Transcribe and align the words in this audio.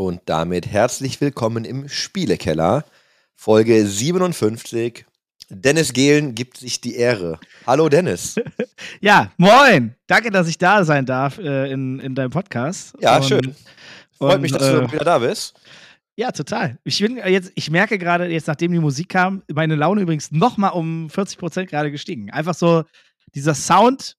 Und 0.00 0.22
damit 0.24 0.66
herzlich 0.66 1.20
willkommen 1.20 1.66
im 1.66 1.86
Spielekeller, 1.86 2.86
Folge 3.34 3.86
57. 3.86 5.04
Dennis 5.50 5.92
Gehlen 5.92 6.34
gibt 6.34 6.56
sich 6.56 6.80
die 6.80 6.94
Ehre. 6.94 7.38
Hallo 7.66 7.90
Dennis. 7.90 8.36
ja, 9.02 9.30
moin. 9.36 9.94
Danke, 10.06 10.30
dass 10.30 10.48
ich 10.48 10.56
da 10.56 10.86
sein 10.86 11.04
darf 11.04 11.36
äh, 11.36 11.70
in, 11.70 12.00
in 12.00 12.14
deinem 12.14 12.30
Podcast. 12.30 12.96
Ja, 12.98 13.16
und, 13.16 13.26
schön. 13.26 13.54
Freut 14.16 14.36
und, 14.36 14.40
mich, 14.40 14.52
dass 14.52 14.62
äh, 14.62 14.72
du 14.72 14.90
wieder 14.90 15.04
da 15.04 15.18
bist. 15.18 15.60
Ja, 16.16 16.32
total. 16.32 16.78
Ich, 16.82 16.98
bin 16.98 17.18
jetzt, 17.18 17.52
ich 17.54 17.70
merke 17.70 17.98
gerade, 17.98 18.26
jetzt 18.28 18.46
nachdem 18.46 18.72
die 18.72 18.78
Musik 18.78 19.10
kam, 19.10 19.42
meine 19.52 19.76
Laune 19.76 20.00
übrigens 20.00 20.32
nochmal 20.32 20.72
um 20.72 21.10
40 21.10 21.36
Prozent 21.36 21.68
gerade 21.68 21.90
gestiegen. 21.90 22.30
Einfach 22.30 22.54
so, 22.54 22.84
dieser 23.34 23.54
Sound 23.54 24.16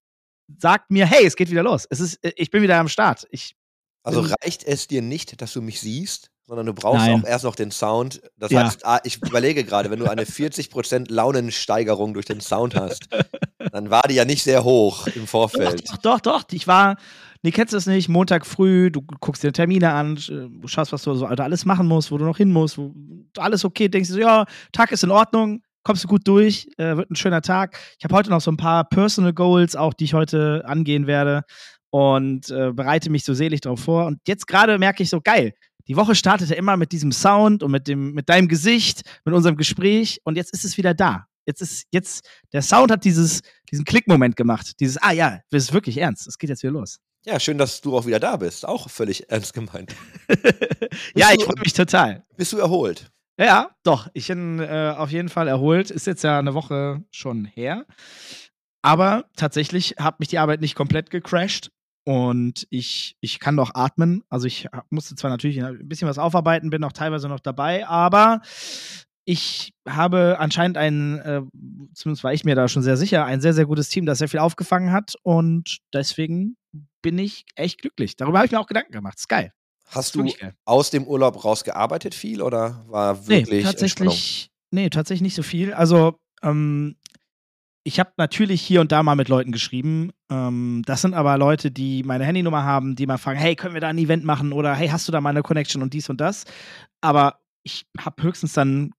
sagt 0.60 0.92
mir, 0.92 1.08
hey, 1.08 1.26
es 1.26 1.36
geht 1.36 1.50
wieder 1.50 1.64
los. 1.64 1.88
Es 1.90 2.00
ist, 2.00 2.20
ich 2.22 2.52
bin 2.52 2.62
wieder 2.62 2.78
am 2.78 2.88
Start. 2.88 3.26
Ich 3.32 3.56
also 4.04 4.22
reicht 4.22 4.64
es 4.64 4.88
dir 4.88 5.02
nicht, 5.02 5.42
dass 5.42 5.54
du 5.54 5.62
mich 5.62 5.80
siehst, 5.80 6.32
sondern 6.52 6.66
du 6.66 6.74
brauchst 6.74 7.06
Nein. 7.06 7.22
auch 7.24 7.28
erst 7.28 7.46
noch 7.46 7.56
den 7.56 7.72
Sound. 7.72 8.22
Das 8.36 8.52
ja. 8.52 8.66
heißt, 8.66 8.86
ah, 8.86 9.00
ich 9.04 9.22
überlege 9.22 9.64
gerade, 9.64 9.90
wenn 9.90 10.00
du 10.00 10.10
eine 10.10 10.24
40% 10.24 11.12
Launensteigerung 11.12 12.14
durch 12.14 12.26
den 12.26 12.42
Sound 12.42 12.76
hast, 12.76 13.08
dann 13.72 13.90
war 13.90 14.02
die 14.10 14.16
ja 14.16 14.26
nicht 14.26 14.44
sehr 14.44 14.64
hoch 14.64 15.08
im 15.08 15.28
Vorfeld. 15.28 15.88
Doch, 15.90 15.98
doch, 15.98 16.20
doch. 16.20 16.44
Ich 16.52 16.68
war, 16.68 16.98
nee, 17.42 17.52
kennst 17.52 17.74
du 17.74 17.78
das 17.78 17.86
nicht? 17.86 18.10
Montag 18.10 18.46
früh, 18.46 18.92
du 18.92 19.02
guckst 19.02 19.44
dir 19.44 19.54
Termine 19.54 19.94
an, 19.94 20.16
du 20.16 20.68
schaust, 20.68 20.92
was 20.92 21.04
du 21.04 21.14
so 21.14 21.26
alles 21.26 21.66
machen 21.66 21.88
musst, 21.88 22.12
wo 22.12 22.18
du 22.18 22.26
noch 22.26 22.38
hin 22.38 22.52
musst, 22.52 22.78
wo 22.78 22.94
alles 23.38 23.64
okay, 23.64 23.88
denkst 23.88 24.10
du 24.10 24.16
so, 24.16 24.20
ja, 24.20 24.46
Tag 24.74 24.92
ist 24.92 25.04
in 25.04 25.12
Ordnung, 25.12 25.62
kommst 25.84 26.04
du 26.04 26.08
gut 26.08 26.28
durch, 26.28 26.68
äh, 26.78 26.98
wird 26.98 27.12
ein 27.12 27.16
schöner 27.16 27.42
Tag. 27.42 27.78
Ich 27.98 28.04
habe 28.04 28.16
heute 28.16 28.30
noch 28.30 28.42
so 28.42 28.52
ein 28.52 28.58
paar 28.58 28.84
Personal 28.84 29.34
Goals, 29.34 29.76
auch 29.76 29.94
die 29.94 30.06
ich 30.06 30.14
heute 30.14 30.64
angehen 30.66 31.08
werde 31.08 31.44
und 31.92 32.50
äh, 32.50 32.72
bereite 32.74 33.10
mich 33.10 33.24
so 33.24 33.34
selig 33.34 33.62
darauf 33.62 33.82
vor. 33.82 34.08
Und 34.08 34.20
jetzt 34.28 34.48
gerade 34.48 34.78
merke 34.80 35.04
ich 35.04 35.10
so, 35.10 35.22
geil, 35.22 35.54
die 35.88 35.96
Woche 35.96 36.16
startete 36.16 36.56
immer 36.56 36.78
mit 36.78 36.92
diesem 36.92 37.12
Sound 37.12 37.64
und 37.64 37.72
mit, 37.72 37.88
dem, 37.88 38.14
mit 38.14 38.30
deinem 38.30 38.48
Gesicht, 38.48 39.02
mit 39.26 39.36
unserem 39.36 39.58
Gespräch 39.58 40.20
und 40.24 40.36
jetzt 40.36 40.54
ist 40.54 40.66
es 40.66 40.78
wieder 40.78 40.94
da. 40.94 41.28
Jetzt 41.46 41.62
ist, 41.62 41.86
jetzt, 41.92 42.28
der 42.54 42.62
Sound 42.62 42.92
hat 42.92 43.04
dieses, 43.04 43.42
diesen 43.72 43.84
Klickmoment 43.84 44.36
gemacht. 44.36 44.80
Dieses, 44.80 44.98
ah 44.98 45.12
ja, 45.12 45.40
das 45.50 45.64
ist 45.64 45.74
wirklich 45.74 45.98
ernst, 45.98 46.28
es 46.28 46.38
geht 46.38 46.50
jetzt 46.50 46.64
wieder 46.64 46.74
los. 46.74 47.00
Ja, 47.26 47.40
schön, 47.40 47.58
dass 47.58 47.82
du 47.82 47.96
auch 47.96 48.06
wieder 48.06 48.20
da 48.20 48.38
bist. 48.38 48.66
Auch 48.68 48.90
völlig 48.90 49.30
ernst 49.30 49.54
gemeint. 49.54 49.96
ja, 51.16 51.30
ich 51.34 51.44
freue 51.44 51.60
mich 51.62 51.74
total. 51.74 52.24
Bist 52.36 52.54
du 52.54 52.58
erholt? 52.58 53.12
Ja, 53.38 53.72
doch. 53.84 54.08
Ich 54.14 54.28
bin 54.28 54.60
äh, 54.60 54.94
auf 54.96 55.12
jeden 55.12 55.30
Fall 55.30 55.48
erholt. 55.48 55.92
Ist 55.92 56.08
jetzt 56.08 56.24
ja 56.24 56.40
eine 56.40 56.54
Woche 56.54 57.04
schon 57.12 57.46
her. 57.46 57.86
Aber 58.82 59.26
tatsächlich 59.36 59.96
hat 60.00 60.20
mich 60.20 60.30
die 60.30 60.40
Arbeit 60.40 60.62
nicht 60.62 60.76
komplett 60.76 61.12
gecrashed. 61.12 61.72
Und 62.04 62.66
ich, 62.70 63.16
ich 63.22 63.40
kann 63.40 63.56
noch 63.56 63.76
atmen. 63.76 64.24
Also 64.30 64.48
ich 64.48 64.68
musste 64.90 65.16
zwar 65.16 65.30
natürlich 65.30 65.64
ein 65.64 65.88
bisschen 65.88 66.08
was 66.08 66.18
aufarbeiten, 66.18 66.70
bin 66.70 66.84
auch 66.84 66.94
teilweise 66.94 67.30
noch 67.30 67.40
dabei, 67.40 67.88
aber 67.88 68.42
ich 69.24 69.74
habe 69.88 70.38
anscheinend 70.40 70.78
ein, 70.78 71.20
äh, 71.20 71.42
zumindest 71.94 72.24
war 72.24 72.34
ich 72.34 72.44
mir 72.44 72.56
da 72.56 72.68
schon 72.68 72.82
sehr 72.82 72.98
sicher, 72.98 73.26
ein 73.26 73.40
sehr, 73.40 73.54
sehr 73.54 73.66
gutes 73.66 73.90
Team, 73.90 74.06
das 74.06 74.18
sehr 74.18 74.30
viel 74.30 74.40
aufgefangen 74.40 74.92
hat. 74.92 75.14
Und 75.22 75.78
deswegen 75.94 76.58
bin 77.02 77.20
ich 77.20 77.46
echt 77.56 77.82
glücklich. 77.82 78.16
Darüber 78.16 78.40
habe 78.40 78.48
ich 78.48 78.52
mir 78.52 78.60
auch 78.60 78.68
Gedanken 78.68 78.92
gemacht. 78.92 79.20
Ist 79.20 79.30
geil. 79.30 79.54
Hast 79.86 80.16
du 80.16 80.26
aus 80.66 80.90
dem 80.90 81.06
Urlaub 81.06 81.44
rausgearbeitet 81.44 82.16
viel 82.16 82.42
oder 82.42 82.86
war 82.88 83.28
wirklich 83.28 83.60
nee, 83.60 83.64
tatsächlich, 83.64 84.50
nee, 84.72 84.90
tatsächlich 84.90 85.22
nicht 85.22 85.36
so 85.36 85.44
viel. 85.44 85.74
Also 85.74 86.18
ähm, 86.42 86.96
ich 87.84 88.00
habe 88.00 88.12
natürlich 88.18 88.62
hier 88.62 88.82
und 88.82 88.92
da 88.92 89.02
mal 89.04 89.16
mit 89.16 89.28
Leuten 89.28 89.52
geschrieben. 89.52 90.12
Ähm, 90.30 90.84
das 90.86 91.02
sind 91.02 91.14
aber 91.14 91.38
Leute, 91.38 91.72
die 91.72 92.04
meine 92.04 92.26
Handynummer 92.26 92.64
haben, 92.64 92.96
die 92.96 93.08
mal 93.08 93.18
fragen, 93.18 93.40
hey, 93.40 93.56
können 93.56 93.74
wir 93.74 93.82
da 93.82 93.88
ein 93.88 93.98
Event 93.98 94.24
machen? 94.24 94.54
Oder 94.54 94.76
hey, 94.76 94.90
hast 94.90 95.08
du 95.08 95.12
da 95.12 95.22
mal 95.22 95.32
eine 95.32 95.42
Connection 95.42 95.82
und 95.82 95.94
dies 95.94 96.10
und 96.10 96.22
das? 96.22 96.46
Aber 97.02 97.40
ich 97.64 97.86
habe 98.00 98.22
höchstens 98.24 98.54
dann 98.54 98.92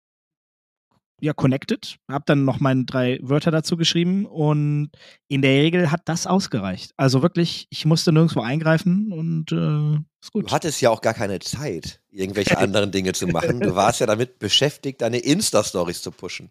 ja 1.20 1.32
connected, 1.32 1.98
habe 2.10 2.24
dann 2.26 2.44
noch 2.44 2.58
meine 2.58 2.84
drei 2.84 3.20
Wörter 3.22 3.52
dazu 3.52 3.76
geschrieben 3.76 4.26
und 4.26 4.90
in 5.28 5.40
der 5.40 5.62
Regel 5.62 5.92
hat 5.92 6.02
das 6.06 6.26
ausgereicht. 6.26 6.92
Also 6.96 7.22
wirklich, 7.22 7.68
ich 7.70 7.84
musste 7.84 8.12
nirgendwo 8.12 8.40
eingreifen 8.40 9.12
und 9.12 9.52
äh, 9.52 10.00
ist 10.20 10.32
gut. 10.32 10.48
Du 10.48 10.52
hattest 10.52 10.80
ja 10.80 10.90
auch 10.90 11.00
gar 11.00 11.14
keine 11.14 11.38
Zeit, 11.38 12.02
irgendwelche 12.10 12.58
anderen 12.58 12.90
Dinge 12.90 13.12
zu 13.12 13.28
machen. 13.28 13.60
Du 13.60 13.76
warst 13.76 14.00
ja 14.00 14.06
damit 14.06 14.40
beschäftigt, 14.40 15.00
deine 15.00 15.18
Insta-Stories 15.18 16.02
zu 16.02 16.10
pushen. 16.10 16.50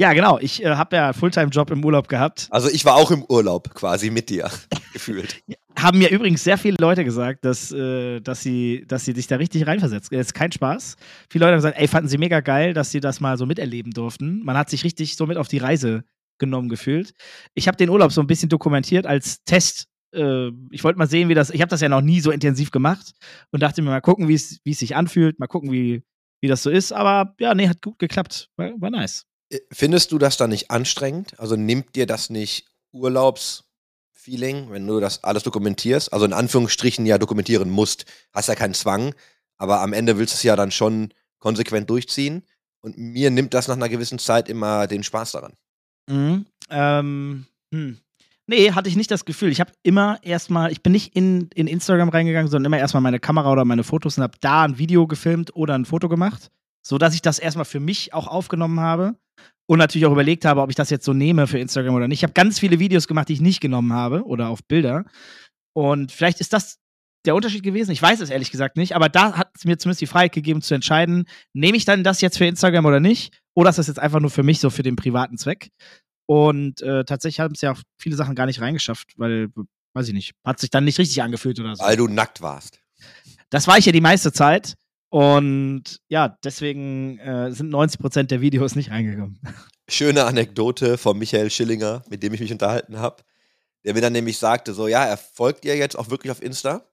Ja, 0.00 0.14
genau. 0.14 0.38
Ich 0.38 0.64
äh, 0.64 0.76
habe 0.76 0.96
ja 0.96 1.12
Fulltime-Job 1.12 1.70
im 1.70 1.84
Urlaub 1.84 2.08
gehabt. 2.08 2.48
Also 2.50 2.70
ich 2.70 2.86
war 2.86 2.96
auch 2.96 3.10
im 3.10 3.22
Urlaub 3.22 3.74
quasi 3.74 4.08
mit 4.08 4.30
dir 4.30 4.50
gefühlt. 4.94 5.42
Haben 5.78 5.98
mir 5.98 6.08
übrigens 6.10 6.42
sehr 6.42 6.56
viele 6.56 6.78
Leute 6.80 7.04
gesagt, 7.04 7.44
dass, 7.44 7.70
äh, 7.70 8.20
dass, 8.20 8.42
sie, 8.42 8.86
dass 8.88 9.04
sie 9.04 9.12
sich 9.12 9.26
da 9.26 9.36
richtig 9.36 9.66
reinversetzt. 9.66 10.10
Das 10.10 10.28
ist 10.28 10.32
kein 10.32 10.52
Spaß. 10.52 10.96
Viele 11.28 11.44
Leute 11.44 11.52
haben 11.52 11.58
gesagt, 11.58 11.78
ey, 11.78 11.86
fanden 11.86 12.08
sie 12.08 12.16
mega 12.16 12.40
geil, 12.40 12.72
dass 12.72 12.90
sie 12.90 13.00
das 13.00 13.20
mal 13.20 13.36
so 13.36 13.44
miterleben 13.44 13.92
durften. 13.92 14.42
Man 14.42 14.56
hat 14.56 14.70
sich 14.70 14.84
richtig 14.84 15.18
so 15.18 15.26
mit 15.26 15.36
auf 15.36 15.48
die 15.48 15.58
Reise 15.58 16.02
genommen 16.38 16.70
gefühlt. 16.70 17.12
Ich 17.52 17.68
habe 17.68 17.76
den 17.76 17.90
Urlaub 17.90 18.10
so 18.10 18.22
ein 18.22 18.26
bisschen 18.26 18.48
dokumentiert 18.48 19.04
als 19.04 19.44
Test. 19.44 19.84
Äh, 20.14 20.48
ich 20.70 20.82
wollte 20.82 20.98
mal 20.98 21.08
sehen, 21.08 21.28
wie 21.28 21.34
das. 21.34 21.50
Ich 21.50 21.60
habe 21.60 21.68
das 21.68 21.82
ja 21.82 21.90
noch 21.90 22.00
nie 22.00 22.22
so 22.22 22.30
intensiv 22.30 22.70
gemacht 22.70 23.12
und 23.50 23.62
dachte 23.62 23.82
mir 23.82 23.90
mal 23.90 24.00
gucken, 24.00 24.28
wie 24.28 24.34
es 24.34 24.60
sich 24.64 24.96
anfühlt, 24.96 25.38
mal 25.38 25.46
gucken, 25.46 25.70
wie, 25.70 26.04
wie 26.40 26.48
das 26.48 26.62
so 26.62 26.70
ist. 26.70 26.90
Aber 26.90 27.34
ja, 27.38 27.54
nee, 27.54 27.68
hat 27.68 27.82
gut 27.82 27.98
geklappt. 27.98 28.48
War, 28.56 28.70
war 28.80 28.88
nice. 28.88 29.26
Äh, 29.50 29.60
findest 29.70 30.12
du 30.12 30.18
das 30.18 30.36
dann 30.36 30.50
nicht 30.50 30.70
anstrengend? 30.70 31.38
Also 31.38 31.56
nimmt 31.56 31.94
dir 31.96 32.06
das 32.06 32.30
nicht 32.30 32.66
Urlaubsfeeling, 32.92 34.70
wenn 34.70 34.86
du 34.86 35.00
das 35.00 35.22
alles 35.24 35.42
dokumentierst? 35.42 36.12
Also 36.12 36.24
in 36.24 36.32
Anführungsstrichen 36.32 37.04
ja 37.06 37.18
dokumentieren 37.18 37.70
musst. 37.70 38.06
Hast 38.32 38.48
ja 38.48 38.54
keinen 38.54 38.74
Zwang, 38.74 39.14
aber 39.58 39.80
am 39.80 39.92
Ende 39.92 40.18
willst 40.18 40.34
du 40.34 40.36
es 40.36 40.42
ja 40.42 40.56
dann 40.56 40.70
schon 40.70 41.12
konsequent 41.38 41.90
durchziehen. 41.90 42.42
Und 42.82 42.96
mir 42.96 43.30
nimmt 43.30 43.52
das 43.52 43.68
nach 43.68 43.76
einer 43.76 43.90
gewissen 43.90 44.18
Zeit 44.18 44.48
immer 44.48 44.86
den 44.86 45.02
Spaß 45.02 45.32
daran. 45.32 45.52
Mhm. 46.08 46.46
Ähm, 46.70 47.46
hm. 47.72 47.98
Nee, 48.46 48.72
hatte 48.72 48.88
ich 48.88 48.96
nicht 48.96 49.10
das 49.10 49.24
Gefühl. 49.24 49.52
Ich 49.52 49.60
habe 49.60 49.72
immer 49.82 50.18
erstmal, 50.22 50.72
ich 50.72 50.82
bin 50.82 50.92
nicht 50.92 51.14
in, 51.14 51.50
in 51.54 51.68
Instagram 51.68 52.08
reingegangen, 52.08 52.50
sondern 52.50 52.72
immer 52.72 52.80
erstmal 52.80 53.02
meine 53.02 53.20
Kamera 53.20 53.52
oder 53.52 53.64
meine 53.64 53.84
Fotos 53.84 54.16
und 54.16 54.24
habe 54.24 54.38
da 54.40 54.64
ein 54.64 54.78
Video 54.78 55.06
gefilmt 55.06 55.54
oder 55.54 55.74
ein 55.74 55.84
Foto 55.84 56.08
gemacht, 56.08 56.50
sodass 56.82 57.14
ich 57.14 57.22
das 57.22 57.38
erstmal 57.38 57.64
für 57.64 57.78
mich 57.78 58.12
auch 58.12 58.26
aufgenommen 58.26 58.80
habe 58.80 59.14
und 59.70 59.78
natürlich 59.78 60.04
auch 60.04 60.10
überlegt 60.10 60.44
habe, 60.44 60.62
ob 60.62 60.70
ich 60.70 60.74
das 60.74 60.90
jetzt 60.90 61.04
so 61.04 61.12
nehme 61.12 61.46
für 61.46 61.60
Instagram 61.60 61.94
oder 61.94 62.08
nicht. 62.08 62.18
Ich 62.18 62.22
habe 62.24 62.32
ganz 62.32 62.58
viele 62.58 62.80
Videos 62.80 63.06
gemacht, 63.06 63.28
die 63.28 63.34
ich 63.34 63.40
nicht 63.40 63.60
genommen 63.60 63.92
habe 63.92 64.24
oder 64.24 64.48
auf 64.48 64.64
Bilder. 64.64 65.04
Und 65.76 66.10
vielleicht 66.10 66.40
ist 66.40 66.52
das 66.52 66.80
der 67.24 67.36
Unterschied 67.36 67.62
gewesen. 67.62 67.92
Ich 67.92 68.02
weiß 68.02 68.18
es 68.18 68.30
ehrlich 68.30 68.50
gesagt 68.50 68.76
nicht, 68.76 68.96
aber 68.96 69.08
da 69.08 69.36
hat 69.36 69.52
es 69.56 69.64
mir 69.64 69.78
zumindest 69.78 70.00
die 70.00 70.08
Freiheit 70.08 70.32
gegeben 70.32 70.60
zu 70.60 70.74
entscheiden, 70.74 71.24
nehme 71.52 71.76
ich 71.76 71.84
dann 71.84 72.02
das 72.02 72.20
jetzt 72.20 72.36
für 72.36 72.46
Instagram 72.46 72.84
oder 72.84 72.98
nicht? 72.98 73.38
Oder 73.54 73.70
ist 73.70 73.78
das 73.78 73.86
jetzt 73.86 74.00
einfach 74.00 74.18
nur 74.18 74.30
für 74.30 74.42
mich 74.42 74.58
so 74.58 74.70
für 74.70 74.82
den 74.82 74.96
privaten 74.96 75.38
Zweck? 75.38 75.70
Und 76.26 76.82
äh, 76.82 77.04
tatsächlich 77.04 77.38
haben 77.38 77.54
es 77.54 77.60
ja 77.60 77.70
auch 77.70 77.80
viele 77.96 78.16
Sachen 78.16 78.34
gar 78.34 78.46
nicht 78.46 78.60
reingeschafft, 78.60 79.12
weil, 79.18 79.50
weiß 79.94 80.08
ich 80.08 80.14
nicht, 80.14 80.32
hat 80.44 80.58
sich 80.58 80.70
dann 80.70 80.84
nicht 80.84 80.98
richtig 80.98 81.22
angefühlt 81.22 81.60
oder 81.60 81.76
so. 81.76 81.84
Weil 81.84 81.96
du 81.96 82.08
nackt 82.08 82.42
warst. 82.42 82.80
Das 83.50 83.68
war 83.68 83.78
ich 83.78 83.86
ja 83.86 83.92
die 83.92 84.00
meiste 84.00 84.32
Zeit. 84.32 84.74
Und 85.10 86.00
ja, 86.08 86.38
deswegen 86.44 87.18
äh, 87.18 87.50
sind 87.52 87.74
90% 87.74 88.24
der 88.24 88.40
Videos 88.40 88.76
nicht 88.76 88.90
reingekommen. 88.90 89.40
Schöne 89.88 90.24
Anekdote 90.24 90.98
von 90.98 91.18
Michael 91.18 91.50
Schillinger, 91.50 92.04
mit 92.08 92.22
dem 92.22 92.32
ich 92.32 92.40
mich 92.40 92.52
unterhalten 92.52 92.98
habe. 92.98 93.24
Der 93.84 93.94
mir 93.94 94.00
dann 94.00 94.12
nämlich 94.12 94.38
sagte: 94.38 94.72
So, 94.72 94.86
ja, 94.86 95.04
er 95.04 95.16
folgt 95.16 95.64
dir 95.64 95.76
jetzt 95.76 95.98
auch 95.98 96.10
wirklich 96.10 96.30
auf 96.30 96.40
Insta. 96.40 96.88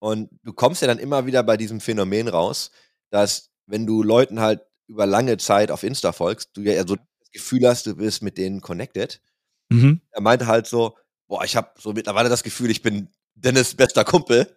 Und 0.00 0.28
du 0.42 0.52
kommst 0.52 0.82
ja 0.82 0.88
dann 0.88 0.98
immer 0.98 1.26
wieder 1.26 1.44
bei 1.44 1.56
diesem 1.56 1.80
Phänomen 1.80 2.26
raus, 2.28 2.72
dass, 3.10 3.50
wenn 3.66 3.86
du 3.86 4.02
Leuten 4.02 4.40
halt 4.40 4.62
über 4.88 5.06
lange 5.06 5.36
Zeit 5.36 5.70
auf 5.70 5.84
Insta 5.84 6.12
folgst, 6.12 6.50
du 6.54 6.62
ja 6.62 6.86
so 6.86 6.96
das 6.96 7.30
Gefühl 7.32 7.66
hast, 7.66 7.86
du 7.86 7.94
bist 7.94 8.22
mit 8.22 8.38
denen 8.38 8.60
connected. 8.60 9.20
Mhm. 9.68 10.00
Er 10.10 10.20
meinte 10.20 10.48
halt 10.48 10.66
so: 10.66 10.96
Boah, 11.28 11.44
ich 11.44 11.54
habe 11.54 11.70
so 11.78 11.92
mittlerweile 11.92 12.28
das 12.28 12.42
Gefühl, 12.42 12.70
ich 12.70 12.82
bin 12.82 13.08
Dennis 13.36 13.76
bester 13.76 14.04
Kumpel. 14.04 14.56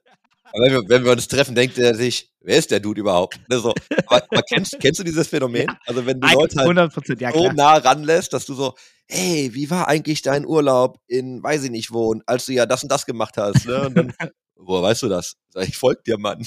Aber 0.53 0.63
wenn 0.63 0.71
wir, 0.73 0.89
wenn 0.89 1.05
wir 1.05 1.11
uns 1.11 1.27
treffen, 1.27 1.55
denkt 1.55 1.77
er 1.77 1.95
sich, 1.95 2.31
wer 2.41 2.57
ist 2.57 2.71
der 2.71 2.79
Dude 2.79 3.01
überhaupt? 3.01 3.39
Ne, 3.49 3.59
so. 3.59 3.73
aber, 4.07 4.23
aber 4.29 4.41
kennst, 4.43 4.79
kennst 4.79 4.99
du 4.99 5.03
dieses 5.03 5.27
Phänomen? 5.27 5.67
Ja, 5.67 5.77
also 5.85 6.05
wenn 6.05 6.19
du 6.19 6.27
Leute 6.27 6.59
halt 6.59 7.21
ja, 7.21 7.31
so 7.31 7.51
nah 7.51 7.77
ranlässt, 7.77 8.33
dass 8.33 8.45
du 8.45 8.53
so, 8.53 8.75
hey, 9.07 9.49
wie 9.53 9.69
war 9.69 9.87
eigentlich 9.87 10.21
dein 10.21 10.45
Urlaub 10.45 10.99
in, 11.07 11.41
weiß 11.41 11.63
ich 11.63 11.71
nicht 11.71 11.91
wo, 11.91 12.07
und 12.07 12.23
als 12.27 12.45
du 12.45 12.53
ja 12.53 12.65
das 12.65 12.83
und 12.83 12.91
das 12.91 13.05
gemacht 13.05 13.37
hast, 13.37 13.65
ne? 13.65 13.87
Und 13.87 13.95
dann, 13.95 14.13
woher 14.55 14.83
weißt 14.83 15.03
du 15.03 15.09
das? 15.09 15.35
Ich, 15.55 15.77
folg 15.77 16.03
dir, 16.03 16.17
Mann. 16.17 16.45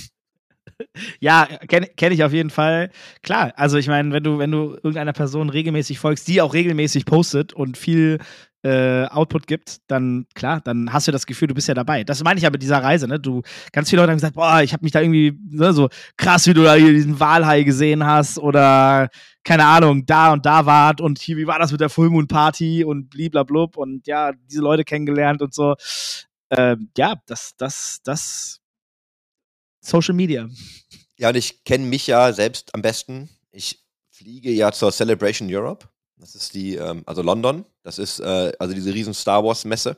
Ja, 1.21 1.47
kenne 1.69 1.89
kenn 1.89 2.13
ich 2.13 2.23
auf 2.23 2.33
jeden 2.33 2.51
Fall. 2.51 2.91
Klar, 3.23 3.53
also 3.57 3.79
ich 3.79 3.89
meine, 3.89 4.13
wenn 4.13 4.23
du, 4.23 4.39
wenn 4.39 4.51
du 4.51 4.75
irgendeiner 4.75 5.13
Person 5.13 5.51
regelmäßig 5.51 5.99
folgst, 5.99 6.29
die 6.29 6.41
auch 6.41 6.55
regelmäßig 6.55 7.05
postet 7.05 7.53
und 7.53 7.77
viel 7.77 8.19
äh, 8.63 9.07
Output 9.07 9.47
gibt, 9.47 9.79
dann 9.89 10.27
klar, 10.35 10.61
dann 10.61 10.93
hast 10.93 11.09
du 11.09 11.13
das 11.13 11.27
Gefühl, 11.27 11.49
du 11.49 11.55
bist 11.55 11.69
ja 11.69 11.75
dabei. 11.75 12.05
Das 12.05 12.23
meine 12.23 12.39
ich 12.39 12.45
ja 12.45 12.51
mit 12.51 12.63
dieser 12.63 12.83
Reise, 12.83 13.09
ne? 13.09 13.19
Du, 13.19 13.43
ganz 13.73 13.91
viele 13.91 14.03
Leute 14.03 14.13
haben 14.13 14.19
gesagt, 14.19 14.35
boah, 14.35 14.63
ich 14.63 14.73
habe 14.73 14.85
mich 14.85 14.93
da 14.93 15.01
irgendwie 15.01 15.37
ne, 15.51 15.73
so 15.73 15.89
krass, 16.17 16.47
wie 16.47 16.55
du 16.55 16.63
da 16.63 16.75
hier 16.75 16.93
diesen 16.93 17.19
Walhai 17.19 17.65
gesehen 17.65 18.07
hast 18.07 18.39
oder 18.39 19.09
keine 19.45 19.65
Ahnung, 19.65 20.07
da 20.07 20.33
und 20.33 20.47
da 20.47 20.67
wart 20.67 21.01
und 21.01 21.19
hier, 21.19 21.37
wie 21.37 21.47
war 21.47 21.59
das 21.59 21.73
mit 21.73 21.81
der 21.81 21.91
Full 21.91 22.11
Moon 22.11 22.29
Party 22.29 22.85
und 22.85 23.11
bliblablub 23.11 23.77
und 23.77 24.07
ja, 24.07 24.33
diese 24.33 24.63
Leute 24.63 24.85
kennengelernt 24.85 25.43
und 25.43 25.53
so. 25.53 25.75
Äh, 26.51 26.77
ja, 26.97 27.17
das, 27.27 27.57
das, 27.57 28.01
das 28.05 28.61
Social 29.81 30.15
Media. 30.15 30.49
Ja, 31.17 31.31
und 31.31 31.37
ich 31.37 31.65
kenne 31.65 31.87
mich 31.87 32.07
ja 32.07 32.33
selbst 32.33 32.75
am 32.75 32.83
besten. 32.83 33.29
Ich 33.51 33.83
fliege 34.11 34.51
ja 34.51 34.71
zur 34.71 34.93
Celebration 34.93 35.49
Europe. 35.51 35.89
Das 36.23 36.37
ist 36.37 36.55
die, 36.55 36.77
ähm, 36.77 37.03
also 37.05 37.21
London. 37.21 37.65
Das 37.83 37.99
ist 37.99 38.21
äh, 38.21 38.53
also 38.61 38.73
diese 38.75 38.95
riesen 38.95 39.13
Star 39.13 39.45
Wars 39.45 39.65
Messe. 39.65 39.97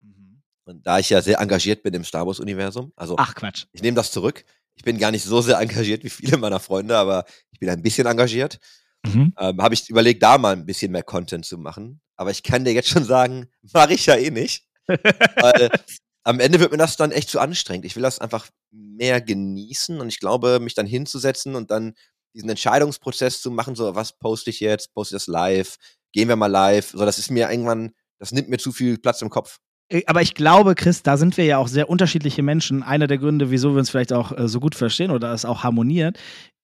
Mhm. 0.00 0.40
Und 0.66 0.86
da 0.86 1.00
ich 1.00 1.10
ja 1.10 1.20
sehr 1.20 1.40
engagiert 1.40 1.82
bin 1.82 1.92
im 1.94 2.04
Star 2.04 2.24
Wars 2.24 2.38
Universum, 2.38 2.92
also 2.94 3.16
Ach 3.18 3.34
Quatsch. 3.34 3.64
ich 3.72 3.82
nehme 3.82 3.96
das 3.96 4.12
zurück. 4.12 4.44
Ich 4.76 4.84
bin 4.84 4.98
gar 4.98 5.10
nicht 5.10 5.24
so 5.24 5.40
sehr 5.40 5.58
engagiert 5.60 6.04
wie 6.04 6.10
viele 6.10 6.36
meiner 6.36 6.60
Freunde, 6.60 6.96
aber 6.96 7.24
ich 7.50 7.58
bin 7.58 7.68
ein 7.68 7.82
bisschen 7.82 8.06
engagiert. 8.06 8.60
Mhm. 9.04 9.34
Ähm, 9.36 9.60
Habe 9.60 9.74
ich 9.74 9.90
überlegt, 9.90 10.22
da 10.22 10.38
mal 10.38 10.52
ein 10.52 10.64
bisschen 10.64 10.92
mehr 10.92 11.02
Content 11.02 11.44
zu 11.44 11.58
machen. 11.58 12.00
Aber 12.16 12.30
ich 12.30 12.44
kann 12.44 12.64
dir 12.64 12.72
jetzt 12.72 12.88
schon 12.88 13.04
sagen, 13.04 13.48
mache 13.72 13.94
ich 13.94 14.06
ja 14.06 14.14
eh 14.14 14.30
nicht. 14.30 14.68
Weil 14.86 15.70
am 16.22 16.38
Ende 16.38 16.60
wird 16.60 16.70
mir 16.70 16.78
das 16.78 16.96
dann 16.96 17.10
echt 17.10 17.30
zu 17.30 17.40
anstrengend. 17.40 17.84
Ich 17.84 17.96
will 17.96 18.02
das 18.04 18.20
einfach 18.20 18.48
mehr 18.70 19.20
genießen 19.20 20.00
und 20.00 20.08
ich 20.08 20.20
glaube, 20.20 20.60
mich 20.60 20.74
dann 20.74 20.86
hinzusetzen 20.86 21.56
und 21.56 21.72
dann 21.72 21.94
diesen 22.34 22.50
Entscheidungsprozess 22.50 23.40
zu 23.40 23.50
machen, 23.50 23.74
so 23.74 23.94
was 23.94 24.18
poste 24.18 24.50
ich 24.50 24.60
jetzt, 24.60 24.92
poste 24.92 25.16
ich 25.16 25.22
das 25.22 25.26
live, 25.26 25.76
gehen 26.12 26.28
wir 26.28 26.36
mal 26.36 26.46
live, 26.46 26.90
so 26.90 27.04
das 27.04 27.18
ist 27.18 27.30
mir 27.30 27.50
irgendwann, 27.50 27.92
das 28.18 28.32
nimmt 28.32 28.48
mir 28.48 28.58
zu 28.58 28.72
viel 28.72 28.98
Platz 28.98 29.22
im 29.22 29.30
Kopf. 29.30 29.58
Äh, 29.88 30.02
Aber 30.06 30.22
ich 30.22 30.34
glaube, 30.34 30.74
Chris, 30.74 31.02
da 31.02 31.16
sind 31.16 31.36
wir 31.36 31.44
ja 31.44 31.58
auch 31.58 31.68
sehr 31.68 31.88
unterschiedliche 31.88 32.42
Menschen. 32.42 32.82
Einer 32.82 33.06
der 33.06 33.18
Gründe, 33.18 33.50
wieso 33.50 33.72
wir 33.72 33.78
uns 33.78 33.90
vielleicht 33.90 34.12
auch 34.12 34.36
äh, 34.36 34.48
so 34.48 34.60
gut 34.60 34.74
verstehen 34.74 35.10
oder 35.10 35.32
es 35.32 35.44
auch 35.44 35.62
harmoniert. 35.62 36.18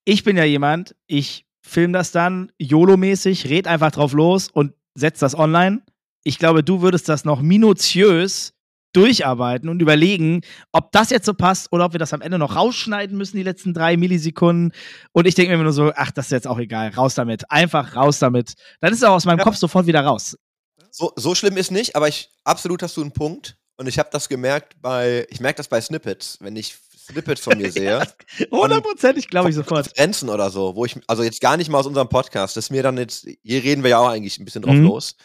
Ich 0.05 0.23
bin 0.23 0.37
ja 0.37 0.43
jemand, 0.43 0.95
ich 1.07 1.45
film 1.61 1.93
das 1.93 2.11
dann 2.11 2.51
YOLO-mäßig, 2.59 3.49
red 3.49 3.67
einfach 3.67 3.91
drauf 3.91 4.13
los 4.13 4.49
und 4.49 4.73
setz 4.95 5.19
das 5.19 5.37
online. 5.37 5.83
Ich 6.23 6.39
glaube, 6.39 6.63
du 6.63 6.81
würdest 6.81 7.07
das 7.07 7.23
noch 7.23 7.41
minutiös 7.41 8.53
durcharbeiten 8.93 9.69
und 9.69 9.81
überlegen, 9.81 10.41
ob 10.71 10.91
das 10.91 11.09
jetzt 11.09 11.25
so 11.25 11.33
passt 11.33 11.71
oder 11.71 11.85
ob 11.85 11.93
wir 11.93 11.99
das 11.99 12.13
am 12.13 12.21
Ende 12.21 12.37
noch 12.37 12.55
rausschneiden 12.55 13.17
müssen, 13.17 13.37
die 13.37 13.43
letzten 13.43 13.73
drei 13.73 13.97
Millisekunden. 13.97 14.73
Und 15.11 15.27
ich 15.27 15.35
denke 15.35 15.55
mir 15.57 15.63
nur 15.63 15.73
so, 15.73 15.91
ach, 15.95 16.11
das 16.11 16.25
ist 16.27 16.31
jetzt 16.31 16.47
auch 16.47 16.59
egal, 16.59 16.89
raus 16.89 17.15
damit. 17.15 17.49
Einfach 17.51 17.95
raus 17.95 18.19
damit. 18.19 18.53
Dann 18.79 18.91
ist 18.93 18.99
es 18.99 19.03
auch 19.03 19.13
aus 19.15 19.25
meinem 19.25 19.39
Ja. 19.39 19.43
Kopf 19.45 19.55
sofort 19.55 19.85
wieder 19.87 20.01
raus. 20.01 20.37
So, 20.91 21.11
so 21.15 21.35
schlimm 21.35 21.57
ist 21.57 21.71
nicht, 21.71 21.95
aber 21.95 22.07
ich 22.09 22.29
absolut 22.43 22.83
hast 22.83 22.97
du 22.97 23.01
einen 23.01 23.11
Punkt. 23.13 23.57
Und 23.77 23.87
ich 23.87 23.97
habe 23.97 24.09
das 24.11 24.29
gemerkt 24.29 24.73
bei, 24.81 25.25
ich 25.29 25.39
merke 25.39 25.57
das 25.57 25.67
bei 25.67 25.81
Snippets, 25.81 26.37
wenn 26.41 26.55
ich 26.55 26.75
Snippets 27.07 27.41
von 27.41 27.57
mir 27.57 27.71
sehe. 27.71 28.05
Hundertprozentig 28.51 29.27
glaube 29.27 29.49
ich 29.49 29.55
sofort. 29.55 29.85
Konferenzen 29.85 30.29
oder 30.29 30.49
so, 30.51 30.75
wo 30.75 30.85
ich, 30.85 30.99
also 31.07 31.23
jetzt 31.23 31.41
gar 31.41 31.57
nicht 31.57 31.69
mal 31.69 31.79
aus 31.79 31.87
unserem 31.87 32.09
Podcast, 32.09 32.57
das 32.57 32.69
mir 32.69 32.83
dann 32.83 32.97
jetzt, 32.97 33.25
hier 33.43 33.63
reden 33.63 33.81
wir 33.83 33.89
ja 33.91 33.97
auch 33.99 34.09
eigentlich 34.09 34.37
ein 34.39 34.45
bisschen 34.45 34.61
drauf 34.61 34.75
Mhm. 34.75 34.83
los. 34.85 35.15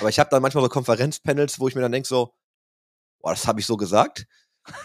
Aber 0.00 0.08
ich 0.08 0.18
habe 0.18 0.28
dann 0.30 0.42
manchmal 0.42 0.62
so 0.64 0.68
Konferenzpanels, 0.68 1.58
wo 1.60 1.68
ich 1.68 1.74
mir 1.74 1.80
dann 1.80 1.92
denke 1.92 2.06
so, 2.08 2.34
boah, 3.24 3.30
das 3.30 3.46
habe 3.46 3.58
ich 3.58 3.66
so 3.66 3.76
gesagt. 3.78 4.26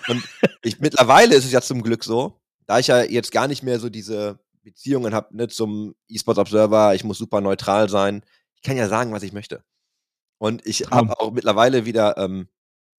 Und 0.07 0.23
ich, 0.63 0.79
mittlerweile 0.79 1.35
ist 1.35 1.45
es 1.45 1.51
ja 1.51 1.61
zum 1.61 1.83
Glück 1.83 2.03
so, 2.05 2.39
da 2.65 2.79
ich 2.79 2.87
ja 2.87 3.03
jetzt 3.03 3.31
gar 3.31 3.47
nicht 3.47 3.63
mehr 3.63 3.79
so 3.79 3.89
diese 3.89 4.39
Beziehungen 4.63 5.13
habe 5.13 5.35
ne, 5.35 5.47
zum 5.49 5.95
eSports 6.07 6.39
Observer, 6.39 6.95
ich 6.95 7.03
muss 7.03 7.17
super 7.17 7.41
neutral 7.41 7.89
sein. 7.89 8.23
Ich 8.55 8.61
kann 8.61 8.77
ja 8.77 8.87
sagen, 8.87 9.11
was 9.11 9.23
ich 9.23 9.33
möchte. 9.33 9.63
Und 10.37 10.65
ich 10.65 10.89
habe 10.89 11.19
auch 11.19 11.31
mittlerweile 11.31 11.85
wieder 11.85 12.17
ähm, 12.17 12.47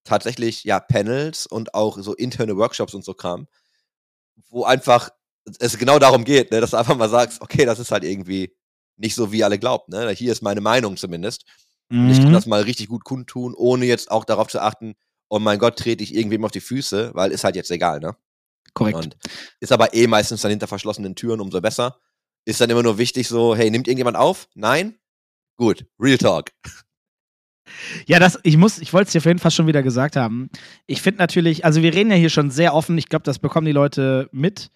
tatsächlich 0.05 0.65
ja 0.65 0.79
Panels 0.79 1.47
und 1.47 1.75
auch 1.75 1.97
so 1.99 2.15
interne 2.15 2.57
Workshops 2.57 2.93
und 2.95 3.05
so 3.05 3.15
Kram, 3.15 3.47
wo 4.51 4.65
einfach 4.65 5.09
es 5.59 5.79
genau 5.79 5.99
darum 5.99 6.25
geht, 6.25 6.51
ne, 6.51 6.61
dass 6.61 6.73
du 6.73 6.77
einfach 6.77 6.97
mal 6.97 7.09
sagst, 7.09 7.41
okay, 7.41 7.65
das 7.65 7.79
ist 7.79 7.93
halt 7.93 8.05
irgendwie 8.05 8.55
nicht 8.97 9.15
so, 9.15 9.33
wie 9.33 9.43
alle 9.43 9.59
glaubt. 9.59 9.89
Ne? 9.89 10.11
Hier 10.11 10.33
ist 10.33 10.43
meine 10.43 10.61
Meinung 10.61 10.99
zumindest. 10.99 11.45
Und 11.89 12.11
ich 12.11 12.19
kann 12.19 12.29
Mhm. 12.29 12.35
das 12.35 12.47
mal 12.47 12.63
richtig 12.63 12.89
gut 12.89 13.05
kundtun, 13.05 13.55
ohne 13.55 13.87
jetzt 13.87 14.11
auch 14.11 14.25
darauf 14.25 14.49
zu 14.49 14.61
achten, 14.61 14.95
oh 15.31 15.39
mein 15.39 15.59
Gott, 15.59 15.79
trete 15.79 16.05
ich 16.05 16.15
irgendwem 16.15 16.45
auf 16.45 16.51
die 16.51 16.61
Füße, 16.61 17.13
weil 17.15 17.31
ist 17.31 17.45
halt 17.45 17.57
jetzt 17.57 17.71
egal, 17.71 18.01
ne? 18.01 18.17
Korrekt. 18.75 18.97
Und 18.97 19.17
ist 19.61 19.73
aber 19.73 19.95
eh 19.95 20.07
meistens 20.07 20.43
dann 20.43 20.51
hinter 20.51 20.67
verschlossenen 20.67 21.15
Türen 21.17 21.41
umso 21.41 21.61
besser. 21.61 21.99
Ist 22.45 22.61
dann 22.61 22.71
immer 22.71 22.83
nur 22.83 22.99
wichtig 22.99 23.29
so, 23.29 23.57
hey, 23.57 23.71
nimmt 23.71 23.89
irgendjemand 23.89 24.17
auf? 24.17 24.49
Nein? 24.55 24.99
Gut, 25.57 25.87
Real 25.99 26.19
Talk. 26.19 26.51
Ja, 28.07 28.19
das, 28.19 28.39
ich 28.43 28.57
muss, 28.57 28.79
ich 28.79 28.93
wollte 28.93 29.07
es 29.07 29.13
dir 29.13 29.21
vorhin 29.21 29.39
fast 29.39 29.57
schon 29.57 29.67
wieder 29.67 29.83
gesagt 29.83 30.17
haben. 30.17 30.51
Ich 30.87 31.03
finde 31.03 31.19
natürlich, 31.19 31.65
also 31.65 31.83
wir 31.83 31.95
reden 31.95 32.11
ja 32.11 32.17
hier 32.17 32.31
schon 32.31 32.51
sehr 32.51 32.75
offen, 32.75 32.99
ich 32.99 33.09
glaube, 33.09 33.23
das 33.23 33.39
bekommen 33.39 33.67
die 33.67 33.73
Leute 33.73 34.29
mit. 34.33 34.71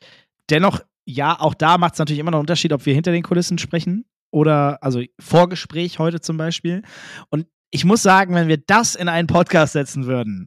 Dennoch, 0.51 0.81
ja, 1.05 1.39
auch 1.39 1.55
da 1.55 1.79
macht 1.79 1.95
es 1.95 1.99
natürlich 1.99 2.21
immer 2.21 2.31
noch 2.31 2.39
einen 2.39 2.45
Unterschied, 2.45 2.73
ob 2.73 2.87
wir 2.87 2.95
hinter 2.95 3.13
den 3.13 3.23
Kulissen 3.23 3.59
sprechen 3.59 4.05
oder, 4.31 4.83
also 4.83 5.03
Vorgespräch 5.19 5.99
heute 5.99 6.21
zum 6.21 6.37
Beispiel. 6.37 6.83
Und 7.31 7.47
ich 7.75 7.85
muss 7.85 8.03
sagen, 8.03 8.37
wenn 8.37 8.47
wir 8.47 8.59
das 8.59 8.95
in 8.95 9.09
einen 9.09 9.27
Podcast 9.27 9.73
setzen 9.73 10.07
würden, 10.07 10.47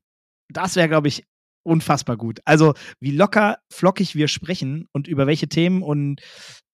das 0.50 0.78
wäre, 0.78 0.88
glaube 0.88 1.10
ich, 1.10 1.26
unfassbar 1.64 2.16
gut. 2.16 2.40
Also, 2.46 2.74
wie 3.02 3.12
locker, 3.12 3.58
flockig 3.70 4.16
wir 4.16 4.30
sprechen 4.30 4.88
und 4.94 5.10
über 5.10 5.28
welche 5.28 5.50
Themen 5.50 5.84
und 5.84 6.22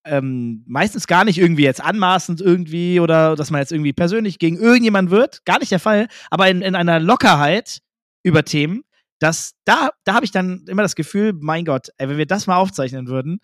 ähm, 0.05 0.63
meistens 0.67 1.07
gar 1.07 1.25
nicht 1.25 1.39
irgendwie 1.39 1.63
jetzt 1.63 1.81
anmaßend 1.81 2.39
irgendwie 2.39 2.99
oder 2.99 3.35
dass 3.35 3.49
man 3.49 3.61
jetzt 3.61 3.71
irgendwie 3.71 3.93
persönlich 3.93 4.37
gegen 4.37 4.57
irgendjemanden 4.57 5.09
wird. 5.09 5.43
Gar 5.45 5.57
nicht 5.57 5.71
der 5.71 5.79
Fall. 5.79 6.07
Aber 6.29 6.47
in, 6.47 6.61
in 6.61 6.75
einer 6.75 6.99
Lockerheit 6.99 7.79
über 8.21 8.45
Themen, 8.45 8.83
dass 9.19 9.53
da, 9.65 9.89
da 10.03 10.13
habe 10.13 10.25
ich 10.25 10.31
dann 10.31 10.65
immer 10.67 10.83
das 10.83 10.93
Gefühl, 10.93 11.33
mein 11.33 11.65
Gott, 11.65 11.87
ey, 11.97 12.09
wenn 12.09 12.19
wir 12.19 12.27
das 12.27 12.45
mal 12.45 12.57
aufzeichnen 12.57 13.07
würden, 13.07 13.39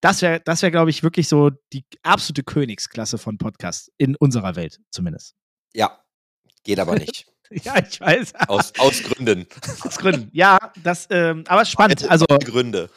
das 0.00 0.22
wäre, 0.22 0.40
das 0.44 0.62
wäre, 0.62 0.70
glaube 0.70 0.90
ich, 0.90 1.02
wirklich 1.02 1.26
so 1.26 1.50
die 1.72 1.84
absolute 2.04 2.44
Königsklasse 2.44 3.18
von 3.18 3.38
Podcasts 3.38 3.90
in 3.98 4.14
unserer 4.14 4.54
Welt 4.54 4.78
zumindest. 4.92 5.34
Ja, 5.76 5.98
geht 6.64 6.78
aber 6.80 6.94
nicht. 6.96 7.26
Ja, 7.48 7.74
ich 7.78 8.00
weiß. 8.00 8.34
Aus, 8.48 8.72
aus 8.76 9.04
Gründen. 9.04 9.46
Aus 9.82 9.98
Gründen. 9.98 10.30
Ja, 10.32 10.58
das, 10.82 11.06
ähm, 11.10 11.44
aber 11.46 11.62
es 11.62 11.68
ist 11.68 11.72
spannend. 11.72 12.10
Also, 12.10 12.26
Gründe. 12.26 12.90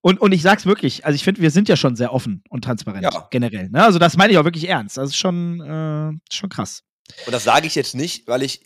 Und, 0.00 0.22
und 0.22 0.32
ich 0.32 0.40
sag's 0.40 0.64
wirklich, 0.64 1.04
also 1.04 1.14
ich 1.14 1.22
finde, 1.22 1.42
wir 1.42 1.50
sind 1.50 1.68
ja 1.68 1.76
schon 1.76 1.96
sehr 1.96 2.14
offen 2.14 2.42
und 2.48 2.64
transparent 2.64 3.02
Ja. 3.04 3.28
generell. 3.30 3.68
Ne? 3.68 3.84
Also 3.84 3.98
das 3.98 4.16
meine 4.16 4.32
ich 4.32 4.38
auch 4.38 4.44
wirklich 4.44 4.66
ernst. 4.70 4.96
Das 4.96 5.10
ist 5.10 5.16
schon, 5.18 5.60
äh, 5.60 6.18
schon 6.34 6.48
krass. 6.48 6.82
Und 7.26 7.32
das 7.32 7.44
sage 7.44 7.66
ich 7.66 7.74
jetzt 7.74 7.94
nicht, 7.94 8.26
weil 8.26 8.42
ich 8.42 8.62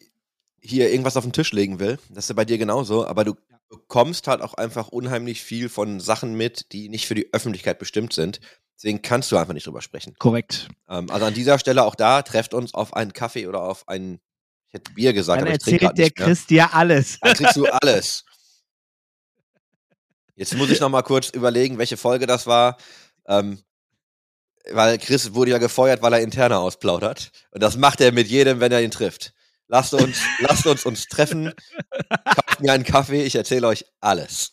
hier 0.61 0.89
irgendwas 0.93 1.17
auf 1.17 1.25
den 1.25 1.33
Tisch 1.33 1.51
legen 1.51 1.81
will. 1.81 1.99
Das 2.11 2.27
ist 2.27 2.29
ja 2.29 2.37
bei 2.37 2.45
dir 2.45 2.57
genauso. 2.59 3.05
Aber 3.05 3.25
du 3.25 3.35
bekommst 3.69 4.29
halt 4.29 4.41
auch 4.41 4.55
einfach 4.55 4.87
unheimlich 4.87 5.43
viel 5.43 5.69
von 5.69 5.99
Sachen 5.99 6.35
mit, 6.35 6.71
die 6.71 6.89
nicht 6.89 7.09
für 7.09 7.17
die 7.17 7.33
Öffentlichkeit 7.33 7.81
bestimmt 7.81 8.13
sind. 8.13 8.39
Deswegen 8.77 9.03
kannst 9.03 9.31
du 9.31 9.37
einfach 9.37 9.55
nicht 9.55 9.67
drüber 9.67 9.83
sprechen. 9.83 10.15
Korrekt. 10.19 10.69
Ähm, 10.89 11.11
also 11.11 11.27
an 11.27 11.35
dieser 11.35 11.59
Stelle 11.59 11.85
auch 11.85 11.95
da, 11.95 12.23
trefft 12.23 12.55
uns 12.55 12.75
auf 12.75 12.95
einen 12.95 13.13
Kaffee 13.13 13.47
oder 13.47 13.63
auf 13.63 13.89
ein, 13.89 14.21
ich 14.69 14.75
hätte 14.75 14.93
Bier 14.93 15.13
gesagt, 15.13 15.41
Dann 15.41 15.49
aber 15.49 15.57
ich 15.57 15.63
trinke 15.63 15.87
erzählt 15.87 15.99
der 15.99 16.05
nicht 16.07 16.19
mehr. 16.19 16.27
Chris 16.27 16.47
dir 16.47 16.75
alles. 16.75 17.19
Dann 17.21 17.35
kriegst 17.35 17.57
du 17.57 17.67
alles. 17.83 18.25
Jetzt 20.37 20.55
muss 20.57 20.71
ich 20.71 20.81
noch 20.81 20.89
mal 20.89 21.03
kurz 21.03 21.29
überlegen, 21.31 21.79
welche 21.79 21.97
Folge 21.97 22.27
das 22.27 22.47
war. 22.47 22.77
Ähm, 23.27 23.63
weil 24.71 24.99
Chris 24.99 25.35
wurde 25.35 25.53
ja 25.53 25.59
gefeuert, 25.59 26.03
weil 26.03 26.15
er 26.15 26.21
interne 26.21 26.59
ausplaudert. 26.59 27.31
Und 27.51 27.63
das 27.63 27.77
macht 27.77 28.01
er 28.01 28.13
mit 28.13 28.29
jedem, 28.29 28.61
wenn 28.61 28.73
er 28.73 28.83
ihn 28.83 28.91
trifft. 28.91 29.33
Lasst 29.69 29.95
uns, 29.95 30.19
lasst 30.41 30.67
uns 30.67 30.85
uns 30.85 31.07
treffen. 31.07 31.53
Kauft 32.25 32.61
mir 32.61 32.73
einen 32.73 32.85
Kaffee, 32.85 33.23
ich 33.23 33.35
erzähle 33.35 33.67
euch 33.69 33.85
alles. 34.01 34.53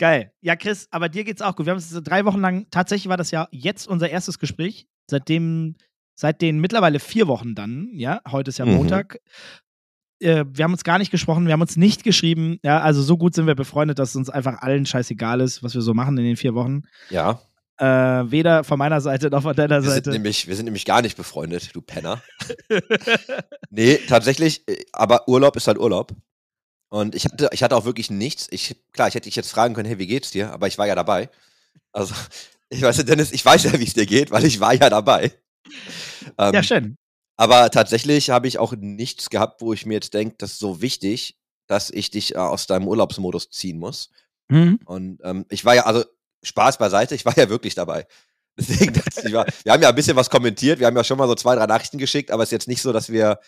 Geil. 0.00 0.32
Ja, 0.40 0.56
Chris, 0.56 0.88
aber 0.90 1.10
dir 1.10 1.24
geht's 1.24 1.42
auch 1.42 1.54
gut. 1.54 1.66
Wir 1.66 1.72
haben 1.72 1.76
uns 1.78 1.92
drei 2.02 2.24
Wochen 2.24 2.40
lang, 2.40 2.66
tatsächlich 2.70 3.10
war 3.10 3.18
das 3.18 3.30
ja 3.30 3.48
jetzt 3.52 3.86
unser 3.86 4.08
erstes 4.08 4.38
Gespräch. 4.38 4.86
Seitdem, 5.10 5.76
seit 6.14 6.40
den 6.40 6.58
mittlerweile 6.58 7.00
vier 7.00 7.28
Wochen 7.28 7.54
dann, 7.54 7.90
ja, 7.92 8.22
heute 8.30 8.48
ist 8.48 8.58
ja 8.58 8.64
Mhm. 8.64 8.76
Montag. 8.76 9.18
Äh, 10.20 10.46
wir 10.50 10.64
haben 10.64 10.72
uns 10.72 10.84
gar 10.84 10.98
nicht 10.98 11.10
gesprochen, 11.10 11.44
wir 11.46 11.52
haben 11.52 11.60
uns 11.60 11.76
nicht 11.76 12.02
geschrieben. 12.02 12.58
Ja, 12.62 12.80
also 12.80 13.02
so 13.02 13.18
gut 13.18 13.34
sind 13.34 13.46
wir 13.46 13.54
befreundet, 13.54 13.98
dass 13.98 14.10
es 14.10 14.16
uns 14.16 14.30
einfach 14.30 14.62
allen 14.62 14.86
scheißegal 14.86 15.40
ist, 15.42 15.62
was 15.62 15.74
wir 15.74 15.82
so 15.82 15.92
machen 15.92 16.16
in 16.16 16.24
den 16.24 16.36
vier 16.36 16.54
Wochen. 16.54 16.82
Ja, 17.10 17.40
Äh, 17.78 18.30
weder 18.30 18.64
von 18.64 18.78
meiner 18.78 19.00
Seite 19.02 19.28
noch 19.30 19.42
von 19.42 19.54
deiner 19.56 19.76
wir 19.82 19.90
sind, 19.90 20.04
Seite. 20.04 20.10
nämlich, 20.10 20.46
wir 20.48 20.56
sind 20.56 20.64
nämlich 20.66 20.84
gar 20.86 21.00
nicht 21.02 21.16
befreundet, 21.16 21.74
du 21.74 21.80
Penner. 21.82 22.22
Nee, 23.70 23.98
tatsächlich, 24.08 24.66
äh, 24.68 24.84
aber 24.92 25.28
Urlaub 25.28 25.56
ist 25.56 25.66
halt 25.66 25.78
Urlaub. 25.78 26.12
Und 26.90 27.14
ich 27.14 27.24
hatte, 27.24 27.48
ich 27.52 27.62
hatte 27.62 27.76
auch 27.76 27.84
wirklich 27.84 28.10
nichts. 28.10 28.48
Ich, 28.50 28.76
klar, 28.92 29.08
ich 29.08 29.14
hätte 29.14 29.28
dich 29.28 29.36
jetzt 29.36 29.50
fragen 29.50 29.74
können, 29.74 29.88
hey, 29.88 29.98
wie 29.98 30.08
geht's 30.08 30.32
dir? 30.32 30.52
Aber 30.52 30.66
ich 30.66 30.76
war 30.76 30.86
ja 30.86 30.94
dabei. 30.94 31.30
Also, 31.92 32.14
ich 32.68 32.82
weiß 32.82 32.98
ja, 32.98 33.02
Dennis, 33.04 33.32
ich 33.32 33.44
weiß 33.44 33.64
ja, 33.64 33.78
wie 33.78 33.84
es 33.84 33.94
dir 33.94 34.06
geht, 34.06 34.30
weil 34.30 34.44
ich 34.44 34.60
war 34.60 34.74
ja 34.74 34.90
dabei. 34.90 35.32
Ähm, 36.36 36.52
ja, 36.52 36.62
schön. 36.62 36.96
aber 37.36 37.70
tatsächlich 37.70 38.30
habe 38.30 38.48
ich 38.48 38.58
auch 38.58 38.74
nichts 38.76 39.30
gehabt, 39.30 39.62
wo 39.62 39.72
ich 39.72 39.86
mir 39.86 39.94
jetzt 39.94 40.12
denke, 40.14 40.34
das 40.38 40.52
ist 40.52 40.58
so 40.58 40.82
wichtig, 40.82 41.38
dass 41.68 41.90
ich 41.90 42.10
dich 42.10 42.34
äh, 42.34 42.38
aus 42.38 42.66
deinem 42.66 42.88
Urlaubsmodus 42.88 43.50
ziehen 43.50 43.78
muss. 43.78 44.10
Mhm. 44.48 44.80
Und 44.84 45.20
ähm, 45.22 45.46
ich 45.48 45.64
war 45.64 45.76
ja, 45.76 45.86
also 45.86 46.04
Spaß 46.42 46.78
beiseite, 46.78 47.14
ich 47.14 47.24
war 47.24 47.36
ja 47.36 47.48
wirklich 47.48 47.76
dabei. 47.76 48.06
Deswegen, 48.58 48.94
war, 49.32 49.46
wir 49.62 49.72
haben 49.72 49.82
ja 49.82 49.88
ein 49.90 49.94
bisschen 49.94 50.16
was 50.16 50.28
kommentiert, 50.28 50.80
wir 50.80 50.88
haben 50.88 50.96
ja 50.96 51.04
schon 51.04 51.18
mal 51.18 51.28
so 51.28 51.36
zwei, 51.36 51.54
drei 51.54 51.66
Nachrichten 51.66 51.98
geschickt, 51.98 52.32
aber 52.32 52.42
es 52.42 52.48
ist 52.48 52.52
jetzt 52.52 52.68
nicht 52.68 52.82
so, 52.82 52.92
dass 52.92 53.10
wir 53.10 53.38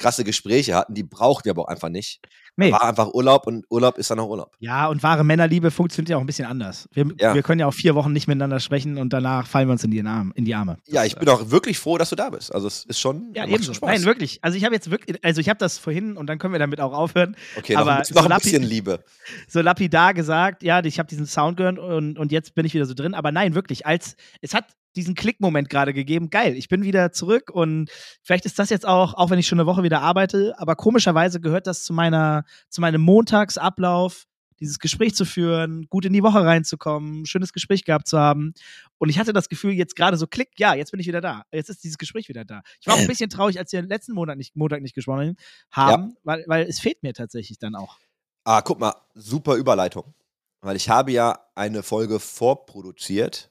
krasse 0.00 0.24
Gespräche 0.24 0.74
hatten, 0.74 0.94
die 0.94 1.02
brauchten 1.04 1.44
wir 1.44 1.52
aber 1.52 1.62
auch 1.62 1.68
einfach 1.68 1.88
nicht. 1.90 2.20
Nee. 2.56 2.72
War 2.72 2.82
einfach 2.82 3.14
Urlaub 3.14 3.46
und 3.46 3.64
Urlaub 3.70 3.96
ist 3.96 4.10
dann 4.10 4.18
auch 4.18 4.28
Urlaub. 4.28 4.54
Ja, 4.58 4.88
und 4.88 5.02
wahre 5.02 5.24
Männerliebe 5.24 5.70
funktioniert 5.70 6.08
ja 6.10 6.16
auch 6.16 6.20
ein 6.20 6.26
bisschen 6.26 6.46
anders. 6.46 6.88
Wir, 6.92 7.06
Ja. 7.18 7.32
wir 7.34 7.42
können 7.42 7.60
ja 7.60 7.66
auch 7.66 7.72
vier 7.74 7.94
Wochen 7.94 8.12
nicht 8.12 8.26
miteinander 8.26 8.58
sprechen 8.60 8.98
und 8.98 9.12
danach 9.12 9.46
fallen 9.46 9.68
wir 9.68 9.72
uns 9.72 9.84
in 9.84 9.90
die, 9.92 10.02
Arme, 10.02 10.32
in 10.34 10.44
die 10.44 10.54
Arme. 10.54 10.76
Ja, 10.88 11.04
ich 11.04 11.14
bin 11.16 11.28
auch 11.28 11.50
wirklich 11.50 11.78
froh, 11.78 11.96
dass 11.96 12.10
du 12.10 12.16
da 12.16 12.28
bist. 12.30 12.52
Also 12.54 12.66
es 12.66 12.84
ist 12.84 12.98
schon, 12.98 13.32
Ja, 13.34 13.44
ebenso. 13.46 13.66
schon 13.66 13.74
Spaß. 13.76 13.88
Nein, 13.90 14.04
wirklich. 14.04 14.40
Also 14.42 14.58
ich 14.58 14.64
habe 14.64 14.74
jetzt 14.74 14.90
wirklich, 14.90 15.24
also 15.24 15.40
ich 15.40 15.48
habe 15.48 15.58
das 15.58 15.78
vorhin 15.78 16.16
und 16.16 16.26
dann 16.26 16.38
können 16.38 16.52
wir 16.52 16.58
damit 16.58 16.80
auch 16.80 16.92
aufhören, 16.92 17.36
okay, 17.56 17.74
noch, 17.74 17.82
aber 17.82 17.92
ein- 17.92 17.98
noch 17.98 18.22
so 18.24 18.28
ein 18.28 18.38
bisschen 18.40 18.62
Liebe. 18.64 19.04
so 19.48 19.60
lapidar 19.60 20.12
gesagt, 20.12 20.62
ja, 20.62 20.82
ich 20.84 20.98
habe 20.98 21.08
diesen 21.08 21.26
Sound 21.26 21.56
gehört 21.56 21.78
und, 21.78 22.18
und 22.18 22.32
jetzt 22.32 22.54
bin 22.54 22.66
ich 22.66 22.74
wieder 22.74 22.86
so 22.86 22.94
drin. 22.94 23.14
Aber 23.14 23.32
nein, 23.32 23.54
wirklich, 23.54 23.86
als 23.86 24.16
es 24.42 24.54
hat 24.54 24.64
diesen 24.96 25.14
Klickmoment 25.14 25.68
gerade 25.68 25.94
gegeben, 25.94 26.30
geil, 26.30 26.56
ich 26.56 26.68
bin 26.68 26.82
wieder 26.82 27.12
zurück 27.12 27.50
und 27.50 27.90
vielleicht 28.22 28.46
ist 28.46 28.58
das 28.58 28.70
jetzt 28.70 28.86
auch, 28.86 29.14
auch 29.14 29.30
wenn 29.30 29.38
ich 29.38 29.46
schon 29.46 29.60
eine 29.60 29.66
Woche 29.66 29.82
wieder 29.82 30.02
arbeite, 30.02 30.54
aber 30.58 30.76
komischerweise 30.76 31.40
gehört 31.40 31.66
das 31.66 31.84
zu 31.84 31.92
meiner, 31.92 32.44
zu 32.68 32.80
meinem 32.80 33.00
Montagsablauf, 33.00 34.26
dieses 34.60 34.78
Gespräch 34.78 35.14
zu 35.14 35.24
führen, 35.24 35.86
gut 35.88 36.04
in 36.04 36.12
die 36.12 36.22
Woche 36.22 36.44
reinzukommen, 36.44 37.24
schönes 37.24 37.52
Gespräch 37.52 37.84
gehabt 37.84 38.06
zu 38.06 38.18
haben. 38.18 38.52
Und 38.98 39.08
ich 39.08 39.18
hatte 39.18 39.32
das 39.32 39.48
Gefühl, 39.48 39.72
jetzt 39.72 39.96
gerade 39.96 40.18
so 40.18 40.26
klick, 40.26 40.50
ja, 40.58 40.74
jetzt 40.74 40.90
bin 40.90 41.00
ich 41.00 41.06
wieder 41.06 41.22
da. 41.22 41.44
Jetzt 41.50 41.70
ist 41.70 41.82
dieses 41.82 41.96
Gespräch 41.96 42.28
wieder 42.28 42.44
da. 42.44 42.60
Ich 42.78 42.86
war 42.86 42.94
auch 42.94 42.98
ein 42.98 43.06
bisschen 43.08 43.30
traurig, 43.30 43.58
als 43.58 43.72
wir 43.72 43.80
letzten 43.82 44.12
Monat 44.12 44.36
nicht, 44.36 44.54
Montag 44.56 44.82
nicht 44.82 44.94
gesprochen 44.94 45.36
haben, 45.70 46.14
weil, 46.24 46.44
weil 46.46 46.66
es 46.66 46.78
fehlt 46.78 47.02
mir 47.02 47.14
tatsächlich 47.14 47.58
dann 47.58 47.74
auch. 47.74 47.96
Ah, 48.44 48.60
guck 48.60 48.78
mal, 48.78 48.94
super 49.14 49.56
Überleitung. 49.56 50.14
Weil 50.60 50.76
ich 50.76 50.90
habe 50.90 51.10
ja 51.12 51.38
eine 51.54 51.82
Folge 51.82 52.20
vorproduziert 52.20 53.49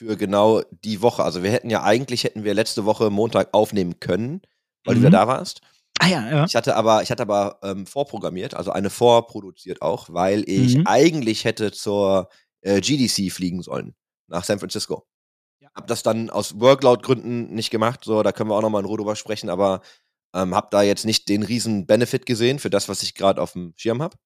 für 0.00 0.16
genau 0.16 0.62
die 0.70 1.02
Woche. 1.02 1.22
Also 1.22 1.42
wir 1.42 1.50
hätten 1.50 1.68
ja 1.68 1.82
eigentlich, 1.82 2.24
hätten 2.24 2.42
wir 2.42 2.54
letzte 2.54 2.86
Woche 2.86 3.10
Montag 3.10 3.52
aufnehmen 3.52 4.00
können, 4.00 4.40
weil 4.86 4.94
du 4.94 5.00
Mhm. 5.00 5.04
wieder 5.04 5.18
da 5.18 5.28
warst. 5.28 5.60
Ah 5.98 6.06
ja, 6.06 6.30
ja. 6.30 6.44
Ich 6.46 6.56
hatte 6.56 6.74
aber, 6.74 7.02
ich 7.02 7.10
hatte 7.10 7.22
aber 7.22 7.58
ähm, 7.62 7.86
vorprogrammiert, 7.86 8.54
also 8.54 8.70
eine 8.72 8.88
vorproduziert 8.88 9.82
auch, 9.82 10.08
weil 10.08 10.48
ich 10.48 10.78
Mhm. 10.78 10.86
eigentlich 10.86 11.44
hätte 11.44 11.70
zur 11.70 12.30
äh, 12.62 12.80
GDC 12.80 13.30
fliegen 13.30 13.60
sollen, 13.60 13.94
nach 14.26 14.44
San 14.44 14.58
Francisco. 14.58 15.06
Ja. 15.60 15.68
Hab 15.74 15.86
das 15.86 16.02
dann 16.02 16.30
aus 16.30 16.58
Workload-Gründen 16.58 17.52
nicht 17.54 17.68
gemacht, 17.70 18.00
so, 18.02 18.22
da 18.22 18.32
können 18.32 18.48
wir 18.48 18.54
auch 18.56 18.62
nochmal 18.62 18.80
in 18.80 18.86
Ruhe 18.86 18.96
drüber 18.96 19.16
sprechen, 19.16 19.50
aber 19.50 19.82
ähm, 20.34 20.54
hab 20.54 20.70
da 20.70 20.80
jetzt 20.80 21.04
nicht 21.04 21.28
den 21.28 21.42
riesen 21.42 21.86
Benefit 21.86 22.24
gesehen 22.24 22.58
für 22.58 22.70
das, 22.70 22.88
was 22.88 23.02
ich 23.02 23.14
gerade 23.14 23.42
auf 23.42 23.52
dem 23.52 23.74
Schirm 23.76 24.00
habe. 24.00 24.16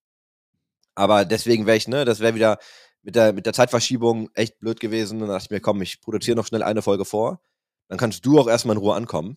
Aber 0.94 1.24
deswegen 1.24 1.66
wäre 1.66 1.76
ich, 1.76 1.88
ne, 1.88 2.04
das 2.04 2.20
wäre 2.20 2.36
wieder 2.36 2.58
mit 3.04 3.14
der, 3.14 3.32
mit 3.32 3.46
der 3.46 3.52
Zeitverschiebung 3.52 4.30
echt 4.34 4.58
blöd 4.58 4.80
gewesen. 4.80 5.14
Und 5.20 5.28
dann 5.28 5.36
dachte 5.36 5.46
ich 5.46 5.50
mir, 5.50 5.60
komm, 5.60 5.82
ich 5.82 6.00
produziere 6.00 6.36
noch 6.36 6.46
schnell 6.46 6.62
eine 6.62 6.82
Folge 6.82 7.04
vor. 7.04 7.40
Dann 7.88 7.98
kannst 7.98 8.24
du 8.26 8.40
auch 8.40 8.48
erstmal 8.48 8.76
in 8.76 8.82
Ruhe 8.82 8.94
ankommen 8.94 9.36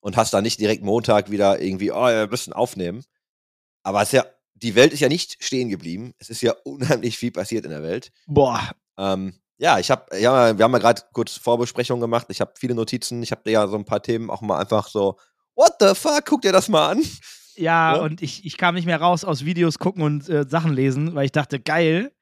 und 0.00 0.16
hast 0.16 0.32
da 0.34 0.40
nicht 0.40 0.58
direkt 0.58 0.82
Montag 0.82 1.30
wieder 1.30 1.60
irgendwie, 1.60 1.92
oh, 1.92 2.08
ja, 2.08 2.20
wir 2.20 2.28
müssen 2.28 2.52
aufnehmen. 2.52 3.04
Aber 3.82 4.00
es 4.02 4.08
ist 4.08 4.12
ja, 4.14 4.26
die 4.54 4.74
Welt 4.74 4.92
ist 4.92 5.00
ja 5.00 5.08
nicht 5.08 5.42
stehen 5.44 5.68
geblieben. 5.68 6.14
Es 6.18 6.30
ist 6.30 6.40
ja 6.40 6.52
unheimlich 6.64 7.18
viel 7.18 7.30
passiert 7.30 7.64
in 7.64 7.70
der 7.70 7.82
Welt. 7.82 8.10
Boah, 8.26 8.70
Ähm, 8.96 9.34
ja, 9.56 9.78
ich 9.78 9.90
habe, 9.90 10.18
ja, 10.18 10.58
wir 10.58 10.64
haben 10.64 10.72
ja 10.72 10.78
gerade 10.78 11.02
kurz 11.12 11.36
Vorbesprechungen 11.36 12.00
gemacht. 12.00 12.26
Ich 12.30 12.40
habe 12.40 12.54
viele 12.58 12.74
Notizen. 12.74 13.22
Ich 13.22 13.30
habe 13.30 13.48
ja 13.50 13.68
so 13.68 13.76
ein 13.76 13.84
paar 13.84 14.02
Themen 14.02 14.28
auch 14.28 14.40
mal 14.40 14.58
einfach 14.58 14.88
so, 14.88 15.16
what 15.54 15.74
the 15.78 15.94
fuck, 15.94 16.24
guck 16.26 16.42
dir 16.42 16.52
das 16.52 16.68
mal 16.68 16.90
an. 16.90 17.02
Ja, 17.56 17.96
Ja? 17.96 18.02
und 18.02 18.20
ich, 18.20 18.44
ich 18.44 18.56
kam 18.56 18.74
nicht 18.74 18.86
mehr 18.86 19.00
raus 19.00 19.24
aus 19.24 19.44
Videos 19.44 19.78
gucken 19.78 20.02
und 20.02 20.28
äh, 20.28 20.44
Sachen 20.48 20.72
lesen, 20.72 21.14
weil 21.14 21.26
ich 21.26 21.32
dachte, 21.32 21.60
geil. 21.60 22.12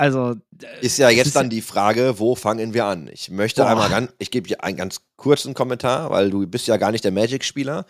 Also, 0.00 0.34
Ist 0.80 0.96
ja 0.96 1.10
jetzt 1.10 1.26
ist- 1.28 1.36
dann 1.36 1.50
die 1.50 1.60
Frage, 1.60 2.18
wo 2.18 2.34
fangen 2.34 2.72
wir 2.72 2.86
an? 2.86 3.10
Ich 3.12 3.28
möchte 3.30 3.60
Boah. 3.60 3.68
einmal 3.68 3.90
ganz, 3.90 4.10
ich 4.18 4.30
gebe 4.30 4.48
dir 4.48 4.64
einen 4.64 4.78
ganz 4.78 5.02
kurzen 5.16 5.52
Kommentar, 5.52 6.10
weil 6.10 6.30
du 6.30 6.46
bist 6.46 6.66
ja 6.68 6.78
gar 6.78 6.90
nicht 6.90 7.04
der 7.04 7.12
Magic-Spieler. 7.12 7.84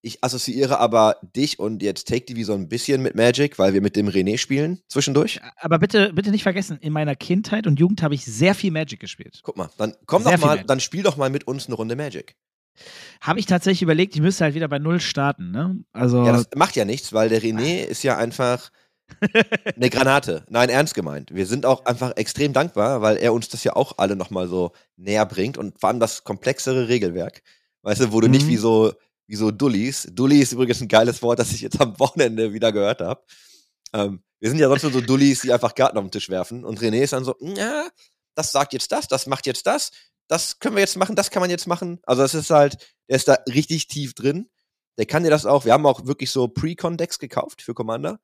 Ich 0.00 0.22
assoziiere 0.22 0.78
aber 0.78 1.16
dich 1.34 1.58
und 1.58 1.82
jetzt 1.82 2.06
Take 2.06 2.24
TV 2.24 2.44
so 2.46 2.54
ein 2.54 2.68
bisschen 2.68 3.02
mit 3.02 3.16
Magic, 3.16 3.58
weil 3.58 3.74
wir 3.74 3.82
mit 3.82 3.96
dem 3.96 4.08
René 4.08 4.38
spielen 4.38 4.80
zwischendurch. 4.86 5.40
aber 5.56 5.80
bitte, 5.80 6.12
bitte 6.14 6.30
nicht 6.30 6.44
vergessen, 6.44 6.78
in 6.80 6.92
meiner 6.92 7.16
Kindheit 7.16 7.66
und 7.66 7.80
Jugend 7.80 8.00
habe 8.04 8.14
ich 8.14 8.24
sehr 8.24 8.54
viel 8.54 8.70
Magic 8.70 9.00
gespielt. 9.00 9.40
Guck 9.42 9.56
mal, 9.56 9.68
dann 9.76 9.94
komm 10.06 10.22
Sehr 10.22 10.36
doch 10.36 10.40
mal, 10.42 10.46
Magic. 10.52 10.68
dann 10.68 10.78
spiel 10.78 11.02
doch 11.02 11.16
mal 11.16 11.30
mit 11.30 11.48
uns 11.48 11.66
eine 11.66 11.74
Runde 11.74 11.96
Magic. 11.96 12.36
Habe 13.20 13.40
ich 13.40 13.46
tatsächlich 13.46 13.82
überlegt, 13.82 14.14
ich 14.14 14.22
müsste 14.22 14.44
halt 14.44 14.54
wieder 14.54 14.68
bei 14.68 14.78
Null 14.78 15.00
starten, 15.00 15.50
ne? 15.50 15.80
Also, 15.92 16.24
Ja, 16.24 16.30
das 16.32 16.48
macht 16.54 16.76
ja 16.76 16.84
nichts, 16.84 17.12
weil 17.12 17.28
der 17.28 17.42
René 17.42 17.82
ist 17.84 18.04
ja 18.04 18.16
einfach 18.16 18.70
eine 19.76 19.90
Granate. 19.90 20.44
Nein, 20.48 20.68
ernst 20.68 20.94
gemeint. 20.94 21.34
Wir 21.34 21.46
sind 21.46 21.66
auch 21.66 21.84
einfach 21.86 22.16
extrem 22.16 22.52
dankbar, 22.52 23.02
weil 23.02 23.16
er 23.16 23.32
uns 23.32 23.48
das 23.48 23.64
ja 23.64 23.76
auch 23.76 23.98
alle 23.98 24.16
nochmal 24.16 24.48
so 24.48 24.72
näher 24.96 25.26
bringt 25.26 25.58
und 25.58 25.78
vor 25.80 25.88
allem 25.88 26.00
das 26.00 26.24
komplexere 26.24 26.88
Regelwerk. 26.88 27.42
Weißt 27.82 28.00
du, 28.00 28.12
wo 28.12 28.20
du 28.20 28.28
nicht 28.28 28.46
Mhm. 28.46 28.50
wie 28.50 28.56
so, 28.56 28.92
wie 29.26 29.36
so 29.36 29.50
Dullis. 29.50 30.08
Dulli 30.12 30.40
ist 30.40 30.52
übrigens 30.52 30.80
ein 30.80 30.88
geiles 30.88 31.22
Wort, 31.22 31.38
das 31.38 31.52
ich 31.52 31.60
jetzt 31.60 31.80
am 31.80 31.98
Wochenende 31.98 32.52
wieder 32.52 32.72
gehört 32.72 33.00
habe. 33.00 33.22
Ähm, 33.92 34.22
wir 34.38 34.50
sind 34.50 34.58
ja 34.58 34.68
sonst 34.68 34.82
nur 34.84 34.92
so 34.92 35.00
Dullis, 35.00 35.40
die 35.40 35.52
einfach 35.52 35.74
Garten 35.74 35.98
auf 35.98 36.04
den 36.04 36.10
Tisch 36.10 36.28
werfen. 36.30 36.64
Und 36.64 36.80
René 36.80 37.02
ist 37.02 37.12
dann 37.12 37.24
so, 37.24 37.34
ja, 37.40 37.88
das 38.34 38.52
sagt 38.52 38.72
jetzt 38.72 38.90
das, 38.92 39.08
das 39.08 39.26
macht 39.26 39.46
jetzt 39.46 39.66
das, 39.66 39.90
das 40.28 40.58
können 40.60 40.76
wir 40.76 40.80
jetzt 40.80 40.96
machen, 40.96 41.16
das 41.16 41.30
kann 41.30 41.40
man 41.40 41.50
jetzt 41.50 41.66
machen. 41.66 42.00
Also 42.04 42.22
es 42.22 42.34
ist 42.34 42.50
halt, 42.50 42.78
der 43.08 43.16
ist 43.16 43.28
da 43.28 43.34
richtig 43.48 43.88
tief 43.88 44.14
drin. 44.14 44.48
Der 44.98 45.06
kann 45.06 45.24
dir 45.24 45.30
das 45.30 45.46
auch. 45.46 45.64
Wir 45.64 45.72
haben 45.72 45.86
auch 45.86 46.06
wirklich 46.06 46.30
so 46.30 46.46
Pre-Con-Decks 46.48 47.18
gekauft 47.18 47.62
für 47.62 47.74
Commander. 47.74 48.20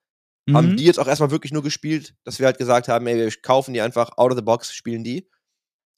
Haben 0.52 0.70
mhm. 0.72 0.76
die 0.76 0.84
jetzt 0.84 0.98
auch 1.00 1.08
erstmal 1.08 1.30
wirklich 1.32 1.52
nur 1.52 1.62
gespielt, 1.62 2.14
dass 2.24 2.38
wir 2.38 2.46
halt 2.46 2.58
gesagt 2.58 2.86
haben, 2.88 3.06
ey, 3.06 3.16
wir 3.16 3.32
kaufen 3.42 3.74
die 3.74 3.80
einfach 3.80 4.16
out 4.16 4.30
of 4.30 4.36
the 4.38 4.42
box, 4.44 4.72
spielen 4.72 5.02
die. 5.02 5.28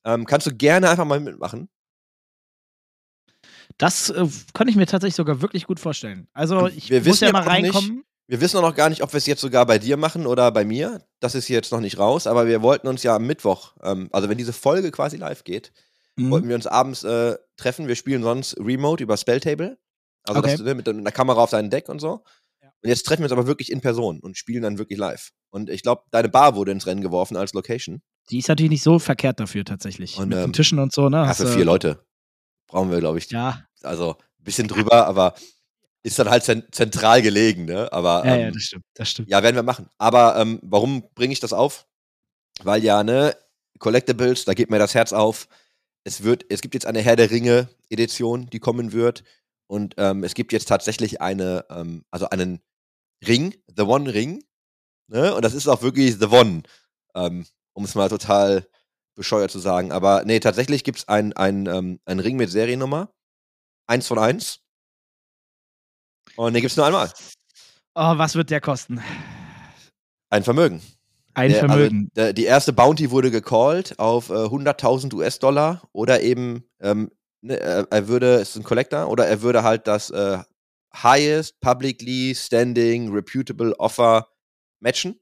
Ähm, 0.05 0.25
kannst 0.27 0.47
du 0.47 0.55
gerne 0.55 0.89
einfach 0.89 1.05
mal 1.05 1.21
mitmachen. 1.21 1.69
das 3.77 4.11
äh, 4.11 4.27
kann 4.55 4.69
ich 4.69 4.77
mir 4.77 4.87
tatsächlich 4.87 5.15
sogar 5.17 5.41
wirklich 5.43 5.67
gut 5.67 5.79
vorstellen. 5.81 6.29
Also, 6.33 6.67
ich 6.69 6.91
Wir 6.91 7.03
muss 7.05 7.21
ja 7.21 7.31
mal 7.33 7.43
auch 7.43 7.53
nicht- 7.61 7.75
reinkommen. 7.75 8.05
Wir 8.31 8.43
wissen 8.43 8.59
auch 8.59 8.63
noch 8.63 8.75
gar 8.75 8.91
nicht, 8.91 9.03
ob 9.03 9.13
wir 9.15 9.19
es 9.19 9.25
jetzt 9.27 9.41
sogar 9.41 9.65
bei 9.65 9.79
dir 9.79 9.97
machen 9.97 10.27
oder 10.27 10.51
bei 10.53 10.63
mir. 10.65 11.03
Das 11.19 11.35
ist 11.35 11.49
jetzt 11.49 11.73
noch 11.73 11.81
nicht 11.81 11.99
raus, 11.99 12.27
aber 12.27 12.47
wir 12.47 12.61
wollten 12.61 12.87
uns 12.87 13.03
ja 13.03 13.17
am 13.17 13.27
Mittwoch, 13.27 13.75
ähm, 13.83 14.09
also 14.13 14.29
wenn 14.29 14.37
diese 14.37 14.53
Folge 14.53 14.91
quasi 14.91 15.17
live 15.17 15.45
geht, 15.45 15.73
Mhm. 16.17 16.31
wollten 16.31 16.49
wir 16.49 16.55
uns 16.57 16.67
abends 16.67 17.05
äh, 17.05 17.37
treffen. 17.57 17.87
Wir 17.89 17.95
spielen 17.97 18.23
sonst 18.23 18.57
Remote 18.59 19.03
über 19.03 19.17
Spelltable. 19.17 19.79
Also 20.25 20.41
Okay. 20.41 20.51
das, 20.53 20.61
ne, 20.61 20.75
mit, 20.75 20.87
mit 20.87 20.97
einer 20.97 21.13
Kamera 21.13 21.41
auf 21.43 21.51
deinem 21.51 21.71
Deck 21.71 21.89
und 21.89 22.01
so. 22.01 22.23
Und 22.83 22.91
jetzt 22.91 23.05
treffen 23.05 23.23
wir 23.23 23.25
uns 23.25 23.33
aber 23.33 23.47
wirklich 23.47 23.73
in 23.73 23.81
Person 23.81 24.21
und 24.21 24.37
spielen 24.37 24.63
dann 24.63 24.79
wirklich 24.79 24.99
live. 24.99 25.31
Und 25.51 25.69
ich 25.69 25.83
glaube, 25.83 26.03
deine 26.11 26.29
Bar 26.29 26.55
wurde 26.55 26.73
ins 26.73 26.87
Rennen 26.87 27.01
geworfen 27.01 27.37
als 27.37 27.53
Location. 27.53 28.03
Die 28.31 28.39
ist 28.39 28.49
natürlich 28.49 28.71
nicht 28.71 28.83
so 28.83 28.99
verkehrt 28.99 29.41
dafür, 29.41 29.65
tatsächlich. 29.65 30.17
Und, 30.19 30.29
Mit 30.29 30.39
ähm, 30.39 30.45
den 30.45 30.53
Tischen 30.53 30.79
und 30.79 30.93
so, 30.93 31.09
ne? 31.09 31.19
Ja, 31.19 31.35
für 31.35 31.47
vier 31.49 31.65
Leute 31.65 32.05
brauchen 32.69 32.91
wir, 32.91 32.99
glaube 32.99 33.19
ich, 33.19 33.31
Ja, 33.31 33.65
also 33.83 34.17
ein 34.39 34.45
bisschen 34.45 34.69
drüber, 34.69 35.07
aber 35.07 35.35
ist 36.03 36.19
dann 36.19 36.31
halt 36.31 36.45
zent 36.45 36.75
zentral 36.75 37.23
gelegen, 37.23 37.65
ne? 37.65 37.93
Aber 37.93 38.25
ja, 38.25 38.37
ähm, 38.37 38.41
ja, 38.41 38.51
das 38.51 38.63
stimmt, 38.63 38.85
das 38.95 39.11
stimmt. 39.11 39.29
ja, 39.29 39.43
werden 39.43 39.57
wir 39.57 39.63
machen. 39.63 39.89
Aber 39.99 40.37
ähm, 40.37 40.61
warum 40.63 41.05
bringe 41.15 41.33
ich 41.33 41.41
das 41.41 41.53
auf? 41.53 41.87
Weil 42.63 42.85
ja, 42.85 43.03
ne, 43.03 43.37
Collectibles, 43.79 44.45
da 44.45 44.55
geht 44.55 44.71
mir 44.71 44.79
das 44.79 44.95
Herz 44.95 45.13
auf. 45.13 45.49
Es 46.05 46.23
wird, 46.23 46.45
es 46.49 46.61
gibt 46.61 46.75
jetzt 46.75 46.87
eine 46.87 47.01
Herr 47.01 47.17
der 47.17 47.31
Ringe 47.31 47.69
Edition, 47.91 48.49
die 48.51 48.61
kommen 48.61 48.93
wird. 48.93 49.25
Und 49.67 49.95
ähm, 49.99 50.25
es 50.25 50.35
gibt 50.35 50.53
jetzt 50.53 50.69
tatsächlich 50.69 51.21
eine, 51.21 51.65
ähm, 51.69 52.05
also 52.11 52.29
einen 52.31 52.61
Ring, 53.27 53.55
The 53.77 53.83
One 53.83 54.13
Ring. 54.13 54.45
Ne? 55.09 55.35
Und 55.35 55.45
das 55.45 55.55
ist 55.55 55.69
auch 55.69 55.83
wirklich 55.83 56.17
The 56.19 56.27
One, 56.27 56.63
ähm, 57.15 57.47
um 57.73 57.85
es 57.85 57.95
mal 57.95 58.09
total 58.09 58.67
bescheuert 59.15 59.51
zu 59.51 59.59
sagen. 59.59 59.91
Aber 59.93 60.25
nee, 60.25 60.41
tatsächlich 60.41 60.85
gibt 60.85 60.99
es 60.99 61.09
einen 61.09 61.33
ähm, 61.67 62.01
einen 62.05 62.21
Ring 62.21 62.37
mit 62.37 62.51
Seriennummer. 62.51 63.11
Eins 63.87 64.07
von 64.07 64.19
eins. 64.19 64.61
Und 66.37 66.53
den 66.55 66.61
gibt 66.61 66.71
es 66.71 66.77
nur 66.77 66.87
einmal. 66.87 67.11
Oh, 67.95 68.17
was 68.19 68.35
wird 68.35 68.51
der 68.51 68.61
kosten? 68.61 69.01
Ein 70.31 70.45
Vermögen. 70.45 70.83
Ein 71.35 71.51
Der- 71.51 71.61
Vermögen. 71.61 71.97
Also, 71.97 72.11
der, 72.15 72.33
die 72.33 72.45
erste 72.45 72.73
Bounty 72.73 73.11
wurde 73.11 73.31
gecallt 73.31 73.99
auf 73.99 74.29
äh, 74.31 74.35
100.000 74.35 75.15
US-Dollar 75.15 75.89
oder 75.93 76.21
eben, 76.21 76.65
ähm, 76.81 77.11
ne, 77.41 77.59
er, 77.59 77.87
er 77.91 78.09
würde, 78.09 78.35
es 78.37 78.51
ist 78.51 78.57
ein 78.57 78.63
Collector, 78.65 79.09
oder 79.09 79.27
er 79.27 79.43
würde 79.43 79.63
halt 79.63 79.87
das 79.87 80.11
äh, 80.11 80.39
highest 81.03 81.61
publicly 81.61 82.35
standing 82.35 83.13
reputable 83.13 83.75
offer 83.79 84.29
matchen. 84.81 85.19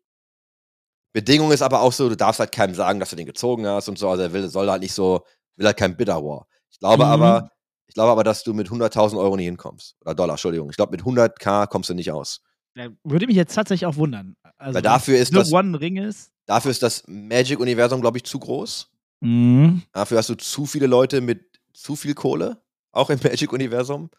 Bedingung 1.13 1.51
ist 1.53 1.63
aber 1.63 1.81
auch 1.81 1.93
so, 1.93 2.09
du 2.09 2.17
darfst 2.17 2.41
halt 2.41 2.53
keinem 2.53 2.75
sagen, 2.75 3.01
dass 3.01 3.11
du 3.11 3.17
den 3.17 3.27
gezogen 3.27 3.67
hast 3.67 3.89
und 3.89 3.99
so, 3.99 4.09
also 4.11 4.23
er 4.23 4.33
will, 4.33 4.49
soll 4.49 4.69
halt 4.71 4.83
nicht 4.83 4.93
so, 4.93 5.25
will 5.57 5.67
halt 5.67 5.77
kein 5.79 5.97
Bidder 5.97 6.23
War. 6.23 6.47
Ich 6.71 6.79
glaube 6.79 7.05
Mhm. 7.07 7.11
aber, 7.11 7.51
ich 7.87 7.95
glaube 7.95 8.13
aber, 8.13 8.23
dass 8.25 8.43
du 8.45 8.53
mit 8.53 8.69
100.000 8.69 9.19
Euro 9.19 9.37
nicht 9.37 9.47
hinkommst. 9.47 9.97
Oder 10.03 10.15
Dollar, 10.15 10.35
Entschuldigung. 10.35 10.69
Ich 10.71 10.77
glaube, 10.77 10.93
mit 10.93 11.05
100k 11.05 11.67
kommst 11.69 11.89
du 11.89 11.95
nicht 11.95 12.13
aus. 12.13 12.43
Ja, 12.75 12.89
würde 13.05 13.27
mich 13.27 13.37
jetzt 13.37 13.55
tatsächlich 13.55 13.87
auch 13.87 13.97
wundern. 13.97 14.37
Also, 14.59 14.75
Weil 14.75 14.83
dafür 14.83 15.17
ist 15.19 15.35
das, 15.35 15.51
One 15.51 15.81
Ring 15.81 15.97
ist. 15.97 16.31
dafür 16.45 16.71
ist 16.71 16.83
das 16.83 17.05
Magic-Universum, 17.07 18.03
glaube 18.03 18.19
ich, 18.19 18.25
zu 18.25 18.39
groß. 18.39 18.91
Mhm. 19.21 19.83
Dafür 19.93 20.19
hast 20.19 20.29
du 20.29 20.35
zu 20.35 20.67
viele 20.67 20.87
Leute 20.87 21.23
mit 21.23 21.59
zu 21.73 21.97
viel 21.97 22.13
Kohle, 22.15 22.61
auch 22.93 23.09
im 23.09 23.19
Magic-Universum. 23.23 24.11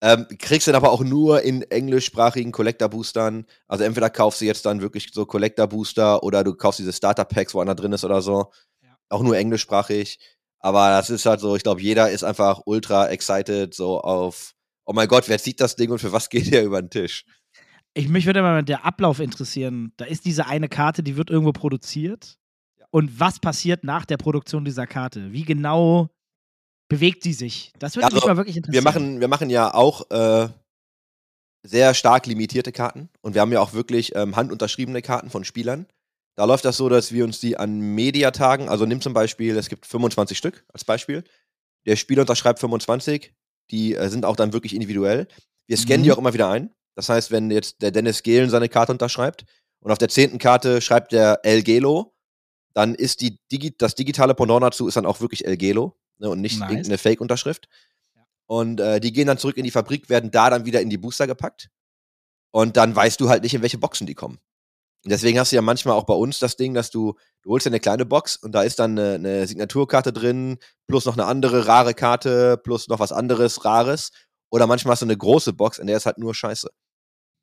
Ähm, 0.00 0.26
kriegst 0.38 0.68
dann 0.68 0.76
aber 0.76 0.92
auch 0.92 1.02
nur 1.02 1.42
in 1.42 1.62
englischsprachigen 1.62 2.52
Collector-Boostern. 2.52 3.46
Also 3.66 3.84
entweder 3.84 4.10
kaufst 4.10 4.40
du 4.40 4.44
jetzt 4.44 4.64
dann 4.64 4.80
wirklich 4.80 5.10
so 5.12 5.26
Collector-Booster 5.26 6.22
oder 6.22 6.44
du 6.44 6.54
kaufst 6.54 6.78
diese 6.78 6.92
Starter-Packs, 6.92 7.54
wo 7.54 7.60
einer 7.60 7.74
drin 7.74 7.92
ist 7.92 8.04
oder 8.04 8.22
so. 8.22 8.52
Ja. 8.80 8.96
Auch 9.08 9.22
nur 9.22 9.36
englischsprachig. 9.36 10.20
Aber 10.60 10.90
das 10.90 11.10
ist 11.10 11.26
halt 11.26 11.40
so, 11.40 11.56
ich 11.56 11.64
glaube, 11.64 11.80
jeder 11.80 12.10
ist 12.10 12.22
einfach 12.22 12.62
ultra 12.64 13.08
excited 13.08 13.74
so 13.74 14.00
auf, 14.00 14.54
oh 14.84 14.92
mein 14.92 15.08
Gott, 15.08 15.28
wer 15.28 15.38
zieht 15.38 15.60
das 15.60 15.74
Ding 15.74 15.90
und 15.90 15.98
für 15.98 16.12
was 16.12 16.28
geht 16.30 16.52
der 16.52 16.64
über 16.64 16.80
den 16.80 16.90
Tisch? 16.90 17.24
Ich, 17.94 18.08
mich 18.08 18.26
würde 18.26 18.42
mal 18.42 18.62
der 18.62 18.84
Ablauf 18.84 19.18
interessieren. 19.18 19.92
Da 19.96 20.04
ist 20.04 20.24
diese 20.24 20.46
eine 20.46 20.68
Karte, 20.68 21.02
die 21.02 21.16
wird 21.16 21.30
irgendwo 21.30 21.52
produziert. 21.52 22.36
Ja. 22.78 22.86
Und 22.90 23.18
was 23.18 23.40
passiert 23.40 23.82
nach 23.82 24.04
der 24.04 24.16
Produktion 24.16 24.64
dieser 24.64 24.86
Karte? 24.86 25.32
Wie 25.32 25.42
genau 25.42 26.10
bewegt 26.88 27.22
sie 27.22 27.32
sich? 27.32 27.72
Das 27.78 27.96
würde 27.96 28.04
Ja, 28.04 28.08
mich 28.08 28.14
also, 28.22 28.28
mal 28.28 28.36
wirklich 28.36 28.56
Wir 28.56 28.60
interessieren. 28.60 28.84
machen, 28.84 29.20
wir 29.20 29.28
machen 29.28 29.50
ja 29.50 29.72
auch 29.74 30.10
äh, 30.10 30.48
sehr 31.62 31.94
stark 31.94 32.26
limitierte 32.26 32.72
Karten 32.72 33.08
und 33.20 33.34
wir 33.34 33.40
haben 33.40 33.52
ja 33.52 33.60
auch 33.60 33.72
wirklich 33.72 34.14
ähm, 34.14 34.36
handunterschriebene 34.36 35.02
Karten 35.02 35.30
von 35.30 35.44
Spielern. 35.44 35.86
Da 36.36 36.44
läuft 36.44 36.64
das 36.64 36.76
so, 36.76 36.88
dass 36.88 37.12
wir 37.12 37.24
uns 37.24 37.40
die 37.40 37.56
an 37.56 37.78
Mediatagen, 37.80 38.68
also 38.68 38.86
nimm 38.86 39.00
zum 39.00 39.12
Beispiel, 39.12 39.56
es 39.56 39.68
gibt 39.68 39.86
25 39.86 40.38
Stück 40.38 40.64
als 40.72 40.84
Beispiel. 40.84 41.24
Der 41.86 41.96
Spieler 41.96 42.22
unterschreibt 42.22 42.60
25, 42.60 43.32
die 43.70 43.94
äh, 43.94 44.08
sind 44.08 44.24
auch 44.24 44.36
dann 44.36 44.52
wirklich 44.52 44.74
individuell. 44.74 45.26
Wir 45.66 45.76
scannen 45.76 46.04
die 46.04 46.08
Mhm. 46.10 46.14
auch 46.14 46.18
immer 46.18 46.32
wieder 46.34 46.48
ein. 46.48 46.70
Das 46.94 47.08
heißt, 47.08 47.30
wenn 47.30 47.50
jetzt 47.50 47.82
der 47.82 47.90
Dennis 47.90 48.22
Gehlen 48.22 48.50
seine 48.50 48.68
Karte 48.68 48.92
unterschreibt 48.92 49.44
und 49.80 49.90
auf 49.92 49.98
der 49.98 50.08
zehnten 50.08 50.38
Karte 50.38 50.80
schreibt 50.80 51.12
der 51.12 51.40
El 51.44 51.62
Gelo, 51.62 52.14
dann 52.74 52.94
ist 52.94 53.20
die 53.20 53.38
Digi 53.50 53.76
das 53.76 53.94
digitale 53.96 54.34
Pendant 54.34 54.62
dazu 54.62 54.86
ist 54.88 54.96
dann 54.96 55.06
auch 55.06 55.20
wirklich 55.20 55.44
El 55.44 55.56
Gelo 55.56 55.97
ne, 56.18 56.28
und 56.30 56.40
nicht 56.40 56.58
Nice. 56.58 56.70
irgendeine 56.70 56.98
Fake-Unterschrift. 56.98 57.68
Ja. 58.14 58.22
Und 58.46 58.80
äh, 58.80 59.00
die 59.00 59.12
gehen 59.12 59.26
dann 59.26 59.38
zurück 59.38 59.56
in 59.56 59.64
die 59.64 59.70
Fabrik, 59.70 60.08
werden 60.08 60.30
da 60.30 60.50
dann 60.50 60.64
wieder 60.64 60.80
in 60.80 60.90
die 60.90 60.98
Booster 60.98 61.26
gepackt. 61.26 61.70
Und 62.50 62.76
dann 62.76 62.94
weißt 62.94 63.20
du 63.20 63.28
halt 63.28 63.42
nicht, 63.42 63.54
in 63.54 63.62
welche 63.62 63.78
Boxen 63.78 64.06
die 64.06 64.14
kommen. 64.14 64.38
Und 65.04 65.10
deswegen 65.12 65.38
hast 65.38 65.52
du 65.52 65.56
ja 65.56 65.62
manchmal 65.62 65.94
auch 65.94 66.04
bei 66.04 66.14
uns 66.14 66.38
das 66.38 66.56
Ding, 66.56 66.74
dass 66.74 66.90
du, 66.90 67.14
du 67.42 67.50
holst 67.50 67.66
dir 67.66 67.70
eine 67.70 67.80
kleine 67.80 68.04
Box 68.04 68.36
und 68.36 68.52
da 68.52 68.62
ist 68.62 68.78
dann 68.78 68.98
eine, 68.98 69.14
eine 69.14 69.46
Signaturkarte 69.46 70.12
drin, 70.12 70.58
plus 70.86 71.04
noch 71.04 71.14
eine 71.16 71.26
andere 71.26 71.66
rare 71.66 71.94
Karte, 71.94 72.58
plus 72.58 72.88
noch 72.88 72.98
was 72.98 73.12
anderes 73.12 73.64
Rares. 73.64 74.10
Oder 74.50 74.66
manchmal 74.66 74.92
hast 74.92 75.02
du 75.02 75.06
eine 75.06 75.16
große 75.16 75.52
Box, 75.52 75.78
in 75.78 75.86
der 75.86 75.96
ist 75.98 76.06
halt 76.06 76.18
nur 76.18 76.34
Scheiße. 76.34 76.68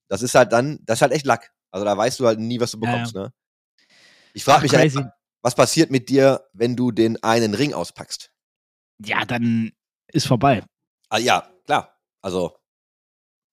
Das 0.10 0.22
ist 0.22 0.36
halt 0.36 0.52
dann, 0.52 0.80
das 0.84 0.98
ist 0.98 1.02
halt 1.02 1.14
echt 1.14 1.26
Lack. 1.26 1.52
Also 1.72 1.86
da 1.86 1.96
weißt 1.98 2.20
du 2.20 2.26
halt 2.28 2.40
nie, 2.40 2.60
was 2.60 2.72
du 2.72 2.80
Ja, 2.80 2.88
ja. 2.88 2.92
bekommst, 2.92 3.16
ne? 3.16 3.34
Ich 4.34 4.44
frage 4.44 4.64
mich 4.64 4.72
ja, 4.74 4.82
immer, 4.82 5.14
was 5.42 5.56
passiert 5.56 5.92
mit 5.92 6.10
dir, 6.10 6.44
wenn 6.52 6.76
du 6.76 6.92
den 6.92 7.22
einen 7.24 7.54
Ring 7.54 7.74
auspackst? 7.74 8.32
Ja, 9.04 9.26
dann 9.26 9.72
ist 10.12 10.28
vorbei. 10.28 10.64
Ah, 11.10 11.18
ja, 11.18 11.50
klar. 11.66 11.98
Also, 12.22 12.56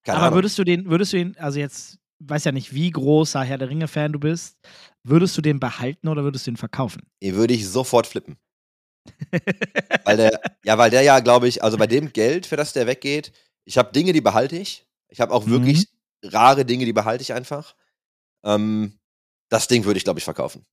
keine 0.05 0.19
Aber 0.19 0.27
Ahnung. 0.27 0.37
würdest 0.39 0.59
du 0.59 0.65
den, 0.65 0.89
würdest 0.89 1.13
du 1.13 1.19
ihn, 1.19 1.37
also 1.39 1.59
jetzt, 1.59 1.99
weiß 2.21 2.45
ja 2.45 2.53
nicht, 2.53 2.73
wie 2.73 2.91
großer 2.91 3.43
Herr 3.43 3.59
der 3.59 3.69
Ringe-Fan 3.69 4.13
du 4.13 4.19
bist, 4.21 4.57
würdest 5.03 5.37
du 5.37 5.43
den 5.43 5.59
behalten 5.61 6.09
oder 6.09 6.23
würdest 6.25 6.47
du 6.47 6.53
ihn 6.53 6.57
verkaufen? 6.57 7.03
Den 7.23 7.35
würde 7.35 7.55
ich 7.55 7.69
sofort 7.69 8.07
flippen. 8.07 8.37
Weil 10.05 10.17
der, 10.17 10.41
ja, 10.65 10.79
weil 10.79 10.91
der 10.91 11.03
ja, 11.03 11.21
glaube 11.21 11.49
ich, 11.49 11.63
also 11.63 11.77
bei 11.77 11.87
dem 11.87 12.13
Geld, 12.13 12.47
für 12.47 12.57
das 12.57 12.73
der 12.73 12.87
weggeht, 12.87 13.33
ich 13.65 13.79
habe 13.79 13.93
Dinge, 13.93 14.13
die 14.13 14.21
behalte 14.21 14.57
ich. 14.57 14.87
Ich 15.09 15.21
habe 15.21 15.33
auch 15.33 15.45
Mhm. 15.47 15.51
wirklich 15.51 15.89
rare 16.23 16.65
Dinge, 16.65 16.85
die 16.85 16.93
behalte 16.93 17.23
ich 17.23 17.33
einfach. 17.33 17.75
Ähm, 18.45 18.99
das 19.49 19.69
Ding 19.69 19.85
würde 19.85 19.99
ich, 19.99 20.05
glaube 20.05 20.19
ich, 20.19 20.25
verkaufen. 20.25 20.65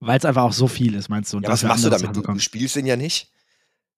Weil 0.00 0.18
es 0.18 0.24
einfach 0.24 0.42
auch 0.42 0.52
so 0.52 0.66
viel 0.66 0.94
ist, 0.94 1.08
meinst 1.08 1.32
du? 1.32 1.40
Ja, 1.40 1.48
was 1.48 1.62
machst 1.62 1.84
du 1.84 1.90
damit? 1.90 2.16
Du, 2.16 2.20
du 2.22 2.38
spielst 2.38 2.76
den 2.76 2.86
ja 2.86 2.96
nicht. 2.96 3.30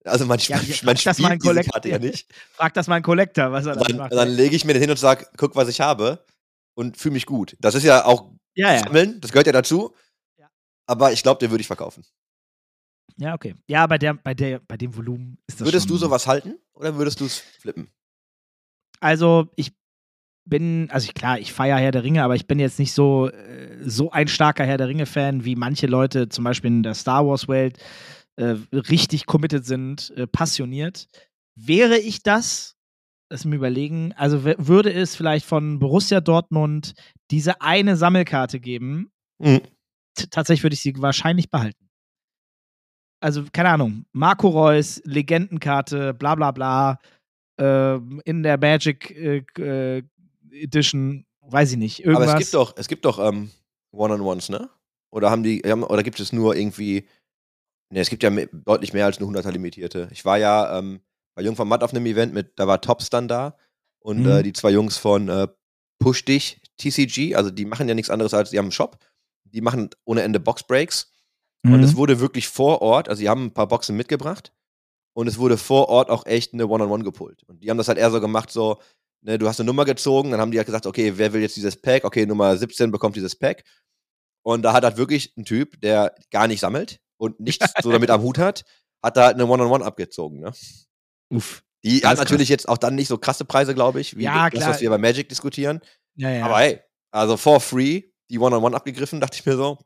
Also 0.06 0.24
man, 0.26 0.38
Ja, 0.38 0.56
man 0.84 0.94
das 0.94 1.00
spielt 1.02 1.18
diese 1.18 1.38
Kollekt- 1.38 1.72
Karte 1.72 1.88
ja 1.88 1.98
nicht. 1.98 2.28
Frag 2.52 2.74
das 2.74 2.86
mal 2.86 2.96
einen 2.96 3.04
Collector, 3.04 3.50
was 3.52 3.66
er 3.66 3.76
dann, 3.76 3.96
macht. 3.96 4.12
dann 4.12 4.28
lege 4.28 4.54
ich 4.56 4.64
mir 4.64 4.72
den 4.72 4.82
hin 4.82 4.90
und 4.90 4.98
sage, 4.98 5.26
guck, 5.36 5.56
was 5.56 5.68
ich 5.68 5.80
habe 5.80 6.24
und 6.74 6.96
fühle 6.96 7.14
mich 7.14 7.26
gut. 7.26 7.56
Das 7.60 7.74
ist 7.74 7.82
ja 7.82 8.04
auch 8.04 8.30
ja, 8.54 8.72
ja. 8.74 8.78
Sammeln, 8.80 9.20
das 9.20 9.32
gehört 9.32 9.46
ja 9.46 9.52
dazu. 9.52 9.94
Ja. 10.38 10.48
Aber 10.86 11.12
ich 11.12 11.22
glaube, 11.22 11.40
den 11.40 11.50
würde 11.50 11.60
ich 11.60 11.66
verkaufen. 11.66 12.04
Ja, 13.18 13.34
okay. 13.34 13.54
Ja, 13.66 13.86
bei, 13.86 13.98
der, 13.98 14.14
bei, 14.14 14.34
der, 14.34 14.60
bei 14.60 14.76
dem 14.76 14.94
Volumen 14.96 15.38
ist 15.46 15.60
das 15.60 15.66
Würdest 15.66 15.88
du 15.90 15.96
sowas 15.96 16.26
halten 16.26 16.58
oder 16.74 16.96
würdest 16.96 17.20
du 17.20 17.24
es 17.26 17.38
flippen? 17.38 17.88
Also, 19.00 19.48
ich 19.56 19.72
bin, 20.44 20.88
also 20.90 21.06
ich, 21.06 21.14
klar, 21.14 21.38
ich 21.38 21.52
feiere 21.52 21.78
Herr 21.78 21.92
der 21.92 22.04
Ringe, 22.04 22.22
aber 22.22 22.34
ich 22.36 22.46
bin 22.46 22.58
jetzt 22.58 22.78
nicht 22.78 22.92
so, 22.92 23.28
äh, 23.28 23.78
so 23.84 24.10
ein 24.10 24.28
starker 24.28 24.64
Herr 24.64 24.78
der 24.78 24.88
Ringe-Fan, 24.88 25.44
wie 25.44 25.56
manche 25.56 25.86
Leute 25.86 26.28
zum 26.28 26.44
Beispiel 26.44 26.68
in 26.68 26.82
der 26.82 26.94
Star 26.94 27.26
Wars-Welt 27.26 27.78
äh, 28.36 28.56
richtig 28.72 29.26
committed 29.26 29.64
sind, 29.64 30.12
äh, 30.16 30.26
passioniert. 30.26 31.08
Wäre 31.54 31.98
ich 31.98 32.22
das, 32.22 32.76
lass 33.30 33.44
mir 33.44 33.56
überlegen, 33.56 34.12
also 34.14 34.44
würde 34.44 34.92
es 34.92 35.16
vielleicht 35.16 35.46
von 35.46 35.78
Borussia 35.78 36.20
Dortmund 36.20 36.94
diese 37.30 37.60
eine 37.60 37.96
Sammelkarte 37.96 38.60
geben, 38.60 39.10
Mhm. 39.38 39.60
tatsächlich 40.30 40.62
würde 40.62 40.74
ich 40.74 40.80
sie 40.80 40.94
wahrscheinlich 40.98 41.50
behalten. 41.50 41.88
Also, 43.20 43.44
keine 43.52 43.70
Ahnung, 43.70 44.04
Marco 44.12 44.48
Reus, 44.48 45.00
Legendenkarte, 45.04 46.12
bla 46.14 46.34
bla 46.34 46.50
bla, 46.52 46.98
ähm, 47.58 48.20
in 48.24 48.42
der 48.42 48.58
Magic 48.58 49.10
äh, 49.10 49.42
äh, 49.58 50.02
Edition, 50.52 51.24
weiß 51.40 51.72
ich 51.72 51.78
nicht, 51.78 52.00
irgendwas. 52.04 52.28
Aber 52.28 52.32
es 52.34 52.38
gibt 52.38 52.54
doch, 52.54 52.74
es 52.76 52.88
gibt 52.88 53.04
doch 53.04 53.18
ähm, 53.18 53.50
One-on-Ones, 53.92 54.50
ne? 54.50 54.68
Oder 55.10 55.30
haben 55.30 55.42
die, 55.42 55.62
oder 55.64 56.02
gibt 56.02 56.20
es 56.20 56.32
nur 56.32 56.54
irgendwie, 56.56 57.06
ne, 57.90 58.00
es 58.00 58.10
gibt 58.10 58.22
ja 58.22 58.30
deutlich 58.52 58.92
mehr 58.92 59.06
als 59.06 59.18
eine 59.18 59.26
100er 59.26 59.50
limitierte. 59.50 60.08
Ich 60.12 60.24
war 60.24 60.38
ja 60.38 60.78
ähm, 60.78 61.00
bei 61.34 61.42
Jung 61.42 61.56
von 61.56 61.68
Matt 61.68 61.82
auf 61.82 61.92
einem 61.92 62.06
Event 62.06 62.32
mit, 62.34 62.58
da 62.58 62.66
war 62.66 62.80
Tops 62.80 63.10
dann 63.10 63.28
da 63.28 63.56
und 64.00 64.20
Mhm. 64.20 64.26
äh, 64.26 64.42
die 64.42 64.52
zwei 64.52 64.70
Jungs 64.70 64.96
von 64.96 65.28
äh, 65.28 65.48
Push 65.98 66.24
Dich 66.24 66.60
TCG, 66.78 67.34
also 67.36 67.50
die 67.50 67.64
machen 67.64 67.88
ja 67.88 67.94
nichts 67.94 68.10
anderes 68.10 68.34
als, 68.34 68.50
die 68.50 68.58
haben 68.58 68.66
einen 68.66 68.72
Shop, 68.72 68.98
die 69.44 69.60
machen 69.60 69.90
ohne 70.04 70.22
Ende 70.22 70.40
Boxbreaks 70.40 71.12
und 71.64 71.78
Mhm. 71.78 71.82
es 71.84 71.96
wurde 71.96 72.20
wirklich 72.20 72.48
vor 72.48 72.82
Ort, 72.82 73.08
also 73.08 73.20
die 73.20 73.28
haben 73.28 73.46
ein 73.46 73.54
paar 73.54 73.68
Boxen 73.68 73.96
mitgebracht 73.96 74.52
und 75.14 75.26
es 75.26 75.38
wurde 75.38 75.56
vor 75.56 75.88
Ort 75.88 76.10
auch 76.10 76.26
echt 76.26 76.52
eine 76.52 76.66
One-on-One 76.68 77.02
gepult. 77.04 77.42
Und 77.44 77.62
die 77.62 77.70
haben 77.70 77.78
das 77.78 77.88
halt 77.88 77.98
eher 77.98 78.10
so 78.10 78.20
gemacht, 78.20 78.50
so, 78.50 78.78
ne, 79.22 79.38
du 79.38 79.48
hast 79.48 79.58
eine 79.58 79.66
Nummer 79.66 79.84
gezogen, 79.86 80.30
dann 80.30 80.40
haben 80.40 80.50
die 80.50 80.58
halt 80.58 80.66
gesagt, 80.66 80.86
okay, 80.86 81.14
wer 81.16 81.32
will 81.32 81.40
jetzt 81.40 81.56
dieses 81.56 81.76
Pack? 81.80 82.04
Okay, 82.04 82.26
Nummer 82.26 82.56
17 82.56 82.90
bekommt 82.90 83.16
dieses 83.16 83.34
Pack. 83.34 83.64
Und 84.42 84.62
da 84.62 84.72
hat 84.74 84.84
halt 84.84 84.96
wirklich 84.98 85.34
ein 85.36 85.44
Typ, 85.44 85.80
der 85.80 86.14
gar 86.30 86.46
nicht 86.46 86.60
sammelt 86.60 87.00
und 87.18 87.38
nichts 87.40 87.66
so 87.82 87.90
damit 87.92 88.10
am 88.10 88.22
Hut 88.22 88.38
hat, 88.38 88.64
hat 89.02 89.16
da 89.16 89.26
halt 89.26 89.34
eine 89.34 89.46
One-on-One 89.46 89.84
abgezogen, 89.84 90.40
ne? 90.40 90.52
Uff. 91.30 91.62
Die 91.84 92.00
hat 92.00 92.18
natürlich 92.18 92.48
jetzt 92.48 92.68
auch 92.68 92.78
dann 92.78 92.94
nicht 92.96 93.08
so 93.08 93.16
krasse 93.18 93.44
Preise, 93.44 93.74
glaube 93.74 94.00
ich, 94.00 94.16
wie 94.16 94.24
Ja, 94.24 94.50
das, 94.50 94.66
was 94.66 94.80
wir 94.80 94.90
bei 94.90 94.98
Magic 94.98 95.28
diskutieren. 95.28 95.80
Ja, 96.16 96.30
ja. 96.30 96.44
Aber 96.44 96.58
hey, 96.58 96.80
also 97.12 97.36
for 97.36 97.60
free, 97.60 98.02
die 98.28 98.38
One-on-One 98.38 98.74
abgegriffen, 98.74 99.20
dachte 99.20 99.38
ich 99.38 99.46
mir 99.46 99.56
so, 99.56 99.76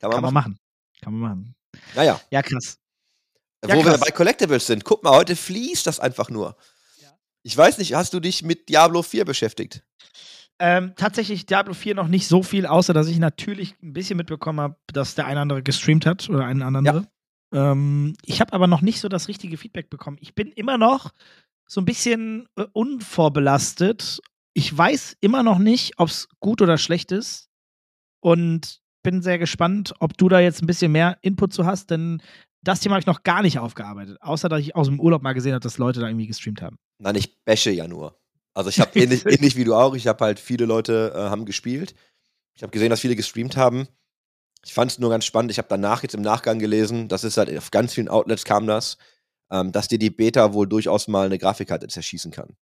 kann 0.00 0.08
man 0.08 0.10
kann 0.10 0.22
man 0.22 0.22
machen. 0.22 0.32
machen. 0.32 0.58
Kann 1.02 1.12
man 1.14 1.30
machen. 1.30 1.54
Naja. 1.94 2.20
Ja, 2.30 2.42
krass. 2.42 2.78
Ja, 3.62 3.74
Wo 3.74 3.84
wir 3.84 3.90
krass. 3.92 4.00
bei 4.00 4.10
Collectibles 4.10 4.66
sind, 4.66 4.84
guck 4.84 5.02
mal, 5.02 5.10
heute 5.14 5.36
fließt 5.36 5.86
das 5.86 6.00
einfach 6.00 6.30
nur. 6.30 6.56
Ja. 7.02 7.18
Ich 7.42 7.56
weiß 7.56 7.78
nicht, 7.78 7.94
hast 7.94 8.14
du 8.14 8.20
dich 8.20 8.42
mit 8.42 8.68
Diablo 8.68 9.02
4 9.02 9.24
beschäftigt? 9.24 9.84
Ähm, 10.58 10.92
tatsächlich 10.96 11.46
Diablo 11.46 11.74
4 11.74 11.94
noch 11.94 12.08
nicht 12.08 12.26
so 12.26 12.42
viel, 12.42 12.66
außer 12.66 12.94
dass 12.94 13.08
ich 13.08 13.18
natürlich 13.18 13.74
ein 13.82 13.92
bisschen 13.92 14.16
mitbekommen 14.16 14.60
habe, 14.60 14.76
dass 14.86 15.14
der 15.14 15.26
eine 15.26 15.40
andere 15.40 15.62
gestreamt 15.62 16.06
hat 16.06 16.28
oder 16.30 16.46
ein 16.46 16.62
andere. 16.62 17.06
Ähm, 17.52 18.14
ich 18.24 18.40
habe 18.40 18.52
aber 18.52 18.66
noch 18.66 18.80
nicht 18.80 19.00
so 19.00 19.08
das 19.08 19.28
richtige 19.28 19.56
Feedback 19.56 19.90
bekommen. 19.90 20.16
Ich 20.20 20.34
bin 20.34 20.50
immer 20.52 20.78
noch 20.78 21.12
so 21.66 21.80
ein 21.80 21.84
bisschen 21.84 22.48
äh, 22.56 22.64
unvorbelastet. 22.72 24.20
Ich 24.54 24.76
weiß 24.76 25.18
immer 25.20 25.42
noch 25.42 25.58
nicht, 25.58 25.98
ob 25.98 26.08
es 26.08 26.28
gut 26.40 26.62
oder 26.62 26.78
schlecht 26.78 27.12
ist. 27.12 27.50
Und 28.20 28.80
bin 29.06 29.22
sehr 29.22 29.38
gespannt, 29.38 29.94
ob 30.00 30.16
du 30.16 30.28
da 30.28 30.40
jetzt 30.40 30.62
ein 30.62 30.66
bisschen 30.66 30.90
mehr 30.90 31.16
Input 31.20 31.52
zu 31.52 31.64
hast, 31.64 31.90
denn 31.90 32.20
das 32.60 32.80
Thema 32.80 32.94
habe 32.94 33.00
ich 33.00 33.06
noch 33.06 33.22
gar 33.22 33.40
nicht 33.40 33.60
aufgearbeitet. 33.60 34.20
Außer, 34.20 34.48
dass 34.48 34.60
ich 34.60 34.74
aus 34.74 34.88
dem 34.88 34.98
Urlaub 34.98 35.22
mal 35.22 35.32
gesehen 35.32 35.52
habe, 35.52 35.62
dass 35.62 35.78
Leute 35.78 36.00
da 36.00 36.08
irgendwie 36.08 36.26
gestreamt 36.26 36.60
haben. 36.60 36.76
Nein, 36.98 37.14
ich 37.14 37.44
bashe 37.44 37.70
ja 37.70 37.86
nur. 37.86 38.18
Also 38.56 38.70
ich 38.70 38.80
habe 38.80 38.90
ähnlich, 38.98 39.26
ähnlich 39.26 39.56
wie 39.56 39.64
du 39.64 39.74
auch, 39.74 39.94
ich 39.94 40.06
habe 40.06 40.24
halt 40.24 40.40
viele 40.40 40.64
Leute 40.64 41.12
äh, 41.14 41.18
haben 41.28 41.44
gespielt. 41.44 41.94
Ich 42.54 42.62
habe 42.62 42.72
gesehen, 42.72 42.88
dass 42.88 43.00
viele 43.00 43.14
gestreamt 43.14 43.56
haben. 43.56 43.86
Ich 44.64 44.72
fand 44.72 44.90
es 44.90 44.98
nur 44.98 45.10
ganz 45.10 45.26
spannend. 45.26 45.50
Ich 45.50 45.58
habe 45.58 45.68
danach 45.68 46.02
jetzt 46.02 46.14
im 46.14 46.22
Nachgang 46.22 46.58
gelesen, 46.58 47.08
das 47.08 47.22
ist 47.22 47.36
halt 47.36 47.54
auf 47.56 47.70
ganz 47.70 47.92
vielen 47.92 48.08
Outlets 48.08 48.44
kam 48.44 48.66
das, 48.66 48.96
ähm, 49.50 49.72
dass 49.72 49.88
dir 49.88 49.98
die 49.98 50.10
Beta 50.10 50.54
wohl 50.54 50.66
durchaus 50.66 51.06
mal 51.06 51.26
eine 51.26 51.38
Grafikkarte 51.38 51.86
zerschießen 51.86 52.32
kann. 52.32 52.56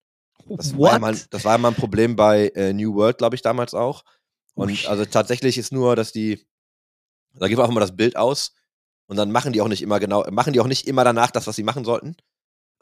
Das 0.47 0.77
war, 0.77 0.93
ja 0.93 0.99
mal, 0.99 1.17
das 1.31 1.45
war 1.45 1.53
ja 1.53 1.59
mal 1.59 1.69
ein 1.69 1.77
Problem 1.77 2.17
bei 2.17 2.49
äh, 2.49 2.73
New 2.73 2.95
World, 2.95 3.19
glaube 3.19 3.37
ich, 3.37 3.43
damals 3.43 3.73
auch. 3.73 4.05
Und 4.55 4.71
Ui. 4.71 4.87
also 4.87 5.05
tatsächlich 5.05 5.57
ist 5.57 5.73
nur, 5.73 5.95
dass 5.95 6.13
die, 6.13 6.45
da 7.35 7.47
gibt 7.47 7.59
man 7.59 7.65
einfach 7.65 7.75
mal 7.75 7.81
das 7.81 7.97
Bild 7.97 8.17
aus 8.17 8.53
und 9.07 9.17
dann 9.17 9.31
machen 9.31 9.53
die 9.53 9.61
auch 9.61 9.69
nicht 9.69 9.81
immer 9.81 10.01
genau, 10.01 10.29
machen 10.31 10.53
die 10.53 10.61
auch 10.61 10.67
nicht 10.67 10.89
immer 10.89 11.05
danach 11.05 11.31
das, 11.31 11.47
was 11.47 11.57
sie 11.57 11.63
machen 11.63 11.85
sollten. 11.85 12.17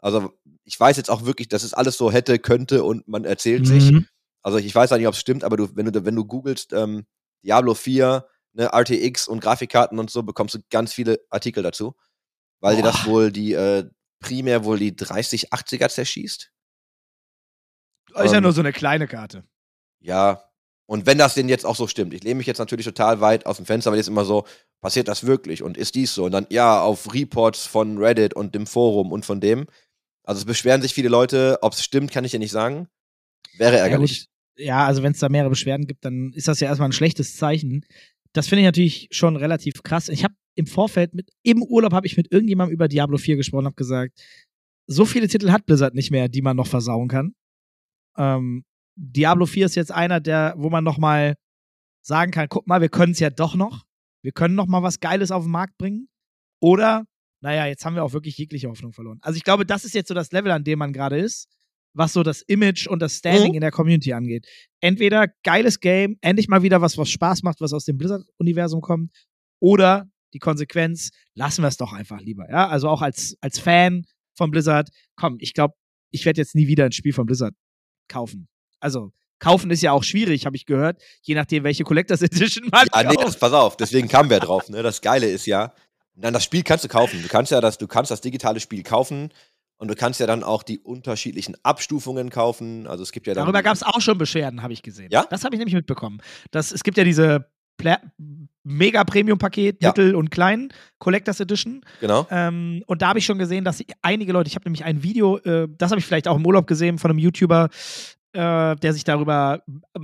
Also 0.03 0.33
ich 0.65 0.77
weiß 0.77 0.97
jetzt 0.97 1.09
auch 1.09 1.23
wirklich, 1.23 1.47
das 1.47 1.63
ist 1.63 1.73
alles 1.73 1.97
so 1.97 2.11
hätte, 2.11 2.37
könnte 2.37 2.83
und 2.83 3.07
man 3.07 3.23
erzählt 3.23 3.65
sich. 3.65 3.91
Mhm. 3.91 4.07
Also 4.41 4.57
ich 4.57 4.75
weiß 4.75 4.91
auch 4.91 4.97
nicht, 4.97 5.07
ob 5.07 5.13
es 5.13 5.19
stimmt, 5.19 5.45
aber 5.45 5.55
du, 5.55 5.75
wenn 5.75 5.85
du, 5.85 6.05
wenn 6.05 6.15
du 6.15 6.25
googelst, 6.25 6.73
ähm, 6.73 7.05
Diablo 7.43 7.73
4, 7.73 8.27
ne, 8.51 8.69
RTX 8.73 9.29
und 9.29 9.39
Grafikkarten 9.39 9.99
und 9.99 10.09
so, 10.09 10.23
bekommst 10.23 10.55
du 10.55 10.59
ganz 10.69 10.93
viele 10.93 11.21
Artikel 11.29 11.63
dazu. 11.63 11.95
Weil 12.59 12.75
dir 12.75 12.83
das 12.83 13.05
wohl 13.05 13.31
die, 13.31 13.53
äh, 13.53 13.89
primär 14.19 14.65
wohl 14.65 14.77
die 14.77 14.93
3080er 14.93 15.89
zerschießt. 15.89 16.51
Ist 18.09 18.31
ja 18.31 18.37
Ähm, 18.37 18.43
nur 18.43 18.51
so 18.51 18.61
eine 18.61 18.73
kleine 18.73 19.07
Karte. 19.07 19.45
Ja, 20.01 20.43
und 20.85 21.05
wenn 21.05 21.17
das 21.17 21.33
denn 21.33 21.47
jetzt 21.47 21.65
auch 21.65 21.77
so 21.77 21.87
stimmt, 21.87 22.13
ich 22.13 22.23
lehne 22.23 22.35
mich 22.35 22.47
jetzt 22.47 22.59
natürlich 22.59 22.85
total 22.85 23.21
weit 23.21 23.45
aus 23.45 23.55
dem 23.57 23.65
Fenster, 23.65 23.91
weil 23.91 23.97
jetzt 23.97 24.09
immer 24.09 24.25
so, 24.25 24.45
passiert 24.81 25.07
das 25.07 25.25
wirklich 25.25 25.63
und 25.63 25.77
ist 25.77 25.95
dies 25.95 26.13
so? 26.13 26.25
Und 26.25 26.33
dann, 26.33 26.45
ja, 26.49 26.81
auf 26.81 27.13
Reports 27.13 27.65
von 27.65 27.97
Reddit 27.97 28.33
und 28.33 28.53
dem 28.53 28.67
Forum 28.67 29.11
und 29.13 29.25
von 29.25 29.39
dem. 29.39 29.65
Also 30.23 30.39
es 30.39 30.45
beschweren 30.45 30.81
sich 30.81 30.93
viele 30.93 31.09
Leute, 31.09 31.59
ob 31.61 31.73
es 31.73 31.83
stimmt, 31.83 32.11
kann 32.11 32.25
ich 32.25 32.31
dir 32.31 32.39
nicht 32.39 32.51
sagen. 32.51 32.87
Wäre 33.57 33.77
ärgerlich. 33.77 34.27
Ja, 34.55 34.65
ja 34.65 34.87
also 34.87 35.03
wenn 35.03 35.11
es 35.11 35.19
da 35.19 35.29
mehrere 35.29 35.49
Beschwerden 35.49 35.87
gibt, 35.87 36.05
dann 36.05 36.31
ist 36.33 36.47
das 36.47 36.59
ja 36.59 36.67
erstmal 36.67 36.89
ein 36.89 36.93
schlechtes 36.93 37.35
Zeichen. 37.35 37.85
Das 38.31 38.47
finde 38.47 38.61
ich 38.61 38.65
natürlich 38.65 39.07
schon 39.11 39.35
relativ 39.35 39.83
krass. 39.83 40.09
Ich 40.09 40.23
habe 40.23 40.33
im 40.55 40.67
Vorfeld 40.67 41.13
mit 41.13 41.29
im 41.43 41.61
Urlaub 41.61 41.93
habe 41.93 42.07
ich 42.07 42.17
mit 42.17 42.31
irgendjemandem 42.31 42.73
über 42.73 42.87
Diablo 42.87 43.17
4 43.17 43.35
gesprochen, 43.35 43.65
habe 43.65 43.75
gesagt, 43.75 44.19
so 44.87 45.05
viele 45.05 45.27
Titel 45.27 45.51
hat 45.51 45.65
Blizzard 45.65 45.95
nicht 45.95 46.11
mehr, 46.11 46.29
die 46.29 46.41
man 46.41 46.57
noch 46.57 46.67
versauen 46.67 47.07
kann. 47.07 47.35
Ähm, 48.17 48.63
Diablo 48.95 49.45
4 49.45 49.65
ist 49.65 49.75
jetzt 49.75 49.91
einer, 49.91 50.19
der, 50.19 50.53
wo 50.57 50.69
man 50.69 50.83
noch 50.83 50.97
mal 50.97 51.35
sagen 52.01 52.31
kann, 52.31 52.47
guck 52.49 52.67
mal, 52.67 52.81
wir 52.81 52.89
können 52.89 53.13
es 53.13 53.19
ja 53.19 53.29
doch 53.29 53.55
noch. 53.55 53.85
Wir 54.21 54.31
können 54.31 54.55
noch 54.55 54.67
mal 54.67 54.83
was 54.83 54.99
Geiles 54.99 55.31
auf 55.31 55.43
den 55.43 55.51
Markt 55.51 55.77
bringen. 55.77 56.07
Oder, 56.59 57.05
naja, 57.43 57.65
jetzt 57.65 57.85
haben 57.85 57.95
wir 57.95 58.03
auch 58.05 58.13
wirklich 58.13 58.37
jegliche 58.37 58.69
Hoffnung 58.69 58.93
verloren. 58.93 59.19
Also 59.21 59.35
ich 59.35 59.43
glaube, 59.43 59.65
das 59.65 59.83
ist 59.83 59.93
jetzt 59.93 60.07
so 60.07 60.13
das 60.13 60.31
Level, 60.31 60.49
an 60.51 60.63
dem 60.63 60.79
man 60.79 60.93
gerade 60.93 61.19
ist, 61.19 61.49
was 61.93 62.13
so 62.13 62.23
das 62.23 62.41
Image 62.43 62.87
und 62.87 63.01
das 63.01 63.17
Standing 63.17 63.49
mhm. 63.49 63.55
in 63.55 63.61
der 63.61 63.71
Community 63.71 64.13
angeht. 64.13 64.47
Entweder 64.79 65.27
geiles 65.43 65.81
Game, 65.81 66.17
endlich 66.21 66.47
mal 66.47 66.63
wieder 66.63 66.81
was, 66.81 66.97
was 66.97 67.09
Spaß 67.09 67.43
macht, 67.43 67.59
was 67.59 67.73
aus 67.73 67.83
dem 67.83 67.97
Blizzard-Universum 67.97 68.79
kommt, 68.79 69.11
oder 69.59 70.09
die 70.33 70.39
Konsequenz, 70.39 71.11
lassen 71.35 71.63
wir 71.63 71.67
es 71.67 71.75
doch 71.75 71.91
einfach 71.91 72.21
lieber. 72.21 72.49
Ja, 72.49 72.69
also 72.69 72.87
auch 72.87 73.01
als, 73.01 73.35
als 73.41 73.59
Fan 73.59 74.05
von 74.35 74.49
Blizzard, 74.49 74.89
komm, 75.17 75.35
ich 75.39 75.53
glaube, 75.53 75.75
ich 76.11 76.25
werde 76.25 76.39
jetzt 76.39 76.55
nie 76.55 76.67
wieder 76.67 76.85
ein 76.85 76.93
Spiel 76.93 77.13
von 77.13 77.25
Blizzard 77.25 77.53
kaufen. 78.07 78.47
Also, 78.79 79.11
kaufen 79.39 79.69
ist 79.69 79.81
ja 79.81 79.91
auch 79.91 80.03
schwierig, 80.03 80.45
habe 80.45 80.55
ich 80.55 80.65
gehört, 80.65 81.01
je 81.21 81.35
nachdem, 81.35 81.65
welche 81.65 81.83
Collectors 81.83 82.21
Edition 82.21 82.69
man 82.71 82.87
ja, 82.93 83.03
kauft. 83.03 83.17
Nee, 83.17 83.23
das, 83.23 83.37
pass 83.37 83.51
auf, 83.51 83.75
deswegen 83.75 84.07
kamen 84.07 84.29
wir 84.29 84.39
drauf. 84.39 84.69
Ne? 84.69 84.81
Das 84.81 85.01
Geile 85.01 85.29
ist 85.29 85.45
ja, 85.45 85.73
dann 86.15 86.33
das 86.33 86.43
Spiel 86.43 86.63
kannst 86.63 86.83
du 86.83 86.87
kaufen. 86.87 87.21
Du 87.21 87.27
kannst 87.27 87.51
ja 87.51 87.61
das, 87.61 87.77
du 87.77 87.87
kannst 87.87 88.11
das 88.11 88.21
digitale 88.21 88.59
Spiel 88.59 88.83
kaufen 88.83 89.29
und 89.77 89.87
du 89.87 89.95
kannst 89.95 90.19
ja 90.19 90.27
dann 90.27 90.43
auch 90.43 90.63
die 90.63 90.79
unterschiedlichen 90.79 91.55
Abstufungen 91.63 92.29
kaufen. 92.29 92.87
Also 92.87 93.03
es 93.03 93.11
gibt 93.11 93.27
ja 93.27 93.33
Darüber 93.33 93.63
gab 93.63 93.73
es 93.73 93.83
auch 93.83 94.01
schon 94.01 94.17
Beschwerden, 94.17 94.61
habe 94.61 94.73
ich 94.73 94.81
gesehen. 94.81 95.09
Ja? 95.11 95.25
Das 95.29 95.43
habe 95.43 95.55
ich 95.55 95.59
nämlich 95.59 95.75
mitbekommen. 95.75 96.21
Das, 96.51 96.71
es 96.71 96.83
gibt 96.83 96.97
ja 96.97 97.03
diese 97.03 97.47
mega 98.63 99.03
Premium-Paket, 99.03 99.81
ja. 99.81 99.89
Mittel 99.89 100.15
und 100.15 100.31
Klein, 100.31 100.71
Collectors 100.99 101.39
Edition. 101.39 101.81
Genau. 101.99 102.27
Ähm, 102.29 102.83
und 102.87 103.01
da 103.01 103.09
habe 103.09 103.19
ich 103.19 103.25
schon 103.25 103.37
gesehen, 103.37 103.65
dass 103.65 103.83
einige 104.01 104.31
Leute, 104.31 104.47
ich 104.47 104.55
habe 104.55 104.65
nämlich 104.65 104.85
ein 104.85 105.03
Video, 105.03 105.37
äh, 105.39 105.67
das 105.77 105.91
habe 105.91 105.99
ich 105.99 106.05
vielleicht 106.05 106.27
auch 106.27 106.37
im 106.37 106.45
Urlaub 106.45 106.67
gesehen 106.67 106.97
von 106.97 107.11
einem 107.11 107.19
YouTuber, 107.19 107.69
äh, 108.33 108.75
der 108.75 108.93
sich 108.93 109.03
darüber 109.03 109.61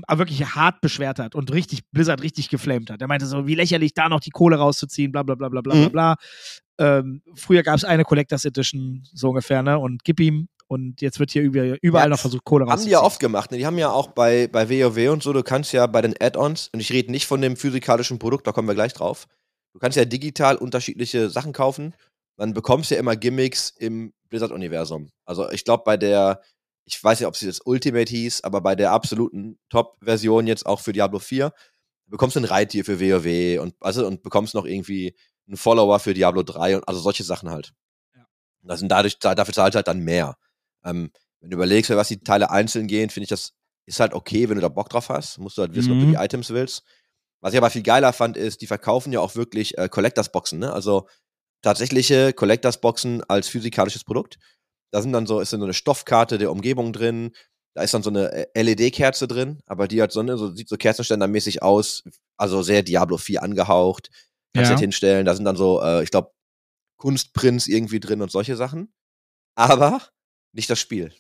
äh, 0.08 0.18
wirklich 0.18 0.44
hart 0.56 0.82
beschwert 0.82 1.20
hat 1.20 1.36
und 1.36 1.52
richtig 1.52 1.82
Blizzard 1.92 2.22
richtig 2.22 2.50
geflamed 2.50 2.90
hat. 2.92 3.02
Der 3.02 3.08
meinte 3.08 3.26
so, 3.26 3.48
wie 3.48 3.56
lächerlich 3.56 3.94
da 3.94 4.10
noch 4.10 4.20
die 4.20 4.30
Kohle 4.30 4.58
rauszuziehen, 4.58 5.12
bla 5.12 5.24
bla 5.24 5.36
bla 5.36 5.50
bla 5.50 5.62
bla 5.62 5.76
mhm. 5.76 5.92
bla. 5.92 6.16
Ähm, 6.78 7.22
früher 7.36 7.64
gab 7.64 7.76
es 7.76 7.84
eine 7.84 8.04
Collectors 8.06 8.46
Edition, 8.46 9.04
so 9.14 9.30
ungefähr, 9.30 9.62
ne? 9.62 9.78
Und 9.78 10.04
gib 10.04 10.20
ihm 10.20 10.48
und 10.68 11.02
jetzt 11.02 11.20
wird 11.20 11.32
hier 11.32 11.42
überall 11.42 11.80
ja, 11.82 12.08
noch 12.08 12.20
versucht, 12.20 12.46
Kohle 12.46 12.66
rauszuziehen. 12.66 12.82
Haben 12.82 12.86
die 12.86 12.92
ja 12.92 13.02
oft 13.02 13.20
gemacht. 13.20 13.52
Ne? 13.52 13.58
Die 13.58 13.66
haben 13.66 13.80
ja 13.80 13.90
auch 13.90 14.10
bei, 14.10 14.48
bei 14.48 14.70
WoW 14.70 15.12
und 15.12 15.24
so, 15.24 15.34
du 15.34 15.42
kannst 15.42 15.74
ja 15.74 15.88
bei 15.88 16.02
den 16.02 16.14
Add-ons, 16.20 16.70
und 16.72 16.80
ich 16.80 16.94
rede 16.94 17.12
nicht 17.12 17.26
von 17.26 17.42
dem 17.42 17.58
physikalischen 17.58 18.20
Produkt, 18.20 18.46
da 18.46 18.52
kommen 18.52 18.68
wir 18.68 18.76
gleich 18.76 18.94
drauf, 18.94 19.28
du 19.74 19.80
kannst 19.80 19.98
ja 19.98 20.06
digital 20.06 20.56
unterschiedliche 20.58 21.30
Sachen 21.30 21.54
kaufen. 21.54 21.96
Dann 22.38 22.54
bekommst 22.54 22.90
du 22.90 22.96
ja 22.96 23.02
immer 23.02 23.18
Gimmicks 23.18 23.72
im 23.72 24.14
Blizzard-Universum. 24.30 25.10
Also 25.26 25.50
ich 25.52 25.66
glaube, 25.66 25.84
bei 25.86 25.98
der, 25.98 26.42
ich 26.90 27.04
weiß 27.04 27.20
nicht, 27.20 27.28
ob 27.28 27.36
sie 27.36 27.46
das 27.46 27.62
Ultimate 27.62 28.10
hieß, 28.10 28.44
aber 28.44 28.62
bei 28.62 28.76
der 28.76 28.92
absoluten 28.92 29.60
Top-Version 29.70 30.48
jetzt 30.48 30.66
auch 30.66 30.80
für 30.80 30.92
Diablo 30.92 31.20
4, 31.20 31.54
bekommst 32.08 32.36
du 32.36 32.40
ein 32.40 32.46
Reittier 32.46 32.84
für 32.84 33.00
WoW 33.00 33.62
und, 33.62 33.76
also, 33.80 34.08
und 34.08 34.24
bekommst 34.24 34.56
noch 34.56 34.66
irgendwie 34.66 35.16
einen 35.48 35.58
Follower 35.58 36.00
für 36.00 36.14
Diablo 36.14 36.44
3 36.44 36.78
und 36.78 36.88
also 36.88 37.00
solche 37.00 37.24
Sachen 37.24 37.50
halt. 37.50 37.74
Ja. 38.16 38.26
Das 38.64 38.80
sind 38.80 38.90
dadurch, 38.90 39.20
dafür 39.20 39.54
zahlt 39.54 39.76
halt 39.76 39.88
dann 39.88 40.00
mehr. 40.00 40.36
Ähm, 40.84 41.12
wenn 41.40 41.52
du 41.52 41.56
überlegst, 41.56 41.92
was 41.92 42.08
die 42.08 42.24
Teile 42.24 42.50
einzeln 42.50 42.88
gehen, 42.88 43.10
finde 43.10 43.26
ich, 43.26 43.30
das 43.30 43.54
ist 43.86 44.00
halt 44.00 44.14
okay, 44.14 44.50
wenn 44.50 44.56
du 44.56 44.62
da 44.62 44.70
Bock 44.70 44.90
drauf 44.90 45.10
hast. 45.10 45.38
Musst 45.38 45.58
du 45.58 45.62
halt 45.62 45.76
wissen, 45.76 45.92
mhm. 45.92 45.98
ob 45.98 46.00
du 46.02 46.12
die 46.12 46.18
mhm. 46.18 46.24
Items 46.24 46.50
willst. 46.50 46.84
Was 47.42 47.54
ich 47.54 47.58
aber 47.58 47.70
viel 47.70 47.84
geiler 47.84 48.14
fand, 48.14 48.36
ist, 48.36 48.62
die 48.62 48.68
verkaufen 48.68 49.14
ja 49.14 49.20
auch 49.20 49.36
wirklich 49.36 49.78
äh, 49.78 49.88
Collectors-Boxen, 49.88 50.60
ne? 50.60 50.74
Also 50.74 51.08
tatsächliche 51.62 52.34
Collectors-Boxen 52.34 53.24
als 53.28 53.48
physikalisches 53.48 54.04
Produkt. 54.04 54.38
Da 54.92 55.02
sind 55.02 55.14
dann 55.14 55.28
so, 55.28 55.40
ist 55.40 55.54
dann 55.54 55.60
so 55.60 55.66
eine 55.66 55.74
Stoffkarte 55.74 56.38
der 56.38 56.52
Umgebung 56.52 56.94
drin. 56.94 57.32
Da 57.76 57.84
ist 57.84 57.94
dann 57.94 58.04
so 58.04 58.10
eine 58.10 58.54
äh, 58.56 58.62
LED-Kerze 58.62 59.28
drin, 59.28 59.62
aber 59.66 59.88
die 59.88 60.02
hat 60.02 60.12
so, 60.12 60.20
eine, 60.20 60.38
so 60.38 60.54
sieht 60.54 60.68
so 60.68 60.78
Kerzenständermäßig 60.78 61.62
aus, 61.62 62.04
also 62.38 62.64
sehr 62.64 62.84
Diablo 62.84 63.18
4 63.18 63.44
angehaucht. 63.44 64.10
Kannst 64.54 64.70
ja. 64.70 64.76
halt 64.76 64.80
hinstellen. 64.80 65.26
Da 65.26 65.36
sind 65.36 65.46
dann 65.46 65.56
so, 65.56 65.82
äh, 65.82 66.04
ich 66.04 66.10
glaube, 66.10 66.32
Kunstprints 66.98 67.68
irgendwie 67.68 68.00
drin 68.00 68.22
und 68.22 68.32
solche 68.32 68.56
Sachen. 68.56 68.94
Aber 69.56 70.02
nicht 70.54 70.70
das 70.70 70.80
Spiel. 70.80 71.14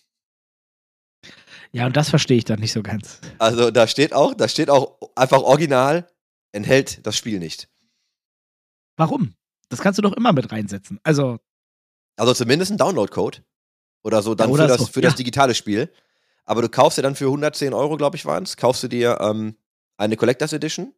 Ja, 1.71 1.85
und 1.85 1.95
das 1.95 2.09
verstehe 2.09 2.37
ich 2.37 2.45
dann 2.45 2.59
nicht 2.59 2.71
so 2.71 2.81
ganz. 2.81 3.21
Also 3.37 3.69
da 3.69 3.87
steht 3.87 4.13
auch, 4.13 4.33
da 4.33 4.47
steht 4.47 4.69
auch 4.69 4.99
einfach 5.15 5.41
original, 5.41 6.09
enthält 6.51 7.05
das 7.05 7.15
Spiel 7.15 7.39
nicht. 7.39 7.69
Warum? 8.97 9.35
Das 9.69 9.81
kannst 9.81 9.97
du 9.99 10.01
doch 10.01 10.13
immer 10.13 10.33
mit 10.33 10.51
reinsetzen. 10.51 10.99
Also. 11.03 11.39
Also 12.17 12.33
zumindest 12.33 12.71
ein 12.71 12.77
Download-Code. 12.77 13.43
Oder 14.03 14.21
so 14.21 14.35
dann 14.35 14.49
ja, 14.49 14.53
oder 14.53 14.63
für, 14.63 14.67
das, 14.69 14.77
so. 14.79 14.85
für 14.85 15.01
ja. 15.01 15.09
das 15.09 15.15
digitale 15.15 15.55
Spiel. 15.55 15.91
Aber 16.45 16.61
du 16.61 16.69
kaufst 16.69 16.97
dir 16.97 17.01
dann 17.01 17.15
für 17.15 17.25
110 17.25 17.73
Euro, 17.73 17.97
glaube 17.97 18.15
ich, 18.15 18.25
waren 18.25 18.43
es, 18.43 18.57
kaufst 18.57 18.83
du 18.83 18.87
dir 18.87 19.19
ähm, 19.21 19.55
eine 19.97 20.15
Collectors 20.15 20.53
Edition. 20.53 20.93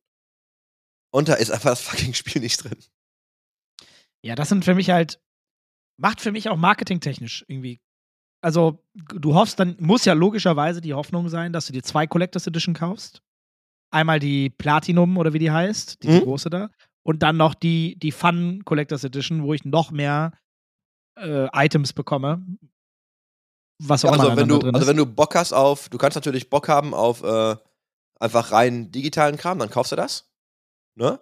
Und 1.11 1.27
da 1.27 1.33
ist 1.33 1.51
einfach 1.51 1.71
das 1.71 1.81
fucking 1.81 2.13
Spiel 2.13 2.41
nicht 2.41 2.63
drin. 2.63 2.77
Ja, 4.23 4.35
das 4.35 4.49
sind 4.49 4.63
für 4.63 4.75
mich 4.75 4.91
halt, 4.91 5.19
macht 5.97 6.21
für 6.21 6.31
mich 6.31 6.47
auch 6.49 6.57
marketingtechnisch 6.57 7.43
irgendwie 7.47 7.81
also 8.41 8.83
du 8.93 9.35
hoffst, 9.35 9.59
dann 9.59 9.75
muss 9.79 10.05
ja 10.05 10.13
logischerweise 10.13 10.81
die 10.81 10.93
Hoffnung 10.93 11.29
sein, 11.29 11.53
dass 11.53 11.67
du 11.67 11.73
dir 11.73 11.83
zwei 11.83 12.07
Collectors 12.07 12.47
Edition 12.47 12.73
kaufst. 12.73 13.21
Einmal 13.91 14.19
die 14.19 14.49
Platinum 14.49 15.17
oder 15.17 15.33
wie 15.33 15.39
die 15.39 15.51
heißt, 15.51 16.03
die 16.03 16.09
mhm. 16.09 16.21
große 16.21 16.49
da. 16.49 16.69
Und 17.03 17.23
dann 17.23 17.37
noch 17.37 17.53
die, 17.53 17.97
die 17.97 18.11
Fun 18.11 18.63
Collectors 18.65 19.03
Edition, 19.03 19.43
wo 19.43 19.53
ich 19.53 19.63
noch 19.63 19.91
mehr 19.91 20.33
äh, 21.17 21.47
Items 21.53 21.93
bekomme. 21.93 22.45
Was 23.83 24.05
auch 24.05 24.15
ja, 24.15 24.23
also, 24.23 24.37
wenn 24.37 24.47
du, 24.47 24.59
also 24.59 24.85
wenn 24.85 24.97
du 24.97 25.05
Bock 25.05 25.35
hast 25.35 25.53
auf, 25.53 25.89
du 25.89 25.97
kannst 25.97 26.15
natürlich 26.15 26.49
Bock 26.49 26.67
haben 26.67 26.93
auf 26.93 27.23
äh, 27.23 27.55
einfach 28.19 28.51
rein 28.51 28.91
digitalen 28.91 29.37
Kram, 29.37 29.57
dann 29.57 29.71
kaufst 29.71 29.91
du 29.91 29.95
das. 29.95 30.29
Ne? 30.95 31.19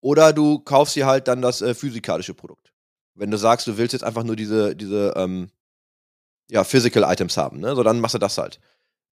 Oder 0.00 0.32
du 0.32 0.60
kaufst 0.60 0.96
dir 0.96 1.06
halt 1.06 1.28
dann 1.28 1.42
das 1.42 1.60
äh, 1.60 1.74
physikalische 1.74 2.32
Produkt. 2.32 2.72
Wenn 3.14 3.30
du 3.30 3.36
sagst, 3.36 3.66
du 3.66 3.76
willst 3.76 3.92
jetzt 3.92 4.04
einfach 4.04 4.22
nur 4.22 4.36
diese, 4.36 4.74
diese 4.74 5.12
ähm, 5.16 5.50
ja, 6.50 6.64
Physical 6.64 7.04
Items 7.04 7.36
haben, 7.36 7.60
ne? 7.60 7.76
So, 7.76 7.82
dann 7.82 8.00
machst 8.00 8.14
du 8.14 8.18
das 8.18 8.38
halt. 8.38 8.58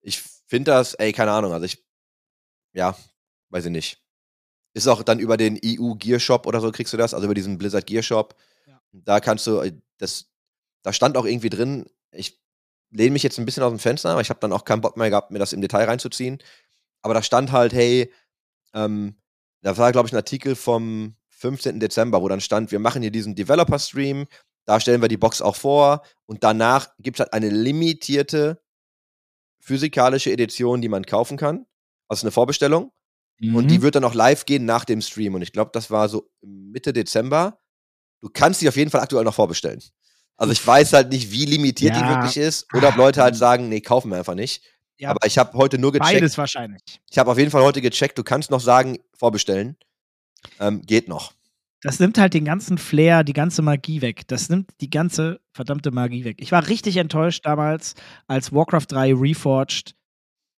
Ich 0.00 0.22
finde 0.46 0.70
das, 0.70 0.94
ey, 0.94 1.12
keine 1.12 1.32
Ahnung, 1.32 1.52
also 1.52 1.66
ich, 1.66 1.84
ja, 2.72 2.96
weiß 3.50 3.66
ich 3.66 3.70
nicht. 3.70 4.02
Ist 4.72 4.88
auch 4.88 5.02
dann 5.02 5.18
über 5.18 5.36
den 5.36 5.58
EU 5.62 5.94
Gear 5.94 6.20
Shop 6.20 6.46
oder 6.46 6.60
so 6.60 6.72
kriegst 6.72 6.92
du 6.92 6.96
das, 6.96 7.12
also 7.12 7.26
über 7.26 7.34
diesen 7.34 7.58
Blizzard 7.58 7.86
Gear 7.86 8.02
Shop. 8.02 8.34
Ja. 8.66 8.80
Da 8.92 9.20
kannst 9.20 9.46
du, 9.46 9.60
äh, 9.60 9.72
das, 9.98 10.30
da 10.82 10.94
stand 10.94 11.18
auch 11.18 11.26
irgendwie 11.26 11.50
drin, 11.50 11.84
ich 12.12 12.40
lehne 12.90 13.12
mich 13.12 13.22
jetzt 13.22 13.38
ein 13.38 13.44
bisschen 13.44 13.62
aus 13.62 13.72
dem 13.72 13.78
Fenster, 13.78 14.10
aber 14.10 14.20
ich 14.20 14.30
habe 14.30 14.40
dann 14.40 14.52
auch 14.52 14.64
keinen 14.64 14.80
Bock 14.80 14.96
mehr 14.96 15.10
gehabt, 15.10 15.30
mir 15.30 15.38
das 15.38 15.52
im 15.52 15.60
Detail 15.60 15.84
reinzuziehen. 15.84 16.38
Aber 17.02 17.14
da 17.14 17.22
stand 17.22 17.52
halt, 17.52 17.72
hey, 17.72 18.12
ähm, 18.74 19.16
da 19.62 19.76
war, 19.76 19.92
glaube 19.92 20.08
ich, 20.08 20.12
ein 20.12 20.18
Artikel 20.18 20.56
vom 20.56 21.14
15. 21.28 21.80
Dezember, 21.80 22.22
wo 22.22 22.28
dann 22.28 22.40
stand, 22.40 22.72
wir 22.72 22.78
machen 22.78 23.02
hier 23.02 23.10
diesen 23.10 23.34
Developer-Stream, 23.34 24.26
da 24.64 24.80
stellen 24.80 25.00
wir 25.00 25.08
die 25.08 25.16
Box 25.16 25.40
auch 25.40 25.56
vor 25.56 26.02
und 26.26 26.44
danach 26.44 26.94
gibt 26.98 27.18
es 27.18 27.20
halt 27.20 27.32
eine 27.32 27.48
limitierte 27.48 28.60
physikalische 29.60 30.32
Edition, 30.32 30.82
die 30.82 30.88
man 30.88 31.04
kaufen 31.04 31.36
kann. 31.36 31.66
Also 32.08 32.26
eine 32.26 32.32
Vorbestellung. 32.32 32.92
Mhm. 33.38 33.56
Und 33.56 33.68
die 33.68 33.78
mhm. 33.78 33.82
wird 33.82 33.94
dann 33.94 34.04
auch 34.04 34.14
live 34.14 34.46
gehen 34.46 34.64
nach 34.64 34.84
dem 34.84 35.00
Stream. 35.00 35.34
Und 35.34 35.42
ich 35.42 35.52
glaube, 35.52 35.70
das 35.72 35.90
war 35.90 36.08
so 36.08 36.30
Mitte 36.40 36.92
Dezember. 36.92 37.60
Du 38.20 38.30
kannst 38.30 38.60
die 38.60 38.68
auf 38.68 38.76
jeden 38.76 38.90
Fall 38.90 39.00
aktuell 39.00 39.24
noch 39.24 39.34
vorbestellen. 39.34 39.82
Also 40.38 40.52
ich 40.52 40.66
weiß 40.66 40.92
halt 40.92 41.10
nicht, 41.10 41.30
wie 41.32 41.44
limitiert 41.44 41.94
ja. 41.94 42.00
die 42.00 42.08
wirklich 42.08 42.36
ist. 42.36 42.72
Oder 42.72 42.88
ob 42.88 42.96
Leute 42.96 43.22
halt 43.22 43.36
sagen, 43.36 43.68
nee, 43.68 43.80
kaufen 43.80 44.10
wir 44.10 44.18
einfach 44.18 44.36
nicht. 44.36 44.62
Ja. 44.96 45.10
Aber 45.10 45.26
ich 45.26 45.36
habe 45.36 45.56
heute 45.58 45.78
nur 45.78 45.92
gecheckt. 45.92 46.12
Beides 46.12 46.38
wahrscheinlich. 46.38 46.80
Ich 47.10 47.18
habe 47.18 47.30
auf 47.30 47.38
jeden 47.38 47.50
Fall 47.50 47.62
heute 47.62 47.82
gecheckt, 47.82 48.16
du 48.16 48.22
kannst 48.22 48.50
noch 48.50 48.60
sagen, 48.60 48.98
vorbestellen. 49.16 49.76
Ähm, 50.60 50.82
geht 50.82 51.08
noch. 51.08 51.32
Das 51.82 52.00
nimmt 52.00 52.18
halt 52.18 52.34
den 52.34 52.44
ganzen 52.44 52.78
Flair, 52.78 53.22
die 53.22 53.32
ganze 53.32 53.62
Magie 53.62 54.00
weg. 54.00 54.26
Das 54.28 54.48
nimmt 54.48 54.70
die 54.80 54.90
ganze 54.90 55.40
verdammte 55.52 55.90
Magie 55.90 56.24
weg. 56.24 56.38
Ich 56.40 56.50
war 56.50 56.66
richtig 56.68 56.96
enttäuscht 56.96 57.44
damals, 57.44 57.94
als 58.26 58.52
Warcraft 58.52 58.86
3 58.88 59.14
Reforged 59.14 59.94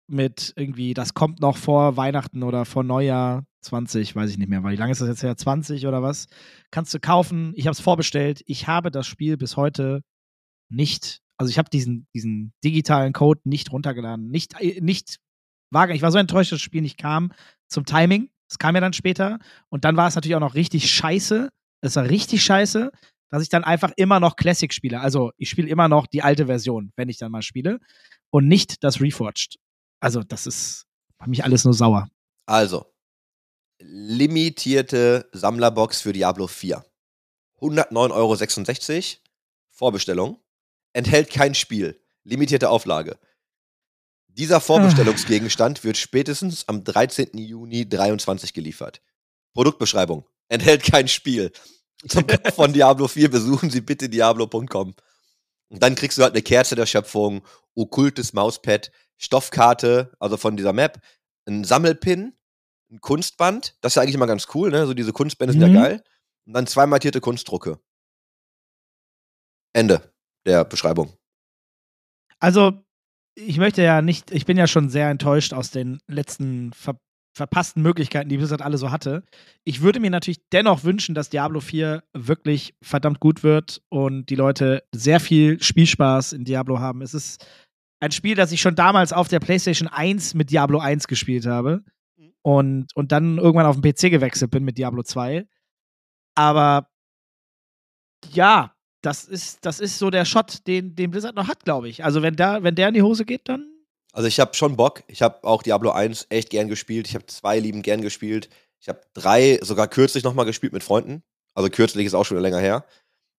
mit 0.07 0.53
irgendwie, 0.55 0.93
das 0.93 1.13
kommt 1.13 1.39
noch 1.39 1.57
vor 1.57 1.97
Weihnachten 1.97 2.43
oder 2.43 2.65
vor 2.65 2.83
Neujahr 2.83 3.43
20, 3.61 4.15
weiß 4.15 4.31
ich 4.31 4.37
nicht 4.37 4.49
mehr, 4.49 4.63
weil 4.63 4.73
wie 4.73 4.77
lange 4.77 4.91
ist 4.91 5.01
das 5.01 5.09
jetzt 5.09 5.23
her? 5.23 5.35
20 5.35 5.85
oder 5.87 6.01
was? 6.01 6.27
Kannst 6.71 6.93
du 6.93 6.99
kaufen. 6.99 7.53
Ich 7.55 7.67
habe 7.67 7.73
es 7.73 7.79
vorbestellt. 7.79 8.41
Ich 8.45 8.67
habe 8.67 8.91
das 8.91 9.07
Spiel 9.07 9.37
bis 9.37 9.57
heute 9.57 10.01
nicht, 10.69 11.21
also 11.37 11.49
ich 11.49 11.57
habe 11.57 11.69
diesen, 11.69 12.07
diesen 12.13 12.53
digitalen 12.63 13.13
Code 13.13 13.41
nicht 13.43 13.71
runtergeladen. 13.71 14.29
Nicht, 14.29 14.59
äh, 14.59 14.79
nicht 14.81 15.17
wagen. 15.71 15.93
Ich 15.93 16.01
war 16.01 16.11
so 16.11 16.17
enttäuscht, 16.17 16.51
dass 16.51 16.59
das 16.59 16.63
Spiel 16.63 16.81
nicht 16.81 16.97
kam 16.97 17.31
zum 17.67 17.85
Timing. 17.85 18.29
Das 18.47 18.57
kam 18.57 18.75
ja 18.75 18.81
dann 18.81 18.93
später. 18.93 19.39
Und 19.69 19.85
dann 19.85 19.97
war 19.97 20.07
es 20.07 20.15
natürlich 20.15 20.35
auch 20.35 20.39
noch 20.39 20.55
richtig 20.55 20.89
scheiße. 20.91 21.49
Es 21.81 21.95
war 21.95 22.09
richtig 22.09 22.43
scheiße. 22.43 22.91
dass 23.31 23.43
ich 23.43 23.49
dann 23.49 23.63
einfach 23.63 23.91
immer 23.95 24.19
noch 24.19 24.35
Classic 24.35 24.73
spiele. 24.73 25.01
Also 25.01 25.31
ich 25.37 25.49
spiele 25.51 25.69
immer 25.69 25.87
noch 25.87 26.07
die 26.07 26.23
alte 26.23 26.47
Version, 26.47 26.91
wenn 26.95 27.09
ich 27.09 27.19
dann 27.19 27.31
mal 27.31 27.43
spiele. 27.43 27.79
Und 28.31 28.47
nicht 28.47 28.83
das 28.83 29.01
Reforged. 29.01 29.57
Also, 29.99 30.23
das 30.23 30.47
ist 30.47 30.85
bei 31.17 31.27
mich 31.27 31.43
alles 31.43 31.65
nur 31.65 31.73
sauer. 31.73 32.09
Also, 32.45 32.85
limitierte 33.79 35.29
Sammlerbox 35.31 36.01
für 36.01 36.13
Diablo 36.13 36.47
4. 36.47 36.83
109,66 37.61 38.07
Euro. 38.13 39.19
Vorbestellung. 39.71 40.39
Enthält 40.93 41.29
kein 41.29 41.55
Spiel. 41.55 42.01
Limitierte 42.23 42.69
Auflage. 42.69 43.17
Dieser 44.27 44.61
Vorbestellungsgegenstand 44.61 45.83
wird 45.83 45.97
spätestens 45.97 46.67
am 46.67 46.83
13. 46.83 47.37
Juni 47.37 47.87
23 47.87 48.53
geliefert. 48.53 49.01
Produktbeschreibung. 49.53 50.25
Enthält 50.49 50.83
kein 50.83 51.07
Spiel. 51.07 51.51
Zum 52.07 52.25
Kauf 52.27 52.55
von 52.55 52.71
Diablo 52.71 53.07
4 53.07 53.29
besuchen 53.29 53.69
Sie 53.69 53.81
bitte 53.81 54.07
diablo.com. 54.07 54.93
Und 55.69 55.83
dann 55.83 55.95
kriegst 55.95 56.17
du 56.17 56.23
halt 56.23 56.33
eine 56.33 56.41
Kerze 56.41 56.75
der 56.75 56.85
Schöpfung, 56.85 57.45
okkultes 57.75 58.33
Mauspad, 58.33 58.91
Stoffkarte, 59.17 60.11
also 60.19 60.37
von 60.37 60.55
dieser 60.55 60.73
Map, 60.73 61.01
ein 61.45 61.63
Sammelpin, 61.63 62.33
ein 62.91 63.01
Kunstband, 63.01 63.75
das 63.81 63.91
ist 63.91 63.95
ja 63.95 64.01
eigentlich 64.01 64.15
immer 64.15 64.27
ganz 64.27 64.47
cool, 64.53 64.71
ne? 64.71 64.85
So 64.87 64.93
diese 64.93 65.13
Kunstbände 65.13 65.53
sind 65.53 65.61
Mhm. 65.67 65.75
ja 65.75 65.81
geil. 65.81 66.03
Und 66.47 66.53
dann 66.53 66.67
zwei 66.67 66.85
mattierte 66.87 67.21
Kunstdrucke. 67.21 67.79
Ende 69.73 70.13
der 70.45 70.65
Beschreibung. 70.65 71.13
Also, 72.39 72.83
ich 73.35 73.57
möchte 73.57 73.83
ja 73.83 74.01
nicht, 74.01 74.31
ich 74.31 74.45
bin 74.45 74.57
ja 74.57 74.67
schon 74.67 74.89
sehr 74.89 75.09
enttäuscht 75.09 75.53
aus 75.53 75.71
den 75.71 75.99
letzten 76.07 76.73
ver 76.73 76.97
verpassten 77.37 77.83
Möglichkeiten, 77.83 78.27
die 78.27 78.37
Blizzard 78.37 78.61
alle 78.63 78.77
so 78.77 78.91
hatte. 78.91 79.23
Ich 79.63 79.81
würde 79.81 79.99
mir 80.01 80.09
natürlich 80.09 80.41
dennoch 80.51 80.83
wünschen, 80.83 81.15
dass 81.15 81.29
Diablo 81.29 81.61
4 81.61 82.03
wirklich 82.11 82.73
verdammt 82.81 83.21
gut 83.21 83.43
wird 83.43 83.81
und 83.87 84.25
die 84.25 84.35
Leute 84.35 84.83
sehr 84.93 85.19
viel 85.21 85.61
Spielspaß 85.61 86.33
in 86.33 86.43
Diablo 86.43 86.79
haben. 86.79 87.01
Es 87.01 87.13
ist 87.13 87.45
ein 88.01 88.11
Spiel, 88.11 88.35
das 88.35 88.51
ich 88.51 88.59
schon 88.59 88.75
damals 88.75 89.13
auf 89.13 89.29
der 89.29 89.39
PlayStation 89.39 89.87
1 89.87 90.33
mit 90.33 90.49
Diablo 90.49 90.79
1 90.79 91.07
gespielt 91.07 91.45
habe 91.45 91.83
und, 92.57 92.87
und 92.95 93.11
dann 93.11 93.37
irgendwann 93.37 93.67
auf 93.67 93.79
den 93.79 93.93
PC 93.93 94.09
gewechselt 94.09 94.49
bin 94.49 94.63
mit 94.63 94.79
Diablo 94.79 95.03
2. 95.03 95.45
Aber 96.35 96.89
ja, 98.31 98.73
das 99.01 99.25
ist, 99.25 99.65
das 99.65 99.79
ist 99.79 99.99
so 99.99 100.09
der 100.09 100.25
Shot, 100.25 100.65
den, 100.65 100.95
den 100.95 101.11
Blizzard 101.11 101.35
noch 101.35 101.47
hat, 101.47 101.63
glaube 101.63 101.89
ich. 101.89 102.03
Also 102.03 102.23
wenn, 102.23 102.35
da, 102.35 102.63
wenn 102.63 102.73
der 102.73 102.87
in 102.87 102.95
die 102.95 103.03
Hose 103.03 103.23
geht, 103.23 103.47
dann 103.47 103.71
Also 104.13 104.27
ich 104.27 104.39
habe 104.39 104.55
schon 104.55 104.75
Bock. 104.75 105.03
Ich 105.07 105.21
habe 105.21 105.43
auch 105.43 105.61
Diablo 105.61 105.91
1 105.91 106.27
echt 106.29 106.49
gern 106.49 106.69
gespielt. 106.69 107.07
Ich 107.07 107.13
habe 107.13 107.27
zwei 107.27 107.59
lieben 107.59 107.83
gern 107.83 108.01
gespielt. 108.01 108.49
Ich 108.79 108.89
habe 108.89 109.01
drei 109.13 109.59
sogar 109.61 109.87
kürzlich 109.87 110.23
nochmal 110.23 110.45
gespielt 110.45 110.73
mit 110.73 110.83
Freunden. 110.83 111.21
Also 111.53 111.69
kürzlich 111.69 112.07
ist 112.07 112.15
auch 112.15 112.25
schon 112.25 112.39
länger 112.39 112.59
her. 112.59 112.83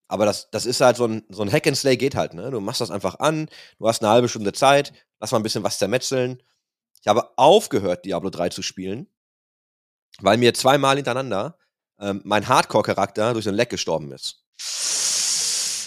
Aber 0.06 0.24
das, 0.24 0.50
das 0.50 0.66
ist 0.66 0.80
halt 0.80 0.96
so 0.96 1.06
ein, 1.06 1.24
so 1.30 1.42
ein 1.42 1.50
Hack 1.50 1.66
and 1.66 1.76
Slay 1.76 1.96
geht 1.96 2.14
halt, 2.14 2.34
ne? 2.34 2.50
Du 2.50 2.60
machst 2.60 2.80
das 2.80 2.90
einfach 2.90 3.18
an, 3.18 3.48
du 3.78 3.88
hast 3.88 4.02
eine 4.02 4.10
halbe 4.10 4.28
Stunde 4.28 4.52
Zeit, 4.52 4.92
lass 5.20 5.32
mal 5.32 5.38
ein 5.38 5.44
bisschen 5.44 5.62
was 5.64 5.78
zermetzeln. 5.78 6.42
Ich 7.00 7.08
habe 7.08 7.30
aufgehört, 7.36 8.04
Diablo 8.04 8.30
3 8.30 8.50
zu 8.50 8.62
spielen, 8.62 9.06
weil 10.20 10.36
mir 10.36 10.52
zweimal 10.54 10.96
hintereinander 10.96 11.56
ähm, 11.98 12.20
mein 12.24 12.46
Hardcore-Charakter 12.48 13.32
durch 13.32 13.46
einen 13.48 13.56
Leck 13.56 13.70
gestorben 13.70 14.12
ist. 14.12 14.44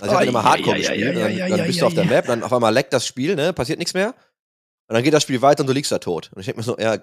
Also 0.01 0.05
ich 0.05 0.19
habe 0.19 0.25
immer 0.25 0.43
Hardcore 0.43 0.77
gespielt, 0.77 1.15
dann, 1.15 1.49
dann 1.57 1.67
bist 1.67 1.81
du 1.81 1.85
auf 1.85 1.93
der 1.93 2.05
Map, 2.05 2.25
dann 2.25 2.43
auf 2.43 2.51
einmal 2.51 2.73
leckt 2.73 2.93
das 2.93 3.05
Spiel, 3.05 3.35
ne? 3.35 3.53
Passiert 3.53 3.79
nichts 3.79 3.93
mehr. 3.93 4.15
Und 4.87 4.95
dann 4.95 5.03
geht 5.03 5.13
das 5.13 5.23
Spiel 5.23 5.41
weiter 5.41 5.61
und 5.61 5.67
du 5.67 5.73
liegst 5.73 5.91
da 5.91 5.99
tot. 5.99 6.31
Und 6.33 6.41
ich 6.41 6.45
denke 6.45 6.59
mir 6.59 6.63
so, 6.63 6.77
ja, 6.77 6.97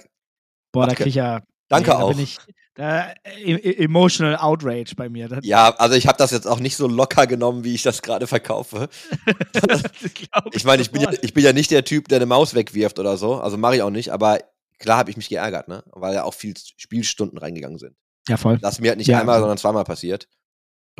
Boah, 0.72 0.86
da 0.86 0.94
krieg 0.94 1.06
ich 1.06 1.14
ja. 1.14 1.40
danke 1.68 1.90
nee, 1.90 1.96
da 1.96 2.02
auch. 2.02 2.10
Bin 2.10 2.20
ich, 2.20 2.38
da, 2.74 3.12
e 3.36 3.52
e- 3.54 3.84
emotional 3.84 4.36
Outrage 4.36 4.94
bei 4.96 5.08
mir. 5.08 5.28
Das, 5.28 5.40
Ja, 5.44 5.74
also 5.76 5.96
ich 5.96 6.06
habe 6.06 6.18
das 6.18 6.30
jetzt 6.30 6.46
auch 6.46 6.60
nicht 6.60 6.76
so 6.76 6.86
locker 6.86 7.26
genommen, 7.26 7.64
wie 7.64 7.74
ich 7.74 7.82
das 7.82 8.02
gerade 8.02 8.26
verkaufe. 8.26 8.88
Ich 10.52 10.64
meine, 10.64 10.82
ich 10.82 10.90
bin, 10.90 11.02
ja, 11.02 11.10
ich 11.22 11.34
bin 11.34 11.44
ja 11.44 11.52
nicht 11.52 11.70
der 11.70 11.84
Typ, 11.84 12.08
der 12.08 12.16
eine 12.16 12.26
Maus 12.26 12.54
wegwirft 12.54 12.98
oder 12.98 13.16
so. 13.16 13.40
Also 13.40 13.56
mache 13.56 13.76
ich 13.76 13.82
auch 13.82 13.90
nicht. 13.90 14.10
Aber 14.12 14.38
klar 14.78 14.98
habe 14.98 15.10
ich 15.10 15.16
mich 15.16 15.28
geärgert, 15.28 15.68
ne? 15.68 15.82
Weil 15.92 16.14
ja 16.14 16.24
auch 16.24 16.34
viel 16.34 16.54
Spielstunden 16.76 17.38
reingegangen 17.38 17.78
sind. 17.78 17.96
Ja, 18.28 18.36
voll. 18.36 18.58
Das 18.58 18.74
ist 18.74 18.80
mir 18.80 18.88
halt 18.90 18.98
nicht 18.98 19.08
Ja, 19.08 19.20
einmal, 19.20 19.34
also- 19.34 19.42
sondern 19.44 19.58
zweimal 19.58 19.84
passiert. 19.84 20.28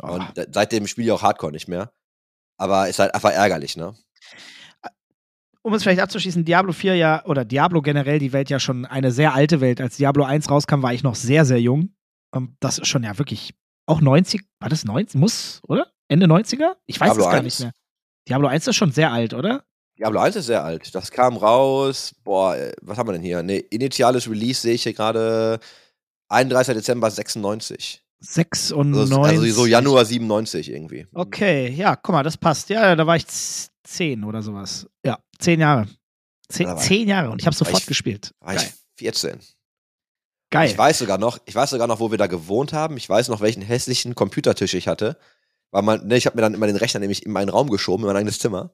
Oh. 0.01 0.07
Und 0.11 0.25
da- 0.35 0.45
seitdem 0.51 0.87
spiele 0.87 1.07
ich 1.07 1.11
auch 1.11 1.21
Hardcore 1.21 1.51
nicht 1.51 1.67
mehr. 1.67 1.91
Aber 2.57 2.87
ist 2.89 2.99
halt 2.99 3.13
einfach 3.15 3.31
ärgerlich, 3.31 3.75
ne? 3.77 3.95
Um 5.63 5.73
es 5.73 5.83
vielleicht 5.83 6.01
abzuschließen, 6.01 6.43
Diablo 6.45 6.71
4 6.73 6.95
ja, 6.95 7.25
oder 7.25 7.45
Diablo 7.45 7.81
generell, 7.81 8.19
die 8.19 8.33
Welt 8.33 8.49
ja 8.49 8.59
schon 8.59 8.85
eine 8.85 9.11
sehr 9.11 9.33
alte 9.33 9.61
Welt. 9.61 9.79
Als 9.81 9.97
Diablo 9.97 10.23
1 10.23 10.49
rauskam, 10.49 10.81
war 10.81 10.93
ich 10.93 11.03
noch 11.03 11.15
sehr, 11.15 11.45
sehr 11.45 11.59
jung. 11.61 11.93
Das 12.59 12.79
ist 12.79 12.87
schon 12.87 13.03
ja 13.03 13.17
wirklich 13.17 13.53
auch 13.85 14.01
90, 14.01 14.41
war 14.59 14.69
das 14.69 14.85
90? 14.85 15.19
Muss, 15.19 15.61
oder? 15.67 15.87
Ende 16.07 16.25
90er? 16.27 16.75
Ich 16.85 16.99
weiß 16.99 17.09
Diablo 17.09 17.23
es 17.23 17.29
gar 17.29 17.35
1? 17.39 17.43
nicht 17.43 17.59
mehr. 17.59 17.71
Diablo 18.27 18.47
1 18.47 18.67
ist 18.67 18.75
schon 18.75 18.91
sehr 18.91 19.11
alt, 19.11 19.33
oder? 19.33 19.63
Diablo 19.99 20.19
1 20.19 20.35
ist 20.37 20.45
sehr 20.47 20.63
alt. 20.63 20.95
Das 20.95 21.11
kam 21.11 21.37
raus, 21.37 22.15
boah, 22.23 22.55
äh, 22.55 22.71
was 22.81 22.97
haben 22.97 23.07
wir 23.09 23.13
denn 23.13 23.21
hier? 23.21 23.43
Ne, 23.43 23.57
initiales 23.57 24.29
Release 24.29 24.61
sehe 24.61 24.73
ich 24.73 24.83
hier 24.83 24.93
gerade 24.93 25.59
31. 26.29 26.73
Dezember 26.75 27.09
96. 27.11 28.01
96. 28.21 29.01
Also, 29.17 29.21
also 29.21 29.45
so 29.51 29.65
Januar 29.65 30.05
97 30.05 30.71
irgendwie. 30.71 31.07
Okay, 31.13 31.69
ja, 31.69 31.95
guck 31.95 32.13
mal, 32.13 32.23
das 32.23 32.37
passt. 32.37 32.69
Ja, 32.69 32.95
da 32.95 33.05
war 33.07 33.15
ich 33.15 33.27
z- 33.27 33.71
zehn 33.83 34.23
oder 34.23 34.41
sowas. 34.41 34.87
Ja, 35.05 35.19
zehn 35.41 35.59
Jahre. 35.59 35.87
Zehn, 36.49 36.77
zehn 36.77 37.07
Jahre 37.07 37.29
und 37.31 37.41
ich 37.41 37.45
habe 37.45 37.55
sofort 37.55 37.81
ich- 37.81 37.87
gespielt. 37.87 38.33
War 38.39 38.55
ich 38.55 38.61
Geil. 38.61 38.73
14. 38.95 39.39
Geil. 40.49 40.69
Ich 40.69 40.77
weiß 40.77 40.99
sogar 40.99 41.17
noch, 41.17 41.39
ich 41.45 41.55
weiß 41.55 41.69
sogar 41.69 41.87
noch, 41.87 41.99
wo 42.01 42.11
wir 42.11 42.17
da 42.17 42.27
gewohnt 42.27 42.73
haben. 42.73 42.97
Ich 42.97 43.07
weiß 43.07 43.29
noch, 43.29 43.39
welchen 43.39 43.61
hässlichen 43.61 44.15
Computertisch 44.15 44.73
ich 44.73 44.87
hatte. 44.87 45.17
Weil 45.71 45.83
man, 45.83 46.05
ne, 46.07 46.17
ich 46.17 46.25
habe 46.25 46.35
mir 46.35 46.41
dann 46.41 46.53
immer 46.53 46.67
den 46.67 46.75
Rechner 46.75 46.99
nämlich 46.99 47.25
in 47.25 47.31
meinen 47.31 47.47
Raum 47.47 47.69
geschoben, 47.69 48.03
in 48.03 48.07
mein 48.07 48.17
eigenes 48.17 48.39
Zimmer. 48.39 48.73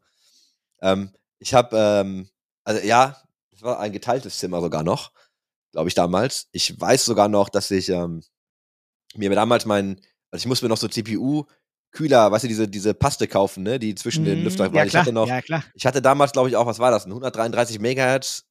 Ähm, 0.81 1.11
ich 1.37 1.53
habe, 1.53 1.77
ähm, 1.77 2.29
also 2.63 2.83
ja, 2.85 3.21
es 3.51 3.61
war 3.61 3.79
ein 3.79 3.91
geteiltes 3.91 4.39
Zimmer 4.39 4.59
sogar 4.61 4.81
noch, 4.81 5.11
glaube 5.71 5.87
ich 5.87 5.93
damals. 5.93 6.47
Ich 6.51 6.79
weiß 6.81 7.05
sogar 7.05 7.27
noch, 7.27 7.49
dass 7.49 7.69
ich 7.69 7.89
ähm, 7.89 8.23
mir 9.15 9.29
damals 9.29 9.65
mein, 9.65 10.01
also 10.31 10.41
ich 10.43 10.47
musste 10.47 10.65
mir 10.65 10.69
noch 10.69 10.77
so 10.77 10.87
CPU 10.87 11.45
Kühler, 11.97 12.31
weißt 12.31 12.43
du, 12.43 12.47
diese, 12.47 12.67
diese 12.67 12.93
Paste 12.93 13.27
kaufen, 13.27 13.63
ne, 13.63 13.79
die 13.79 13.95
zwischen 13.95 14.23
den 14.23 14.37
Mhm, 14.39 14.43
Lüftern, 14.43 14.71
ja, 14.73 14.85
ich 14.85 14.95
hatte 14.95 15.11
noch, 15.11 15.27
ja, 15.27 15.39
ich 15.73 15.85
hatte 15.85 15.99
damals, 15.99 16.31
glaube 16.31 16.47
ich, 16.49 16.55
auch, 16.55 16.67
was 16.67 16.77
war 16.77 16.91
das, 16.91 17.05
ein 17.05 17.11
133 17.11 17.79
Megahertz 17.79 18.43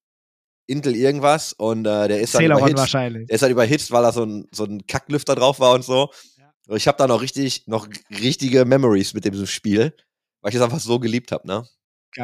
Intel 0.69 0.97
irgendwas 0.97 1.53
und 1.53 1.87
äh, 1.87 2.09
der 2.09 2.21
ist 2.21 2.35
dann 2.35 2.45
überhitzt. 2.45 2.77
wahrscheinlich. 2.77 3.29
Der 3.29 3.37
ist 3.37 3.43
halt 3.43 3.53
überhitzt, 3.53 3.93
weil 3.93 4.03
da 4.03 4.11
so 4.11 4.25
ein, 4.25 4.49
so 4.51 4.65
ein 4.65 4.85
Kacklüfter 4.89 5.37
drauf 5.37 5.61
war 5.61 5.75
und 5.75 5.85
so. 5.85 6.11
Ja. 6.39 6.53
Und 6.67 6.77
Ich 6.77 6.89
habe 6.89 6.99
da 6.99 7.07
noch 7.07 7.23
richtig, 7.23 7.69
noch 7.69 7.87
richtige 8.11 8.65
Memories 8.65 9.15
mit 9.15 9.25
dem 9.25 9.47
Spiel, 9.47 9.95
weil 10.41 10.49
ich 10.51 10.57
es 10.57 10.63
einfach 10.63 10.81
so 10.81 10.99
geliebt 10.99 11.31
habe, 11.31 11.47
ne? 11.47 11.65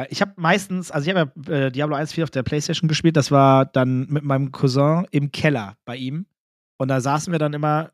Ich 0.09 0.21
habe 0.21 0.33
meistens, 0.37 0.91
also 0.91 1.07
ich 1.09 1.15
habe 1.15 1.31
ja 1.47 1.53
äh, 1.67 1.71
Diablo 1.71 1.95
1 1.95 2.11
4 2.11 2.23
auf 2.25 2.31
der 2.31 2.43
Playstation 2.43 2.87
gespielt, 2.89 3.15
das 3.15 3.31
war 3.31 3.65
dann 3.65 4.07
mit 4.09 4.23
meinem 4.23 4.51
Cousin 4.51 5.07
im 5.11 5.31
Keller 5.31 5.77
bei 5.85 5.95
ihm. 5.95 6.25
Und 6.77 6.87
da 6.89 6.99
saßen 6.99 7.31
wir 7.31 7.39
dann 7.39 7.53
immer, 7.53 7.91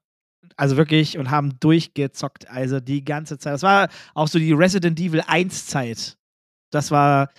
also 0.57 0.77
wirklich, 0.77 1.17
und 1.17 1.31
haben 1.31 1.59
durchgezockt, 1.59 2.49
also 2.49 2.79
die 2.79 3.03
ganze 3.03 3.37
Zeit. 3.37 3.53
Das 3.53 3.63
war 3.63 3.89
auch 4.13 4.27
so 4.27 4.39
die 4.39 4.53
Resident 4.53 4.99
Evil 4.99 5.23
1 5.25 5.67
Zeit. 5.67 6.17
Das 6.71 6.91
war 6.91 7.31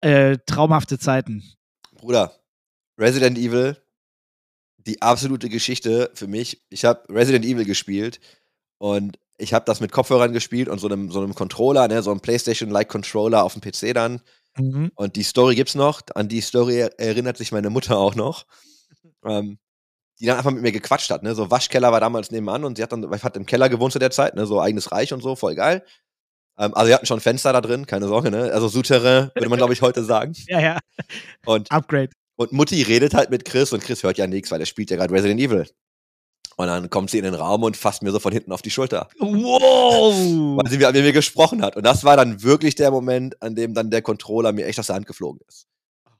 äh, 0.00 0.38
traumhafte 0.46 0.98
Zeiten. 0.98 1.42
Bruder, 1.92 2.32
Resident 2.98 3.38
Evil, 3.38 3.76
die 4.78 5.02
absolute 5.02 5.48
Geschichte 5.48 6.10
für 6.14 6.26
mich. 6.26 6.62
Ich 6.68 6.84
habe 6.84 7.02
Resident 7.12 7.44
Evil 7.44 7.64
gespielt 7.64 8.20
und 8.78 9.18
ich 9.38 9.52
habe 9.52 9.64
das 9.64 9.80
mit 9.80 9.92
Kopfhörern 9.92 10.32
gespielt 10.32 10.68
und 10.68 10.78
so 10.78 10.86
einem, 10.88 11.10
so 11.10 11.20
einem 11.20 11.34
Controller, 11.34 11.88
ne, 11.88 12.02
so 12.02 12.10
einem 12.10 12.20
PlayStation-like 12.20 12.88
Controller 12.88 13.44
auf 13.44 13.54
dem 13.54 13.62
PC 13.62 13.94
dann. 13.94 14.20
Mhm. 14.56 14.90
Und 14.94 15.16
die 15.16 15.22
Story 15.22 15.54
gibt's 15.54 15.74
noch. 15.74 16.02
An 16.14 16.28
die 16.28 16.40
Story 16.40 16.88
erinnert 16.96 17.36
sich 17.36 17.52
meine 17.52 17.70
Mutter 17.70 17.98
auch 17.98 18.14
noch. 18.14 18.46
Ähm, 19.24 19.58
die 20.18 20.26
dann 20.26 20.38
einfach 20.38 20.50
mit 20.50 20.62
mir 20.62 20.72
gequatscht 20.72 21.10
hat, 21.10 21.22
ne? 21.22 21.34
So 21.34 21.50
Waschkeller 21.50 21.92
war 21.92 22.00
damals 22.00 22.30
nebenan 22.30 22.64
und 22.64 22.76
sie 22.76 22.82
hat 22.82 22.92
dann, 22.92 23.10
hat 23.22 23.36
im 23.36 23.46
Keller 23.46 23.68
gewohnt 23.68 23.92
zu 23.92 23.98
der 23.98 24.10
Zeit, 24.10 24.34
ne? 24.34 24.46
So 24.46 24.60
eigenes 24.60 24.92
Reich 24.92 25.12
und 25.12 25.22
so, 25.22 25.36
voll 25.36 25.54
geil. 25.54 25.84
Ähm, 26.58 26.74
also 26.74 26.88
wir 26.88 26.94
hatten 26.94 27.06
schon 27.06 27.20
Fenster 27.20 27.52
da 27.52 27.60
drin, 27.60 27.86
keine 27.86 28.08
Sorge, 28.08 28.30
ne? 28.30 28.50
Also 28.52 28.68
Souterrain, 28.68 29.30
würde 29.34 29.48
man, 29.48 29.58
glaube 29.58 29.72
ich, 29.72 29.82
heute 29.82 30.04
sagen. 30.04 30.34
Ja, 30.48 30.60
ja. 30.60 30.78
Und, 31.44 31.70
Upgrade. 31.70 32.10
und 32.36 32.52
Mutti 32.52 32.82
redet 32.82 33.14
halt 33.14 33.30
mit 33.30 33.44
Chris 33.44 33.72
und 33.72 33.82
Chris 33.82 34.02
hört 34.02 34.18
ja 34.18 34.26
nichts, 34.26 34.50
weil 34.50 34.60
er 34.60 34.66
spielt 34.66 34.90
ja 34.90 34.96
gerade 34.96 35.12
Resident 35.12 35.40
Evil. 35.40 35.66
Und 36.56 36.68
dann 36.68 36.88
kommt 36.88 37.10
sie 37.10 37.18
in 37.18 37.24
den 37.24 37.34
Raum 37.34 37.62
und 37.64 37.76
fasst 37.76 38.02
mir 38.02 38.12
so 38.12 38.18
von 38.18 38.32
hinten 38.32 38.50
auf 38.52 38.62
die 38.62 38.70
Schulter, 38.70 39.08
Wow! 39.18 40.14
weil 40.62 40.70
sie 40.70 40.78
mir, 40.78 40.90
mit 40.92 41.02
mir 41.02 41.12
gesprochen 41.12 41.60
hat. 41.62 41.76
Und 41.76 41.84
das 41.84 42.02
war 42.04 42.16
dann 42.16 42.42
wirklich 42.42 42.74
der 42.74 42.90
Moment, 42.90 43.40
an 43.42 43.54
dem 43.54 43.74
dann 43.74 43.90
der 43.90 44.00
Controller 44.00 44.52
mir 44.52 44.64
echt 44.64 44.78
aus 44.78 44.86
der 44.86 44.96
Hand 44.96 45.06
geflogen 45.06 45.40
ist. 45.46 45.66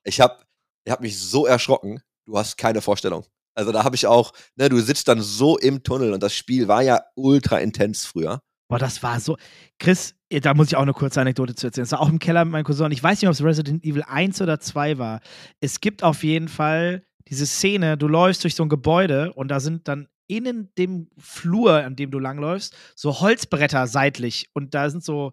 Ich 0.05 0.21
habe 0.21 0.37
ich 0.85 0.93
hab 0.93 1.01
mich 1.01 1.19
so 1.19 1.47
erschrocken, 1.47 2.03
du 2.27 2.37
hast 2.37 2.59
keine 2.59 2.83
Vorstellung. 2.83 3.25
Also 3.57 3.73
da 3.73 3.85
habe 3.85 3.97
ich 3.97 4.07
auch, 4.07 4.33
ne, 4.57 4.69
du 4.69 4.79
sitzt 4.79 5.09
dann 5.09 5.21
so 5.21 5.59
im 5.59 5.83
Tunnel 5.83 6.13
und 6.13 6.23
das 6.23 6.35
Spiel 6.35 6.69
war 6.69 6.83
ja 6.83 7.01
ultra 7.15 7.59
intens 7.59 8.05
früher. 8.05 8.41
Boah, 8.69 8.79
das 8.79 9.03
war 9.03 9.19
so. 9.21 9.37
Chris, 9.79 10.15
eh, 10.29 10.41
da 10.41 10.55
muss 10.55 10.69
ich 10.69 10.77
auch 10.77 10.83
eine 10.83 10.93
kurze 10.93 11.21
Anekdote 11.21 11.55
zu 11.55 11.69
erzählen. 11.69 11.85
Es 11.85 11.93
war 11.93 12.01
auch 12.01 12.09
im 12.09 12.19
Keller 12.19 12.45
mit 12.45 12.53
meinem 12.53 12.65
Cousin. 12.65 12.91
Ich 12.93 13.03
weiß 13.03 13.21
nicht, 13.21 13.29
ob 13.29 13.33
es 13.33 13.43
Resident 13.43 13.85
Evil 13.85 14.03
1 14.03 14.43
oder 14.43 14.61
2 14.61 14.99
war. 14.99 15.21
Es 15.61 15.81
gibt 15.81 16.03
auf 16.03 16.23
jeden 16.23 16.49
Fall 16.49 17.05
diese 17.29 17.47
Szene, 17.47 17.97
du 17.97 18.09
läufst 18.09 18.45
durch 18.45 18.55
so 18.55 18.63
ein 18.65 18.69
Gebäude 18.69 19.33
und 19.33 19.49
da 19.49 19.61
sind 19.61 19.89
dann 19.89 20.09
in 20.29 20.71
dem 20.77 21.09
Flur, 21.19 21.85
an 21.85 21.97
dem 21.97 22.11
du 22.11 22.19
langläufst, 22.19 22.75
so 22.97 23.21
Holzbretter 23.21 23.87
seitlich 23.87 24.51
und 24.55 24.75
da 24.75 24.91
sind 24.91 25.05
so, 25.05 25.33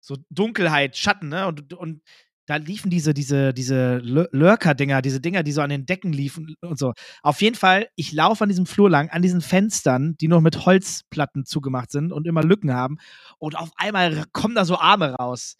so 0.00 0.16
Dunkelheit, 0.30 0.96
Schatten, 0.96 1.28
ne? 1.28 1.46
Und, 1.46 1.72
und 1.74 2.02
da 2.46 2.56
liefen 2.56 2.90
diese, 2.90 3.14
diese, 3.14 3.54
diese 3.54 3.98
Lurker-Dinger, 3.98 5.00
diese 5.00 5.20
Dinger, 5.20 5.42
die 5.42 5.52
so 5.52 5.60
an 5.60 5.70
den 5.70 5.86
Decken 5.86 6.12
liefen 6.12 6.54
und 6.60 6.78
so. 6.78 6.92
Auf 7.22 7.40
jeden 7.40 7.54
Fall, 7.54 7.88
ich 7.94 8.12
laufe 8.12 8.44
an 8.44 8.48
diesem 8.48 8.66
Flur 8.66 8.90
lang, 8.90 9.10
an 9.10 9.22
diesen 9.22 9.40
Fenstern, 9.40 10.16
die 10.20 10.28
nur 10.28 10.40
mit 10.40 10.66
Holzplatten 10.66 11.44
zugemacht 11.44 11.90
sind 11.92 12.12
und 12.12 12.26
immer 12.26 12.42
Lücken 12.42 12.72
haben. 12.72 12.98
Und 13.38 13.56
auf 13.56 13.70
einmal 13.76 14.24
kommen 14.32 14.54
da 14.54 14.64
so 14.64 14.76
Arme 14.76 15.14
raus. 15.14 15.56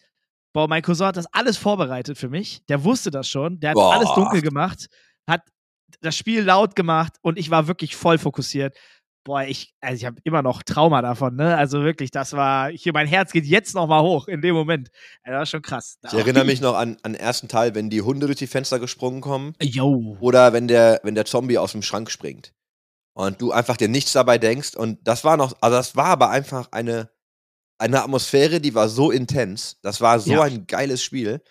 Boah, 0.53 0.68
mein 0.68 0.83
Cousin 0.83 1.07
hat 1.07 1.16
das 1.16 1.33
alles 1.33 1.57
vorbereitet 1.57 2.18
für 2.18 2.29
mich. 2.29 2.64
Der 2.68 2.85
wusste 2.85 3.11
das 3.11 3.29
schon. 3.29 3.61
Der 3.61 3.71
hat 3.71 3.75
Boah. 3.75 3.95
alles 3.95 4.12
dunkel 4.14 4.42
gemacht, 4.42 4.88
hat 5.27 5.42
das 6.01 6.16
Spiel 6.16 6.42
laut 6.42 6.75
gemacht 6.75 7.14
und 7.23 7.38
ich 7.38 7.51
war 7.51 7.68
wirklich 7.68 7.97
voll 7.97 8.18
fokussiert 8.18 8.77
boah, 9.24 9.42
ich, 9.42 9.74
also 9.80 9.96
ich 9.96 10.04
habe 10.04 10.20
immer 10.24 10.42
noch 10.42 10.62
Trauma 10.62 11.02
davon, 11.02 11.37
ne? 11.37 11.56
Also 11.56 11.82
wirklich, 11.82 12.11
das 12.11 12.32
war, 12.32 12.70
hier 12.70 12.92
mein 12.92 13.06
Herz 13.06 13.32
geht 13.32 13.44
jetzt 13.44 13.74
noch 13.74 13.87
mal 13.87 14.02
hoch 14.02 14.28
in 14.28 14.40
dem 14.40 14.54
Moment. 14.54 14.90
Das 15.24 15.32
war 15.32 15.46
schon 15.46 15.62
krass. 15.62 15.98
Ich 16.04 16.12
erinnere 16.12 16.44
mich 16.44 16.61
noch 16.61 16.74
an, 16.74 16.96
an 17.02 17.12
den 17.12 17.20
ersten 17.20 17.48
Teil, 17.48 17.74
wenn 17.74 17.90
die 17.90 18.02
Hunde 18.02 18.26
durch 18.26 18.38
die 18.38 18.46
Fenster 18.46 18.78
gesprungen 18.78 19.20
kommen. 19.20 19.54
Yo. 19.61 20.16
Oder 20.20 20.52
wenn 20.52 20.68
der, 20.68 21.00
wenn 21.02 21.14
der 21.14 21.24
Zombie 21.24 21.58
aus 21.58 21.72
dem 21.72 21.82
Schrank 21.82 22.11
springt. 22.11 22.52
Und 23.14 23.42
du 23.42 23.52
einfach 23.52 23.76
dir 23.76 23.88
nichts 23.88 24.12
dabei 24.12 24.38
denkst. 24.38 24.74
Und 24.74 25.06
das 25.06 25.24
war 25.24 25.37
noch, 25.37 25.54
also 25.61 25.76
das 25.76 25.96
war 25.96 26.06
aber 26.06 26.30
einfach 26.30 26.68
eine, 26.72 27.11
eine 27.78 28.02
Atmosphäre, 28.02 28.61
die 28.61 28.74
war 28.74 28.88
so 28.88 29.11
intens. 29.11 29.78
Das 29.82 30.00
war 30.00 30.18
so 30.18 30.32
ja. 30.32 30.42
ein 30.42 30.66
geiles 30.66 31.02
Spiel. 31.02 31.42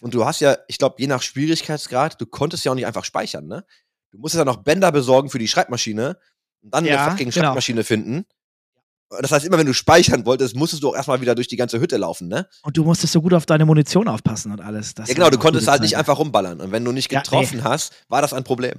Und 0.00 0.12
du 0.12 0.24
hast 0.24 0.40
ja, 0.40 0.56
ich 0.68 0.78
glaube, 0.78 0.96
je 0.98 1.06
nach 1.06 1.22
Schwierigkeitsgrad, 1.22 2.20
du 2.20 2.26
konntest 2.26 2.64
ja 2.64 2.72
auch 2.72 2.76
nicht 2.76 2.86
einfach 2.86 3.04
speichern, 3.04 3.46
ne? 3.46 3.64
Du 4.10 4.18
musstest 4.18 4.38
ja 4.38 4.44
noch 4.44 4.58
Bänder 4.58 4.92
besorgen 4.92 5.28
für 5.28 5.40
die 5.40 5.48
Schreibmaschine 5.48 6.18
und 6.64 6.74
dann 6.74 6.84
ja, 6.84 7.02
eine 7.02 7.10
fucking 7.10 7.30
genau. 7.30 7.46
Schreibmaschine 7.46 7.84
finden. 7.84 8.24
Das 9.20 9.30
heißt, 9.30 9.44
immer 9.44 9.58
wenn 9.58 9.66
du 9.66 9.74
speichern 9.74 10.26
wolltest, 10.26 10.56
musstest 10.56 10.82
du 10.82 10.88
auch 10.88 10.96
erstmal 10.96 11.20
wieder 11.20 11.34
durch 11.34 11.46
die 11.46 11.56
ganze 11.56 11.78
Hütte 11.78 11.98
laufen, 11.98 12.26
ne? 12.26 12.48
Und 12.62 12.76
du 12.76 12.84
musstest 12.84 13.12
so 13.12 13.22
gut 13.22 13.34
auf 13.34 13.46
deine 13.46 13.64
Munition 13.64 14.08
aufpassen 14.08 14.50
und 14.50 14.60
alles. 14.60 14.94
Das 14.94 15.08
ja, 15.08 15.14
genau, 15.14 15.30
du 15.30 15.38
konntest 15.38 15.68
halt 15.68 15.78
Zeit. 15.78 15.82
nicht 15.82 15.96
einfach 15.96 16.18
rumballern. 16.18 16.60
Und 16.60 16.72
wenn 16.72 16.84
du 16.84 16.90
nicht 16.90 17.10
getroffen 17.10 17.58
ja, 17.58 17.64
nee. 17.64 17.68
hast, 17.68 17.92
war 18.08 18.22
das 18.22 18.32
ein 18.32 18.42
Problem. 18.42 18.74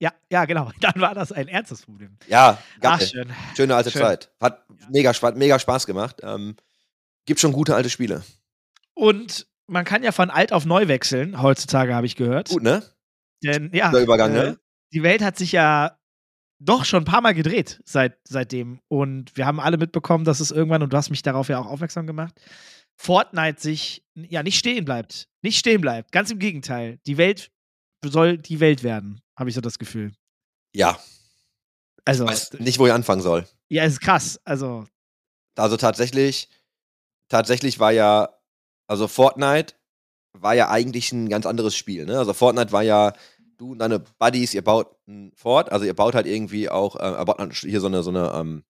Ja, 0.00 0.12
ja, 0.30 0.46
genau. 0.46 0.72
Dann 0.80 0.94
war 0.96 1.14
das 1.14 1.30
ein 1.30 1.46
ernstes 1.46 1.82
Problem. 1.82 2.16
Ja. 2.26 2.58
Ach, 2.80 3.00
schön. 3.00 3.30
Schöne 3.54 3.76
alte 3.76 3.90
schön. 3.90 4.00
Zeit. 4.00 4.32
Hat 4.40 4.64
mega, 4.88 5.12
mega 5.34 5.58
Spaß 5.58 5.86
gemacht. 5.86 6.16
Ähm, 6.22 6.56
gibt 7.26 7.38
schon 7.38 7.52
gute 7.52 7.76
alte 7.76 7.90
Spiele. 7.90 8.24
Und 8.94 9.46
man 9.66 9.84
kann 9.84 10.02
ja 10.02 10.10
von 10.10 10.30
alt 10.30 10.52
auf 10.52 10.64
neu 10.64 10.88
wechseln, 10.88 11.40
heutzutage 11.40 11.94
habe 11.94 12.06
ich 12.06 12.16
gehört. 12.16 12.48
Gut, 12.48 12.62
ne? 12.62 12.82
Denn, 13.42 13.70
ja. 13.72 13.90
Der 13.90 14.02
Übergang, 14.02 14.34
äh, 14.34 14.34
ne? 14.34 14.58
Die 14.92 15.02
Welt 15.02 15.22
hat 15.22 15.38
sich 15.38 15.52
ja 15.52 15.99
doch 16.60 16.84
schon 16.84 17.02
ein 17.02 17.06
paar 17.06 17.22
Mal 17.22 17.34
gedreht 17.34 17.80
seit, 17.84 18.18
seitdem. 18.24 18.80
Und 18.88 19.36
wir 19.36 19.46
haben 19.46 19.60
alle 19.60 19.78
mitbekommen, 19.78 20.24
dass 20.24 20.40
es 20.40 20.50
irgendwann, 20.50 20.82
und 20.82 20.92
du 20.92 20.96
hast 20.96 21.10
mich 21.10 21.22
darauf 21.22 21.48
ja 21.48 21.58
auch 21.58 21.66
aufmerksam 21.66 22.06
gemacht, 22.06 22.34
Fortnite 22.96 23.60
sich 23.60 24.04
ja 24.14 24.42
nicht 24.42 24.58
stehen 24.58 24.84
bleibt. 24.84 25.28
Nicht 25.42 25.58
stehen 25.58 25.80
bleibt. 25.80 26.12
Ganz 26.12 26.30
im 26.30 26.38
Gegenteil. 26.38 26.98
Die 27.06 27.16
Welt 27.16 27.50
soll 28.04 28.38
die 28.38 28.60
Welt 28.60 28.82
werden, 28.82 29.20
habe 29.36 29.48
ich 29.48 29.54
so 29.54 29.60
das 29.62 29.78
Gefühl. 29.78 30.12
Ja. 30.74 30.98
Also. 32.04 32.24
Ich 32.24 32.30
weiß 32.30 32.52
nicht, 32.60 32.78
wo 32.78 32.86
ich 32.86 32.92
anfangen 32.92 33.22
soll. 33.22 33.46
Ja, 33.68 33.84
ist 33.84 34.00
krass. 34.00 34.38
Also. 34.44 34.86
Also 35.56 35.76
tatsächlich, 35.76 36.48
tatsächlich 37.28 37.78
war 37.78 37.92
ja, 37.92 38.28
also 38.86 39.08
Fortnite 39.08 39.74
war 40.32 40.54
ja 40.54 40.70
eigentlich 40.70 41.12
ein 41.12 41.28
ganz 41.28 41.46
anderes 41.46 41.74
Spiel. 41.74 42.06
Ne? 42.06 42.18
Also 42.18 42.34
Fortnite 42.34 42.72
war 42.72 42.82
ja 42.82 43.12
du 43.60 43.72
und 43.72 43.78
deine 43.78 44.00
Buddies, 44.00 44.54
ihr 44.54 44.64
baut 44.64 44.96
ein 45.06 45.32
Fort, 45.34 45.70
also 45.72 45.84
ihr 45.84 45.94
baut 45.94 46.14
halt 46.14 46.26
irgendwie 46.26 46.68
auch, 46.68 46.96
äh, 46.96 47.24
baut 47.24 47.54
hier 47.54 47.80
so 47.80 47.86
eine, 47.86 48.02
so 48.02 48.10
eine, 48.10 48.32
ähm, 48.34 48.64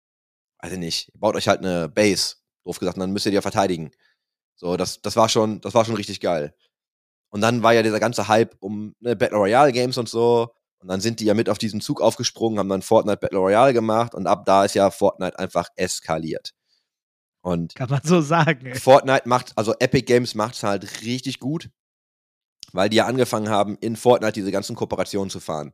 weiß 0.62 0.72
ich 0.72 0.79
nicht, 0.79 1.11
ihr 1.14 1.20
baut 1.20 1.37
euch 1.37 1.48
halt 1.48 1.61
eine 1.61 1.88
Base, 1.88 2.37
doof 2.64 2.79
gesagt, 2.79 2.96
und 2.96 3.00
dann 3.00 3.12
müsst 3.12 3.26
ihr 3.26 3.31
die 3.31 3.37
ja 3.37 3.42
verteidigen. 3.42 3.92
So, 4.57 4.76
das, 4.76 5.00
das 5.00 5.16
war 5.16 5.29
schon, 5.29 5.61
das 5.61 5.74
war 5.74 5.85
schon 5.85 5.94
richtig 5.94 6.20
geil. 6.20 6.55
Und 7.31 7.40
dann 7.40 7.62
war 7.62 7.72
ja 7.72 7.83
dieser 7.83 8.00
ganze 8.00 8.29
Hype 8.29 8.57
um 8.61 8.94
ne, 9.00 9.16
Battle 9.16 9.38
Royale 9.38 9.72
Games 9.72 9.96
und 9.96 10.09
so. 10.09 10.53
Und 10.81 10.88
dann 10.88 11.00
sind 11.00 11.20
die 11.20 11.26
ja 11.26 11.35
mit 11.35 11.48
auf 11.48 11.59
diesen 11.59 11.81
Zug 11.81 12.00
aufgesprungen, 12.00 12.59
haben 12.59 12.68
dann 12.68 12.83
Fortnite 12.83 13.18
Battle 13.18 13.38
Royale 13.38 13.72
gemacht 13.72 14.14
und 14.14 14.26
ab 14.26 14.44
da 14.46 14.64
ist 14.64 14.74
ja 14.74 14.90
Fortnite 14.90 15.38
einfach 15.38 15.68
eskaliert. 15.76 16.53
Und 17.42 17.74
kann 17.74 17.88
man 17.88 18.03
so 18.03 18.20
sagen. 18.20 18.74
Fortnite 18.74 19.29
macht, 19.29 19.53
also 19.57 19.74
Epic 19.79 20.03
Games 20.03 20.35
macht 20.35 20.57
es 20.57 20.62
halt 20.62 21.03
richtig 21.03 21.38
gut 21.38 21.70
weil 22.73 22.89
die 22.89 22.99
ja 22.99 23.07
angefangen 23.07 23.49
haben, 23.49 23.77
in 23.81 23.97
Fortnite 23.97 24.33
diese 24.33 24.53
ganzen 24.53 24.77
Kooperationen 24.77 25.31
zu 25.31 25.41
fahren. 25.41 25.73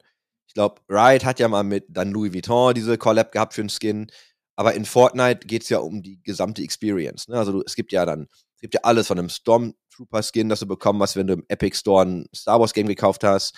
Ich 0.49 0.55
glaube, 0.55 0.81
Riot 0.89 1.25
hat 1.25 1.41
ja 1.41 1.49
mal 1.49 1.65
mit 1.65 1.85
dann 1.89 2.13
Louis 2.13 2.33
Vuitton 2.33 2.75
diese 2.75 2.99
Collab 2.99 3.33
gehabt 3.33 3.55
für 3.55 3.63
einen 3.63 3.71
Skin. 3.71 4.11
Aber 4.57 4.75
in 4.75 4.87
Fortnite 4.87 5.47
geht 5.47 5.65
es 5.65 5.69
ja 5.69 5.79
um 5.79 6.03
die 6.03 6.23
gesamte 6.23 6.63
Experience. 6.63 7.29
Ne? 7.29 7.37
Also 7.37 7.53
du, 7.53 7.63
es 7.67 7.75
gibt 7.75 7.93
ja 7.93 8.07
dann, 8.07 8.27
es 8.55 8.61
gibt 8.63 8.75
ja 8.75 8.81
alles 8.85 9.07
von 9.07 9.19
einem 9.19 9.29
Stormtrooper-Skin, 9.29 10.49
das 10.49 10.61
du 10.61 10.67
bekommen 10.67 11.03
hast, 11.03 11.17
wenn 11.17 11.27
du 11.27 11.35
im 11.35 11.45
Epic 11.49 11.77
Store 11.77 12.07
ein 12.07 12.27
Star 12.35 12.59
Wars-Game 12.59 12.89
gekauft 12.89 13.23
hast, 13.23 13.55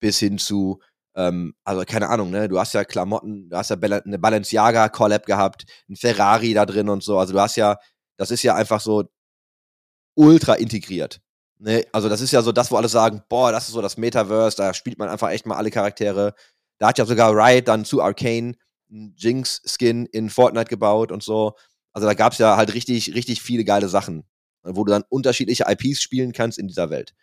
bis 0.00 0.18
hin 0.18 0.38
zu, 0.38 0.80
ähm, 1.14 1.54
also 1.62 1.84
keine 1.84 2.08
Ahnung, 2.08 2.30
ne? 2.30 2.48
Du 2.48 2.58
hast 2.58 2.74
ja 2.74 2.84
Klamotten, 2.84 3.48
du 3.48 3.56
hast 3.56 3.70
ja 3.70 3.76
eine 3.76 4.18
Balenciaga-Collab 4.18 5.24
gehabt, 5.24 5.66
ein 5.88 5.94
Ferrari 5.94 6.52
da 6.52 6.66
drin 6.66 6.88
und 6.88 7.04
so. 7.04 7.16
Also 7.16 7.32
du 7.32 7.40
hast 7.40 7.54
ja, 7.54 7.78
das 8.16 8.32
ist 8.32 8.42
ja 8.42 8.56
einfach 8.56 8.80
so 8.80 9.04
ultra 10.16 10.54
integriert. 10.54 11.20
Ne, 11.58 11.86
also 11.92 12.08
das 12.08 12.20
ist 12.20 12.32
ja 12.32 12.42
so 12.42 12.52
das, 12.52 12.70
wo 12.70 12.76
alle 12.76 12.88
sagen, 12.88 13.22
boah, 13.28 13.52
das 13.52 13.68
ist 13.68 13.74
so 13.74 13.82
das 13.82 13.96
Metaverse, 13.96 14.56
da 14.56 14.74
spielt 14.74 14.98
man 14.98 15.08
einfach 15.08 15.30
echt 15.30 15.46
mal 15.46 15.56
alle 15.56 15.70
Charaktere. 15.70 16.34
Da 16.78 16.88
hat 16.88 16.98
ja 16.98 17.06
sogar 17.06 17.32
Riot 17.32 17.68
dann 17.68 17.84
zu 17.84 18.02
Arcane 18.02 18.56
einen 18.90 19.14
Jinx-Skin 19.16 20.06
in 20.06 20.30
Fortnite 20.30 20.68
gebaut 20.68 21.12
und 21.12 21.22
so. 21.22 21.54
Also 21.92 22.06
da 22.08 22.14
gab 22.14 22.32
es 22.32 22.38
ja 22.38 22.56
halt 22.56 22.74
richtig, 22.74 23.14
richtig 23.14 23.40
viele 23.40 23.64
geile 23.64 23.88
Sachen, 23.88 24.24
wo 24.62 24.84
du 24.84 24.90
dann 24.90 25.04
unterschiedliche 25.08 25.64
IPs 25.68 26.02
spielen 26.02 26.32
kannst 26.32 26.58
in 26.58 26.66
dieser 26.66 26.90
Welt. 26.90 27.14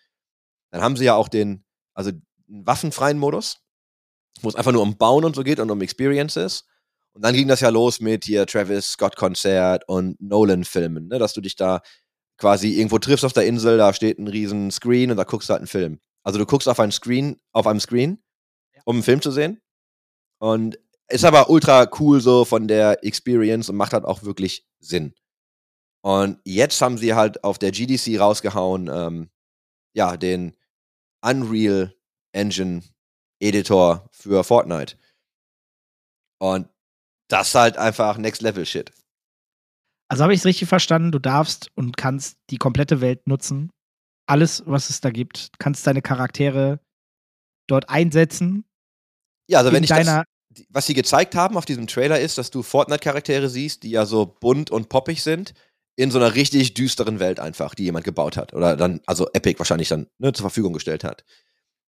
Dann 0.71 0.81
haben 0.81 0.95
sie 0.95 1.05
ja 1.05 1.15
auch 1.15 1.27
den, 1.27 1.65
also 1.93 2.11
einen 2.11 2.65
waffenfreien 2.65 3.19
Modus, 3.19 3.59
wo 4.41 4.49
es 4.49 4.55
einfach 4.55 4.71
nur 4.71 4.81
um 4.81 4.97
Bauen 4.97 5.25
und 5.25 5.35
so 5.35 5.43
geht 5.43 5.59
und 5.59 5.69
um 5.69 5.81
Experiences. 5.81 6.65
Und 7.13 7.23
dann 7.25 7.35
ging 7.35 7.49
das 7.49 7.59
ja 7.59 7.69
los 7.69 7.99
mit 7.99 8.23
hier 8.23 8.45
Travis 8.45 8.93
Scott 8.93 9.17
Konzert 9.17 9.87
und 9.89 10.19
Nolan 10.21 10.63
Filmen, 10.63 11.09
ne, 11.09 11.19
dass 11.19 11.33
du 11.33 11.41
dich 11.41 11.57
da 11.57 11.81
quasi 12.41 12.69
irgendwo 12.69 12.97
triffst 12.97 13.23
auf 13.23 13.33
der 13.33 13.45
Insel, 13.45 13.77
da 13.77 13.93
steht 13.93 14.17
ein 14.17 14.27
riesen 14.27 14.71
Screen 14.71 15.11
und 15.11 15.17
da 15.17 15.25
guckst 15.25 15.47
du 15.47 15.51
halt 15.51 15.61
einen 15.61 15.67
Film. 15.67 15.99
Also 16.23 16.39
du 16.39 16.47
guckst 16.47 16.67
auf 16.67 16.79
einen 16.79 16.91
Screen, 16.91 17.39
auf 17.51 17.67
einem 17.67 17.79
Screen, 17.79 18.17
um 18.83 18.95
einen 18.95 19.03
Film 19.03 19.21
zu 19.21 19.29
sehen. 19.29 19.61
Und 20.39 20.79
ist 21.07 21.23
aber 21.23 21.51
ultra 21.51 21.87
cool 21.99 22.19
so 22.19 22.43
von 22.43 22.67
der 22.67 23.05
Experience 23.05 23.69
und 23.69 23.75
macht 23.75 23.93
halt 23.93 24.05
auch 24.05 24.23
wirklich 24.23 24.67
Sinn. 24.79 25.13
Und 26.03 26.39
jetzt 26.43 26.81
haben 26.81 26.97
sie 26.97 27.13
halt 27.13 27.43
auf 27.43 27.59
der 27.59 27.71
GDC 27.71 28.19
rausgehauen, 28.19 28.89
ähm, 28.91 29.29
ja, 29.93 30.17
den 30.17 30.57
Unreal 31.23 31.93
Engine 32.31 32.81
Editor 33.39 34.09
für 34.11 34.43
Fortnite. 34.43 34.97
Und 36.39 36.67
das 37.27 37.49
ist 37.49 37.55
halt 37.55 37.77
einfach 37.77 38.17
Next 38.17 38.41
Level 38.41 38.65
Shit. 38.65 38.91
Also 40.11 40.23
habe 40.23 40.33
ich 40.33 40.41
es 40.41 40.45
richtig 40.45 40.67
verstanden, 40.67 41.13
du 41.13 41.19
darfst 41.19 41.69
und 41.73 41.95
kannst 41.95 42.37
die 42.49 42.57
komplette 42.57 42.99
Welt 42.99 43.27
nutzen. 43.27 43.71
Alles, 44.27 44.61
was 44.65 44.89
es 44.89 44.99
da 44.99 45.09
gibt. 45.09 45.51
Kannst 45.57 45.87
deine 45.87 46.01
Charaktere 46.01 46.81
dort 47.65 47.89
einsetzen. 47.89 48.65
Ja, 49.47 49.59
also 49.59 49.71
wenn 49.71 49.85
ich 49.85 49.89
das, 49.89 50.23
was 50.67 50.85
sie 50.85 50.95
gezeigt 50.95 51.33
haben 51.33 51.55
auf 51.55 51.63
diesem 51.63 51.87
Trailer 51.87 52.19
ist, 52.19 52.37
dass 52.37 52.51
du 52.51 52.61
Fortnite-Charaktere 52.61 53.47
siehst, 53.47 53.83
die 53.83 53.91
ja 53.91 54.05
so 54.05 54.25
bunt 54.25 54.69
und 54.69 54.89
poppig 54.89 55.23
sind, 55.23 55.53
in 55.95 56.11
so 56.11 56.19
einer 56.19 56.35
richtig 56.35 56.73
düsteren 56.73 57.21
Welt 57.21 57.39
einfach, 57.39 57.73
die 57.73 57.85
jemand 57.85 58.03
gebaut 58.03 58.35
hat. 58.35 58.53
Oder 58.53 58.75
dann, 58.75 58.99
also 59.05 59.29
Epic 59.31 59.59
wahrscheinlich 59.59 59.87
dann 59.87 60.07
ne, 60.17 60.33
zur 60.33 60.43
Verfügung 60.43 60.73
gestellt 60.73 61.05
hat. 61.05 61.23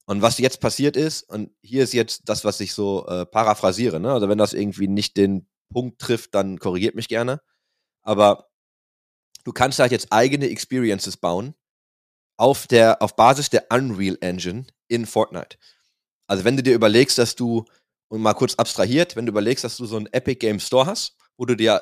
Und 0.05 0.21
was 0.21 0.37
jetzt 0.37 0.61
passiert 0.61 0.95
ist, 0.95 1.23
und 1.23 1.51
hier 1.61 1.83
ist 1.83 1.93
jetzt 1.93 2.21
das, 2.29 2.45
was 2.45 2.61
ich 2.61 2.71
so 2.71 3.05
äh, 3.05 3.25
paraphrasiere, 3.25 3.99
ne? 3.99 4.13
Also 4.13 4.29
wenn 4.29 4.37
das 4.37 4.53
irgendwie 4.53 4.87
nicht 4.87 5.17
den 5.17 5.49
Punkt 5.73 5.99
trifft, 5.99 6.33
dann 6.35 6.57
korrigiert 6.57 6.95
mich 6.95 7.09
gerne. 7.09 7.41
Aber 8.03 8.49
du 9.43 9.51
kannst 9.51 9.79
halt 9.79 9.91
jetzt 9.91 10.07
eigene 10.11 10.49
Experiences 10.49 11.17
bauen 11.17 11.55
auf 12.37 12.67
der, 12.67 13.01
auf 13.01 13.15
Basis 13.15 13.49
der 13.49 13.67
Unreal 13.71 14.17
Engine 14.21 14.65
in 14.87 15.05
Fortnite. 15.05 15.57
Also 16.27 16.43
wenn 16.43 16.57
du 16.57 16.63
dir 16.63 16.73
überlegst, 16.73 17.17
dass 17.17 17.35
du, 17.35 17.65
und 18.07 18.21
mal 18.21 18.33
kurz 18.33 18.55
abstrahiert, 18.55 19.15
wenn 19.15 19.25
du 19.25 19.31
überlegst, 19.31 19.63
dass 19.63 19.77
du 19.77 19.85
so 19.85 19.97
einen 19.97 20.07
Epic 20.07 20.39
Game 20.39 20.59
Store 20.59 20.85
hast, 20.85 21.15
wo 21.37 21.45
du 21.45 21.55
dir 21.55 21.81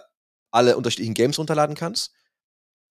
alle 0.52 0.78
unterschiedlichen 0.78 1.14
Games 1.14 1.40
runterladen 1.40 1.76
kannst, 1.76 2.14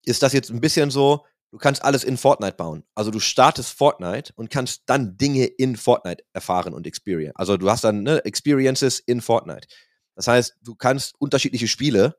ist 0.05 0.23
das 0.23 0.33
jetzt 0.33 0.51
ein 0.51 0.61
bisschen 0.61 0.91
so, 0.91 1.27
du 1.51 1.59
kannst 1.59 1.85
alles 1.85 2.05
in 2.05 2.17
Fortnite 2.17 2.57
bauen. 2.57 2.85
Also 2.95 3.11
du 3.11 3.21
startest 3.21 3.71
Fortnite 3.77 4.33
und 4.37 4.51
kannst 4.51 4.83
dann 4.87 5.17
Dinge 5.17 5.45
in 5.45 5.77
Fortnite 5.77 6.25
erfahren 6.33 6.73
und 6.73 6.87
experience. 6.87 7.37
Also 7.37 7.57
du 7.57 7.71
hast 7.71 7.85
dann 7.85 8.03
ne, 8.03 8.25
Experiences 8.25 9.01
in 9.01 9.21
Fortnite. 9.21 9.69
Das 10.15 10.27
heißt, 10.27 10.57
du 10.63 10.75
kannst 10.75 11.15
unterschiedliche 11.19 11.69
Spiele 11.69 12.19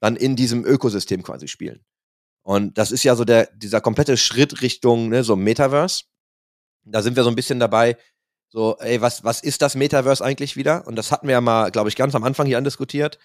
dann 0.00 0.16
in 0.16 0.36
diesem 0.36 0.64
Ökosystem 0.64 1.22
quasi 1.22 1.48
spielen. 1.48 1.84
Und 2.42 2.78
das 2.78 2.92
ist 2.92 3.04
ja 3.04 3.14
so 3.16 3.24
der, 3.24 3.50
dieser 3.56 3.80
komplette 3.80 4.16
Schritt 4.16 4.62
Richtung 4.62 5.08
ne, 5.08 5.24
so 5.24 5.36
Metaverse. 5.36 6.04
Da 6.84 7.02
sind 7.02 7.16
wir 7.16 7.24
so 7.24 7.30
ein 7.30 7.36
bisschen 7.36 7.60
dabei, 7.60 7.96
So, 8.50 8.78
ey, 8.78 9.02
was, 9.02 9.24
was 9.24 9.42
ist 9.42 9.60
das 9.60 9.74
Metaverse 9.74 10.24
eigentlich 10.24 10.56
wieder? 10.56 10.86
Und 10.86 10.96
das 10.96 11.12
hatten 11.12 11.26
wir 11.26 11.34
ja 11.34 11.40
mal, 11.42 11.70
glaube 11.70 11.90
ich, 11.90 11.96
ganz 11.96 12.14
am 12.14 12.24
Anfang 12.24 12.46
hier 12.46 12.56
andiskutiert. 12.56 13.18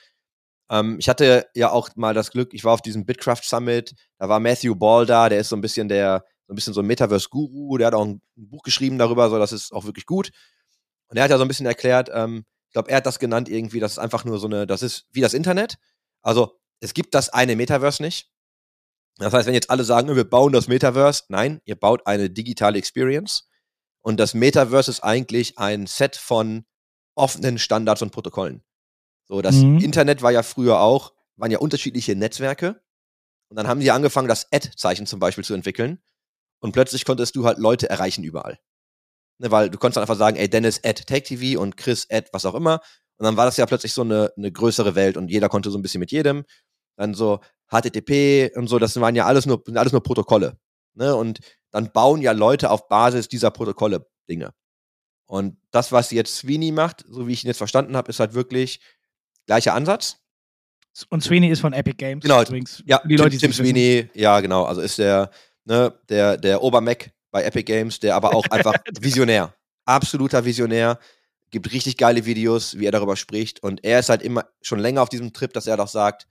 Ähm, 0.70 0.98
ich 1.00 1.08
hatte 1.08 1.48
ja 1.56 1.72
auch 1.72 1.90
mal 1.96 2.14
das 2.14 2.32
Glück, 2.32 2.54
ich 2.54 2.66
war 2.66 2.74
auf 2.74 2.82
diesem 2.82 3.06
Bitcraft 3.06 3.44
Summit, 3.44 3.96
da 4.18 4.28
war 4.28 4.42
Matthew 4.42 4.76
Ball 4.76 5.06
da, 5.06 5.30
der 5.30 5.40
ist 5.40 5.50
so 5.50 5.56
ein 5.56 5.62
bisschen 5.62 5.88
der, 5.88 6.26
so 6.48 6.54
ein 6.54 6.56
bisschen 6.56 6.74
so 6.74 6.82
ein 6.82 6.88
Metaverse-Guru, 6.88 7.78
der 7.78 7.88
hat 7.88 7.94
auch 7.94 8.06
ein 8.06 8.22
Buch 8.36 8.64
geschrieben 8.64 8.98
darüber, 8.98 9.30
so 9.30 9.40
das 9.40 9.54
ist 9.54 9.72
auch 9.72 9.86
wirklich 9.86 10.06
gut. 10.06 10.32
Und 11.08 11.18
er 11.18 11.24
hat 11.24 11.32
ja 11.32 11.38
so 11.38 11.44
ein 11.44 11.48
bisschen 11.48 11.66
erklärt, 11.68 12.10
ähm, 12.14 12.46
ich 12.68 12.74
glaube, 12.74 12.90
er 12.90 12.98
hat 12.98 13.06
das 13.06 13.20
genannt 13.20 13.48
irgendwie, 13.48 13.80
das 13.80 13.94
ist 13.94 14.00
einfach 14.00 14.26
nur 14.26 14.40
so 14.40 14.48
eine, 14.48 14.68
das 14.68 14.82
ist 14.82 15.06
wie 15.12 15.22
das 15.22 15.34
Internet. 15.34 15.78
Also, 16.22 16.60
es 16.84 16.94
gibt 16.94 17.16
das 17.16 17.30
eine 17.30 17.56
Metaverse 17.56 18.04
nicht. 18.04 18.30
Das 19.18 19.34
heißt, 19.34 19.48
wenn 19.48 19.54
jetzt 19.54 19.70
alle 19.70 19.86
sagen, 19.86 20.14
wir 20.14 20.30
bauen 20.30 20.52
das 20.52 20.68
Metaverse, 20.68 21.24
nein, 21.30 21.62
ihr 21.66 21.76
baut 21.76 22.06
eine 22.08 22.30
digitale 22.30 22.78
Experience. 22.78 23.48
Und 24.02 24.20
das 24.20 24.34
Metaverse 24.34 24.92
ist 24.92 25.00
eigentlich 25.02 25.58
ein 25.58 25.88
Set 25.88 26.18
von 26.18 26.66
offenen 27.16 27.58
Standards 27.58 28.02
und 28.02 28.12
Protokollen. 28.12 28.64
So, 29.24 29.42
das 29.42 29.56
mhm. 29.56 29.80
Internet 29.80 30.22
war 30.22 30.32
ja 30.32 30.44
früher 30.44 30.82
auch, 30.82 31.14
waren 31.38 31.52
ja 31.52 31.60
unterschiedliche 31.60 32.16
Netzwerke. 32.16 32.82
Und 33.50 33.56
dann 33.56 33.68
haben 33.68 33.80
die 33.80 33.92
angefangen, 33.92 34.28
das 34.28 34.52
Ad-Zeichen 34.52 35.06
zum 35.06 35.20
Beispiel 35.20 35.46
zu 35.46 35.54
entwickeln. 35.54 36.02
Und 36.60 36.74
plötzlich 36.74 37.06
konntest 37.06 37.36
du 37.36 37.46
halt 37.46 37.60
Leute 37.60 37.90
erreichen 37.90 38.24
überall. 38.24 38.60
Ne, 39.38 39.52
weil 39.52 39.70
du 39.70 39.78
konntest 39.78 39.98
dann 39.98 40.04
einfach 40.04 40.18
sagen, 40.18 40.36
ey, 40.36 40.50
Dennis 40.50 40.82
at 40.84 41.08
Take 41.08 41.24
TV 41.24 41.62
und 41.62 41.78
Chris 41.78 42.08
at 42.10 42.28
was 42.34 42.46
auch 42.46 42.56
immer. 42.56 42.82
Und 43.18 43.26
dann 43.26 43.38
war 43.38 43.46
das 43.46 43.58
ja 43.58 43.66
plötzlich 43.66 43.94
so 43.94 44.02
eine, 44.02 44.34
eine 44.36 44.52
größere 44.52 44.96
Welt 44.96 45.16
und 45.18 45.30
jeder 45.30 45.48
konnte 45.48 45.72
so 45.72 45.78
ein 45.78 45.82
bisschen 45.82 46.00
mit 46.00 46.12
jedem. 46.12 46.44
Dann 46.96 47.14
so 47.14 47.40
HTTP 47.70 48.56
und 48.56 48.68
so, 48.68 48.80
das 48.80 49.00
waren 49.00 49.16
ja 49.16 49.26
alles 49.26 49.46
nur, 49.46 49.64
alles 49.76 49.92
nur 49.92 50.04
Protokolle. 50.04 50.58
Ne? 50.94 51.16
Und 51.16 51.40
dann 51.72 51.92
bauen 51.92 52.22
ja 52.22 52.32
Leute 52.32 52.70
auf 52.70 52.88
Basis 52.88 53.28
dieser 53.28 53.52
Protokolle 53.52 54.06
Dinge. 54.30 54.54
Und 55.26 55.58
das, 55.72 55.92
was 55.92 56.12
jetzt 56.12 56.36
Sweeney 56.36 56.72
macht, 56.72 57.04
so 57.08 57.28
wie 57.28 57.34
ich 57.34 57.44
ihn 57.44 57.48
jetzt 57.48 57.58
verstanden 57.58 57.96
habe, 57.96 58.10
ist 58.10 58.20
halt 58.20 58.34
wirklich 58.34 58.80
gleicher 59.48 59.74
Ansatz. 59.74 60.18
Und 61.10 61.24
Sweeney 61.24 61.50
ist 61.50 61.62
von 61.62 61.74
Epic 61.74 61.96
Games. 61.98 62.22
Genau. 62.22 62.42
Übrigens, 62.44 62.84
ja, 62.86 63.02
die 63.04 63.16
Leute, 63.16 63.38
Tim, 63.38 63.52
Tim 63.52 63.54
Sweeney, 63.54 64.10
ja, 64.14 64.40
genau. 64.42 64.66
Also 64.66 64.82
ist 64.82 65.00
der, 65.00 65.32
ne, 65.66 65.98
der, 66.08 66.38
der 66.38 66.62
Obermac 66.62 67.12
bei 67.32 67.44
Epic 67.44 67.64
Games, 67.64 68.00
der 68.00 68.16
aber 68.16 68.36
auch 68.36 68.46
einfach 68.52 68.76
Visionär. 69.02 69.56
Absoluter 69.86 70.46
Visionär. 70.46 71.00
Gibt 71.50 71.72
richtig 71.72 71.98
geile 71.98 72.26
Videos, 72.26 72.78
wie 72.78 72.86
er 72.86 72.92
darüber 72.92 73.16
spricht. 73.16 73.64
Und 73.64 73.84
er 73.84 74.00
ist 74.00 74.10
halt 74.10 74.22
immer 74.22 74.46
schon 74.62 74.80
länger 74.80 75.02
auf 75.02 75.10
diesem 75.10 75.34
Trip, 75.34 75.52
dass 75.52 75.68
er 75.68 75.78
doch 75.78 75.88
sagt, 75.88 76.28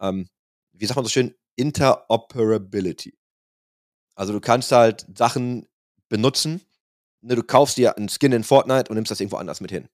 ähm, 0.00 0.28
wie 0.72 0.86
sagt 0.86 0.96
man 0.96 1.04
so 1.04 1.10
schön, 1.10 1.34
Interoperability. 1.56 3.16
Also 4.14 4.32
du 4.32 4.40
kannst 4.40 4.72
halt 4.72 5.06
Sachen 5.16 5.66
benutzen. 6.08 6.60
Ne, 7.20 7.36
du 7.36 7.42
kaufst 7.42 7.76
dir 7.76 7.96
einen 7.96 8.08
Skin 8.08 8.32
in 8.32 8.44
Fortnite 8.44 8.88
und 8.88 8.96
nimmst 8.96 9.10
das 9.10 9.20
irgendwo 9.20 9.36
anders 9.36 9.60
mit 9.60 9.70
hin. 9.70 9.88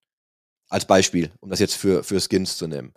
Als 0.69 0.85
Beispiel, 0.85 1.33
um 1.41 1.51
das 1.51 1.61
jetzt 1.61 1.75
für, 1.75 2.03
für 2.03 2.21
Skins 2.21 2.57
zu 2.57 2.67
nehmen. 2.67 2.93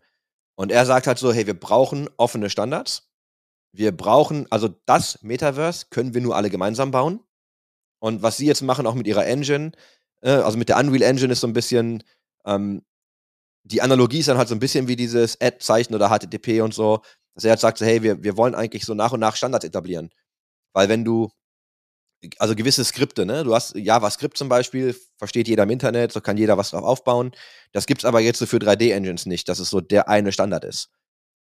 Und 0.56 0.72
er 0.72 0.86
sagt 0.86 1.08
halt 1.08 1.18
so, 1.18 1.34
hey, 1.34 1.48
wir 1.48 1.60
brauchen 1.60 2.10
offene 2.18 2.50
Standards. 2.50 3.10
Wir 3.72 3.96
brauchen, 3.96 4.46
also 4.52 4.70
das 4.86 5.22
Metaverse 5.24 5.88
können 5.90 6.14
wir 6.14 6.22
nur 6.22 6.36
alle 6.36 6.50
gemeinsam 6.50 6.92
bauen. 6.92 7.20
Und 8.00 8.22
was 8.22 8.38
sie 8.38 8.46
jetzt 8.46 8.62
machen, 8.62 8.86
auch 8.86 8.94
mit 8.94 9.08
ihrer 9.08 9.26
Engine, 9.26 9.72
äh, 10.22 10.30
also 10.30 10.58
mit 10.58 10.70
der 10.70 10.78
Unreal 10.78 11.02
Engine, 11.02 11.34
ist 11.34 11.42
so 11.42 11.48
ein 11.48 11.54
bisschen, 11.54 12.04
ähm, 12.46 12.84
die 13.64 13.82
Analogie 13.82 14.20
ist 14.20 14.28
dann 14.28 14.38
halt 14.38 14.50
so 14.50 14.56
ein 14.56 14.60
bisschen 14.60 14.88
wie 14.88 14.96
dieses 14.96 15.40
Ad-Zeichen 15.40 15.96
oder 15.96 16.10
HTTP 16.10 16.62
und 16.62 16.74
so, 16.74 17.02
dass 17.34 17.46
er 17.46 17.52
halt 17.52 17.60
sagt, 17.60 17.78
so, 17.78 17.86
hey, 17.86 18.04
wir, 18.04 18.24
wir 18.24 18.38
wollen 18.38 18.56
eigentlich 18.56 18.86
so 18.86 18.94
nach 18.94 19.12
und 19.12 19.20
nach 19.20 19.36
Standards 19.36 19.66
etablieren. 19.66 20.10
Weil 20.74 20.90
wenn 20.90 21.06
du 21.06 21.30
also 22.40 22.56
gewisse 22.56 22.86
Skripte, 22.86 23.26
ne? 23.26 23.44
Du 23.44 23.54
hast 23.54 23.76
JavaScript 23.76 24.38
zum 24.38 24.50
Beispiel, 24.50 24.96
versteht 25.18 25.48
jeder 25.48 25.64
im 25.64 25.70
Internet, 25.70 26.12
so 26.12 26.22
kann 26.22 26.38
jeder 26.38 26.58
was 26.58 26.72
drauf 26.72 26.84
aufbauen. 26.84 27.32
Das 27.72 27.86
gibt's 27.86 28.06
aber 28.06 28.22
jetzt 28.22 28.40
so 28.40 28.46
für 28.46 28.58
3D-Engines 28.58 29.26
nicht, 29.26 29.50
dass 29.50 29.60
es 29.60 29.70
so 29.70 29.82
der 29.82 30.08
eine 30.08 30.32
Standard 30.32 30.64
ist. 30.64 30.90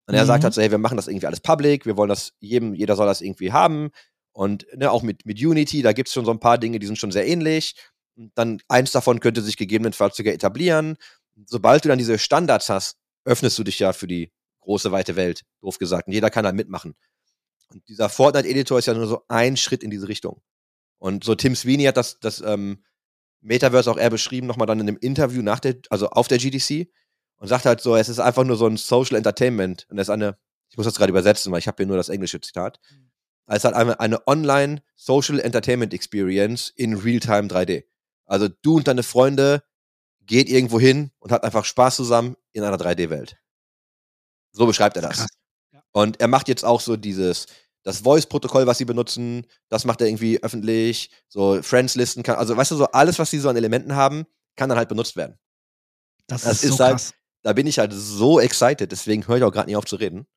Und 0.08 0.16
er 0.16 0.26
sagt 0.26 0.42
mhm. 0.42 0.46
halt 0.46 0.54
so, 0.54 0.62
hey, 0.62 0.72
wir 0.72 0.78
machen 0.78 0.96
das 0.96 1.08
irgendwie 1.08 1.28
alles 1.28 1.42
public, 1.42 1.86
wir 1.86 1.98
wollen 1.98 2.10
das, 2.10 2.34
jedem, 2.40 2.74
jeder 2.74 2.96
soll 2.96 3.08
das 3.08 3.22
irgendwie 3.22 3.52
haben. 3.52 3.90
Und 4.32 4.68
ne, 4.76 4.92
auch 4.92 5.02
mit, 5.02 5.26
mit 5.26 5.44
Unity, 5.44 5.82
da 5.82 5.94
gibt's 5.94 6.14
schon 6.14 6.26
so 6.26 6.32
ein 6.32 6.40
paar 6.40 6.58
Dinge, 6.58 6.80
die 6.80 6.86
sind 6.86 6.98
schon 6.98 7.12
sehr 7.12 7.28
ähnlich. 7.28 7.76
Und 8.16 8.32
dann 8.36 8.62
eins 8.68 8.92
davon 8.92 9.20
könnte 9.20 9.42
sich 9.42 9.58
gegebenenfalls 9.58 10.16
sogar 10.16 10.34
etablieren. 10.34 10.98
Sobald 11.46 11.86
du 11.86 11.90
dann 11.90 11.98
diese 11.98 12.18
Standards 12.18 12.70
hast, 12.70 12.98
öffnest 13.26 13.58
du 13.60 13.64
dich 13.64 13.80
ja 13.80 13.94
für 13.94 14.08
die 14.08 14.32
große, 14.62 14.92
weite 14.92 15.16
Welt, 15.16 15.44
doof 15.62 15.78
gesagt. 15.78 16.08
Und 16.08 16.14
jeder 16.14 16.30
kann 16.30 16.46
halt 16.46 16.56
mitmachen. 16.56 16.96
Und 17.70 17.88
dieser 17.88 18.10
Fortnite-Editor 18.10 18.80
ist 18.80 18.86
ja 18.86 18.94
nur 18.94 19.08
so 19.08 19.24
ein 19.28 19.58
Schritt 19.58 19.84
in 19.84 19.92
diese 19.92 20.08
Richtung. 20.08 20.42
Und 20.98 21.24
so 21.24 21.36
Tim 21.36 21.56
Sweeney 21.56 21.84
hat 21.84 21.98
das, 21.98 22.20
das 22.20 22.42
ähm, 22.42 22.84
Metaverse 23.42 23.90
auch 23.92 23.98
eher 23.98 24.10
beschrieben, 24.10 24.48
nochmal 24.48 24.68
dann 24.68 24.80
in 24.80 24.88
einem 24.88 24.98
Interview 24.98 25.42
nach 25.42 25.60
der, 25.60 25.78
also 25.90 26.10
auf 26.10 26.28
der 26.28 26.38
GDC 26.38 26.90
und 27.38 27.48
sagt 27.48 27.66
halt 27.66 27.82
so, 27.82 27.96
es 27.96 28.10
ist 28.10 28.20
einfach 28.20 28.44
nur 28.44 28.58
so 28.58 28.66
ein 28.68 28.78
Social 28.78 29.16
Entertainment. 29.16 29.86
Und 29.90 30.00
es 30.00 30.08
ist 30.08 30.14
eine, 30.14 30.38
ich 30.70 30.78
muss 30.78 30.86
das 30.86 30.96
gerade 30.96 31.12
übersetzen, 31.12 31.52
weil 31.52 31.60
ich 31.60 31.68
habe 31.68 31.78
hier 31.78 31.86
nur 31.86 31.98
das 31.98 32.10
englische 32.10 32.42
Zitat. 32.42 32.80
Mhm. 32.90 33.12
Es 33.48 33.58
ist 33.58 33.64
halt 33.64 33.76
eine, 33.76 34.00
eine 34.00 34.28
Online 34.28 34.82
Social 34.96 35.40
Entertainment 35.40 35.94
Experience 35.94 36.74
in 36.76 36.96
Realtime 36.96 37.48
3D. 37.48 37.86
Also 38.26 38.50
du 38.50 38.78
und 38.78 38.88
deine 38.88 39.04
Freunde 39.04 39.64
geht 40.28 40.50
irgendwo 40.50 40.80
hin 40.80 41.12
und 41.20 41.32
hat 41.32 41.44
einfach 41.44 41.66
Spaß 41.66 41.96
zusammen 41.96 42.36
in 42.52 42.64
einer 42.64 42.78
3D-Welt. 42.78 43.38
So 44.52 44.68
beschreibt 44.68 44.96
er 44.98 45.02
das. 45.02 45.18
Krass. 45.18 45.30
Und 45.92 46.20
er 46.22 46.28
macht 46.28 46.48
jetzt 46.48 46.64
auch 46.64 46.82
so 46.82 46.96
dieses, 46.96 47.48
das 47.84 48.00
Voice-Protokoll, 48.02 48.68
was 48.68 48.78
sie 48.78 48.86
benutzen, 48.86 49.48
das 49.70 49.86
macht 49.86 50.02
er 50.02 50.08
irgendwie 50.08 50.44
öffentlich. 50.44 51.10
So 51.28 51.62
Friends-Listen 51.62 52.22
kann, 52.22 52.36
also 52.36 52.56
weißt 52.56 52.72
du, 52.72 52.76
so 52.76 52.86
alles, 52.88 53.18
was 53.18 53.32
sie 53.32 53.40
so 53.40 53.50
an 53.50 53.56
Elementen 53.56 53.96
haben, 53.96 54.26
kann 54.56 54.70
dann 54.70 54.78
halt 54.78 54.90
benutzt 54.90 55.16
werden. 55.16 55.40
Das, 56.28 56.44
das 56.44 56.64
ist, 56.64 56.78
so 56.78 56.84
halt, 56.84 56.94
krass. 56.94 57.14
da 57.44 57.54
bin 57.54 57.66
ich 57.66 57.80
halt 57.80 57.94
so 57.94 58.40
excited, 58.40 58.92
deswegen 58.92 59.26
höre 59.28 59.38
ich 59.38 59.44
auch 59.44 59.52
gerade 59.52 59.68
nicht 59.68 59.78
auf 59.78 59.86
zu 59.86 59.96
reden. 59.96 60.28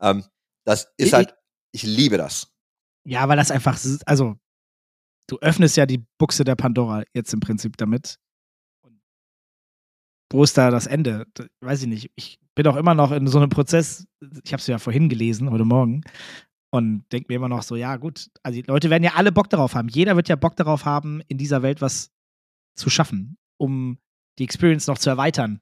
Ähm, 0.00 0.24
das 0.64 0.92
ist 0.96 1.08
ich, 1.08 1.14
halt, 1.14 1.34
ich 1.72 1.82
liebe 1.82 2.18
das. 2.18 2.52
Ja, 3.04 3.26
weil 3.28 3.38
das 3.38 3.50
einfach, 3.50 3.78
also, 4.04 4.36
du 5.26 5.38
öffnest 5.38 5.76
ja 5.76 5.86
die 5.86 6.04
Buchse 6.18 6.44
der 6.44 6.56
Pandora 6.56 7.04
jetzt 7.14 7.32
im 7.32 7.40
Prinzip 7.40 7.76
damit. 7.78 8.18
Wo 10.32 10.44
ist 10.44 10.56
da 10.56 10.70
das 10.70 10.86
Ende? 10.86 11.26
Weiß 11.60 11.82
ich 11.82 11.88
nicht. 11.88 12.10
Ich 12.14 12.38
bin 12.54 12.66
auch 12.66 12.76
immer 12.76 12.94
noch 12.94 13.12
in 13.12 13.26
so 13.26 13.38
einem 13.38 13.50
Prozess, 13.50 14.06
ich 14.44 14.52
habe 14.52 14.60
es 14.60 14.66
ja 14.66 14.78
vorhin 14.78 15.08
gelesen, 15.08 15.50
heute 15.50 15.64
Morgen, 15.64 16.02
und 16.72 17.04
denke 17.12 17.26
mir 17.28 17.36
immer 17.36 17.48
noch 17.48 17.62
so, 17.62 17.74
ja 17.74 17.96
gut, 17.96 18.28
also 18.42 18.60
die 18.60 18.66
Leute 18.66 18.90
werden 18.90 19.02
ja 19.02 19.14
alle 19.16 19.32
Bock 19.32 19.50
darauf 19.50 19.74
haben. 19.74 19.88
Jeder 19.88 20.14
wird 20.14 20.28
ja 20.28 20.36
Bock 20.36 20.56
darauf 20.56 20.84
haben, 20.84 21.20
in 21.26 21.36
dieser 21.36 21.62
Welt 21.62 21.80
was 21.80 22.10
zu 22.76 22.90
schaffen, 22.90 23.36
um 23.58 23.98
die 24.38 24.44
Experience 24.44 24.86
noch 24.86 24.98
zu 24.98 25.10
erweitern. 25.10 25.60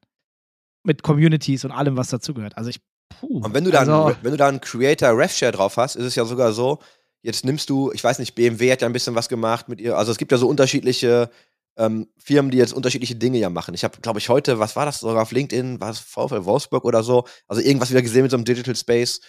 Mit 0.85 1.03
Communities 1.03 1.65
und 1.65 1.71
allem, 1.71 1.97
was 1.97 2.09
dazugehört. 2.09 2.57
Also 2.57 2.69
ich, 2.69 2.79
puh. 3.09 3.39
Und 3.39 3.53
wenn 3.53 3.65
du 3.65 3.71
da, 3.71 3.79
also, 3.79 4.05
einen, 4.05 4.17
wenn 4.21 4.31
du 4.31 4.37
da 4.37 4.47
einen 4.47 4.61
Creator 4.61 5.17
RefShare 5.17 5.51
drauf 5.51 5.77
hast, 5.77 5.95
ist 5.95 6.05
es 6.05 6.15
ja 6.15 6.25
sogar 6.25 6.53
so, 6.53 6.79
jetzt 7.21 7.43
nimmst 7.43 7.69
du, 7.69 7.91
ich 7.91 8.03
weiß 8.03 8.19
nicht, 8.19 8.35
BMW 8.35 8.71
hat 8.71 8.81
ja 8.81 8.87
ein 8.87 8.93
bisschen 8.93 9.15
was 9.15 9.29
gemacht 9.29 9.67
mit 9.67 9.81
ihr. 9.81 9.97
Also 9.97 10.11
es 10.11 10.17
gibt 10.17 10.31
ja 10.31 10.37
so 10.37 10.47
unterschiedliche 10.47 11.29
ähm, 11.79 12.07
Firmen, 12.17 12.51
die 12.51 12.57
jetzt 12.57 12.73
unterschiedliche 12.73 13.15
Dinge 13.15 13.39
ja 13.39 13.49
machen. 13.49 13.73
Ich 13.73 13.83
habe, 13.83 13.99
glaube 14.01 14.19
ich, 14.19 14.29
heute, 14.29 14.59
was 14.59 14.75
war 14.75 14.85
das 14.85 14.99
sogar 14.99 15.23
auf 15.23 15.31
LinkedIn, 15.31 15.81
war 15.81 15.89
es 15.89 15.99
VfL 15.99 16.45
Wolfsburg 16.45 16.85
oder 16.85 17.01
so, 17.01 17.25
also 17.47 17.61
irgendwas 17.61 17.89
wieder 17.89 18.03
gesehen 18.03 18.21
mit 18.21 18.31
so 18.31 18.37
einem 18.37 18.45
Digital 18.45 18.75
Space 18.75 19.21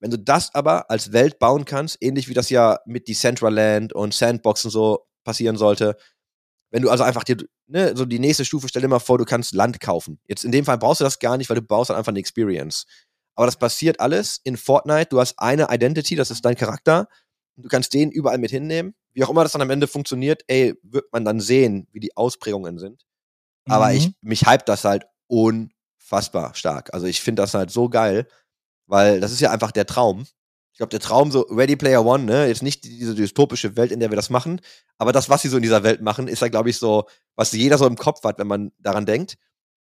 wenn 0.00 0.10
du 0.10 0.18
das 0.18 0.54
aber 0.54 0.90
als 0.90 1.12
Welt 1.12 1.38
bauen 1.38 1.64
kannst, 1.66 1.98
ähnlich 2.00 2.28
wie 2.28 2.34
das 2.34 2.50
ja 2.50 2.80
mit 2.86 3.06
Decentraland 3.06 3.92
und 3.92 4.14
Sandbox 4.14 4.64
und 4.64 4.70
so 4.70 5.06
passieren 5.24 5.56
sollte, 5.56 5.96
wenn 6.70 6.82
du 6.82 6.90
also 6.90 7.04
einfach 7.04 7.24
dir, 7.24 7.36
ne, 7.66 7.94
so 7.94 8.06
die 8.06 8.18
nächste 8.18 8.44
Stufe, 8.44 8.68
stell 8.68 8.82
dir 8.82 8.88
mal 8.88 8.98
vor, 8.98 9.18
du 9.18 9.24
kannst 9.24 9.54
Land 9.54 9.80
kaufen. 9.80 10.18
Jetzt 10.26 10.44
in 10.44 10.52
dem 10.52 10.64
Fall 10.64 10.78
brauchst 10.78 11.00
du 11.00 11.04
das 11.04 11.18
gar 11.18 11.36
nicht, 11.36 11.50
weil 11.50 11.56
du 11.56 11.62
baust 11.62 11.90
dann 11.90 11.96
einfach 11.96 12.12
eine 12.12 12.18
Experience. 12.18 12.86
Aber 13.34 13.46
das 13.46 13.58
passiert 13.58 14.00
alles 14.00 14.40
in 14.44 14.56
Fortnite. 14.56 15.08
Du 15.10 15.20
hast 15.20 15.38
eine 15.38 15.68
Identity, 15.70 16.16
das 16.16 16.30
ist 16.30 16.44
dein 16.44 16.56
Charakter. 16.56 17.08
Du 17.62 17.68
kannst 17.68 17.94
den 17.94 18.10
überall 18.10 18.38
mit 18.38 18.50
hinnehmen. 18.50 18.94
Wie 19.12 19.24
auch 19.24 19.30
immer 19.30 19.42
das 19.42 19.52
dann 19.52 19.62
am 19.62 19.70
Ende 19.70 19.86
funktioniert, 19.86 20.42
ey, 20.46 20.74
wird 20.82 21.12
man 21.12 21.24
dann 21.24 21.40
sehen, 21.40 21.88
wie 21.92 22.00
die 22.00 22.16
Ausprägungen 22.16 22.78
sind. 22.78 23.04
Aber 23.68 23.88
mhm. 23.88 23.96
ich, 23.96 24.10
mich 24.20 24.46
hypt 24.46 24.68
das 24.68 24.84
halt 24.84 25.04
unfassbar 25.26 26.54
stark. 26.54 26.92
Also 26.94 27.06
ich 27.06 27.20
finde 27.20 27.42
das 27.42 27.54
halt 27.54 27.70
so 27.70 27.88
geil. 27.88 28.26
Weil 28.90 29.20
das 29.20 29.30
ist 29.30 29.40
ja 29.40 29.52
einfach 29.52 29.70
der 29.70 29.86
Traum. 29.86 30.26
Ich 30.72 30.78
glaube, 30.78 30.90
der 30.90 30.98
Traum, 30.98 31.30
so 31.30 31.42
Ready 31.42 31.76
Player 31.76 32.04
One, 32.04 32.24
ne, 32.24 32.46
jetzt 32.46 32.62
nicht 32.62 32.82
diese 32.84 33.14
dystopische 33.14 33.76
Welt, 33.76 33.92
in 33.92 34.00
der 34.00 34.10
wir 34.10 34.16
das 34.16 34.30
machen, 34.30 34.60
aber 34.98 35.12
das, 35.12 35.28
was 35.28 35.42
sie 35.42 35.48
so 35.48 35.56
in 35.56 35.62
dieser 35.62 35.82
Welt 35.84 36.02
machen, 36.02 36.26
ist 36.26 36.42
ja, 36.42 36.48
glaube 36.48 36.70
ich, 36.70 36.78
so, 36.78 37.06
was 37.36 37.52
jeder 37.52 37.78
so 37.78 37.86
im 37.86 37.96
Kopf 37.96 38.24
hat, 38.24 38.38
wenn 38.38 38.46
man 38.48 38.72
daran 38.78 39.06
denkt. 39.06 39.36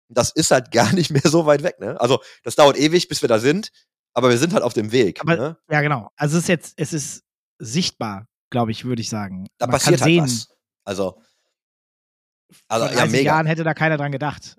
Das 0.09 0.31
ist 0.31 0.51
halt 0.51 0.71
gar 0.71 0.91
nicht 0.93 1.11
mehr 1.11 1.21
so 1.23 1.45
weit 1.45 1.63
weg, 1.63 1.79
ne? 1.79 1.99
Also, 1.99 2.19
das 2.43 2.55
dauert 2.55 2.77
ewig, 2.77 3.07
bis 3.07 3.21
wir 3.21 3.29
da 3.29 3.39
sind, 3.39 3.71
aber 4.13 4.29
wir 4.29 4.37
sind 4.37 4.53
halt 4.53 4.63
auf 4.63 4.73
dem 4.73 4.91
Weg. 4.91 5.21
Aber, 5.21 5.35
ne? 5.35 5.57
Ja, 5.69 5.81
genau. 5.81 6.09
Also, 6.15 6.37
es 6.37 6.43
ist 6.43 6.49
jetzt, 6.49 6.73
es 6.77 6.93
ist 6.93 7.23
sichtbar, 7.59 8.27
glaube 8.49 8.71
ich, 8.71 8.85
würde 8.85 9.01
ich 9.01 9.09
sagen. 9.09 9.47
Da 9.57 9.67
man 9.67 9.73
passiert 9.73 10.01
halt 10.01 10.09
sehen, 10.09 10.23
was. 10.23 10.55
Also, 10.85 11.21
also 12.67 12.87
vor 12.87 12.95
30 12.95 12.97
ja, 12.97 13.05
mega. 13.07 13.31
Jahren 13.31 13.45
hätte 13.47 13.63
da 13.63 13.73
keiner 13.73 13.97
dran 13.97 14.11
gedacht, 14.11 14.57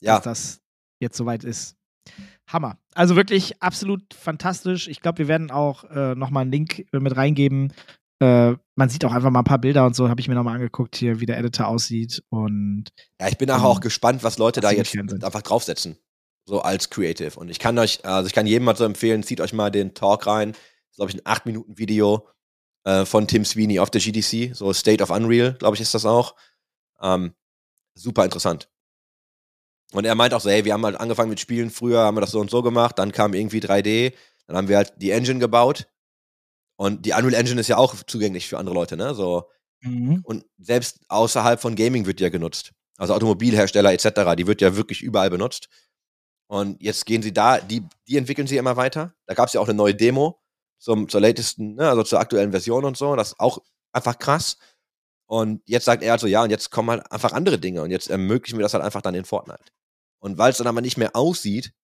ja. 0.00 0.16
dass 0.16 0.24
das 0.24 0.60
jetzt 1.00 1.16
soweit 1.16 1.44
ist. 1.44 1.76
Hammer. 2.48 2.78
Also 2.94 3.16
wirklich 3.16 3.62
absolut 3.62 4.14
fantastisch. 4.14 4.88
Ich 4.88 5.00
glaube, 5.00 5.18
wir 5.18 5.28
werden 5.28 5.50
auch 5.50 5.84
äh, 5.84 6.14
nochmal 6.14 6.42
einen 6.42 6.52
Link 6.52 6.86
mit 6.92 7.16
reingeben 7.16 7.72
Äh, 8.20 8.56
man 8.74 8.88
sieht 8.88 9.04
auch 9.04 9.12
einfach 9.12 9.30
mal 9.30 9.40
ein 9.40 9.44
paar 9.44 9.60
Bilder 9.60 9.86
und 9.86 9.94
so, 9.94 10.08
habe 10.08 10.20
ich 10.20 10.26
mir 10.26 10.34
nochmal 10.34 10.56
angeguckt, 10.56 10.96
hier, 10.96 11.20
wie 11.20 11.26
der 11.26 11.38
Editor 11.38 11.68
aussieht. 11.68 12.22
Und 12.30 12.86
ja, 13.20 13.28
ich 13.28 13.38
bin 13.38 13.46
nachher 13.46 13.60
ähm, 13.60 13.66
auch 13.66 13.80
gespannt, 13.80 14.24
was 14.24 14.38
Leute 14.38 14.60
da 14.60 14.72
jetzt 14.72 14.96
einfach 14.96 15.42
draufsetzen. 15.42 15.98
So 16.44 16.62
als 16.62 16.90
Creative. 16.90 17.38
Und 17.38 17.48
ich 17.48 17.60
kann 17.60 17.78
euch, 17.78 18.04
also 18.04 18.26
ich 18.26 18.32
kann 18.32 18.46
jedem 18.46 18.64
mal 18.64 18.74
so 18.74 18.84
empfehlen, 18.84 19.22
zieht 19.22 19.40
euch 19.40 19.52
mal 19.52 19.70
den 19.70 19.94
Talk 19.94 20.26
rein. 20.26 20.52
Das 20.52 20.60
ist, 20.90 20.96
glaube 20.96 21.12
ich, 21.12 21.18
ein 21.18 21.32
8-Minuten-Video 21.32 22.26
äh, 22.84 23.04
von 23.04 23.26
Tim 23.26 23.44
Sweeney 23.44 23.78
auf 23.78 23.90
der 23.90 24.00
GDC. 24.00 24.54
So 24.54 24.72
State 24.72 25.02
of 25.02 25.10
Unreal, 25.10 25.54
glaube 25.54 25.76
ich, 25.76 25.80
ist 25.80 25.94
das 25.94 26.04
auch. 26.06 26.34
Ähm, 27.00 27.34
super 27.94 28.24
interessant. 28.24 28.68
Und 29.92 30.04
er 30.04 30.14
meint 30.14 30.34
auch 30.34 30.40
so, 30.40 30.50
hey, 30.50 30.64
wir 30.64 30.74
haben 30.74 30.84
halt 30.84 30.96
angefangen 30.96 31.30
mit 31.30 31.40
Spielen, 31.40 31.70
früher 31.70 32.00
haben 32.00 32.16
wir 32.16 32.20
das 32.20 32.30
so 32.32 32.40
und 32.40 32.50
so 32.50 32.62
gemacht, 32.62 32.98
dann 32.98 33.10
kam 33.12 33.32
irgendwie 33.32 33.60
3D, 33.60 34.12
dann 34.46 34.56
haben 34.56 34.68
wir 34.68 34.76
halt 34.76 34.92
die 34.96 35.10
Engine 35.10 35.38
gebaut. 35.38 35.88
Und 36.76 37.06
die 37.06 37.12
Unreal 37.12 37.34
Engine 37.34 37.60
ist 37.60 37.68
ja 37.68 37.78
auch 37.78 37.94
zugänglich 38.06 38.48
für 38.48 38.58
andere 38.58 38.74
Leute, 38.74 38.96
ne? 38.96 39.14
So, 39.14 39.48
Mhm. 39.80 40.22
und 40.24 40.44
selbst 40.58 41.00
außerhalb 41.08 41.60
von 41.60 41.76
Gaming 41.76 42.04
wird 42.06 42.18
die 42.18 42.24
ja 42.24 42.30
genutzt. 42.30 42.72
Also 42.96 43.14
Automobilhersteller 43.14 43.92
etc., 43.92 44.34
die 44.36 44.46
wird 44.48 44.60
ja 44.60 44.74
wirklich 44.76 45.02
überall 45.02 45.30
benutzt. 45.30 45.68
Und 46.48 46.82
jetzt 46.82 47.06
gehen 47.06 47.22
sie 47.22 47.32
da, 47.32 47.58
die, 47.60 47.82
die 48.08 48.16
entwickeln 48.16 48.48
sie 48.48 48.56
immer 48.56 48.76
weiter. 48.76 49.14
Da 49.26 49.34
gab 49.34 49.46
es 49.46 49.52
ja 49.52 49.60
auch 49.60 49.68
eine 49.68 49.76
neue 49.76 49.94
Demo 49.94 50.40
zum, 50.78 51.08
zur 51.08 51.20
latesten, 51.20 51.74
ne, 51.74 51.88
also 51.88 52.02
zur 52.02 52.20
aktuellen 52.20 52.50
Version 52.52 52.84
und 52.84 52.96
so. 52.96 53.16
Das 53.16 53.28
ist 53.28 53.40
auch 53.40 53.60
einfach 53.92 54.18
krass. 54.18 54.58
Und 55.26 55.62
jetzt 55.66 55.84
sagt 55.84 56.02
er 56.02 56.12
also, 56.12 56.26
ja, 56.26 56.42
und 56.42 56.50
jetzt 56.50 56.70
kommen 56.70 56.90
halt 56.90 57.12
einfach 57.12 57.32
andere 57.32 57.58
Dinge 57.58 57.82
und 57.82 57.90
jetzt 57.90 58.08
ermöglichen 58.08 58.58
wir 58.58 58.62
das 58.62 58.74
halt 58.74 58.84
einfach 58.84 59.02
dann 59.02 59.14
in 59.14 59.24
Fortnite. 59.24 59.64
Und 60.20 60.38
weil 60.38 60.50
es 60.50 60.58
dann 60.58 60.66
aber 60.66 60.80
nicht 60.80 60.96
mehr 60.96 61.14
aussieht 61.14 61.74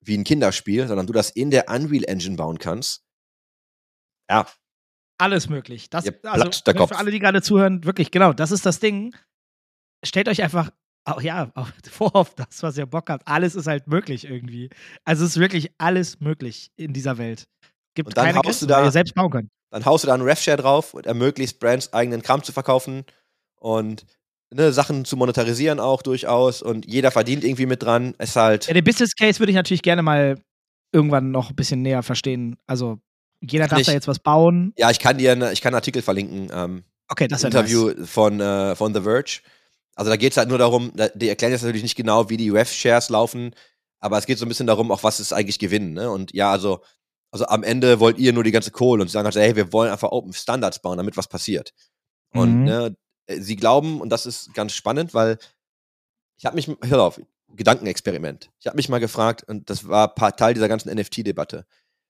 wie 0.00 0.18
ein 0.18 0.24
Kinderspiel, 0.24 0.86
sondern 0.86 1.06
du 1.06 1.12
das 1.14 1.30
in 1.30 1.50
der 1.50 1.68
Unreal 1.70 2.04
Engine 2.04 2.36
bauen 2.36 2.58
kannst, 2.58 3.04
ja, 4.30 4.46
Alles 5.18 5.48
möglich. 5.48 5.90
Das, 5.90 6.06
Ihr 6.06 6.18
also, 6.24 6.62
der 6.64 6.74
ne, 6.74 6.78
Kopf. 6.78 6.90
für 6.90 6.98
alle, 6.98 7.10
die 7.10 7.20
gerade 7.20 7.42
zuhören, 7.42 7.84
wirklich, 7.84 8.10
genau, 8.10 8.32
das 8.32 8.50
ist 8.50 8.66
das 8.66 8.80
Ding. 8.80 9.14
Stellt 10.04 10.28
euch 10.28 10.42
einfach, 10.42 10.70
oh, 11.06 11.20
ja, 11.20 11.50
auf, 11.54 11.72
vor 11.90 12.16
auf 12.16 12.34
das, 12.34 12.62
was 12.62 12.76
ihr 12.76 12.86
Bock 12.86 13.10
habt. 13.10 13.26
Alles 13.28 13.54
ist 13.54 13.66
halt 13.66 13.86
möglich 13.86 14.24
irgendwie. 14.24 14.70
Also 15.04 15.24
es 15.24 15.32
ist 15.32 15.40
wirklich 15.40 15.72
alles 15.78 16.20
möglich 16.20 16.72
in 16.76 16.92
dieser 16.92 17.18
Welt. 17.18 17.48
Gibt 17.94 18.08
Und 18.08 18.16
dann 18.16 18.26
keine 18.26 18.38
haust 18.38 18.44
Grenzen, 18.46 18.68
du 18.68 18.74
da- 18.74 18.90
selbst 18.90 19.14
bauen 19.14 19.30
könnt. 19.30 19.50
dann 19.70 19.84
haust 19.84 20.04
du 20.04 20.08
da 20.08 20.14
einen 20.14 20.22
RevShare 20.24 20.56
drauf 20.56 20.94
und 20.94 21.06
ermöglicht 21.06 21.58
Brands 21.60 21.92
eigenen 21.92 22.22
Kram 22.22 22.42
zu 22.42 22.52
verkaufen 22.52 23.04
und 23.56 24.04
ne, 24.52 24.72
Sachen 24.72 25.04
zu 25.04 25.16
monetarisieren 25.16 25.80
auch 25.80 26.02
durchaus 26.02 26.62
und 26.62 26.86
jeder 26.86 27.10
verdient 27.10 27.44
irgendwie 27.44 27.66
mit 27.66 27.82
dran. 27.82 28.14
Ist 28.18 28.36
halt, 28.36 28.66
Ja, 28.66 28.74
den 28.74 28.84
Business 28.84 29.14
Case 29.16 29.38
würde 29.38 29.50
ich 29.50 29.56
natürlich 29.56 29.82
gerne 29.82 30.02
mal 30.02 30.38
irgendwann 30.92 31.30
noch 31.30 31.50
ein 31.50 31.56
bisschen 31.56 31.82
näher 31.82 32.02
verstehen. 32.02 32.56
Also 32.66 32.98
jeder 33.40 33.66
darf 33.68 33.78
Nicht. 33.78 33.88
da 33.88 33.92
jetzt 33.92 34.08
was 34.08 34.18
bauen. 34.20 34.72
ja, 34.78 34.90
ich 34.90 34.98
kann 35.00 35.18
dir, 35.18 35.32
ich 35.52 35.60
kann 35.60 35.70
einen 35.70 35.76
Artikel 35.76 36.02
verlinken, 36.02 36.48
ähm, 36.52 36.84
Okay, 37.08 37.28
das 37.28 37.40
ist 37.40 37.44
Interview 37.44 37.90
Nice. 37.90 38.08
von, 38.08 38.40
äh, 38.40 38.74
von 38.74 38.94
The 38.94 39.02
Verge. 39.02 39.40
Also 39.94 40.10
da 40.10 40.16
geht 40.16 40.32
es 40.32 40.38
halt 40.38 40.48
nur 40.48 40.56
darum, 40.58 40.90
da, 40.94 41.08
die 41.08 41.28
erklären 41.28 41.52
jetzt 41.52 41.62
natürlich 41.62 41.82
nicht 41.82 41.96
genau, 41.96 42.30
wie 42.30 42.38
die 42.38 42.48
RevShares 42.48 43.10
laufen, 43.10 43.54
aber 44.00 44.16
es 44.18 44.24
geht 44.26 44.38
so 44.38 44.46
ein 44.46 44.48
bisschen 44.48 44.66
darum, 44.66 44.90
auch 44.90 45.02
was 45.02 45.20
ist 45.20 45.32
eigentlich 45.34 45.58
Gewinn. 45.58 45.92
Ne? 45.92 46.10
Und 46.10 46.32
ja, 46.34 46.50
also, 46.50 46.80
also 47.34 47.46
am 47.46 47.64
Ende 47.64 47.98
wollt 47.98 48.16
ihr 48.18 48.32
nur 48.32 48.44
die 48.44 48.52
ganze 48.52 48.70
Kohle 48.70 49.02
und 49.02 49.08
sie 49.08 49.12
sagen 49.12 49.24
halt, 49.24 49.34
hey, 49.34 49.56
wir 49.56 49.72
wollen 49.72 49.90
einfach 49.90 50.12
Open 50.12 50.32
Standards 50.32 50.78
bauen, 50.80 50.98
damit 50.98 51.16
was 51.16 51.26
passiert. 51.26 51.74
Und 52.30 52.60
Mhm. 52.60 52.64
ne, 52.64 52.96
äh, 53.26 53.40
sie 53.40 53.56
glauben, 53.56 54.00
und 54.00 54.10
das 54.10 54.24
ist 54.24 54.54
ganz 54.54 54.72
spannend, 54.72 55.14
weil 55.14 55.38
ich 56.38 56.46
habe 56.46 56.54
mich, 56.54 56.68
hör 56.84 57.02
auf, 57.02 57.20
Gedankenexperiment. 57.48 58.52
Ich 58.60 58.68
habe 58.68 58.76
mich 58.76 58.88
mal 58.88 59.00
gefragt, 59.00 59.42
und 59.48 59.68
das 59.68 59.88
war 59.88 60.14
Teil 60.14 60.54
dieser 60.54 60.68
ganzen 60.68 60.90
NFT-Debatte. 60.96 61.66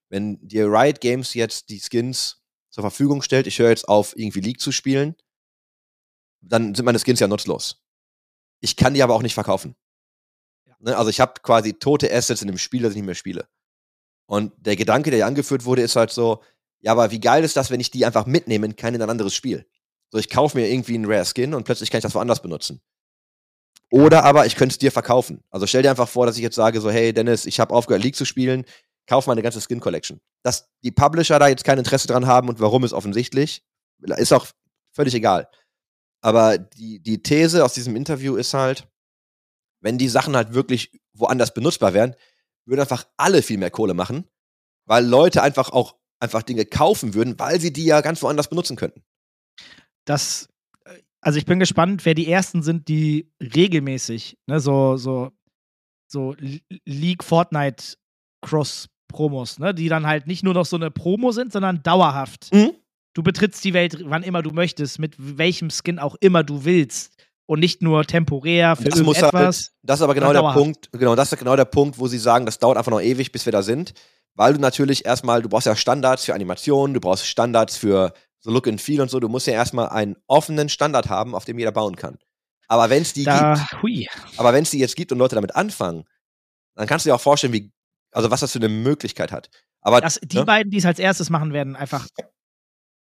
Wenn 0.09 0.37
dir 0.47 0.67
Riot 0.67 1.01
Games 1.01 1.33
jetzt 1.33 1.69
die 1.69 1.79
Skins 1.79 2.43
zur 2.69 2.83
Verfügung 2.83 3.23
stellt, 3.23 3.47
ich 3.47 3.57
höre 3.57 3.69
jetzt 3.69 3.89
auf, 3.89 4.15
irgendwie 4.15 4.41
League 4.41 4.61
zu 4.61 4.71
spielen, 4.71 5.15
dann 6.41 6.75
sind 6.75 6.85
meine 6.85 6.99
Skins 6.99 7.19
ja 7.19 7.27
nutzlos. 7.27 7.83
Ich 8.61 8.75
kann 8.75 8.93
die 8.93 9.01
aber 9.01 9.15
auch 9.15 9.23
nicht 9.23 9.33
verkaufen. 9.33 9.75
Ne, 10.77 10.95
also 10.95 11.09
ich 11.09 11.19
habe 11.19 11.41
quasi 11.41 11.73
tote 11.73 12.13
Assets 12.13 12.43
in 12.43 12.47
dem 12.47 12.59
Spiel, 12.59 12.83
das 12.83 12.91
ich 12.91 12.97
nicht 12.97 13.05
mehr 13.07 13.15
spiele. 13.15 13.47
Und 14.25 14.53
der 14.57 14.75
Gedanke, 14.75 15.11
der 15.11 15.17
hier 15.17 15.27
angeführt 15.27 15.65
wurde, 15.65 15.81
ist 15.81 15.95
halt 15.95 16.11
so, 16.11 16.41
ja, 16.79 16.91
aber 16.91 17.11
wie 17.11 17.19
geil 17.19 17.43
ist 17.43 17.55
das, 17.57 17.69
wenn 17.69 17.79
ich 17.79 17.91
die 17.91 18.05
einfach 18.05 18.25
mitnehmen 18.25 18.75
kann 18.75 18.93
in 18.93 19.01
ein 19.01 19.09
anderes 19.09 19.33
Spiel? 19.33 19.65
So, 20.11 20.17
ich 20.17 20.29
kaufe 20.29 20.57
mir 20.57 20.69
irgendwie 20.69 20.95
einen 20.95 21.05
Rare 21.05 21.25
Skin 21.25 21.53
und 21.53 21.63
plötzlich 21.63 21.91
kann 21.91 21.99
ich 21.99 22.03
das 22.03 22.15
woanders 22.15 22.41
benutzen. 22.41 22.81
Oder 23.91 24.23
aber 24.23 24.45
ich 24.45 24.55
könnte 24.55 24.73
es 24.73 24.77
dir 24.77 24.91
verkaufen. 24.91 25.43
Also 25.49 25.67
stell 25.67 25.83
dir 25.83 25.89
einfach 25.89 26.09
vor, 26.09 26.25
dass 26.25 26.37
ich 26.37 26.43
jetzt 26.43 26.55
sage 26.55 26.81
so, 26.81 26.89
hey 26.89 27.13
Dennis, 27.13 27.45
ich 27.45 27.59
habe 27.59 27.73
aufgehört 27.73 28.03
League 28.03 28.15
zu 28.15 28.25
spielen, 28.25 28.65
kauf 29.07 29.27
meine 29.27 29.41
ganze 29.41 29.61
Skin 29.61 29.79
Collection. 29.79 30.19
Dass 30.43 30.69
die 30.83 30.91
Publisher 30.91 31.39
da 31.39 31.47
jetzt 31.47 31.63
kein 31.63 31.77
Interesse 31.77 32.07
dran 32.07 32.25
haben 32.25 32.49
und 32.49 32.59
warum 32.59 32.83
ist 32.83 32.93
offensichtlich, 32.93 33.63
ist 34.17 34.33
auch 34.33 34.47
völlig 34.91 35.13
egal. 35.13 35.47
Aber 36.21 36.57
die, 36.57 36.99
die 36.99 37.21
These 37.21 37.63
aus 37.63 37.73
diesem 37.73 37.95
Interview 37.95 38.35
ist 38.35 38.53
halt, 38.53 38.87
wenn 39.81 39.97
die 39.97 40.09
Sachen 40.09 40.35
halt 40.35 40.53
wirklich 40.53 40.99
woanders 41.13 41.53
benutzbar 41.53 41.93
wären, 41.93 42.15
würden 42.65 42.81
einfach 42.81 43.07
alle 43.17 43.41
viel 43.41 43.57
mehr 43.57 43.71
Kohle 43.71 43.93
machen, 43.93 44.27
weil 44.85 45.05
Leute 45.05 45.41
einfach 45.41 45.69
auch 45.69 45.95
einfach 46.19 46.43
Dinge 46.43 46.65
kaufen 46.65 47.13
würden, 47.13 47.37
weil 47.39 47.59
sie 47.59 47.73
die 47.73 47.85
ja 47.85 48.01
ganz 48.01 48.21
woanders 48.21 48.49
benutzen 48.49 48.75
könnten. 48.75 49.03
Das, 50.05 50.49
äh, 50.85 51.01
also 51.21 51.37
ich 51.37 51.45
bin 51.45 51.59
gespannt, 51.59 52.05
wer 52.05 52.13
die 52.13 52.29
ersten 52.29 52.63
sind, 52.63 52.87
die 52.87 53.31
regelmäßig, 53.41 54.37
ne, 54.47 54.59
so, 54.59 54.97
so, 54.97 55.31
so 56.07 56.35
League 56.85 57.23
Fortnite 57.23 57.95
Cross-Promos, 58.41 59.59
ne, 59.59 59.73
die 59.73 59.89
dann 59.89 60.05
halt 60.07 60.27
nicht 60.27 60.43
nur 60.43 60.53
noch 60.53 60.65
so 60.65 60.75
eine 60.75 60.91
Promo 60.91 61.31
sind, 61.31 61.51
sondern 61.51 61.83
dauerhaft. 61.83 62.53
Mhm. 62.53 62.71
Du 63.13 63.23
betrittst 63.23 63.63
die 63.63 63.73
Welt, 63.73 63.97
wann 64.03 64.23
immer 64.23 64.41
du 64.41 64.51
möchtest, 64.51 64.99
mit 64.99 65.15
welchem 65.17 65.69
Skin 65.69 65.99
auch 65.99 66.15
immer 66.19 66.43
du 66.43 66.65
willst. 66.65 67.14
Und 67.47 67.59
nicht 67.59 67.81
nur 67.81 68.03
temporär 68.05 68.75
für 68.75 68.85
Das 68.85 69.01
muss 69.03 69.21
halt- 69.21 69.33
irgendetwas. 69.33 69.71
Das 69.83 69.99
ist 69.99 70.03
aber 70.03 70.15
genau 70.15 70.31
der 70.33 70.41
dauerhaft. 70.41 70.57
Punkt, 70.57 70.89
genau, 70.91 71.15
das 71.15 71.31
ist 71.31 71.37
genau 71.37 71.55
der 71.55 71.65
Punkt, 71.65 71.99
wo 71.99 72.07
sie 72.07 72.17
sagen, 72.17 72.45
das 72.45 72.57
dauert 72.57 72.77
einfach 72.77 72.91
noch 72.91 73.01
ewig, 73.01 73.31
bis 73.31 73.45
wir 73.45 73.51
da 73.51 73.61
sind. 73.61 73.93
Weil 74.33 74.53
du 74.53 74.59
natürlich 74.59 75.05
erstmal, 75.05 75.41
du 75.41 75.49
brauchst 75.49 75.67
ja 75.67 75.75
Standards 75.75 76.25
für 76.25 76.33
Animationen, 76.33 76.93
du 76.93 76.99
brauchst 76.99 77.25
Standards 77.27 77.77
für 77.77 78.13
so 78.39 78.51
Look 78.51 78.67
and 78.67 78.81
Feel 78.81 79.01
und 79.01 79.09
so, 79.09 79.19
du 79.19 79.29
musst 79.29 79.47
ja 79.47 79.53
erstmal 79.53 79.89
einen 79.89 80.15
offenen 80.27 80.69
Standard 80.69 81.09
haben, 81.09 81.35
auf 81.35 81.45
dem 81.45 81.57
jeder 81.59 81.71
bauen 81.71 81.95
kann. 81.95 82.17
Aber 82.67 82.89
wenn 82.89 83.03
es 83.03 83.13
die 83.13 83.23
da, 83.23 83.53
gibt, 83.53 83.81
hui. 83.83 84.07
aber 84.37 84.51
wenn 84.53 84.63
es 84.63 84.71
die 84.71 84.79
jetzt 84.79 84.95
gibt 84.95 85.11
und 85.11 85.19
Leute 85.19 85.35
damit 85.35 85.55
anfangen, 85.55 86.03
dann 86.75 86.87
kannst 86.87 87.05
du 87.05 87.09
dir 87.09 87.15
auch 87.15 87.21
vorstellen, 87.21 87.53
wie, 87.53 87.71
also 88.11 88.31
was 88.31 88.39
das 88.41 88.51
für 88.51 88.59
eine 88.59 88.69
Möglichkeit 88.69 89.31
hat. 89.31 89.49
Aber 89.81 90.01
Das, 90.01 90.19
die 90.21 90.37
ne? 90.37 90.45
beiden, 90.45 90.71
die 90.71 90.77
es 90.77 90.85
als 90.85 90.97
erstes 90.99 91.29
machen 91.29 91.53
werden, 91.53 91.75
einfach 91.75 92.07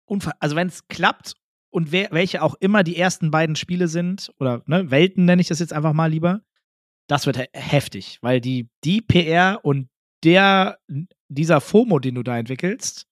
unver 0.06 0.32
also 0.38 0.54
wenn 0.54 0.68
es 0.68 0.86
klappt 0.88 1.34
und 1.74 1.90
wer, 1.90 2.08
welche 2.12 2.40
auch 2.40 2.54
immer 2.60 2.84
die 2.84 2.96
ersten 2.96 3.32
beiden 3.32 3.56
Spiele 3.56 3.88
sind, 3.88 4.32
oder 4.38 4.62
ne, 4.66 4.92
Welten 4.92 5.24
nenne 5.24 5.42
ich 5.42 5.48
das 5.48 5.58
jetzt 5.58 5.72
einfach 5.72 5.92
mal 5.92 6.08
lieber, 6.08 6.42
das 7.08 7.26
wird 7.26 7.36
he 7.36 7.46
heftig, 7.52 8.18
weil 8.22 8.40
die, 8.40 8.68
die 8.84 9.00
PR 9.00 9.58
und 9.64 9.88
der, 10.22 10.78
dieser 11.28 11.60
FOMO, 11.60 11.98
den 11.98 12.14
du 12.14 12.22
da 12.22 12.38
entwickelst, 12.38 13.06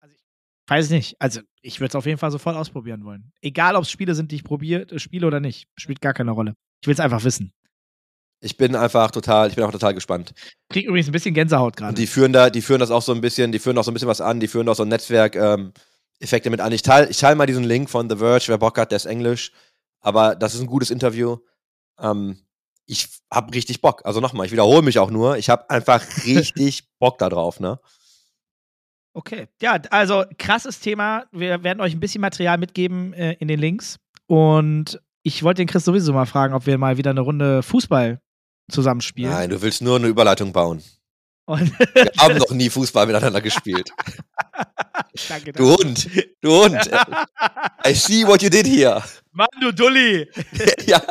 also 0.00 0.14
ich 0.14 0.22
weiß 0.68 0.84
ich 0.86 0.90
nicht, 0.92 1.16
also 1.18 1.40
ich 1.62 1.80
würde 1.80 1.88
es 1.88 1.94
auf 1.96 2.06
jeden 2.06 2.18
Fall 2.18 2.30
sofort 2.30 2.54
ausprobieren 2.54 3.04
wollen. 3.04 3.32
Egal, 3.42 3.74
ob 3.74 3.82
es 3.82 3.90
Spiele 3.90 4.14
sind, 4.14 4.30
die 4.30 4.36
ich 4.36 4.44
probiere, 4.44 4.96
spiele 5.00 5.26
oder 5.26 5.40
nicht, 5.40 5.66
spielt 5.76 6.00
gar 6.00 6.14
keine 6.14 6.30
Rolle. 6.30 6.54
Ich 6.82 6.86
will 6.86 6.94
es 6.94 7.00
einfach 7.00 7.24
wissen. 7.24 7.52
ich 8.40 8.56
bin 8.56 8.76
einfach 8.76 9.10
total, 9.10 9.48
ich 9.48 9.56
bin 9.56 9.64
auch 9.64 9.72
total 9.72 9.94
gespannt. 9.94 10.32
Krieg 10.68 10.86
übrigens 10.86 11.08
ein 11.08 11.12
bisschen 11.12 11.34
Gänsehaut 11.34 11.76
gerade. 11.76 11.94
die 11.94 12.06
führen 12.06 12.32
da, 12.32 12.50
die 12.50 12.62
führen 12.62 12.78
das 12.78 12.92
auch 12.92 13.02
so 13.02 13.12
ein 13.12 13.20
bisschen, 13.20 13.50
die 13.50 13.58
führen 13.58 13.76
auch 13.78 13.84
so 13.84 13.90
ein 13.90 13.94
bisschen 13.94 14.08
was 14.08 14.20
an, 14.20 14.38
die 14.38 14.46
führen 14.46 14.68
auch 14.68 14.76
so 14.76 14.84
ein 14.84 14.88
Netzwerk, 14.88 15.34
ähm, 15.34 15.72
Effekte 16.20 16.50
mit 16.50 16.60
an. 16.60 16.72
Ich 16.72 16.82
teile 16.82 17.08
ich 17.08 17.18
teil 17.18 17.34
mal 17.34 17.46
diesen 17.46 17.64
Link 17.64 17.90
von 17.90 18.08
The 18.08 18.16
Verge, 18.16 18.48
wer 18.48 18.58
Bock 18.58 18.78
hat, 18.78 18.92
der 18.92 18.96
ist 18.96 19.06
Englisch. 19.06 19.52
Aber 20.00 20.34
das 20.36 20.54
ist 20.54 20.60
ein 20.60 20.66
gutes 20.66 20.90
Interview. 20.90 21.38
Ähm, 21.98 22.38
ich 22.86 23.08
hab 23.30 23.54
richtig 23.54 23.80
Bock. 23.80 24.02
Also 24.04 24.20
nochmal, 24.20 24.46
ich 24.46 24.52
wiederhole 24.52 24.82
mich 24.82 24.98
auch 24.98 25.10
nur. 25.10 25.36
Ich 25.36 25.50
hab 25.50 25.70
einfach 25.70 26.02
richtig 26.24 26.88
Bock 26.98 27.18
da 27.18 27.28
drauf, 27.28 27.60
ne? 27.60 27.78
Okay, 29.12 29.48
ja, 29.60 29.80
also 29.90 30.24
krasses 30.38 30.80
Thema. 30.80 31.24
Wir 31.32 31.64
werden 31.64 31.80
euch 31.80 31.94
ein 31.94 32.00
bisschen 32.00 32.20
Material 32.20 32.58
mitgeben 32.58 33.12
äh, 33.12 33.32
in 33.34 33.48
den 33.48 33.58
Links. 33.58 33.98
Und 34.26 35.00
ich 35.22 35.42
wollte 35.42 35.62
den 35.62 35.68
Chris 35.68 35.84
sowieso 35.84 36.12
mal 36.12 36.26
fragen, 36.26 36.54
ob 36.54 36.66
wir 36.66 36.78
mal 36.78 36.96
wieder 36.96 37.10
eine 37.10 37.20
Runde 37.20 37.62
Fußball 37.62 38.20
zusammenspielen. 38.70 39.32
Nein, 39.32 39.50
du 39.50 39.60
willst 39.60 39.82
nur 39.82 39.96
eine 39.96 40.06
Überleitung 40.06 40.52
bauen. 40.52 40.82
Wir 41.46 42.12
haben 42.18 42.38
noch 42.38 42.50
nie 42.52 42.70
Fußball 42.70 43.06
miteinander 43.06 43.40
gespielt. 43.40 43.90
danke, 45.28 45.52
Du 45.52 45.76
Hund, 45.76 46.08
du 46.40 46.50
Hund. 46.64 46.90
I 47.86 47.94
see 47.94 48.26
what 48.26 48.42
you 48.42 48.48
did 48.50 48.66
here. 48.66 49.02
Mann, 49.32 49.48
du 49.60 49.72
Dulli! 49.72 50.28
ja. 50.86 51.02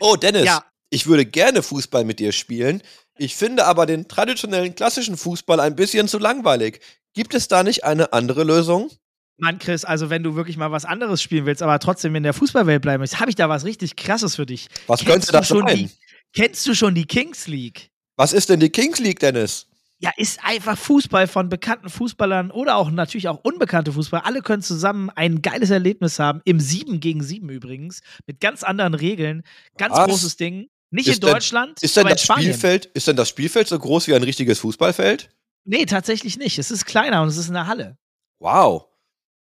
Oh, 0.00 0.16
Dennis, 0.16 0.44
Ja. 0.44 0.64
ich 0.90 1.06
würde 1.06 1.24
gerne 1.24 1.62
Fußball 1.62 2.04
mit 2.04 2.18
dir 2.20 2.32
spielen. 2.32 2.82
Ich 3.18 3.34
finde 3.34 3.64
aber 3.64 3.86
den 3.86 4.08
traditionellen 4.08 4.74
klassischen 4.74 5.16
Fußball 5.16 5.58
ein 5.60 5.74
bisschen 5.76 6.08
zu 6.08 6.18
langweilig. 6.18 6.80
Gibt 7.14 7.34
es 7.34 7.48
da 7.48 7.62
nicht 7.62 7.84
eine 7.84 8.12
andere 8.12 8.44
Lösung? 8.44 8.90
Mann, 9.38 9.58
Chris, 9.58 9.84
also 9.84 10.10
wenn 10.10 10.22
du 10.22 10.34
wirklich 10.34 10.56
mal 10.56 10.70
was 10.72 10.84
anderes 10.84 11.22
spielen 11.22 11.46
willst, 11.46 11.62
aber 11.62 11.78
trotzdem 11.78 12.14
in 12.14 12.22
der 12.22 12.32
Fußballwelt 12.32 12.82
bleiben 12.82 13.00
willst, 13.00 13.20
habe 13.20 13.30
ich 13.30 13.36
da 13.36 13.48
was 13.48 13.64
richtig 13.64 13.96
Krasses 13.96 14.36
für 14.36 14.46
dich. 14.46 14.68
Was 14.86 15.00
Kennst 15.00 15.12
könnte 15.12 15.26
du 15.28 15.32
das 15.32 15.48
schon 15.48 15.66
sein? 15.66 15.76
die- 15.76 15.90
Kennst 16.34 16.66
du 16.66 16.74
schon 16.74 16.94
die 16.94 17.06
Kings 17.06 17.46
League? 17.46 17.90
Was 18.16 18.32
ist 18.34 18.48
denn 18.50 18.60
die 18.60 18.68
Kings 18.70 18.98
League, 18.98 19.20
Dennis? 19.20 19.66
Ja, 19.98 20.10
ist 20.16 20.40
einfach 20.44 20.76
Fußball 20.76 21.26
von 21.26 21.48
bekannten 21.48 21.88
Fußballern 21.88 22.50
oder 22.50 22.76
auch 22.76 22.90
natürlich 22.90 23.28
auch 23.28 23.40
unbekannte 23.42 23.92
Fußballer. 23.92 24.26
Alle 24.26 24.42
können 24.42 24.62
zusammen 24.62 25.08
ein 25.10 25.40
geiles 25.40 25.70
Erlebnis 25.70 26.18
haben. 26.18 26.42
Im 26.44 26.60
7 26.60 27.00
gegen 27.00 27.22
7 27.22 27.48
übrigens. 27.48 28.02
Mit 28.26 28.40
ganz 28.40 28.62
anderen 28.62 28.92
Regeln. 28.94 29.42
Ganz 29.78 29.94
Was? 29.96 30.06
großes 30.06 30.36
Ding. 30.36 30.68
Nicht 30.90 31.08
Ist 31.08 31.16
in 31.16 31.20
denn- 31.22 31.32
Deutschland, 31.32 31.82
Ist 31.82 31.96
denn, 31.96 32.06
das. 32.06 32.22
Spielfeld, 32.22 32.86
ist 32.86 33.08
denn 33.08 33.16
das 33.16 33.28
Spielfeld 33.30 33.68
so 33.68 33.78
groß 33.78 34.06
wie 34.08 34.14
ein 34.14 34.22
richtiges 34.22 34.58
Fußballfeld? 34.60 35.30
Nee, 35.64 35.86
tatsächlich 35.86 36.36
nicht. 36.36 36.58
Es 36.58 36.70
ist 36.70 36.84
kleiner 36.84 37.22
und 37.22 37.28
es 37.28 37.38
ist 37.38 37.48
in 37.48 37.54
der 37.54 37.66
Halle. 37.66 37.96
Wow. 38.38 38.86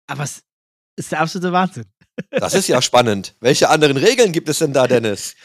Aber 0.08 0.24
es 0.24 0.44
ist 0.96 1.12
der 1.12 1.22
absolute 1.22 1.52
Wahnsinn. 1.54 1.86
Das 2.32 2.56
ist 2.56 2.68
ja 2.68 2.82
spannend. 2.82 3.36
Welche 3.40 3.70
anderen 3.70 3.96
Regeln 3.98 4.32
gibt 4.34 4.50
es 4.50 4.58
denn 4.60 4.74
da, 4.74 4.88
Dennis? 4.88 5.36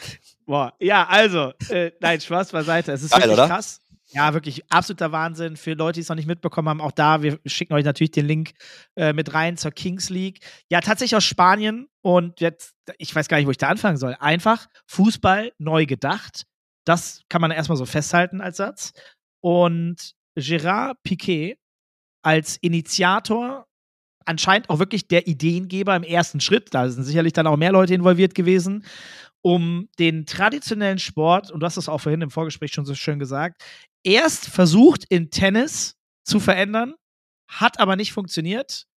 Boah, 0.45 0.73
ja, 0.79 1.07
also, 1.07 1.53
äh, 1.69 1.91
nein, 2.01 2.19
Spaß 2.19 2.51
beiseite. 2.51 2.91
Es 2.91 3.01
ist 3.03 3.11
Geil, 3.11 3.21
wirklich 3.21 3.33
oder? 3.37 3.47
krass. 3.47 3.81
Ja, 4.15 4.33
wirklich 4.33 4.63
absoluter 4.71 5.11
Wahnsinn. 5.11 5.57
Für 5.57 5.73
Leute, 5.73 5.95
die 5.95 6.01
es 6.01 6.07
noch 6.07 6.15
nicht 6.15 6.25
mitbekommen 6.25 6.69
haben, 6.69 6.79
auch 6.79 6.93
da, 6.93 7.21
wir 7.21 7.37
schicken 7.45 7.73
euch 7.73 7.83
natürlich 7.83 8.11
den 8.11 8.25
Link 8.25 8.53
äh, 8.95 9.11
mit 9.11 9.33
rein 9.33 9.57
zur 9.57 9.71
Kings 9.71 10.09
League. 10.09 10.39
Ja, 10.71 10.79
tatsächlich 10.79 11.17
aus 11.17 11.25
Spanien 11.25 11.89
und 12.01 12.39
jetzt, 12.39 12.75
ich 12.97 13.13
weiß 13.13 13.27
gar 13.27 13.35
nicht, 13.37 13.45
wo 13.45 13.51
ich 13.51 13.57
da 13.57 13.67
anfangen 13.67 13.97
soll. 13.97 14.15
Einfach 14.21 14.67
Fußball 14.87 15.51
neu 15.57 15.85
gedacht. 15.85 16.45
Das 16.85 17.23
kann 17.27 17.41
man 17.41 17.51
erstmal 17.51 17.77
so 17.77 17.85
festhalten 17.85 18.39
als 18.39 18.55
Satz. 18.55 18.93
Und 19.41 20.13
Gérard 20.39 20.95
Piquet 21.03 21.57
als 22.23 22.55
Initiator 22.57 23.67
anscheinend 24.25 24.69
auch 24.69 24.79
wirklich 24.79 25.07
der 25.07 25.27
Ideengeber 25.27 25.95
im 25.95 26.03
ersten 26.03 26.39
Schritt, 26.39 26.73
da 26.73 26.89
sind 26.89 27.03
sicherlich 27.03 27.33
dann 27.33 27.47
auch 27.47 27.57
mehr 27.57 27.71
Leute 27.71 27.93
involviert 27.93 28.35
gewesen, 28.35 28.85
um 29.41 29.87
den 29.99 30.25
traditionellen 30.25 30.99
Sport, 30.99 31.51
und 31.51 31.59
du 31.59 31.65
hast 31.65 31.77
das 31.77 31.89
auch 31.89 31.99
vorhin 31.99 32.21
im 32.21 32.31
Vorgespräch 32.31 32.71
schon 32.73 32.85
so 32.85 32.95
schön 32.95 33.19
gesagt, 33.19 33.61
erst 34.05 34.47
versucht 34.47 35.03
in 35.09 35.31
Tennis 35.31 35.97
zu 36.23 36.39
verändern, 36.39 36.95
hat 37.49 37.79
aber 37.79 37.95
nicht 37.95 38.13
funktioniert 38.13 38.87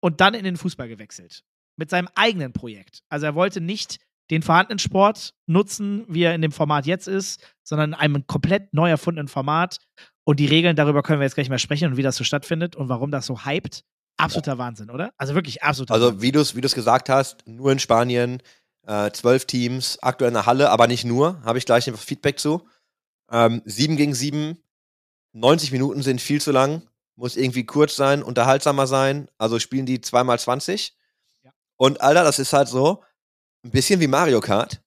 und 0.00 0.20
dann 0.20 0.34
in 0.34 0.44
den 0.44 0.56
Fußball 0.56 0.88
gewechselt. 0.88 1.42
Mit 1.76 1.90
seinem 1.90 2.08
eigenen 2.14 2.52
Projekt. 2.52 3.02
Also 3.08 3.26
er 3.26 3.34
wollte 3.34 3.60
nicht 3.60 3.98
den 4.30 4.42
vorhandenen 4.42 4.78
Sport 4.78 5.34
nutzen, 5.46 6.04
wie 6.08 6.22
er 6.22 6.34
in 6.34 6.42
dem 6.42 6.52
Format 6.52 6.86
jetzt 6.86 7.08
ist, 7.08 7.42
sondern 7.62 7.90
in 7.90 7.94
einem 7.94 8.26
komplett 8.26 8.72
neu 8.72 8.88
erfundenen 8.88 9.28
Format. 9.28 9.78
Und 10.24 10.40
die 10.40 10.46
Regeln, 10.46 10.76
darüber 10.76 11.02
können 11.02 11.20
wir 11.20 11.24
jetzt 11.24 11.34
gleich 11.34 11.50
mal 11.50 11.58
sprechen 11.58 11.90
und 11.90 11.96
wie 11.96 12.02
das 12.02 12.16
so 12.16 12.24
stattfindet 12.24 12.76
und 12.76 12.88
warum 12.88 13.10
das 13.10 13.26
so 13.26 13.44
hypt. 13.44 13.84
Absoluter 14.16 14.56
Wahnsinn, 14.58 14.90
oder? 14.90 15.12
Also 15.18 15.34
wirklich 15.34 15.62
absoluter 15.62 15.92
Also, 15.92 16.22
wie 16.22 16.32
du 16.32 16.40
es 16.40 16.54
wie 16.54 16.60
du's 16.60 16.74
gesagt 16.74 17.08
hast, 17.08 17.46
nur 17.46 17.72
in 17.72 17.80
Spanien, 17.80 18.40
äh, 18.86 19.10
zwölf 19.10 19.44
Teams, 19.44 19.98
aktuell 20.00 20.28
in 20.28 20.34
der 20.34 20.46
Halle, 20.46 20.70
aber 20.70 20.86
nicht 20.86 21.04
nur, 21.04 21.42
habe 21.42 21.58
ich 21.58 21.66
gleich 21.66 21.88
einfach 21.88 22.02
Feedback 22.02 22.38
zu. 22.38 22.66
Ähm, 23.30 23.62
7 23.64 23.96
gegen 23.96 24.14
7, 24.14 24.58
90 25.32 25.72
Minuten 25.72 26.02
sind 26.02 26.20
viel 26.20 26.40
zu 26.40 26.52
lang, 26.52 26.82
muss 27.16 27.36
irgendwie 27.36 27.64
kurz 27.64 27.96
sein, 27.96 28.22
unterhaltsamer 28.22 28.86
sein, 28.86 29.28
also 29.38 29.58
spielen 29.58 29.86
die 29.86 30.00
zweimal 30.00 30.38
20. 30.38 30.96
Ja. 31.42 31.52
Und 31.76 32.00
Alter, 32.00 32.24
das 32.24 32.38
ist 32.38 32.52
halt 32.52 32.68
so, 32.68 33.02
ein 33.64 33.70
bisschen 33.70 34.00
wie 34.00 34.06
Mario 34.06 34.40
Kart. 34.40 34.82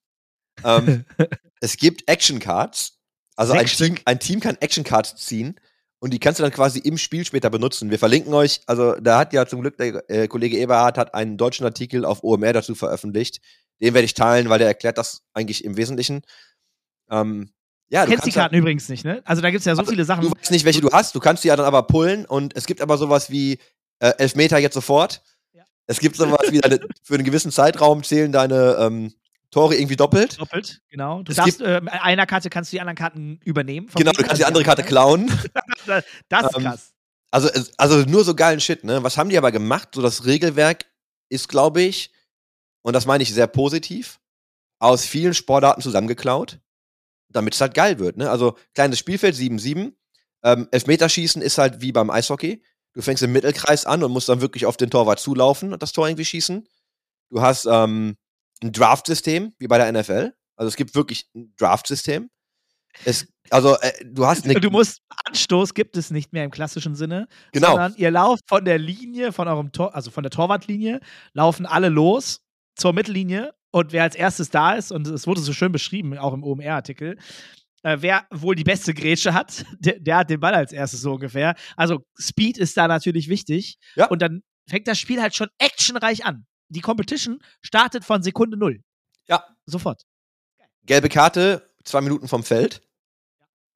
Ähm, 0.64 1.06
es 1.62 1.78
gibt 1.78 2.08
Action 2.08 2.40
Cards, 2.40 2.98
also 3.36 3.54
ein 3.54 3.66
Team, 3.66 3.96
ein 4.06 4.20
Team 4.20 4.40
kann 4.40 4.58
Action 4.60 4.84
Cards 4.84 5.16
ziehen 5.16 5.60
und 6.00 6.12
die 6.12 6.20
kannst 6.20 6.40
du 6.40 6.44
dann 6.44 6.52
quasi 6.52 6.80
im 6.80 6.98
Spiel 6.98 7.26
später 7.26 7.50
benutzen. 7.50 7.92
Wir 7.92 8.00
verlinken 8.00 8.34
euch, 8.34 8.62
also 8.66 8.96
da 8.96 9.20
hat 9.20 9.34
ja 9.34 9.46
zum 9.46 9.62
Glück 9.62 9.78
der 9.78 10.10
äh, 10.10 10.28
Kollege 10.28 10.58
Eberhard 10.58 10.98
hat 10.98 11.14
einen 11.14 11.38
deutschen 11.38 11.66
Artikel 11.66 12.06
auf 12.06 12.24
OMR 12.24 12.54
dazu 12.54 12.76
veröffentlicht. 12.76 13.42
Den 13.80 13.94
werde 13.94 14.06
ich 14.06 14.14
teilen, 14.14 14.50
weil 14.50 14.60
der 14.60 14.68
erklärt 14.68 14.98
das 14.98 15.24
eigentlich 15.34 15.64
im 15.64 15.78
Wesentlichen. 15.78 16.22
Ähm, 17.10 17.52
ja, 17.90 18.04
Du 18.06 18.10
kennst 18.12 18.26
die 18.26 18.30
kannst 18.32 18.36
ja- 18.36 18.42
Karten 18.44 18.56
übrigens 18.56 18.90
nicht, 18.90 19.06
ne? 19.06 19.22
Also 19.26 19.42
da 19.42 19.50
gibt 19.50 19.60
es 19.60 19.66
ja 19.66 19.76
so 19.76 19.84
viele 19.86 20.04
Sachen. 20.06 20.24
Du 20.24 20.32
weißt 20.32 20.52
nicht, 20.52 20.66
welche 20.66 20.82
du 20.82 20.92
hast, 20.92 21.16
du 21.16 21.20
kannst 21.20 21.44
die 21.44 21.48
ja 21.50 21.56
dann 21.56 21.66
aber 21.66 21.84
pullen 21.84 22.26
und 22.26 22.56
es 22.56 22.66
gibt 22.66 22.82
aber 22.82 22.98
sowas 22.98 23.30
wie 23.30 23.60
äh, 24.00 24.14
Elfmeter 24.18 24.58
jetzt 24.58 24.74
sofort. 24.74 25.22
Ja. 25.54 25.64
Es 25.88 26.00
gibt 26.00 26.16
sowas 26.18 26.52
wie 26.52 26.60
deine, 26.60 26.80
für 27.04 27.16
einen 27.16 27.24
gewissen 27.24 27.52
Zeitraum 27.52 28.04
zählen 28.04 28.32
deine 28.32 28.78
ähm, 28.80 29.14
Tore 29.50 29.76
irgendwie 29.76 29.96
doppelt. 29.96 30.40
Doppelt, 30.40 30.82
genau. 30.90 31.24
Du 31.24 31.32
Es 31.32 31.38
darfst, 31.38 31.62
äh, 31.62 31.82
einer 32.02 32.26
Karte 32.26 32.50
kannst 32.50 32.72
du 32.72 32.76
die 32.76 32.82
anderen 32.82 32.98
Karten 32.98 33.40
übernehmen. 33.46 33.88
Genau, 33.96 34.12
du 34.12 34.22
kannst 34.22 34.40
die 34.42 34.46
andere 34.46 34.64
Karte 34.64 34.84
klauen. 34.84 35.32
Das 35.86 36.04
ist 36.48 36.58
Ähm, 36.58 36.64
krass. 36.64 36.94
Also, 37.32 37.50
also 37.78 38.00
nur 38.10 38.24
so 38.26 38.36
geilen 38.36 38.60
Shit, 38.60 38.84
ne? 38.84 39.02
Was 39.04 39.18
haben 39.18 39.30
die 39.30 39.38
aber 39.38 39.52
gemacht? 39.52 39.90
So 39.94 40.02
das 40.02 40.26
Regelwerk 40.26 40.86
ist, 41.30 41.48
glaube 41.50 41.82
ich, 41.82 42.12
und 42.84 42.94
das 42.94 43.06
meine 43.06 43.24
ich 43.24 43.34
sehr 43.34 43.48
positiv, 43.48 44.20
aus 44.80 45.06
vielen 45.06 45.34
Sportarten 45.34 45.82
zusammengeklaut, 45.82 46.60
damit 47.30 47.53
es 47.53 47.61
halt 47.61 47.73
geil 47.73 47.99
wird, 47.99 48.17
ne? 48.17 48.30
Also 48.30 48.57
kleines 48.73 48.99
Spielfeld, 48.99 49.36
7-7. 49.36 49.93
Ähm, 50.43 50.67
Elfmeterschießen 50.71 51.41
ist 51.41 51.57
halt 51.57 51.82
wie 51.82 51.91
beim 51.91 52.09
Eishockey. 52.09 52.63
Du 52.93 53.01
fängst 53.01 53.23
im 53.23 53.32
Mittelkreis 53.32 53.86
an 53.86 54.03
und 54.03 54.11
musst 54.11 54.30
dann 54.30 54.41
wirklich 54.41 54.65
auf 54.65 54.78
den 54.78 54.89
Torwart 54.89 55.19
zulaufen 55.19 55.73
und 55.73 55.84
das 55.84 55.91
Tor 55.91 56.07
irgendwie 56.07 56.25
schießen. 56.25 56.67
Du 57.30 57.41
hast 57.41 57.65
ähm, 57.65 58.15
ein 58.63 58.71
Draft-System, 58.71 59.53
wie 59.59 59.67
bei 59.67 59.78
der 59.78 59.91
NFL. 59.91 60.34
Also 60.55 60.67
es 60.69 60.75
gibt 60.75 60.95
wirklich 60.95 61.30
ein 61.36 61.53
Draft-System. 61.57 62.30
Es, 63.05 63.28
also 63.49 63.78
äh, 63.78 63.91
du 64.05 64.25
hast 64.25 64.45
eine 64.45 64.53
Du 64.59 64.71
musst, 64.71 65.01
Anstoß 65.25 65.73
gibt 65.73 65.97
es 65.97 66.09
nicht 66.09 66.34
mehr 66.34 66.43
im 66.43 66.51
klassischen 66.51 66.95
Sinne, 66.95 67.28
genau. 67.51 67.71
sondern 67.71 67.95
ihr 67.95 68.09
lauft 68.09 68.43
von 68.47 68.65
der 68.65 68.80
Linie, 68.80 69.32
von 69.32 69.47
eurem 69.47 69.71
Tor, 69.71 69.93
also 69.93 70.09
von 70.09 70.23
der 70.23 70.32
Torwartlinie, 70.32 70.99
laufen 71.34 71.65
alle 71.65 71.89
los 71.89 72.41
zur 72.75 72.93
Mittellinie 72.93 73.53
und 73.72 73.91
wer 73.91 74.03
als 74.03 74.15
erstes 74.15 74.49
da 74.49 74.74
ist, 74.74 74.91
und 74.91 75.07
es 75.07 75.28
wurde 75.28 75.41
so 75.41 75.53
schön 75.53 75.72
beschrieben, 75.72 76.18
auch 76.18 76.34
im 76.34 76.43
OMR-Artikel, 76.43 77.18
äh, 77.84 77.97
wer 78.01 78.26
wohl 78.32 78.55
die 78.55 78.63
beste 78.63 78.93
Grätsche 78.93 79.34
hat, 79.34 79.65
der, 79.80 79.99
der 79.99 80.18
hat 80.18 80.30
den 80.30 80.39
Ball 80.39 80.53
als 80.53 80.72
erstes 80.72 81.01
so 81.01 81.13
ungefähr. 81.13 81.55
Also 81.76 81.99
Speed 82.20 82.57
ist 82.57 82.76
da 82.78 82.88
natürlich 82.88 83.30
wichtig. 83.30 83.78
Ja. 83.95 84.07
Und 84.07 84.22
dann 84.22 84.41
fängt 84.70 84.88
das 84.88 84.99
Spiel 84.99 85.22
halt 85.22 85.36
schon 85.36 85.49
actionreich 85.57 86.26
an. 86.26 86.45
Die 86.70 86.82
Competition 86.82 87.39
startet 87.61 88.03
von 88.03 88.22
Sekunde 88.24 88.57
null. 88.57 88.82
Ja. 89.28 89.43
Sofort. 89.65 90.03
Gelbe 90.86 91.09
Karte, 91.09 91.70
zwei 91.84 92.01
Minuten 92.01 92.28
vom 92.28 92.43
Feld. 92.43 92.82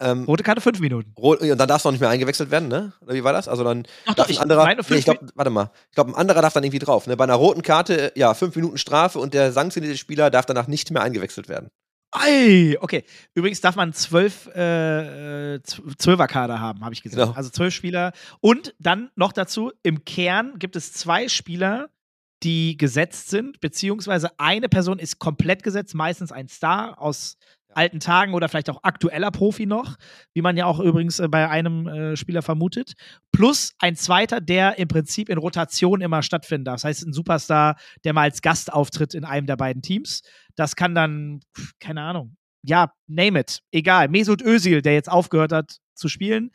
Ähm, 0.02 0.24
Rote 0.26 0.44
Karte 0.44 0.62
fünf 0.62 0.80
Minuten. 0.80 1.14
rot, 1.18 1.42
und 1.42 1.58
dann 1.58 1.68
darfst 1.68 1.86
du 1.86 1.90
auch 1.90 1.92
nicht 1.94 2.02
mehr 2.02 2.10
eingewechselt 2.10 2.52
werden, 2.52 2.68
ne? 2.68 2.92
Oder 3.02 3.14
wie 3.14 3.24
war 3.24 3.34
das? 3.34 3.48
Also 3.48 3.64
dann 3.64 3.84
Doch, 4.06 4.16
darf 4.16 4.26
doch, 4.28 4.30
ich 4.30 4.38
ein 4.40 4.44
anderer. 4.44 4.64
meine 4.64 4.82
nee, 4.90 4.96
ich 4.98 5.06
glaube, 5.06 5.28
warte 5.36 5.52
mal. 5.52 5.72
Ich 5.90 5.96
glaube, 5.96 6.12
ein 6.12 6.16
anderer 6.16 6.42
darf 6.42 6.54
dann 6.54 6.64
irgendwie 6.64 6.80
drauf. 6.80 7.08
Ne? 7.08 7.16
Bei 7.16 7.24
einer 7.24 7.36
roten 7.36 7.62
Karte, 7.62 8.12
ja, 8.16 8.34
fünf 8.34 8.56
Minuten 8.56 8.78
Strafe 8.78 9.20
und 9.20 9.34
der 9.34 9.52
sanktionierte 9.52 9.98
Spieler 9.98 10.30
darf 10.30 10.46
danach 10.46 10.68
nicht 10.68 10.92
mehr 10.92 11.02
eingewechselt 11.04 11.48
werden. 11.48 11.70
Ei, 12.14 12.76
okay. 12.82 13.06
Übrigens 13.36 13.62
darf 13.62 13.78
man 13.78 13.94
zwölf 13.94 14.48
äh, 14.54 15.56
äh, 15.56 15.60
zw- 15.60 15.98
Zwölferkader 15.98 16.60
haben, 16.60 16.84
habe 16.84 16.94
ich 16.94 17.02
gesagt. 17.04 17.22
Genau. 17.22 17.38
Also 17.38 17.50
zwölf 17.52 17.74
Spieler. 17.74 18.12
Und 18.42 18.76
dann 18.80 19.12
noch 19.16 19.32
dazu, 19.32 19.72
im 19.82 20.04
Kern 20.04 20.60
gibt 20.60 20.76
es 20.76 20.92
zwei 20.92 21.30
Spieler, 21.30 21.90
die 22.44 22.76
gesetzt 22.76 23.30
sind, 23.30 23.62
beziehungsweise 23.62 24.32
eine 24.40 24.68
Person 24.68 25.00
ist 25.00 25.20
komplett 25.20 25.64
gesetzt, 25.64 25.94
meistens 25.96 26.32
ein 26.32 26.48
Star 26.50 27.00
aus 27.00 27.38
alten 27.76 28.00
Tagen 28.00 28.34
oder 28.34 28.50
vielleicht 28.50 28.70
auch 28.70 28.84
aktueller 28.84 29.32
Profi 29.32 29.66
noch, 29.66 29.98
wie 30.34 30.42
man 30.42 30.58
ja 30.58 30.66
auch 30.66 30.80
übrigens 30.80 31.20
äh, 31.20 31.28
bei 31.28 31.50
einem 31.50 31.88
äh, 31.88 32.16
Spieler 32.16 32.42
vermutet. 32.42 32.94
Plus 33.32 33.74
ein 33.80 33.96
zweiter, 33.96 34.42
der 34.42 34.78
im 34.78 34.88
Prinzip 34.88 35.30
in 35.30 35.38
Rotation 35.38 36.02
immer 36.02 36.24
stattfinden 36.24 36.66
darf. 36.66 36.76
Das 36.76 36.84
heißt, 36.86 37.08
ein 37.08 37.14
Superstar, 37.14 37.78
der 38.04 38.14
mal 38.14 38.24
als 38.24 38.42
Gast 38.42 38.72
auftritt 38.72 39.14
in 39.14 39.26
einem 39.26 39.48
der 39.48 39.58
beiden 39.58 39.82
Teams. 39.82 40.22
Das 40.56 40.76
kann 40.76 40.96
dann, 40.96 41.42
keine 41.80 42.02
Ahnung, 42.02 42.36
ja, 42.64 42.94
name 43.08 43.40
it, 43.40 43.62
egal. 43.72 44.08
Mesut 44.08 44.42
Özil, 44.42 44.82
der 44.82 44.94
jetzt 44.94 45.10
aufgehört 45.10 45.52
hat 45.52 45.78
zu 45.96 46.08
spielen, 46.08 46.52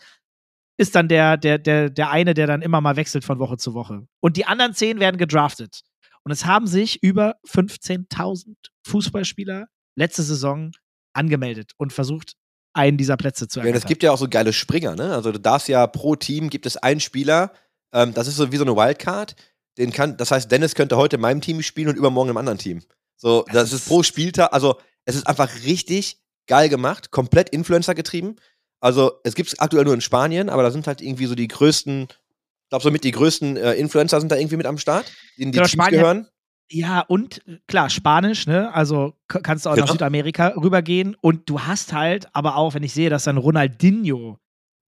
ist 0.79 0.95
dann 0.95 1.09
der, 1.09 1.37
der, 1.37 1.59
der, 1.59 1.91
der 1.91 2.11
eine, 2.11 2.35
der 2.35 2.47
dann 2.47 2.63
immer 2.63 2.81
mal 2.81 2.97
wechselt 2.97 3.25
von 3.25 3.39
Woche 3.39 3.57
zu 3.57 3.75
Woche. 3.75 4.07
Und 4.21 4.37
die 4.37 4.45
anderen 4.45 4.75
zehn 4.75 5.01
werden 5.01 5.17
gedraftet. 5.17 5.83
Und 6.23 6.33
es 6.33 6.45
haben 6.45 6.67
sich 6.67 7.03
über 7.03 7.37
15.000 7.47 8.57
Fußballspieler 8.87 9.69
letzte 9.97 10.23
Saison 10.23 10.73
angemeldet 11.17 11.73
und 11.77 11.93
versucht, 11.93 12.35
einen 12.73 12.97
dieser 12.99 13.17
Plätze 13.17 13.49
zu 13.49 13.61
Ja, 13.61 13.67
und 13.67 13.75
es 13.75 13.87
gibt 13.87 14.03
ja 14.03 14.13
auch 14.13 14.19
so 14.19 14.29
geile 14.29 14.53
Springer, 14.53 14.95
ne? 14.97 15.15
Also 15.15 15.33
du 15.33 15.41
darfst 15.41 15.69
ja 15.69 15.87
pro 15.87 16.15
Team 16.17 16.51
gibt 16.51 16.67
es 16.67 16.77
einen 16.77 17.01
Spieler, 17.01 17.53
ähm, 17.93 18.13
das 18.15 18.27
ist 18.29 18.37
so 18.37 18.53
wie 18.53 18.57
so 18.57 18.65
eine 18.65 18.77
Wildcard. 18.77 19.35
Den 19.79 19.93
kann, 19.93 20.17
das 20.17 20.31
heißt, 20.31 20.51
Dennis 20.51 20.75
könnte 20.75 20.97
heute 20.97 21.17
in 21.17 21.23
meinem 21.23 21.41
Team 21.41 21.63
spielen 21.63 21.89
und 21.89 21.97
übermorgen 21.97 22.31
im 22.31 22.37
anderen 22.37 22.59
Team. 22.59 22.83
So, 23.17 23.45
das, 23.47 23.71
Das 23.71 23.73
ist 23.73 23.89
pro 23.89 24.03
Spieltag, 24.03 24.53
also 24.53 24.79
es 25.05 25.15
ist 25.17 25.27
einfach 25.27 25.51
richtig 25.65 26.19
geil 26.47 26.69
gemacht, 26.69 27.11
komplett 27.11 27.49
Influencer 27.51 27.95
getrieben. 27.95 28.37
Also 28.81 29.21
es 29.25 29.35
gibt 29.35 29.49
es 29.53 29.59
aktuell 29.59 29.85
nur 29.85 29.95
in 29.95 30.01
Spanien, 30.03 30.49
aber 30.51 30.63
da 30.63 30.71
sind 30.71 30.87
halt 30.87 31.01
irgendwie 31.01 31.27
so 31.27 31.35
die 31.35 31.49
größten, 31.49 32.03
ich 32.09 32.69
glaube 32.69 32.83
somit 32.83 33.05
die 33.05 33.11
größten 33.11 33.57
äh, 33.57 33.73
Influencer 33.75 34.21
sind 34.21 34.31
da 34.31 34.37
irgendwie 34.37 34.57
mit 34.57 34.67
am 34.67 34.77
Start, 34.79 35.11
die 35.39 35.43
in 35.45 35.53
die 35.53 35.57
Genau, 35.57 35.67
Teams 35.67 35.73
Spanien- 35.73 36.01
gehören. 36.01 36.29
Ja, 36.71 37.01
und 37.01 37.47
äh, 37.47 37.59
klar, 37.67 37.91
Spanisch, 37.91 38.47
ne? 38.47 38.73
Also 38.75 39.15
kannst 39.29 39.65
du 39.67 39.71
auch 39.71 39.77
nach 39.77 39.83
Genau. 39.85 39.93
Südamerika 39.93 40.49
rübergehen. 40.57 41.17
Und 41.21 41.49
du 41.49 41.61
hast 41.61 41.93
halt, 41.93 42.29
aber 42.35 42.57
auch, 42.57 42.75
wenn 42.75 42.83
ich 42.83 42.93
sehe, 42.95 43.11
dass 43.11 43.25
dann 43.25 43.37
Ronaldinho, 43.39 44.39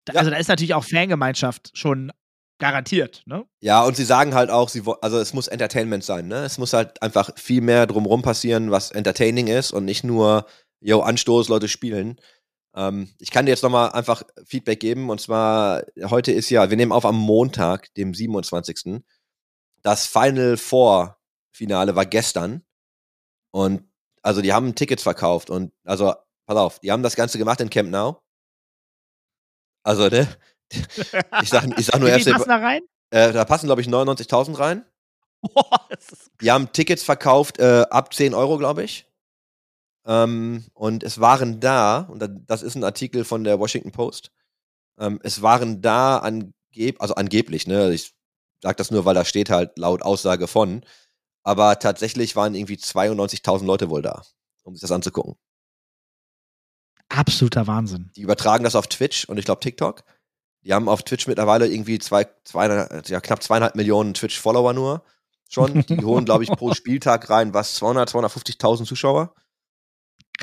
da, 0.05 0.12
Ja. 0.14 0.18
also 0.20 0.31
da 0.31 0.37
ist 0.37 0.49
natürlich 0.49 0.75
auch 0.75 0.85
Fangemeinschaft 0.85 1.70
schon 1.77 2.12
garantiert, 2.59 3.23
ne? 3.27 3.45
Ja, 3.61 3.83
und 3.85 3.97
sie 3.97 4.05
sagen 4.05 4.35
halt 4.35 4.51
auch, 4.51 4.68
sie, 4.68 4.83
also 5.01 5.18
es 5.18 5.33
muss 5.35 5.49
Entertainment 5.49 6.05
sein, 6.05 6.29
ne? 6.29 6.45
Es 6.45 6.59
muss 6.59 6.73
halt 6.73 7.03
einfach 7.03 7.31
viel 7.37 7.61
mehr 7.61 7.87
drumrum 7.87 8.23
passieren, 8.23 8.70
was 8.70 8.91
entertaining 8.93 9.49
ist 9.49 9.73
und 9.73 9.85
nicht 9.85 10.05
nur, 10.05 10.47
yo, 10.81 11.01
Anstoß, 11.01 11.49
Leute 11.49 11.68
spielen. 11.68 12.20
Ähm, 12.77 13.09
ich 13.18 13.31
kann 13.31 13.47
dir 13.47 13.53
jetzt 13.53 13.62
nochmal 13.62 13.91
einfach 13.93 14.23
Feedback 14.47 14.81
geben. 14.81 15.11
Und 15.11 15.20
zwar, 15.20 15.83
heute 16.05 16.33
ist 16.33 16.51
ja, 16.51 16.70
wir 16.70 16.77
nehmen 16.77 16.93
auf 16.93 17.05
am 17.07 17.16
Montag, 17.18 17.93
dem 17.95 18.14
27. 18.14 19.03
Das 19.83 20.07
Final 20.07 20.57
Four 20.57 21.16
Finale 21.53 21.94
war 21.96 22.07
gestern. 22.07 22.62
Und 23.53 23.84
also 24.22 24.40
die 24.42 24.53
haben 24.53 24.74
Tickets 24.74 25.03
verkauft. 25.03 25.50
Und 25.50 25.72
also, 25.84 26.14
pass 26.46 26.57
auf, 26.57 26.78
die 26.80 26.90
haben 26.92 27.03
das 27.03 27.16
Ganze 27.16 27.38
gemacht 27.38 27.61
in 27.61 27.70
Camp 27.70 27.90
Now. 27.90 28.22
Also, 29.84 30.09
ne? 30.09 30.28
Ich 31.42 31.48
sag, 31.50 31.78
ich 31.78 31.86
sag 31.86 32.00
nur 32.00 32.09
viel 32.11 32.32
passen 32.32 32.48
da 32.48 32.57
rein? 32.57 32.82
Äh, 33.11 33.32
da 33.32 33.44
passen, 33.44 33.66
glaube 33.66 33.80
ich, 33.82 33.88
99.000 33.88 34.59
rein. 34.59 34.84
Boah, 35.42 35.88
Die 36.40 36.50
haben 36.50 36.72
Tickets 36.72 37.03
verkauft 37.03 37.59
äh, 37.59 37.84
ab 37.90 38.14
10 38.14 38.32
Euro, 38.32 38.59
glaube 38.59 38.84
ich. 38.84 39.07
Ähm, 40.07 40.64
und 40.74 41.03
es 41.03 41.20
waren 41.20 41.61
da, 41.61 41.98
und 42.11 42.20
da- 42.20 42.28
das 42.28 42.62
ist 42.62 42.74
ein 42.74 42.84
Artikel 42.84 43.24
von 43.24 43.44
der 43.44 43.59
Washington 43.59 43.92
Post, 43.92 44.32
ähm, 44.98 45.20
es 45.22 45.42
waren 45.42 45.80
da 45.82 46.18
angeb 46.18 47.00
also 47.00 47.14
angeblich, 47.14 47.66
ne? 47.66 47.92
Ich 47.92 48.14
sag 48.62 48.76
das 48.76 48.90
nur, 48.90 49.05
weil 49.05 49.14
da 49.14 49.24
steht 49.24 49.50
halt 49.50 49.78
laut 49.78 50.03
Aussage 50.03 50.46
von. 50.48 50.84
Aber 51.43 51.78
tatsächlich 51.78 52.36
waren 52.36 52.55
irgendwie 52.55 52.76
92.000 52.76 53.64
Leute 53.64 53.90
wohl 53.90 54.03
da, 54.03 54.22
um 54.62 54.74
sich 54.74 54.82
das 54.82 54.93
anzugucken. 54.93 55.34
absoluter 57.09 57.66
Wahnsinn. 57.66 58.11
Die 58.16 58.22
übertragen 58.22 58.64
das 58.64 58.76
auf 58.76 58.86
Twitch 58.86 59.24
und 59.26 59.38
ich 59.38 59.45
glaube 59.45 59.61
TikTok. 59.61 60.05
Die 60.64 60.72
haben 60.72 60.88
auf 60.88 61.03
Twitch 61.03 61.26
mittlerweile 61.26 61.66
irgendwie 61.66 61.99
zwei, 61.99 62.26
zwei, 62.45 63.03
ja, 63.07 63.20
knapp 63.20 63.43
zweieinhalb 63.43 63.74
Millionen 63.74 64.14
Twitch-Follower 64.14 64.72
nur 64.72 65.05
schon. 65.53 65.82
Die 65.86 66.05
holen, 66.05 66.24
glaube 66.24 66.45
ich, 66.45 66.51
pro 66.51 66.72
Spieltag 66.74 67.28
rein, 67.30 67.55
was, 67.55 67.74
200, 67.76 68.11
250.000 68.11 68.86
Zuschauer. 68.86 69.34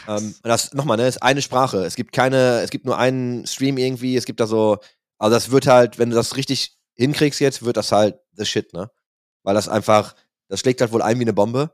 Ähm, 0.08 0.36
und 0.44 0.48
das 0.48 0.74
nochmal, 0.74 0.98
ne, 0.98 1.08
ist 1.08 1.24
eine 1.24 1.42
Sprache. 1.42 1.84
Es 1.86 1.96
gibt 1.96 2.12
keine, 2.12 2.60
es 2.62 2.70
gibt 2.70 2.86
nur 2.86 2.98
einen 2.98 3.46
Stream 3.48 3.78
irgendwie, 3.78 4.16
es 4.16 4.26
gibt 4.26 4.40
da 4.40 4.48
so, 4.48 4.78
also 5.18 5.36
das 5.36 5.52
wird 5.52 5.68
halt, 5.68 5.98
wenn 6.00 6.10
du 6.10 6.16
das 6.16 6.36
richtig 6.36 6.78
hinkriegst 6.96 7.40
jetzt, 7.40 7.64
wird 7.64 7.78
das 7.78 7.92
halt 7.92 8.20
the 8.34 8.46
shit, 8.46 8.74
ne? 8.74 8.92
Weil 9.44 9.56
das 9.56 9.70
einfach, 9.70 10.16
das 10.50 10.60
schlägt 10.60 10.82
halt 10.82 10.92
wohl 10.92 11.02
ein 11.02 11.18
wie 11.20 11.24
eine 11.24 11.34
Bombe. 11.34 11.72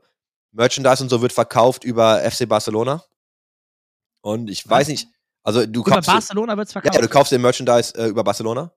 Merchandise 0.52 1.02
und 1.02 1.08
so 1.08 1.20
wird 1.20 1.32
verkauft 1.32 1.84
über 1.84 2.20
FC 2.30 2.48
Barcelona. 2.48 3.04
Und 4.22 4.48
ich 4.48 4.66
weiß 4.68 4.82
Was? 4.82 4.88
nicht, 4.88 5.08
also 5.42 5.64
du 5.66 5.82
Über 5.82 5.92
kaufst, 5.92 6.10
Barcelona 6.10 6.56
wird 6.56 6.68
es 6.68 6.74
ja, 6.74 6.80
verkauft. 6.80 7.04
du 7.04 7.08
kaufst 7.08 7.32
den 7.32 7.42
Merchandise 7.42 7.94
äh, 7.96 8.08
über 8.08 8.24
Barcelona. 8.24 8.72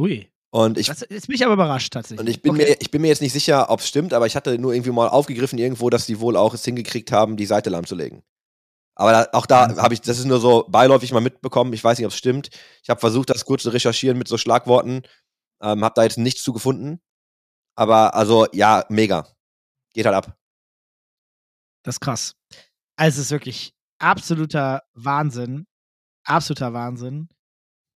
Ui. 0.00 0.30
Und 0.50 0.78
ich 0.78 0.86
Das, 0.86 1.00
jetzt 1.10 1.26
bin 1.26 1.36
ich 1.36 1.44
aber 1.44 1.54
überrascht 1.54 1.92
tatsächlich. 1.92 2.20
und 2.20 2.28
ich 2.28 2.40
bin, 2.40 2.52
okay. 2.52 2.64
mir, 2.64 2.76
ich 2.80 2.90
bin 2.90 3.02
mir 3.02 3.08
jetzt 3.08 3.20
nicht 3.20 3.32
sicher, 3.32 3.68
ob 3.68 3.80
es 3.80 3.88
stimmt, 3.88 4.14
aber 4.14 4.26
ich 4.26 4.36
hatte 4.36 4.58
nur 4.58 4.72
irgendwie 4.72 4.92
mal 4.92 5.08
aufgegriffen 5.08 5.58
irgendwo, 5.58 5.90
dass 5.90 6.06
die 6.06 6.20
wohl 6.20 6.36
auch 6.36 6.54
es 6.54 6.64
hingekriegt 6.64 7.12
haben, 7.12 7.36
die 7.36 7.44
Seite 7.46 7.68
lahmzulegen. 7.68 8.22
Aber 8.94 9.12
da, 9.12 9.28
auch 9.32 9.44
da 9.44 9.62
Wahnsinn. 9.62 9.82
habe 9.82 9.92
ich, 9.92 10.00
das 10.00 10.18
ist 10.18 10.24
nur 10.24 10.40
so 10.40 10.64
beiläufig 10.68 11.12
mal 11.12 11.20
mitbekommen. 11.20 11.74
Ich 11.74 11.84
weiß 11.84 11.98
nicht, 11.98 12.06
ob 12.06 12.12
es 12.12 12.18
stimmt. 12.18 12.48
Ich 12.82 12.88
habe 12.88 12.98
versucht, 12.98 13.28
das 13.28 13.44
kurz 13.44 13.62
zu 13.62 13.68
recherchieren 13.70 14.16
mit 14.16 14.28
so 14.28 14.38
Schlagworten. 14.38 15.02
Ähm, 15.60 15.84
habe 15.84 15.92
da 15.94 16.04
jetzt 16.04 16.16
nichts 16.16 16.42
zu 16.42 16.54
gefunden. 16.54 17.02
Aber 17.76 18.14
also, 18.14 18.46
ja, 18.52 18.84
mega. 18.88 19.26
Geht 19.92 20.06
halt 20.06 20.16
ab. 20.16 20.36
Das 21.82 21.96
ist 21.96 22.00
krass. 22.00 22.34
Also 22.96 23.20
es 23.20 23.26
ist 23.26 23.30
wirklich 23.30 23.74
absoluter 23.98 24.82
Wahnsinn. 24.94 25.66
Absoluter 26.24 26.72
Wahnsinn. 26.72 27.28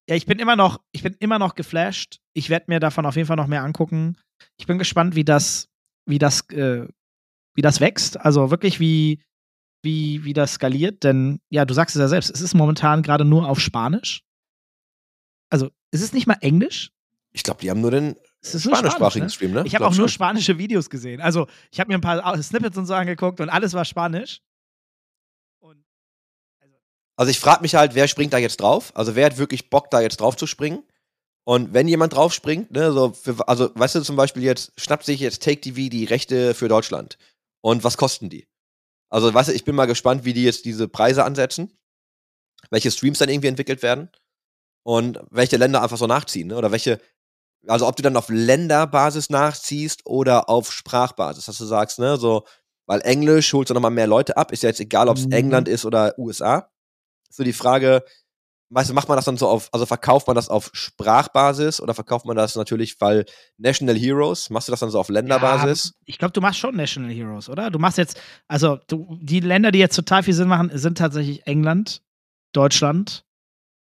Ja, 0.08 0.14
ich 0.16 0.26
bin 0.26 0.38
immer 0.38 0.56
noch, 0.56 0.80
ich 0.92 1.02
bin 1.02 1.16
immer 1.18 1.38
noch 1.38 1.54
geflasht. 1.54 2.20
Ich 2.32 2.50
werde 2.50 2.66
mir 2.68 2.80
davon 2.80 3.06
auf 3.06 3.16
jeden 3.16 3.26
Fall 3.26 3.36
noch 3.36 3.46
mehr 3.46 3.62
angucken. 3.62 4.16
Ich 4.58 4.66
bin 4.66 4.78
gespannt, 4.78 5.14
wie 5.14 5.24
das, 5.24 5.68
wie 6.06 6.18
das, 6.18 6.48
äh, 6.50 6.86
wie 7.54 7.62
das 7.62 7.80
wächst. 7.80 8.20
Also 8.20 8.50
wirklich, 8.50 8.80
wie, 8.80 9.22
wie, 9.82 10.24
wie 10.24 10.32
das 10.32 10.54
skaliert. 10.54 11.04
Denn 11.04 11.40
ja, 11.48 11.64
du 11.64 11.74
sagst 11.74 11.96
es 11.96 12.00
ja 12.00 12.08
selbst, 12.08 12.30
es 12.30 12.40
ist 12.40 12.54
momentan 12.54 13.02
gerade 13.02 13.24
nur 13.24 13.48
auf 13.48 13.60
Spanisch. 13.60 14.22
Also, 15.50 15.70
es 15.90 16.00
ist 16.00 16.14
nicht 16.14 16.26
mal 16.26 16.38
Englisch. 16.40 16.92
Ich 17.32 17.42
glaube, 17.42 17.60
die 17.60 17.70
haben 17.70 17.80
nur 17.80 17.90
den 17.90 18.16
Es 18.42 18.54
ist 18.54 18.64
nur 18.64 18.76
spanischsprachigen 18.76 19.28
Spanisch, 19.28 19.40
ne? 19.40 19.48
Stream, 19.48 19.52
ne? 19.52 19.62
Ich 19.66 19.74
habe 19.74 19.86
auch 19.86 19.90
nur 19.90 20.08
schon. 20.08 20.14
spanische 20.14 20.56
Videos 20.58 20.88
gesehen. 20.88 21.20
Also, 21.20 21.46
ich 21.70 21.78
habe 21.78 21.88
mir 21.88 21.96
ein 21.96 22.00
paar 22.00 22.42
Snippets 22.42 22.76
und 22.78 22.86
so 22.86 22.94
angeguckt 22.94 23.40
und 23.40 23.50
alles 23.50 23.74
war 23.74 23.84
Spanisch. 23.84 24.40
Und 25.60 25.84
Also 27.16 27.30
ich 27.30 27.38
frage 27.38 27.62
mich 27.62 27.74
halt, 27.74 27.94
wer 27.94 28.08
springt 28.08 28.32
da 28.32 28.38
jetzt 28.38 28.60
drauf? 28.60 28.92
Also 28.94 29.14
wer 29.14 29.26
hat 29.26 29.36
wirklich 29.36 29.68
Bock, 29.68 29.90
da 29.90 30.00
jetzt 30.00 30.20
drauf 30.20 30.36
zu 30.36 30.46
springen? 30.46 30.82
Und 31.44 31.74
wenn 31.74 31.88
jemand 31.88 32.14
drauf 32.14 32.32
springt, 32.32 32.70
ne, 32.70 32.92
so 32.92 33.12
für, 33.12 33.46
also 33.48 33.70
weißt 33.74 33.96
du 33.96 34.02
zum 34.02 34.16
Beispiel 34.16 34.42
jetzt, 34.42 34.72
schnappt 34.80 35.04
sich 35.04 35.20
jetzt 35.20 35.42
Take 35.42 35.60
TV 35.60 35.88
die 35.90 36.04
Rechte 36.04 36.54
für 36.54 36.68
Deutschland. 36.68 37.18
Und 37.60 37.84
was 37.84 37.96
kosten 37.96 38.30
die? 38.30 38.46
Also 39.10 39.32
weißt 39.34 39.48
du, 39.48 39.52
ich 39.52 39.64
bin 39.64 39.74
mal 39.74 39.86
gespannt, 39.86 40.24
wie 40.24 40.32
die 40.32 40.44
jetzt 40.44 40.64
diese 40.64 40.86
Preise 40.88 41.24
ansetzen, 41.24 41.76
welche 42.70 42.90
Streams 42.90 43.18
dann 43.18 43.28
irgendwie 43.28 43.48
entwickelt 43.48 43.82
werden 43.82 44.10
und 44.82 45.18
welche 45.30 45.56
Länder 45.56 45.82
einfach 45.82 45.96
so 45.96 46.06
nachziehen, 46.06 46.48
ne? 46.48 46.56
Oder 46.56 46.70
welche, 46.70 47.00
also 47.66 47.86
ob 47.86 47.96
du 47.96 48.02
dann 48.02 48.16
auf 48.16 48.28
Länderbasis 48.28 49.30
nachziehst 49.30 50.02
oder 50.06 50.48
auf 50.48 50.72
Sprachbasis, 50.72 51.46
dass 51.46 51.58
du 51.58 51.64
sagst, 51.64 51.98
ne, 51.98 52.16
so, 52.16 52.44
weil 52.86 53.00
Englisch 53.02 53.52
holt 53.52 53.68
so 53.68 53.74
nochmal 53.74 53.90
mehr 53.90 54.06
Leute 54.06 54.36
ab, 54.36 54.52
ist 54.52 54.62
ja 54.62 54.68
jetzt 54.68 54.80
egal, 54.80 55.08
ob 55.08 55.16
es 55.16 55.26
Mhm. 55.26 55.32
England 55.32 55.68
ist 55.68 55.84
oder 55.84 56.14
USA 56.18 56.70
so 57.30 57.44
die 57.44 57.52
Frage, 57.52 58.04
weißt 58.70 58.90
du, 58.90 58.94
macht 58.94 59.08
man 59.08 59.16
das 59.16 59.24
dann 59.24 59.36
so 59.36 59.48
auf, 59.48 59.68
also 59.72 59.86
verkauft 59.86 60.26
man 60.26 60.36
das 60.36 60.48
auf 60.48 60.70
Sprachbasis 60.72 61.80
oder 61.80 61.94
verkauft 61.94 62.26
man 62.26 62.36
das 62.36 62.56
natürlich, 62.56 63.00
weil 63.00 63.24
National 63.56 63.96
Heroes, 63.96 64.50
machst 64.50 64.68
du 64.68 64.72
das 64.72 64.80
dann 64.80 64.90
so 64.90 64.98
auf 65.00 65.08
Länderbasis? 65.08 65.94
ich 66.04 66.18
glaube, 66.18 66.32
du 66.32 66.40
machst 66.40 66.58
schon 66.58 66.76
National 66.76 67.10
Heroes, 67.10 67.48
oder? 67.48 67.70
Du 67.70 67.78
machst 67.78 67.98
jetzt, 67.98 68.20
also 68.48 68.78
du, 68.88 69.18
die 69.20 69.40
Länder, 69.40 69.70
die 69.70 69.78
jetzt 69.78 69.96
total 69.96 70.22
viel 70.22 70.34
Sinn 70.34 70.48
machen, 70.48 70.70
sind 70.74 70.98
tatsächlich 70.98 71.46
England, 71.46 72.02
Deutschland, 72.52 73.24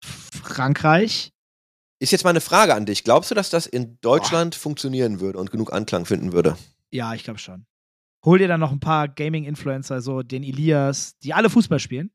Frankreich. 0.04 1.32
Ist 2.03 2.11
jetzt 2.11 2.24
mal 2.24 2.30
eine 2.30 2.40
Frage 2.40 2.74
an 2.74 2.84
dich. 2.84 3.05
Glaubst 3.05 3.30
du, 3.30 3.36
dass 3.36 3.48
das 3.48 3.64
in 3.64 3.96
Deutschland 4.00 4.57
funktionieren 4.57 5.20
würde 5.20 5.38
und 5.38 5.53
genug 5.53 5.72
Anklang 5.72 6.05
finden 6.05 6.32
würde? 6.32 6.57
Ja, 6.90 7.14
ich 7.14 7.22
glaube 7.22 7.38
schon. 7.38 7.64
Hol 8.24 8.40
dir 8.40 8.48
dann 8.48 8.59
noch 8.59 8.72
ein 8.72 8.80
paar 8.80 9.07
Gaming-Influencer, 9.07 10.00
so 10.00 10.24
den 10.24 10.42
Elias, 10.42 11.16
die 11.20 11.32
alle 11.32 11.48
Fußball 11.48 11.78
spielen. 11.78 12.11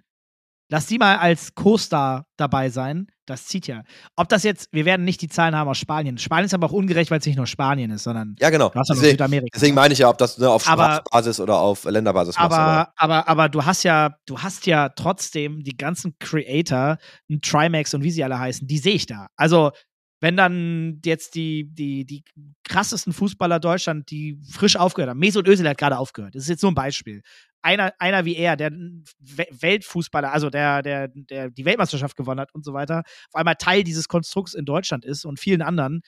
Lass 0.69 0.85
die 0.87 0.97
mal 0.97 1.17
als 1.17 1.55
Co-Star 1.55 2.25
dabei 2.35 2.69
sein. 2.69 3.07
Das 3.25 3.45
zieht 3.45 3.67
ja. 3.67 3.83
Ob 4.17 4.27
das 4.29 4.43
jetzt, 4.43 4.67
wir 4.73 4.83
werden 4.85 5.05
nicht 5.05 5.21
die 5.21 5.27
Zahlen 5.29 5.55
haben 5.55 5.69
aus 5.69 5.77
Spanien. 5.77 6.17
Spanien 6.17 6.45
ist 6.45 6.53
aber 6.53 6.67
auch 6.67 6.71
ungerecht, 6.73 7.09
weil 7.11 7.19
es 7.19 7.25
nicht 7.25 7.37
nur 7.37 7.47
Spanien 7.47 7.91
ist, 7.91 8.03
sondern 8.03 8.35
Ja, 8.39 8.49
genau. 8.49 8.69
du 8.69 8.79
hast 8.79 8.89
Deswegen, 8.89 9.11
Südamerika. 9.11 9.47
deswegen 9.53 9.75
meine 9.75 9.93
ich 9.93 9.99
ja, 9.99 10.09
ob 10.09 10.17
das 10.17 10.37
ne, 10.37 10.49
auf 10.49 10.67
Aber- 10.67 10.83
Sprachbasis 10.97 11.39
oder 11.39 11.57
auf 11.57 11.83
Länderbasis 11.85 12.35
machst. 12.37 12.51
aber, 12.51 12.91
aber, 12.97 13.27
aber 13.29 13.49
du 13.49 13.65
hast 13.65 13.83
ja, 13.83 14.15
du 14.25 14.39
hast 14.39 14.65
ja 14.65 14.89
trotzdem 14.89 15.63
die 15.63 15.75
ganzen 15.77 16.15
Creator, 16.19 16.97
ein 17.29 17.41
Trimax 17.41 17.93
und 17.93 18.03
wie 18.03 18.11
sie 18.11 18.23
alle 18.23 18.37
heißen, 18.39 18.67
die 18.67 18.77
sehe 18.77 18.93
ich 18.95 19.05
da. 19.05 19.27
Also, 19.35 19.71
wenn 20.19 20.35
dann 20.35 20.99
jetzt 21.05 21.35
die, 21.35 21.69
die, 21.71 22.03
die 22.03 22.23
krassesten 22.67 23.13
Fußballer 23.13 23.59
Deutschland, 23.59 24.09
die 24.09 24.39
frisch 24.51 24.75
aufgehört 24.75 25.11
haben, 25.11 25.19
Mesut 25.19 25.47
Özil 25.47 25.67
hat 25.69 25.77
gerade 25.77 25.97
aufgehört. 25.97 26.33
Das 26.33 26.41
ist 26.43 26.49
jetzt 26.49 26.63
nur 26.63 26.71
ein 26.71 26.75
Beispiel. 26.75 27.21
Einer, 27.61 27.93
einer 27.99 28.25
wie 28.25 28.35
er, 28.35 28.55
der 28.55 28.71
Weltfußballer, 29.19 30.31
also 30.31 30.49
der, 30.49 30.81
der, 30.81 31.07
der 31.09 31.49
die 31.49 31.65
Weltmeisterschaft 31.65 32.15
gewonnen 32.15 32.39
hat 32.39 32.53
und 32.53 32.63
so 32.63 32.73
weiter, 32.73 32.99
auf 32.99 33.35
einmal 33.35 33.55
Teil 33.55 33.83
dieses 33.83 34.07
Konstrukts 34.07 34.53
in 34.53 34.65
Deutschland 34.65 35.05
ist 35.05 35.25
und 35.25 35.39
vielen 35.39 35.61
anderen, 35.61 36.01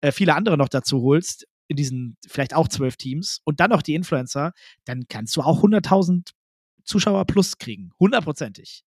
äh, 0.00 0.12
viele 0.12 0.34
andere 0.34 0.56
noch 0.56 0.68
dazu 0.68 1.02
holst, 1.02 1.46
in 1.68 1.76
diesen 1.76 2.16
vielleicht 2.26 2.54
auch 2.54 2.68
zwölf 2.68 2.96
Teams 2.96 3.40
und 3.44 3.60
dann 3.60 3.70
noch 3.70 3.82
die 3.82 3.94
Influencer, 3.94 4.52
dann 4.84 5.04
kannst 5.08 5.36
du 5.36 5.42
auch 5.42 5.62
100.000 5.62 6.30
Zuschauer 6.84 7.24
plus 7.26 7.58
kriegen. 7.58 7.92
Hundertprozentig. 7.98 8.82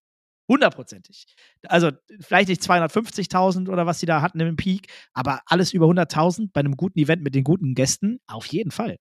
Hundertprozentig. 0.47 1.26
Also 1.63 1.91
vielleicht 2.22 2.47
nicht 2.47 2.61
250.000 2.61 3.70
oder 3.70 3.86
was 3.86 3.99
sie 3.99 4.05
da 4.05 4.22
hatten 4.22 4.39
im 4.39 4.55
Peak, 4.55 4.88
aber 5.13 5.41
alles 5.45 5.74
über 5.74 5.88
100.000 5.88 6.51
bei 6.53 6.61
einem 6.61 6.78
guten 6.78 6.99
Event 6.99 7.22
mit 7.22 7.36
den 7.36 7.43
guten 7.43 7.76
Gästen, 7.76 8.20
auf 8.28 8.45
jeden 8.45 8.72
Fall. 8.72 8.97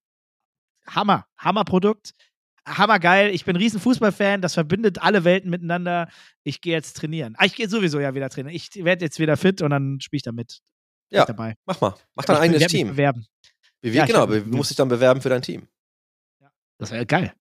Hammer. 0.88 1.26
Hammerprodukt. 1.38 2.12
Hammergeil. 2.66 3.34
Ich 3.34 3.44
bin 3.44 3.54
ein 3.56 3.60
riesen 3.60 3.80
Fußballfan. 3.80 4.42
Das 4.42 4.54
verbindet 4.54 5.00
alle 5.00 5.24
Welten 5.24 5.50
miteinander. 5.50 6.08
Ich 6.42 6.60
gehe 6.60 6.72
jetzt 6.72 6.96
trainieren. 6.96 7.34
Ah, 7.38 7.44
ich 7.44 7.54
gehe 7.54 7.68
sowieso 7.68 8.00
ja 8.00 8.14
wieder 8.14 8.28
trainieren. 8.28 8.54
Ich 8.54 8.74
werde 8.84 9.04
jetzt 9.04 9.18
wieder 9.18 9.36
fit 9.36 9.62
und 9.62 9.70
dann 9.70 10.00
spiele 10.00 10.18
ich 10.18 10.22
da 10.22 10.32
mit. 10.32 10.60
Ja. 11.10 11.20
ich 11.22 11.26
dabei. 11.26 11.54
Mach 11.64 11.80
mal. 11.80 11.94
Mach 12.14 12.24
dein 12.24 12.36
eigenes 12.36 12.62
mich 12.62 12.72
Team. 12.72 12.88
Bewerben. 12.88 13.26
Wie, 13.80 13.90
Ja, 13.90 14.04
ich 14.04 14.08
genau, 14.10 14.26
du 14.26 14.40
musst 14.46 14.70
dich 14.70 14.76
dann 14.76 14.88
bewerben 14.88 15.20
für 15.20 15.28
dein 15.28 15.42
Team. 15.42 15.68
Das 16.78 16.90
wäre 16.90 17.06
geil. 17.06 17.32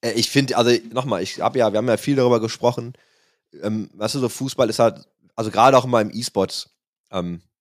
Äh, 0.00 0.12
Ich 0.12 0.28
finde, 0.28 0.56
also 0.56 0.76
nochmal, 0.90 1.22
ich 1.22 1.40
habe 1.40 1.58
ja, 1.58 1.72
wir 1.72 1.78
haben 1.78 1.88
ja 1.88 1.96
viel 1.96 2.16
darüber 2.16 2.40
gesprochen. 2.40 2.94
Ähm, 3.62 3.88
weißt 3.94 4.16
du, 4.16 4.18
so 4.18 4.28
Fußball 4.28 4.68
ist 4.68 4.80
halt, 4.80 5.06
also 5.36 5.50
gerade 5.50 5.78
auch 5.78 5.84
immer 5.84 6.00
im 6.00 6.10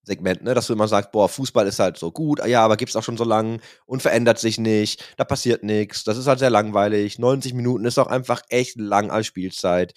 E-Sports-Segment, 0.05 0.43
ne, 0.43 0.53
dass 0.53 0.67
du 0.67 0.73
immer 0.73 0.87
sagst, 0.87 1.11
boah, 1.11 1.27
Fußball 1.27 1.67
ist 1.67 1.79
halt 1.79 1.97
so 1.97 2.11
gut, 2.11 2.45
ja, 2.45 2.63
aber 2.63 2.77
gibt's 2.77 2.95
auch 2.95 3.03
schon 3.03 3.17
so 3.17 3.23
lange 3.23 3.59
und 3.85 4.01
verändert 4.01 4.39
sich 4.39 4.57
nicht, 4.57 5.03
da 5.17 5.23
passiert 5.23 5.63
nichts, 5.63 6.03
das 6.03 6.17
ist 6.17 6.27
halt 6.27 6.39
sehr 6.39 6.49
langweilig. 6.49 7.19
90 7.19 7.53
Minuten 7.53 7.85
ist 7.85 7.97
auch 7.97 8.07
einfach 8.07 8.41
echt 8.49 8.77
lang 8.77 9.11
als 9.11 9.27
Spielzeit. 9.27 9.93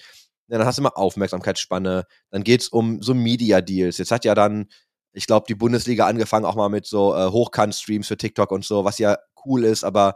Ja, 0.48 0.58
dann 0.58 0.66
hast 0.66 0.78
du 0.78 0.82
immer 0.82 0.96
Aufmerksamkeitsspanne, 0.96 2.04
dann 2.30 2.44
geht's 2.44 2.68
um 2.68 3.02
so 3.02 3.14
Media-Deals. 3.14 3.98
Jetzt 3.98 4.10
hat 4.10 4.24
ja 4.24 4.34
dann, 4.34 4.68
ich 5.12 5.26
glaube, 5.26 5.46
die 5.48 5.54
Bundesliga 5.54 6.06
angefangen 6.06 6.46
auch 6.46 6.56
mal 6.56 6.70
mit 6.70 6.86
so 6.86 7.14
äh, 7.14 7.28
Hochkant-Streams 7.30 8.08
für 8.08 8.16
TikTok 8.16 8.50
und 8.50 8.64
so, 8.64 8.84
was 8.84 8.98
ja 8.98 9.18
cool 9.44 9.64
ist, 9.64 9.84
aber 9.84 10.14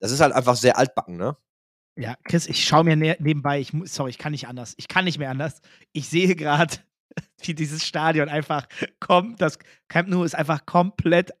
das 0.00 0.10
ist 0.10 0.20
halt 0.20 0.32
einfach 0.32 0.56
sehr 0.56 0.78
altbacken, 0.78 1.16
ne? 1.16 1.36
Ja, 1.96 2.16
Chris, 2.24 2.48
ich 2.48 2.64
schaue 2.64 2.82
mir 2.82 2.96
ne 2.96 3.16
nebenbei, 3.20 3.60
ich 3.60 3.72
sorry, 3.84 4.10
ich 4.10 4.18
kann 4.18 4.32
nicht 4.32 4.48
anders. 4.48 4.74
Ich 4.78 4.88
kann 4.88 5.04
nicht 5.04 5.18
mehr 5.18 5.30
anders. 5.30 5.60
Ich 5.92 6.08
sehe 6.08 6.34
gerade, 6.34 6.78
wie 7.48 7.54
dieses 7.54 7.86
Stadion 7.86 8.28
einfach 8.28 8.66
kommt. 9.00 9.40
Das 9.40 9.58
Camp 9.88 10.08
Nou 10.08 10.24
ist 10.24 10.34
einfach 10.34 10.66
komplett 10.66 11.32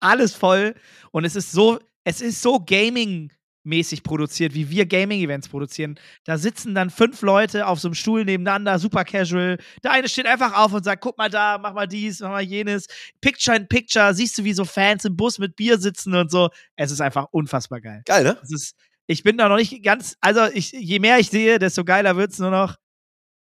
alles 0.00 0.34
voll 0.34 0.74
und 1.10 1.24
es 1.24 1.36
ist 1.36 1.52
so, 1.52 1.78
es 2.04 2.20
ist 2.20 2.40
so 2.42 2.60
Gaming 2.60 3.32
mäßig 3.68 4.02
produziert, 4.02 4.54
wie 4.54 4.70
wir 4.70 4.86
Gaming-Events 4.86 5.48
produzieren. 5.48 5.98
Da 6.24 6.38
sitzen 6.38 6.74
dann 6.74 6.90
fünf 6.90 7.22
Leute 7.22 7.66
auf 7.66 7.78
so 7.78 7.88
einem 7.88 7.94
Stuhl 7.94 8.24
nebeneinander, 8.24 8.78
super 8.78 9.04
casual. 9.04 9.58
Der 9.84 9.92
eine 9.92 10.08
steht 10.08 10.26
einfach 10.26 10.56
auf 10.56 10.72
und 10.72 10.84
sagt, 10.84 11.02
guck 11.02 11.18
mal 11.18 11.28
da, 11.28 11.58
mach 11.58 11.74
mal 11.74 11.86
dies, 11.86 12.20
mach 12.20 12.30
mal 12.30 12.42
jenes. 12.42 12.86
Picture 13.20 13.56
in 13.56 13.68
Picture, 13.68 14.14
siehst 14.14 14.38
du, 14.38 14.44
wie 14.44 14.54
so 14.54 14.64
Fans 14.64 15.04
im 15.04 15.16
Bus 15.16 15.38
mit 15.38 15.54
Bier 15.54 15.78
sitzen 15.78 16.14
und 16.14 16.30
so. 16.30 16.48
Es 16.76 16.90
ist 16.90 17.00
einfach 17.00 17.26
unfassbar 17.30 17.80
geil. 17.80 18.02
Geil, 18.06 18.24
ne? 18.24 18.38
Ist, 18.48 18.74
ich 19.06 19.22
bin 19.22 19.36
da 19.36 19.48
noch 19.48 19.56
nicht 19.56 19.82
ganz, 19.82 20.16
also 20.20 20.46
ich, 20.52 20.72
je 20.72 20.98
mehr 20.98 21.18
ich 21.18 21.28
sehe, 21.28 21.58
desto 21.58 21.84
geiler 21.84 22.16
wird 22.16 22.32
es 22.32 22.38
nur 22.38 22.50
noch. 22.50 22.76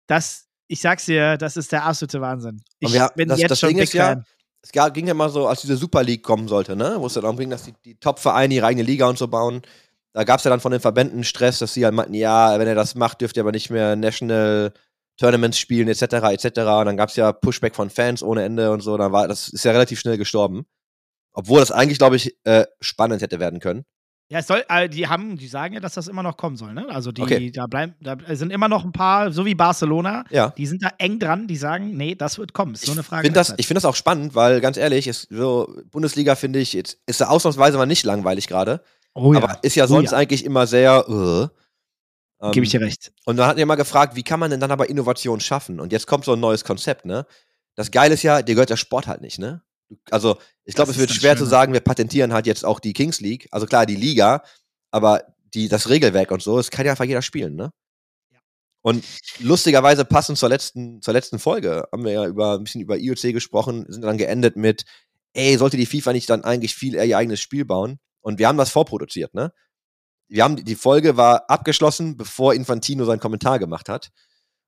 Das, 0.06 0.48
ich 0.74 0.80
sag's 0.80 1.06
dir, 1.06 1.36
das 1.38 1.56
ist 1.56 1.70
der 1.70 1.84
absolute 1.84 2.20
Wahnsinn. 2.20 2.60
Ich 2.80 2.92
wir, 2.92 3.08
bin 3.14 3.28
das, 3.28 3.38
jetzt 3.38 3.52
das 3.52 3.60
schon 3.60 3.68
Ding 3.68 3.78
Big 3.78 3.84
ist 3.84 3.94
ja, 3.94 4.08
Fan. 4.08 4.24
es 4.60 4.72
ga- 4.72 4.88
ging 4.88 5.06
ja 5.06 5.14
mal 5.14 5.30
so, 5.30 5.46
als 5.46 5.60
diese 5.62 5.76
Super 5.76 6.02
League 6.02 6.24
kommen 6.24 6.48
sollte, 6.48 6.74
ne? 6.74 6.96
Wo 6.98 7.06
es 7.06 7.14
ja 7.14 7.22
darum 7.22 7.36
ging, 7.36 7.48
dass 7.48 7.62
die, 7.62 7.74
die 7.84 7.94
Top-Vereine 7.94 8.52
ihre 8.54 8.66
eigene 8.66 8.82
Liga 8.82 9.06
und 9.08 9.16
so 9.16 9.28
bauen. 9.28 9.62
Da 10.12 10.24
gab 10.24 10.38
es 10.38 10.44
ja 10.44 10.50
dann 10.50 10.60
von 10.60 10.72
den 10.72 10.80
Verbänden 10.80 11.22
Stress, 11.22 11.58
dass 11.60 11.74
sie 11.74 11.84
halt 11.84 11.94
meinten, 11.94 12.14
ja, 12.14 12.58
wenn 12.58 12.66
ihr 12.66 12.74
das 12.74 12.96
macht, 12.96 13.20
dürft 13.20 13.36
ihr 13.36 13.42
aber 13.44 13.52
nicht 13.52 13.70
mehr 13.70 13.94
National 13.96 14.72
Tournaments 15.16 15.58
spielen, 15.58 15.86
etc., 15.86 16.02
etc. 16.02 16.44
Und 16.58 16.86
dann 16.86 16.96
gab 16.96 17.08
es 17.08 17.16
ja 17.16 17.32
Pushback 17.32 17.76
von 17.76 17.88
Fans 17.88 18.22
ohne 18.22 18.42
Ende 18.42 18.72
und 18.72 18.80
so. 18.80 18.96
Dann 18.96 19.12
war, 19.12 19.28
das 19.28 19.48
ist 19.48 19.64
ja 19.64 19.70
relativ 19.72 20.00
schnell 20.00 20.18
gestorben. 20.18 20.66
Obwohl 21.32 21.60
das 21.60 21.70
eigentlich, 21.70 21.98
glaube 21.98 22.16
ich, 22.16 22.36
äh, 22.44 22.64
spannend 22.80 23.22
hätte 23.22 23.38
werden 23.38 23.60
können. 23.60 23.84
Ja, 24.30 24.38
es 24.38 24.46
soll, 24.46 24.64
äh, 24.70 24.88
die 24.88 25.06
haben, 25.06 25.36
die 25.36 25.46
sagen 25.48 25.74
ja, 25.74 25.80
dass 25.80 25.94
das 25.94 26.08
immer 26.08 26.22
noch 26.22 26.38
kommen 26.38 26.56
soll, 26.56 26.72
ne? 26.72 26.86
Also 26.88 27.12
die, 27.12 27.20
Okay. 27.22 27.50
da 27.52 27.66
bleiben, 27.66 27.94
da 28.00 28.16
sind 28.34 28.50
immer 28.50 28.68
noch 28.68 28.82
ein 28.84 28.92
paar, 28.92 29.30
so 29.32 29.44
wie 29.44 29.54
Barcelona, 29.54 30.24
Ja. 30.30 30.48
die 30.56 30.66
sind 30.66 30.82
da 30.82 30.88
eng 30.98 31.18
dran, 31.18 31.46
die 31.46 31.56
sagen, 31.56 31.94
nee, 31.96 32.14
das 32.14 32.38
wird 32.38 32.54
kommen. 32.54 32.72
Ist 32.74 32.86
nur 32.86 32.96
eine 32.96 33.02
Frage. 33.02 33.24
Find 33.26 33.36
das, 33.36 33.48
Zeit. 33.48 33.60
ich 33.60 33.66
finde 33.66 33.78
das 33.78 33.84
auch 33.84 33.94
spannend, 33.96 34.34
weil 34.34 34.62
ganz 34.62 34.78
ehrlich, 34.78 35.06
ist 35.06 35.28
so, 35.30 35.68
Bundesliga 35.90 36.36
finde 36.36 36.58
ich, 36.58 36.72
jetzt 36.72 36.98
ist 37.06 37.20
da 37.20 37.28
ausnahmsweise 37.28 37.76
mal 37.76 37.84
nicht 37.86 38.04
langweilig 38.04 38.46
gerade. 38.48 38.82
oh 39.12 39.34
ja, 39.34 39.42
Aber 39.42 39.58
ist 39.62 39.74
ja 39.76 39.84
Oh 39.84 39.88
sonst 39.88 40.12
ja. 40.12 40.18
eigentlich 40.18 40.44
immer 40.44 40.66
sehr. 40.66 41.04
Äh, 41.06 42.46
ähm, 42.46 42.52
gebe 42.52 42.64
ich 42.64 42.70
dir 42.72 42.80
recht. 42.80 43.12
Und 43.26 43.36
dann 43.36 43.46
hat 43.46 43.58
ihr 43.58 43.66
mal 43.66 43.74
gefragt, 43.76 44.16
wie 44.16 44.22
kann 44.22 44.40
man 44.40 44.50
denn 44.50 44.58
dann 44.60 44.70
aber 44.72 44.88
Innovation 44.88 45.38
schaffen? 45.40 45.80
Und 45.80 45.92
jetzt 45.92 46.06
kommt 46.06 46.24
so 46.24 46.32
ein 46.32 46.40
neues 46.40 46.64
Konzept, 46.64 47.04
ne? 47.04 47.26
Das 47.76 47.90
Geile 47.90 48.14
ist 48.14 48.22
ja, 48.22 48.40
dir 48.40 48.54
gehört 48.54 48.70
der 48.70 48.76
Sport 48.76 49.06
halt 49.06 49.20
nicht, 49.20 49.38
ne? 49.38 49.62
Also, 50.10 50.38
ich 50.64 50.74
glaube, 50.74 50.90
es 50.90 50.98
wird 50.98 51.10
schwer 51.10 51.34
zu 51.34 51.40
Schöne. 51.40 51.50
sagen, 51.50 51.72
wir 51.72 51.80
patentieren 51.80 52.32
halt 52.32 52.46
jetzt 52.46 52.64
auch 52.64 52.80
die 52.80 52.92
Kings 52.92 53.20
League. 53.20 53.48
Also 53.50 53.66
klar, 53.66 53.86
die 53.86 53.96
Liga, 53.96 54.42
aber 54.90 55.22
die, 55.54 55.68
das 55.68 55.88
Regelwerk 55.88 56.30
und 56.30 56.42
so, 56.42 56.56
das 56.56 56.70
kann 56.70 56.86
ja 56.86 56.92
einfach 56.92 57.04
jeder 57.04 57.22
spielen, 57.22 57.54
ne? 57.54 57.70
Ja. 58.32 58.40
Und 58.82 59.04
lustigerweise 59.40 60.04
passend 60.04 60.38
zur 60.38 60.48
letzten, 60.48 61.00
zur 61.02 61.14
letzten 61.14 61.38
Folge 61.38 61.86
haben 61.92 62.04
wir 62.04 62.12
ja 62.12 62.26
über 62.26 62.54
ein 62.54 62.64
bisschen 62.64 62.80
über 62.80 62.98
IOC 62.98 63.32
gesprochen, 63.32 63.86
sind 63.88 64.02
dann 64.02 64.18
geendet 64.18 64.56
mit, 64.56 64.84
ey, 65.34 65.56
sollte 65.58 65.76
die 65.76 65.86
FIFA 65.86 66.12
nicht 66.12 66.30
dann 66.30 66.44
eigentlich 66.44 66.74
viel 66.74 66.94
eher 66.94 67.04
ihr 67.04 67.18
eigenes 67.18 67.40
Spiel 67.40 67.64
bauen? 67.64 67.98
Und 68.20 68.38
wir 68.38 68.48
haben 68.48 68.58
das 68.58 68.70
vorproduziert, 68.70 69.34
ne? 69.34 69.52
Wir 70.28 70.42
haben, 70.42 70.56
die 70.56 70.74
Folge 70.74 71.16
war 71.16 71.50
abgeschlossen, 71.50 72.16
bevor 72.16 72.54
Infantino 72.54 73.04
seinen 73.04 73.20
Kommentar 73.20 73.58
gemacht 73.58 73.88
hat. 73.88 74.10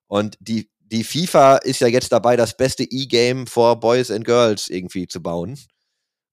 Und 0.06 0.36
die, 0.38 0.70
die 0.92 1.04
FIFA 1.04 1.56
ist 1.56 1.80
ja 1.80 1.88
jetzt 1.88 2.12
dabei, 2.12 2.36
das 2.36 2.56
beste 2.56 2.84
E-Game 2.84 3.46
for 3.46 3.78
Boys 3.80 4.10
and 4.10 4.24
Girls 4.24 4.68
irgendwie 4.68 5.06
zu 5.06 5.22
bauen. 5.22 5.58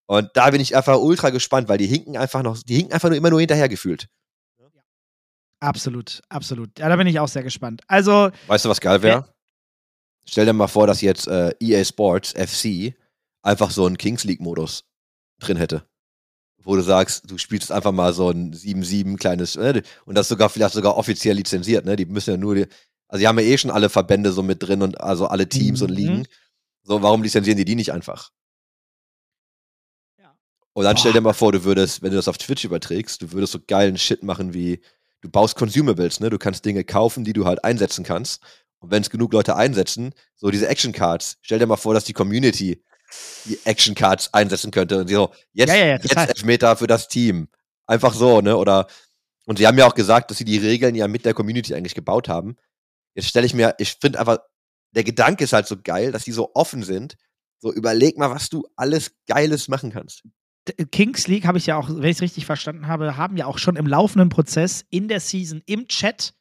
Und 0.06 0.30
da 0.34 0.52
bin 0.52 0.62
ich 0.62 0.76
einfach 0.76 0.98
ultra 0.98 1.30
gespannt, 1.30 1.70
weil 1.70 1.78
die 1.78 1.88
hinken 1.88 2.18
einfach 2.18 2.44
noch, 2.44 2.62
die 2.62 2.76
hinken 2.76 2.94
einfach 2.94 3.10
nur 3.10 3.18
immer 3.18 3.30
nur 3.30 3.40
hinterher 3.40 3.70
gefühlt. 3.70 4.08
Absolut, 5.60 6.22
absolut. 6.28 6.78
Ja, 6.78 6.90
da 6.90 6.98
bin 6.98 7.08
ich 7.08 7.20
auch 7.20 7.30
sehr 7.30 7.44
gespannt. 7.44 7.82
Also, 7.88 8.32
Weißt 8.48 8.66
du, 8.66 8.70
was 8.70 8.82
geil 8.82 9.02
wäre? 9.02 9.34
Stell 10.26 10.46
dir 10.46 10.54
mal 10.54 10.68
vor, 10.68 10.88
dass 10.88 11.00
jetzt 11.00 11.28
äh, 11.28 11.54
EA 11.60 11.86
Sports 11.86 12.34
FC 12.34 12.94
einfach 13.42 13.72
so 13.72 13.86
einen 13.86 13.98
Kings 13.98 14.26
League-Modus 14.26 14.84
drin 15.40 15.56
hätte. 15.56 15.86
Wo 16.62 16.76
du 16.76 16.82
sagst, 16.82 17.30
du 17.32 17.38
spielst 17.38 17.72
einfach 17.72 17.94
mal 17.94 18.14
so 18.14 18.30
ein 18.30 18.54
7-7 18.54 19.18
kleines, 19.18 19.56
äh, 19.56 19.82
und 20.06 20.16
das 20.16 20.28
sogar 20.28 20.50
vielleicht 20.50 20.74
sogar 20.74 20.98
offiziell 20.98 21.36
lizenziert, 21.38 21.86
ne? 21.86 21.96
Die 21.96 22.06
müssen 22.06 22.32
ja 22.32 22.38
nur, 22.38 22.56
die, 22.56 22.68
also 23.14 23.22
die 23.22 23.28
haben 23.28 23.38
ja 23.38 23.46
eh 23.46 23.58
schon 23.60 23.70
alle 23.70 23.90
Verbände 23.90 24.32
so 24.32 24.42
mit 24.42 24.64
drin 24.64 24.82
und 24.82 25.00
also 25.00 25.28
alle 25.28 25.48
Teams 25.48 25.84
und 25.84 25.92
Mhm. 25.92 25.96
Ligen. 25.96 26.28
So, 26.82 27.04
warum 27.04 27.22
lizenzieren 27.22 27.58
die 27.58 27.64
die 27.66 27.76
nicht 27.76 27.92
einfach? 27.94 28.32
Ja. 30.20 30.36
Und 30.74 30.84
dann 30.86 30.98
stell 30.98 31.12
Boah. 31.12 31.20
dir 31.20 31.22
mal 31.22 31.34
vor, 31.34 31.52
du 31.52 31.64
würdest, 31.64 32.02
wenn 32.02 32.10
du 32.10 32.16
das 32.16 32.28
auf 32.28 32.40
Twitch 32.40 32.64
überträgst, 32.66 33.22
du 33.22 33.32
würdest 33.32 33.54
so 33.54 33.60
geilen 33.68 34.00
Shit 34.00 34.24
machen 34.24 34.56
wie, 34.56 34.82
du 35.22 35.30
baust 35.30 35.56
Consumables, 35.56 36.22
ne? 36.22 36.32
Du 36.32 36.40
kannst 36.40 36.66
Dinge 36.66 36.84
kaufen, 36.84 37.24
die 37.24 37.34
du 37.34 37.46
halt 37.46 37.64
einsetzen 37.64 38.04
kannst. 38.04 38.42
Und 38.80 38.90
wenn 38.90 39.04
es 39.04 39.12
genug 39.12 39.32
Leute 39.32 39.56
einsetzen, 39.56 40.14
so 40.36 40.50
diese 40.50 40.68
Action 40.68 40.92
Cards, 40.92 41.38
stell 41.42 41.60
dir 41.60 41.68
mal 41.68 41.78
vor, 41.78 41.94
dass 41.94 42.06
die 42.06 42.14
Community 42.14 42.84
die 43.46 43.60
Action 43.66 43.94
Cards 43.94 44.34
einsetzen 44.34 44.72
könnte 44.72 45.02
und 45.02 45.08
so, 45.08 45.32
jetzt, 45.54 45.70
Ja, 45.70 45.76
ja, 45.76 45.86
ja, 45.86 45.98
jetzt. 45.98 46.18
Elfmeter 46.18 46.76
für 46.78 46.88
das 46.88 47.08
Team. 47.08 47.48
Einfach 47.86 48.16
so, 48.16 48.42
ne? 48.42 48.58
Oder, 48.58 48.88
und 49.46 49.60
sie 49.60 49.68
haben 49.68 49.78
ja 49.78 49.86
auch 49.86 49.94
gesagt, 49.94 50.32
dass 50.32 50.40
sie 50.40 50.46
die 50.46 50.58
Regeln 50.58 50.96
ja 50.96 51.08
mit 51.08 51.26
der 51.26 51.36
Community 51.36 51.76
eigentlich 51.76 51.94
gebaut 51.94 52.28
haben. 52.28 52.58
Jetzt 53.16 53.28
stelle 53.30 53.46
ich 53.46 53.54
mir, 53.54 53.76
ich 53.78 53.98
finde 54.00 54.20
einfach, 54.20 54.40
der 54.96 55.04
Gedanke 55.04 55.44
ist 55.44 55.54
halt 55.54 55.68
so 55.68 55.76
geil, 55.82 56.12
dass 56.12 56.24
die 56.24 56.32
so 56.32 56.52
offen 56.54 56.84
sind. 56.84 57.16
So, 57.60 57.72
überleg 57.72 58.18
mal, 58.18 58.30
was 58.30 58.50
du 58.50 58.68
alles 58.76 59.16
Geiles 59.28 59.68
machen 59.68 59.92
kannst. 59.92 60.24
D- 60.68 60.86
Kings 60.86 61.28
League 61.28 61.46
habe 61.46 61.58
ich 61.58 61.66
ja 61.66 61.78
auch, 61.78 61.90
wenn 61.90 62.04
ich 62.04 62.18
es 62.18 62.22
richtig 62.22 62.46
verstanden 62.46 62.88
habe, 62.88 63.18
haben 63.18 63.38
ja 63.38 63.46
auch 63.46 63.58
schon 63.58 63.76
im 63.76 63.88
laufenden 63.88 64.30
Prozess 64.30 64.86
in 64.90 65.08
der 65.08 65.20
Season 65.20 65.62
im 65.66 65.88
Chat 65.88 66.34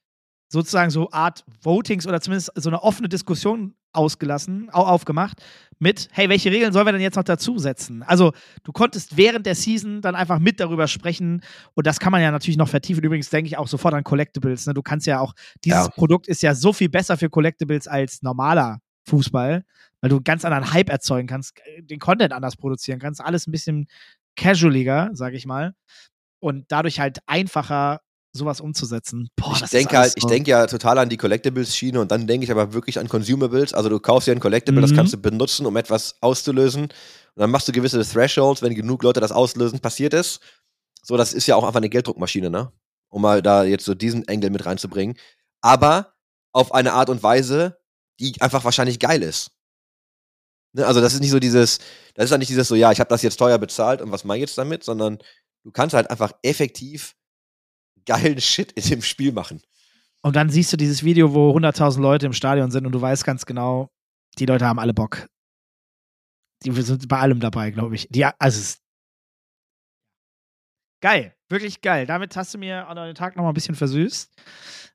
sozusagen 0.48 0.90
so 0.90 1.10
Art 1.12 1.44
Votings 1.62 2.06
oder 2.06 2.20
zumindest 2.20 2.52
so 2.56 2.68
eine 2.68 2.82
offene 2.82 3.08
Diskussion 3.08 3.74
ausgelassen, 3.92 4.68
au 4.72 4.82
aufgemacht 4.82 5.42
mit, 5.78 6.08
hey, 6.12 6.28
welche 6.28 6.50
Regeln 6.50 6.72
sollen 6.72 6.86
wir 6.86 6.92
denn 6.92 7.00
jetzt 7.00 7.16
noch 7.16 7.24
dazusetzen? 7.24 8.02
Also 8.04 8.32
du 8.62 8.72
konntest 8.72 9.16
während 9.16 9.46
der 9.46 9.54
Season 9.54 10.00
dann 10.00 10.14
einfach 10.14 10.38
mit 10.38 10.60
darüber 10.60 10.86
sprechen 10.86 11.42
und 11.74 11.86
das 11.86 11.98
kann 11.98 12.12
man 12.12 12.22
ja 12.22 12.30
natürlich 12.30 12.56
noch 12.56 12.68
vertiefen. 12.68 13.02
Übrigens 13.02 13.30
denke 13.30 13.48
ich 13.48 13.58
auch 13.58 13.66
sofort 13.68 13.94
an 13.94 14.04
Collectibles. 14.04 14.66
Ne? 14.66 14.74
Du 14.74 14.82
kannst 14.82 15.06
ja 15.06 15.20
auch, 15.20 15.34
dieses 15.64 15.86
Ja. 15.86 15.88
Produkt 15.88 16.28
ist 16.28 16.42
ja 16.42 16.54
so 16.54 16.72
viel 16.72 16.88
besser 16.88 17.16
für 17.16 17.28
Collectibles 17.30 17.88
als 17.88 18.22
normaler 18.22 18.78
Fußball, 19.08 19.64
weil 20.00 20.10
du 20.10 20.20
ganz 20.20 20.44
anderen 20.44 20.72
Hype 20.72 20.88
erzeugen 20.88 21.26
kannst, 21.26 21.54
den 21.80 21.98
Content 21.98 22.32
anders 22.32 22.56
produzieren 22.56 23.00
kannst, 23.00 23.20
alles 23.20 23.46
ein 23.48 23.52
bisschen 23.52 23.86
casualiger, 24.36 25.10
sag 25.14 25.34
ich 25.34 25.46
mal. 25.46 25.74
Und 26.38 26.66
dadurch 26.68 27.00
halt 27.00 27.18
einfacher, 27.26 28.00
sowas 28.32 28.60
umzusetzen. 28.60 29.28
Boah, 29.36 29.52
ich 29.54 29.60
das 29.60 29.70
denke 29.70 29.98
halt, 29.98 30.14
ich 30.16 30.24
denke 30.24 30.50
ja 30.50 30.66
total 30.66 30.98
an 30.98 31.08
die 31.08 31.16
Collectibles-Schiene 31.16 32.00
und 32.00 32.10
dann 32.10 32.26
denke 32.26 32.44
ich 32.44 32.50
aber 32.50 32.72
wirklich 32.72 32.98
an 32.98 33.08
Consumables. 33.08 33.74
Also 33.74 33.88
du 33.88 34.00
kaufst 34.00 34.26
dir 34.26 34.32
ein 34.32 34.40
Collectible, 34.40 34.80
das 34.80 34.92
Mhm. 34.92 34.96
kannst 34.96 35.12
du 35.12 35.18
benutzen, 35.18 35.66
um 35.66 35.76
etwas 35.76 36.16
auszulösen. 36.22 36.84
Und 36.84 36.90
dann 37.36 37.50
machst 37.50 37.68
du 37.68 37.72
gewisse 37.72 38.02
Thresholds, 38.04 38.62
wenn 38.62 38.74
genug 38.74 39.02
Leute 39.02 39.20
das 39.20 39.32
auslösen, 39.32 39.80
passiert 39.80 40.14
ist. 40.14 40.40
So, 41.02 41.16
das 41.16 41.32
ist 41.32 41.46
ja 41.46 41.56
auch 41.56 41.64
einfach 41.64 41.78
eine 41.78 41.88
Gelddruckmaschine, 41.88 42.48
ne? 42.50 42.72
Um 43.08 43.22
mal 43.22 43.42
da 43.42 43.64
jetzt 43.64 43.84
so 43.84 43.94
diesen 43.94 44.26
Engel 44.28 44.50
mit 44.50 44.64
reinzubringen. 44.64 45.16
Aber 45.60 46.14
auf 46.52 46.72
eine 46.72 46.92
Art 46.94 47.10
und 47.10 47.22
Weise, 47.22 47.78
die 48.20 48.40
einfach 48.40 48.64
wahrscheinlich 48.64 48.98
geil 48.98 49.22
ist. 49.22 49.50
Ne? 50.72 50.86
Also 50.86 51.00
das 51.00 51.12
ist 51.14 51.20
nicht 51.20 51.30
so 51.30 51.38
dieses, 51.38 51.78
das 52.14 52.24
ist 52.24 52.30
dann 52.30 52.40
nicht 52.40 52.50
dieses 52.50 52.68
so, 52.68 52.74
ja, 52.74 52.92
ich 52.92 53.00
habe 53.00 53.08
das 53.08 53.22
jetzt 53.22 53.36
teuer 53.36 53.58
bezahlt 53.58 54.00
und 54.00 54.10
was 54.12 54.24
mache 54.24 54.38
ich 54.38 54.42
jetzt 54.42 54.56
damit, 54.58 54.84
sondern 54.84 55.18
du 55.64 55.70
kannst 55.70 55.94
halt 55.94 56.10
einfach 56.10 56.32
effektiv 56.42 57.14
geilen 58.06 58.40
Shit 58.40 58.72
in 58.72 58.82
dem 58.82 59.02
Spiel 59.02 59.32
machen. 59.32 59.62
Und 60.22 60.36
dann 60.36 60.50
siehst 60.50 60.72
du 60.72 60.76
dieses 60.76 61.02
Video, 61.02 61.34
wo 61.34 61.56
100.000 61.56 62.00
Leute 62.00 62.26
im 62.26 62.32
Stadion 62.32 62.70
sind 62.70 62.86
und 62.86 62.92
du 62.92 63.00
weißt 63.00 63.24
ganz 63.24 63.44
genau, 63.44 63.90
die 64.38 64.46
Leute 64.46 64.66
haben 64.66 64.78
alle 64.78 64.94
Bock. 64.94 65.26
Die 66.64 66.70
sind 66.82 67.08
bei 67.08 67.18
allem 67.18 67.40
dabei, 67.40 67.70
glaube 67.72 67.96
ich. 67.96 68.06
Die, 68.08 68.24
also 68.24 68.34
es 68.38 68.58
ist 68.58 68.82
geil, 71.02 71.34
wirklich 71.48 71.80
geil. 71.80 72.06
Damit 72.06 72.36
hast 72.36 72.54
du 72.54 72.58
mir 72.58 72.86
an 72.86 72.96
den 72.96 73.14
Tag 73.16 73.36
noch 73.36 73.42
mal 73.42 73.50
ein 73.50 73.54
bisschen 73.54 73.74
versüßt. 73.74 74.32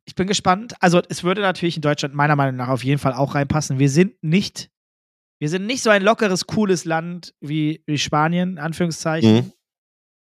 Ich 0.06 0.16
bin 0.16 0.28
gespannt. 0.28 0.74
Also 0.80 1.02
es 1.10 1.24
würde 1.24 1.42
natürlich 1.42 1.76
in 1.76 1.82
Deutschland 1.82 2.16
meiner 2.16 2.38
Meinung 2.38 2.56
nach 2.56 2.70
auf 2.70 2.84
jeden 2.86 3.00
Fall 3.00 3.14
auch 3.14 3.36
reinpassen. 3.36 3.80
Wir 3.80 3.90
sind 3.90 4.16
nicht, 4.24 4.70
wir 5.40 5.50
sind 5.50 5.66
nicht 5.66 5.84
so 5.84 5.90
ein 5.90 6.02
lockeres, 6.02 6.48
cooles 6.48 6.86
Land 6.86 7.36
wie, 7.42 7.84
wie 7.86 7.98
Spanien, 7.98 8.52
in 8.52 8.60
Anführungszeichen. 8.60 9.36
Mhm. 9.36 9.54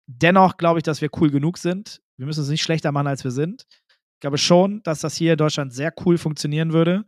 Dennoch 0.06 0.56
glaube 0.56 0.78
ich, 0.78 0.82
dass 0.82 1.00
wir 1.00 1.08
cool 1.20 1.30
genug 1.30 1.58
sind. 1.58 2.00
Wir 2.16 2.26
müssen 2.26 2.42
es 2.42 2.48
nicht 2.48 2.62
schlechter 2.62 2.92
machen, 2.92 3.08
als 3.08 3.24
wir 3.24 3.30
sind. 3.30 3.66
Ich 3.70 4.20
glaube 4.20 4.38
schon, 4.38 4.82
dass 4.82 5.00
das 5.00 5.16
hier 5.16 5.32
in 5.32 5.38
Deutschland 5.38 5.74
sehr 5.74 5.92
cool 6.04 6.16
funktionieren 6.16 6.72
würde 6.72 7.04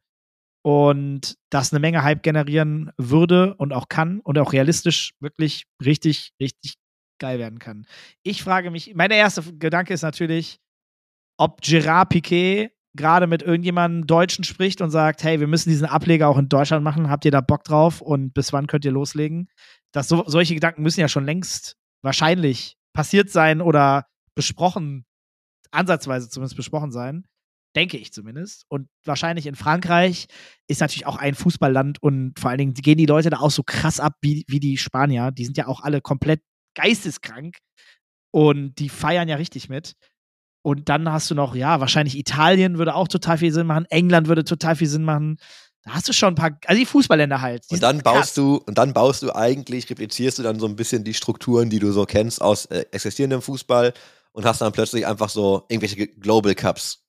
und 0.63 1.37
das 1.51 1.73
eine 1.73 1.81
Menge 1.81 2.03
Hype 2.03 2.23
generieren 2.23 2.91
würde 2.99 3.55
und 3.55 3.73
auch 3.73 3.89
kann 3.89 4.21
und 4.21 4.39
auch 4.39 4.53
realistisch 4.53 5.15
wirklich 5.21 5.65
richtig, 5.83 6.33
richtig 6.41 6.75
geil 7.19 7.39
werden 7.39 7.59
kann. 7.59 7.87
Ich 8.23 8.43
frage 8.43 8.71
mich, 8.71 8.95
mein 8.95 9.11
erster 9.11 9.43
Gedanke 9.59 9.95
ist 9.95 10.03
natürlich, 10.03 10.59
ob 11.39 11.61
Gerard 11.63 12.11
Piquet 12.11 12.71
gerade 12.97 13.27
mit 13.27 13.43
irgendjemandem 13.43 14.07
Deutschen 14.07 14.45
spricht 14.45 14.81
und 14.81 14.91
sagt, 14.91 15.23
hey, 15.23 15.41
wir 15.41 15.47
müssen 15.47 15.71
diesen 15.71 15.87
Ableger 15.87 16.29
auch 16.29 16.39
in 16.39 16.49
Deutschland 16.49 16.83
machen, 16.83 17.11
habt 17.11 17.25
ihr 17.25 17.31
da 17.31 17.41
Bock 17.41 17.65
drauf 17.65 18.01
und 18.01 18.35
bis 18.35 18.53
wann 18.53 18.67
könnt 18.67 18.85
ihr 18.85 18.93
loslegen? 18.93 19.49
Das 19.93 20.09
so, 20.09 20.25
solche 20.27 20.55
Gedanken 20.55 20.83
müssen 20.83 21.01
ja 21.01 21.09
schon 21.09 21.25
längst 21.25 21.77
wahrscheinlich 22.03 22.78
passiert 22.99 23.31
sein 23.31 23.61
oder 23.61 24.07
besprochen 24.35 25.05
ansatzweise 25.71 26.29
zumindest 26.29 26.57
besprochen 26.57 26.91
sein. 26.91 27.29
Denke 27.77 27.97
ich 27.97 28.13
zumindest. 28.13 28.65
Und 28.69 28.89
wahrscheinlich 29.05 29.47
in 29.47 29.55
Frankreich 29.55 30.27
ist 30.67 30.81
natürlich 30.81 31.07
auch 31.07 31.17
ein 31.17 31.37
Fußballland 31.37 32.03
und 32.03 32.37
vor 32.41 32.51
allen 32.51 32.59
Dingen 32.59 32.75
gehen 32.75 32.99
die 32.99 33.07
Leute 33.07 33.31
da 33.31 33.39
auch 33.39 33.53
so 33.53 33.63
krass 33.63 34.01
ab 34.01 34.15
wie, 34.21 34.45
wie 34.49 34.59
die 34.59 34.79
Spanier. 34.79 35.31
Die 35.31 35.45
sind 35.45 35.57
ja 35.57 35.69
auch 35.69 35.83
alle 35.83 36.01
komplett 36.01 36.41
geisteskrank 36.75 37.59
und 38.33 38.75
die 38.81 38.89
feiern 38.89 39.29
ja 39.29 39.37
richtig 39.37 39.69
mit. 39.69 39.95
Und 40.65 40.89
dann 40.89 41.09
hast 41.13 41.31
du 41.31 41.37
noch, 41.37 41.55
ja, 41.55 41.79
wahrscheinlich 41.79 42.19
Italien 42.19 42.79
würde 42.79 42.97
auch 42.97 43.07
total 43.07 43.39
viel 43.39 43.53
Sinn 43.53 43.69
machen, 43.69 43.87
England 43.91 44.27
würde 44.27 44.43
total 44.43 44.75
viel 44.75 44.89
Sinn 44.89 45.05
machen. 45.05 45.37
Da 45.89 45.95
hast 45.95 46.07
du 46.07 46.13
schon 46.13 46.33
ein 46.33 46.35
paar, 46.35 46.51
also 46.67 46.79
die 46.79 46.85
Fußballländer 46.85 47.41
halt. 47.41 47.65
Die 47.71 47.77
und 47.77 47.83
dann 47.83 48.03
baust 48.03 48.37
du, 48.37 48.57
und 48.67 48.77
dann 48.77 48.93
baust 48.93 49.23
du 49.23 49.35
eigentlich, 49.35 49.89
replizierst 49.89 50.39
du 50.39 50.43
dann 50.43 50.61
so 50.61 50.67
ein 50.67 50.77
bisschen 50.77 51.03
die 51.03 51.15
Strukturen, 51.15 51.71
die 51.71 51.79
du 51.79 51.93
so 51.93 52.05
kennst 52.05 52.43
aus 52.43 52.67
äh, 52.67 52.85
existierendem 52.91 53.41
Fußball 53.41 53.95
und 54.33 54.45
hast 54.45 54.61
dann 54.61 54.71
plötzlich 54.73 55.07
einfach 55.07 55.31
so 55.31 55.65
irgendwelche 55.71 56.07
Global 56.09 56.55
Cups. 56.55 57.07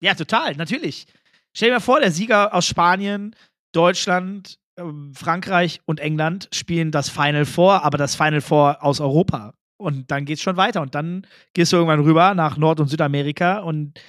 Ja, 0.00 0.14
total, 0.14 0.56
natürlich. 0.56 1.06
Stell 1.52 1.68
dir 1.68 1.74
mal 1.74 1.80
vor, 1.80 2.00
der 2.00 2.12
Sieger 2.12 2.54
aus 2.54 2.64
Spanien, 2.64 3.36
Deutschland, 3.72 4.58
ähm, 4.78 5.12
Frankreich 5.14 5.82
und 5.84 6.00
England 6.00 6.48
spielen 6.54 6.92
das 6.92 7.10
Final 7.10 7.44
Four, 7.44 7.84
aber 7.84 7.98
das 7.98 8.14
Final 8.14 8.40
Four 8.40 8.82
aus 8.82 9.00
Europa. 9.00 9.52
Und 9.76 10.10
dann 10.10 10.24
geht's 10.24 10.40
schon 10.40 10.56
weiter. 10.56 10.80
Und 10.80 10.94
dann 10.94 11.26
gehst 11.52 11.72
du 11.72 11.76
irgendwann 11.76 12.00
rüber 12.00 12.34
nach 12.34 12.56
Nord- 12.56 12.80
und 12.80 12.88
Südamerika 12.88 13.58
und 13.58 14.00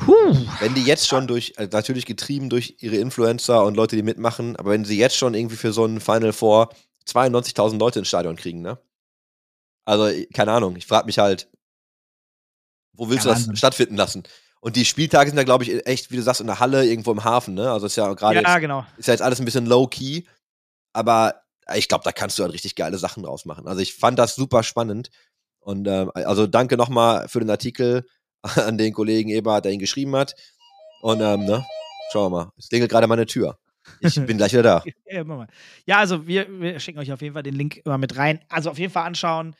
puh. 0.00 0.36
Wenn 0.60 0.74
die 0.74 0.82
jetzt 0.82 1.06
schon 1.06 1.26
durch, 1.26 1.58
also 1.58 1.76
natürlich 1.76 2.06
getrieben 2.06 2.50
durch 2.50 2.76
ihre 2.80 2.96
Influencer 2.96 3.64
und 3.64 3.76
Leute, 3.76 3.96
die 3.96 4.02
mitmachen, 4.02 4.56
aber 4.56 4.70
wenn 4.70 4.84
sie 4.84 4.98
jetzt 4.98 5.16
schon 5.16 5.34
irgendwie 5.34 5.56
für 5.56 5.72
so 5.72 5.84
ein 5.84 6.00
Final 6.00 6.32
Four 6.32 6.70
92.000 7.06 7.78
Leute 7.78 8.00
ins 8.00 8.08
Stadion 8.08 8.36
kriegen, 8.36 8.62
ne? 8.62 8.78
Also, 9.84 10.10
keine 10.34 10.52
Ahnung, 10.52 10.76
ich 10.76 10.86
frage 10.86 11.06
mich 11.06 11.18
halt, 11.18 11.48
wo 12.92 13.08
willst 13.08 13.24
ja, 13.24 13.30
du 13.30 13.34
das 13.34 13.42
Wahnsinn. 13.42 13.56
stattfinden 13.56 13.96
lassen? 13.96 14.22
Und 14.60 14.76
die 14.76 14.84
Spieltage 14.84 15.30
sind 15.30 15.36
da, 15.36 15.44
glaube 15.44 15.64
ich, 15.64 15.86
echt, 15.86 16.10
wie 16.10 16.16
du 16.16 16.22
sagst, 16.22 16.40
in 16.40 16.46
der 16.46 16.60
Halle 16.60 16.84
irgendwo 16.84 17.12
im 17.12 17.24
Hafen, 17.24 17.54
ne? 17.54 17.70
Also 17.70 17.86
ist 17.86 17.96
ja 17.96 18.12
gerade 18.12 18.42
ja, 18.42 18.58
genau. 18.58 18.84
ist 18.98 19.08
ja 19.08 19.14
jetzt 19.14 19.22
alles 19.22 19.40
ein 19.40 19.46
bisschen 19.46 19.66
low-key, 19.66 20.24
aber 20.92 21.42
ich 21.74 21.88
glaube, 21.88 22.04
da 22.04 22.12
kannst 22.12 22.38
du 22.38 22.42
halt 22.42 22.52
richtig 22.52 22.74
geile 22.74 22.98
Sachen 22.98 23.22
draus 23.22 23.44
machen. 23.44 23.66
Also 23.66 23.80
ich 23.80 23.94
fand 23.94 24.18
das 24.18 24.34
super 24.34 24.62
spannend. 24.62 25.10
Und 25.60 25.86
äh, 25.86 26.06
also 26.14 26.46
danke 26.46 26.76
nochmal 26.76 27.28
für 27.28 27.40
den 27.40 27.50
Artikel 27.50 28.06
an 28.56 28.78
den 28.78 28.92
Kollegen 28.92 29.30
Eber, 29.30 29.60
der 29.60 29.72
ihn 29.72 29.78
geschrieben 29.78 30.14
hat. 30.16 30.34
Und 31.02 31.20
ähm, 31.20 31.44
ne, 31.44 31.64
schauen 32.12 32.32
wir 32.32 32.44
mal. 32.44 32.52
Es 32.58 32.68
klingelt 32.68 32.90
gerade 32.90 33.06
meine 33.06 33.26
Tür. 33.26 33.58
Ich 34.00 34.14
bin 34.14 34.36
gleich 34.36 34.52
wieder 34.52 34.62
da. 34.62 34.84
ja, 35.86 35.98
also 35.98 36.26
wir, 36.26 36.46
wir 36.60 36.78
schicken 36.80 36.98
euch 36.98 37.12
auf 37.12 37.22
jeden 37.22 37.34
Fall 37.34 37.42
den 37.42 37.54
Link 37.54 37.80
immer 37.84 37.98
mit 37.98 38.16
rein. 38.16 38.40
Also 38.48 38.70
auf 38.70 38.78
jeden 38.78 38.92
Fall 38.92 39.06
anschauen. 39.06 39.56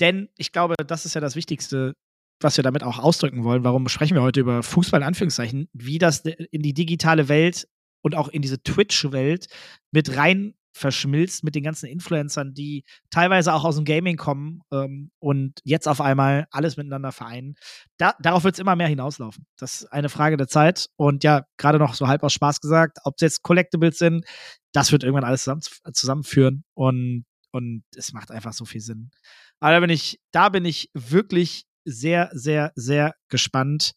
Denn 0.00 0.28
ich 0.36 0.52
glaube, 0.52 0.74
das 0.86 1.04
ist 1.04 1.14
ja 1.14 1.20
das 1.20 1.36
Wichtigste, 1.36 1.94
was 2.40 2.56
wir 2.56 2.64
damit 2.64 2.82
auch 2.82 2.98
ausdrücken 2.98 3.44
wollen. 3.44 3.64
Warum 3.64 3.88
sprechen 3.88 4.14
wir 4.14 4.22
heute 4.22 4.40
über 4.40 4.62
Fußball 4.62 5.00
in 5.00 5.06
Anführungszeichen? 5.06 5.68
Wie 5.72 5.98
das 5.98 6.20
in 6.20 6.62
die 6.62 6.74
digitale 6.74 7.28
Welt 7.28 7.68
und 8.02 8.14
auch 8.14 8.28
in 8.28 8.42
diese 8.42 8.62
Twitch-Welt 8.62 9.46
mit 9.92 10.16
rein 10.16 10.54
verschmilzt 10.74 11.44
mit 11.44 11.54
den 11.54 11.62
ganzen 11.62 11.86
Influencern, 11.86 12.52
die 12.52 12.84
teilweise 13.08 13.54
auch 13.54 13.64
aus 13.64 13.76
dem 13.76 13.84
Gaming 13.84 14.16
kommen 14.16 14.60
ähm, 14.72 15.12
und 15.20 15.60
jetzt 15.62 15.86
auf 15.86 16.00
einmal 16.00 16.46
alles 16.50 16.76
miteinander 16.76 17.12
vereinen. 17.12 17.54
Da, 17.96 18.14
darauf 18.20 18.42
wird 18.42 18.56
es 18.56 18.58
immer 18.58 18.74
mehr 18.74 18.88
hinauslaufen. 18.88 19.46
Das 19.56 19.82
ist 19.82 19.92
eine 19.92 20.08
Frage 20.08 20.36
der 20.36 20.48
Zeit. 20.48 20.88
Und 20.96 21.22
ja, 21.22 21.46
gerade 21.58 21.78
noch 21.78 21.94
so 21.94 22.08
halb 22.08 22.24
aus 22.24 22.32
Spaß 22.32 22.60
gesagt, 22.60 22.98
ob 23.04 23.14
es 23.16 23.22
jetzt 23.22 23.42
Collectibles 23.42 23.98
sind, 23.98 24.26
das 24.72 24.90
wird 24.90 25.04
irgendwann 25.04 25.24
alles 25.24 25.44
zusammen, 25.44 25.62
zusammenführen 25.92 26.64
und, 26.74 27.24
und 27.52 27.84
es 27.94 28.12
macht 28.12 28.32
einfach 28.32 28.52
so 28.52 28.64
viel 28.64 28.80
Sinn. 28.80 29.12
Aber 29.60 29.72
da 29.72 29.80
bin 29.80 29.90
ich, 29.90 30.18
da 30.32 30.48
bin 30.48 30.64
ich 30.64 30.90
wirklich 30.92 31.66
sehr, 31.84 32.30
sehr, 32.32 32.72
sehr 32.74 33.14
gespannt. 33.28 33.92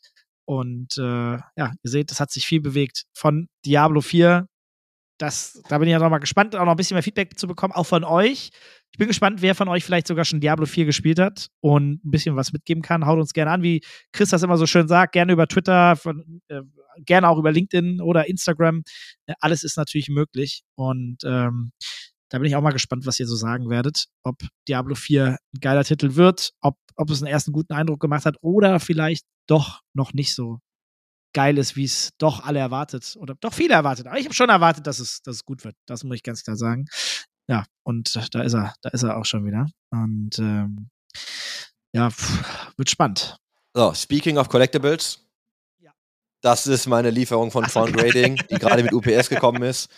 Und 0.46 0.98
äh, 0.98 1.02
ja, 1.02 1.44
ihr 1.56 1.74
seht, 1.84 2.12
es 2.12 2.20
hat 2.20 2.32
sich 2.32 2.46
viel 2.46 2.62
bewegt. 2.62 3.06
Von 3.14 3.50
Diablo 3.66 4.02
4 4.02 4.48
das, 5.18 5.62
da 5.68 5.78
bin 5.78 5.88
ich 5.88 5.94
ja 5.94 6.00
noch 6.00 6.10
mal 6.10 6.20
gespannt, 6.20 6.56
auch 6.56 6.66
noch 6.66 6.72
ein 6.72 6.78
bisschen 6.78 6.96
mehr 6.96 7.04
Feedback 7.04 7.38
zu 7.38 7.48
bekommen, 7.48 7.74
auch 7.74 7.86
von 7.86 8.04
euch. 8.04 8.52
Ich 8.92 8.98
bin 8.98 9.08
gespannt, 9.08 9.42
wer 9.42 9.56
von 9.56 9.68
euch 9.68 9.84
vielleicht 9.84 10.08
sogar 10.08 10.26
schon 10.26 10.40
Diablo 10.40 10.66
4 10.66 10.86
gespielt 10.86 11.20
hat 11.20 11.50
und 11.60 12.06
ein 12.06 12.12
bisschen 12.12 12.36
was 12.36 12.54
mitgeben 12.54 12.84
kann. 12.84 13.06
Haut 13.06 13.20
uns 13.20 13.34
gerne 13.34 13.52
an, 13.52 13.64
wie 13.64 13.82
Chris 14.12 14.30
das 14.30 14.44
immer 14.44 14.58
so 14.58 14.66
schön 14.66 14.88
sagt, 14.88 15.14
gerne 15.14 15.34
über 15.34 15.48
Twitter, 15.48 15.96
von, 15.96 16.42
äh, 16.48 16.62
gerne 17.06 17.30
auch 17.30 17.38
über 17.38 17.52
LinkedIn 17.52 18.02
oder 18.02 18.28
Instagram. 18.28 18.84
Äh, 19.26 19.34
alles 19.40 19.64
ist 19.64 19.78
natürlich 19.78 20.10
möglich 20.10 20.64
und 20.76 21.24
ähm, 21.26 21.72
da 22.30 22.40
bin 22.40 22.48
ich 22.48 22.56
auch 22.56 22.62
mal 22.62 22.72
gespannt, 22.72 23.06
was 23.06 23.20
ihr 23.20 23.28
so 23.28 23.36
sagen 23.36 23.70
werdet, 23.70 24.08
ob 24.24 24.36
Diablo 24.68 24.96
4 24.96 25.38
ein 25.54 25.60
geiler 25.62 25.84
Titel 25.84 26.16
wird, 26.16 26.52
ob, 26.62 26.78
ob 26.96 27.10
es 27.10 27.22
einen 27.22 27.32
ersten 27.32 27.54
guten 27.54 27.74
Eindruck 27.74 28.02
gemacht 28.02 28.26
hat 28.26 28.36
oder 28.42 28.80
vielleicht 28.80 29.26
doch 29.48 29.82
noch 29.94 30.14
nicht 30.14 30.36
so 30.36 30.60
geil 31.34 31.58
ist, 31.58 31.76
wie 31.76 31.84
es 31.84 32.12
doch 32.18 32.44
alle 32.46 32.60
erwartet 32.60 33.16
oder 33.20 33.36
doch 33.36 33.54
viele 33.54 33.74
erwartet. 33.74 34.08
Aber 34.08 34.18
ich 34.18 34.26
habe 34.26 34.36
schon 34.36 34.50
erwartet, 34.50 34.88
dass 34.88 35.00
es, 35.00 35.22
dass 35.22 35.38
es 35.38 35.46
gut 35.46 35.64
wird. 35.64 35.76
Das 35.86 36.04
muss 36.04 36.16
ich 36.16 36.24
ganz 36.24 36.44
klar 36.44 36.58
sagen. 36.58 36.86
Ja, 37.48 37.66
und 37.84 38.16
da 38.34 38.42
ist 38.42 38.54
er, 38.54 38.74
da 38.82 38.90
ist 38.90 39.04
er 39.04 39.18
auch 39.18 39.26
schon 39.26 39.46
wieder. 39.46 39.68
Und 39.90 40.38
ähm, 40.40 40.90
ja, 41.94 42.10
pff, 42.10 42.74
wird 42.78 42.90
spannend. 42.90 43.38
So, 43.74 43.94
speaking 43.94 44.38
of 44.38 44.50
Collectibles. 44.50 45.20
Ja. 45.80 45.92
Das 46.42 46.68
ist 46.68 46.88
meine 46.88 47.10
Lieferung 47.10 47.52
von 47.52 47.66
Found 47.66 47.96
Grading, 47.96 48.36
die 48.50 48.56
gerade 48.56 48.84
mit 48.84 48.94
UPS 48.94 49.30
gekommen 49.30 49.64
ist. 49.64 49.90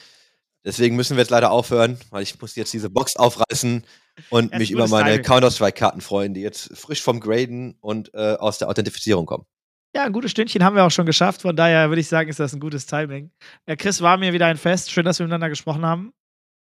Deswegen 0.66 0.96
müssen 0.96 1.16
wir 1.16 1.22
jetzt 1.22 1.30
leider 1.30 1.52
aufhören, 1.52 1.98
weil 2.10 2.22
ich 2.22 2.40
muss 2.42 2.56
jetzt 2.56 2.74
diese 2.74 2.90
Box 2.90 3.16
aufreißen 3.16 3.86
und 4.30 4.54
mich 4.58 4.72
über 4.72 4.88
meine 4.90 5.22
Counter-Strike-Karten 5.22 6.02
freuen, 6.02 6.34
die 6.34 6.42
jetzt 6.42 6.78
frisch 6.78 7.02
vom 7.02 7.22
Graden 7.22 7.78
und 7.80 8.14
äh, 8.14 8.36
aus 8.36 8.58
der 8.58 8.68
Authentifizierung 8.68 9.26
kommen. 9.26 9.46
Ja, 9.96 10.04
ein 10.04 10.14
gutes 10.14 10.32
Stündchen 10.32 10.64
haben 10.64 10.76
wir 10.76 10.84
auch 10.86 10.92
schon 10.92 11.08
geschafft. 11.08 11.42
Von 11.42 11.56
daher 11.56 11.90
würde 11.90 12.02
ich 12.02 12.08
sagen, 12.08 12.30
ist 12.30 12.40
das 12.40 12.54
ein 12.54 12.60
gutes 12.60 12.86
Timing. 12.86 13.32
Ja, 13.68 13.76
Chris 13.76 14.02
war 14.02 14.18
mir 14.18 14.34
wieder 14.34 14.46
ein 14.46 14.58
Fest. 14.58 14.92
Schön, 14.92 15.04
dass 15.04 15.18
wir 15.18 15.26
miteinander 15.26 15.50
gesprochen 15.50 15.84
haben. 15.84 16.14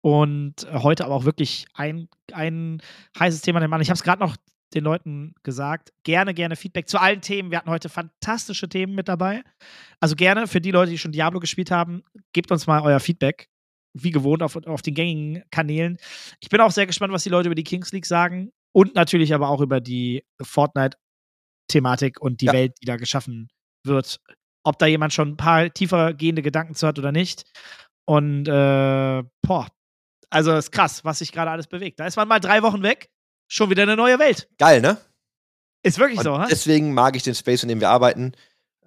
Und 0.03 0.67
heute 0.71 1.05
aber 1.05 1.15
auch 1.15 1.25
wirklich 1.25 1.65
ein, 1.73 2.07
ein 2.31 2.81
heißes 3.19 3.41
Thema 3.41 3.59
den 3.59 3.71
Mann. 3.71 3.81
Ich 3.81 3.89
habe 3.89 3.95
es 3.95 4.03
gerade 4.03 4.21
noch 4.21 4.37
den 4.75 4.83
Leuten 4.83 5.33
gesagt. 5.41 5.91
Gerne, 6.03 6.35
gerne 6.35 6.55
Feedback 6.55 6.87
zu 6.87 6.99
allen 6.99 7.21
Themen. 7.21 7.49
Wir 7.49 7.57
hatten 7.57 7.71
heute 7.71 7.89
fantastische 7.89 8.69
Themen 8.69 8.93
mit 8.93 9.07
dabei. 9.07 9.43
Also 9.99 10.15
gerne 10.15 10.45
für 10.45 10.61
die 10.61 10.69
Leute, 10.69 10.91
die 10.91 10.99
schon 10.99 11.11
Diablo 11.11 11.39
gespielt 11.39 11.71
haben, 11.71 12.03
gebt 12.33 12.51
uns 12.51 12.67
mal 12.67 12.81
euer 12.81 12.99
Feedback. 12.99 13.49
Wie 13.97 14.11
gewohnt 14.11 14.43
auf, 14.43 14.55
auf 14.55 14.83
den 14.83 14.93
gängigen 14.93 15.43
Kanälen. 15.49 15.97
Ich 16.41 16.49
bin 16.49 16.61
auch 16.61 16.71
sehr 16.71 16.85
gespannt, 16.85 17.13
was 17.13 17.23
die 17.23 17.29
Leute 17.29 17.47
über 17.47 17.55
die 17.55 17.63
Kings 17.63 17.91
League 17.91 18.05
sagen. 18.05 18.51
Und 18.71 18.93
natürlich 18.93 19.33
aber 19.33 19.49
auch 19.49 19.61
über 19.61 19.79
die 19.79 20.25
Fortnite 20.41 20.97
Thematik 21.67 22.21
und 22.21 22.41
die 22.41 22.45
ja. 22.45 22.53
Welt, 22.53 22.73
die 22.81 22.85
da 22.85 22.97
geschaffen 22.97 23.49
wird. 23.83 24.19
Ob 24.63 24.79
da 24.79 24.85
jemand 24.85 25.13
schon 25.13 25.29
ein 25.29 25.37
paar 25.37 25.71
tiefer 25.73 26.13
gehende 26.13 26.41
Gedanken 26.41 26.75
zu 26.75 26.87
hat 26.87 26.97
oder 26.97 27.11
nicht. 27.11 27.43
Und 28.05 28.47
äh, 28.47 29.23
boah, 29.41 29.67
also 30.29 30.55
ist 30.55 30.71
krass, 30.71 31.03
was 31.03 31.19
sich 31.19 31.31
gerade 31.31 31.51
alles 31.51 31.67
bewegt. 31.67 31.99
Da 31.99 32.05
ist 32.05 32.17
man 32.17 32.27
mal 32.27 32.39
drei 32.39 32.61
Wochen 32.61 32.83
weg, 32.83 33.09
schon 33.47 33.69
wieder 33.69 33.83
eine 33.83 33.95
neue 33.95 34.19
Welt. 34.19 34.49
Geil, 34.57 34.81
ne? 34.81 34.97
Ist 35.83 35.99
wirklich 35.99 36.19
und 36.19 36.23
so, 36.23 36.37
ha? 36.37 36.47
Deswegen 36.49 36.93
mag 36.93 37.15
ich 37.15 37.23
den 37.23 37.35
Space, 37.35 37.63
in 37.63 37.69
dem 37.69 37.79
wir 37.79 37.89
arbeiten. 37.89 38.33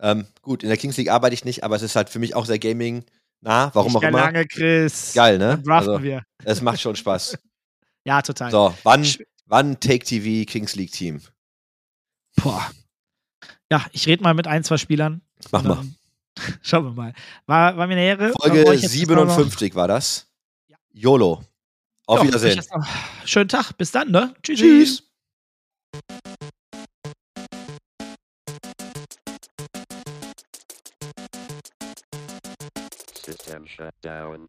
Ähm, 0.00 0.26
gut, 0.42 0.62
in 0.62 0.68
der 0.68 0.78
Kings 0.78 0.96
League 0.96 1.10
arbeite 1.10 1.34
ich 1.34 1.44
nicht, 1.44 1.64
aber 1.64 1.76
es 1.76 1.82
ist 1.82 1.96
halt 1.96 2.08
für 2.08 2.18
mich 2.18 2.34
auch 2.34 2.46
sehr 2.46 2.58
Gaming 2.58 3.04
nah, 3.40 3.70
warum 3.74 3.92
nicht 3.92 3.96
auch 3.96 4.08
immer. 4.08 4.18
lange, 4.18 4.46
Chris. 4.46 5.12
Geil, 5.14 5.38
ne? 5.38 5.60
Dann 5.64 5.72
also, 5.72 6.02
wir. 6.02 6.22
Es 6.44 6.60
macht 6.60 6.80
schon 6.80 6.96
Spaß. 6.96 7.38
ja, 8.04 8.22
total. 8.22 8.50
So, 8.50 8.74
wann, 8.82 9.06
wann 9.46 9.80
Take 9.80 10.04
TV 10.04 10.48
Kings 10.50 10.74
League 10.76 10.92
Team? 10.92 11.20
Boah. 12.42 12.70
Ja, 13.70 13.84
ich 13.92 14.06
rede 14.06 14.22
mal 14.22 14.34
mit 14.34 14.46
ein, 14.46 14.64
zwei 14.64 14.76
Spielern. 14.76 15.20
Mach 15.50 15.62
mal. 15.62 15.84
Schauen 16.62 16.84
wir 16.84 16.92
mal. 16.92 17.12
War, 17.46 17.76
war 17.76 17.86
mir 17.86 17.94
eine 17.94 18.04
Ehre. 18.04 18.32
Folge 18.32 18.78
57 18.78 19.74
war 19.74 19.88
das. 19.88 20.26
Ja. 20.68 20.76
YOLO. 20.92 21.44
Auf 22.06 22.20
ja, 22.20 22.26
Wiedersehen. 22.26 22.62
Schönen 23.24 23.48
Tag. 23.48 23.72
Bis 23.76 23.90
dann, 23.90 24.10
ne? 24.10 24.34
Tschüss. 24.42 24.58
Tschüss. 24.58 25.02
System 33.24 33.66
shut 33.66 33.94
down. 34.00 34.48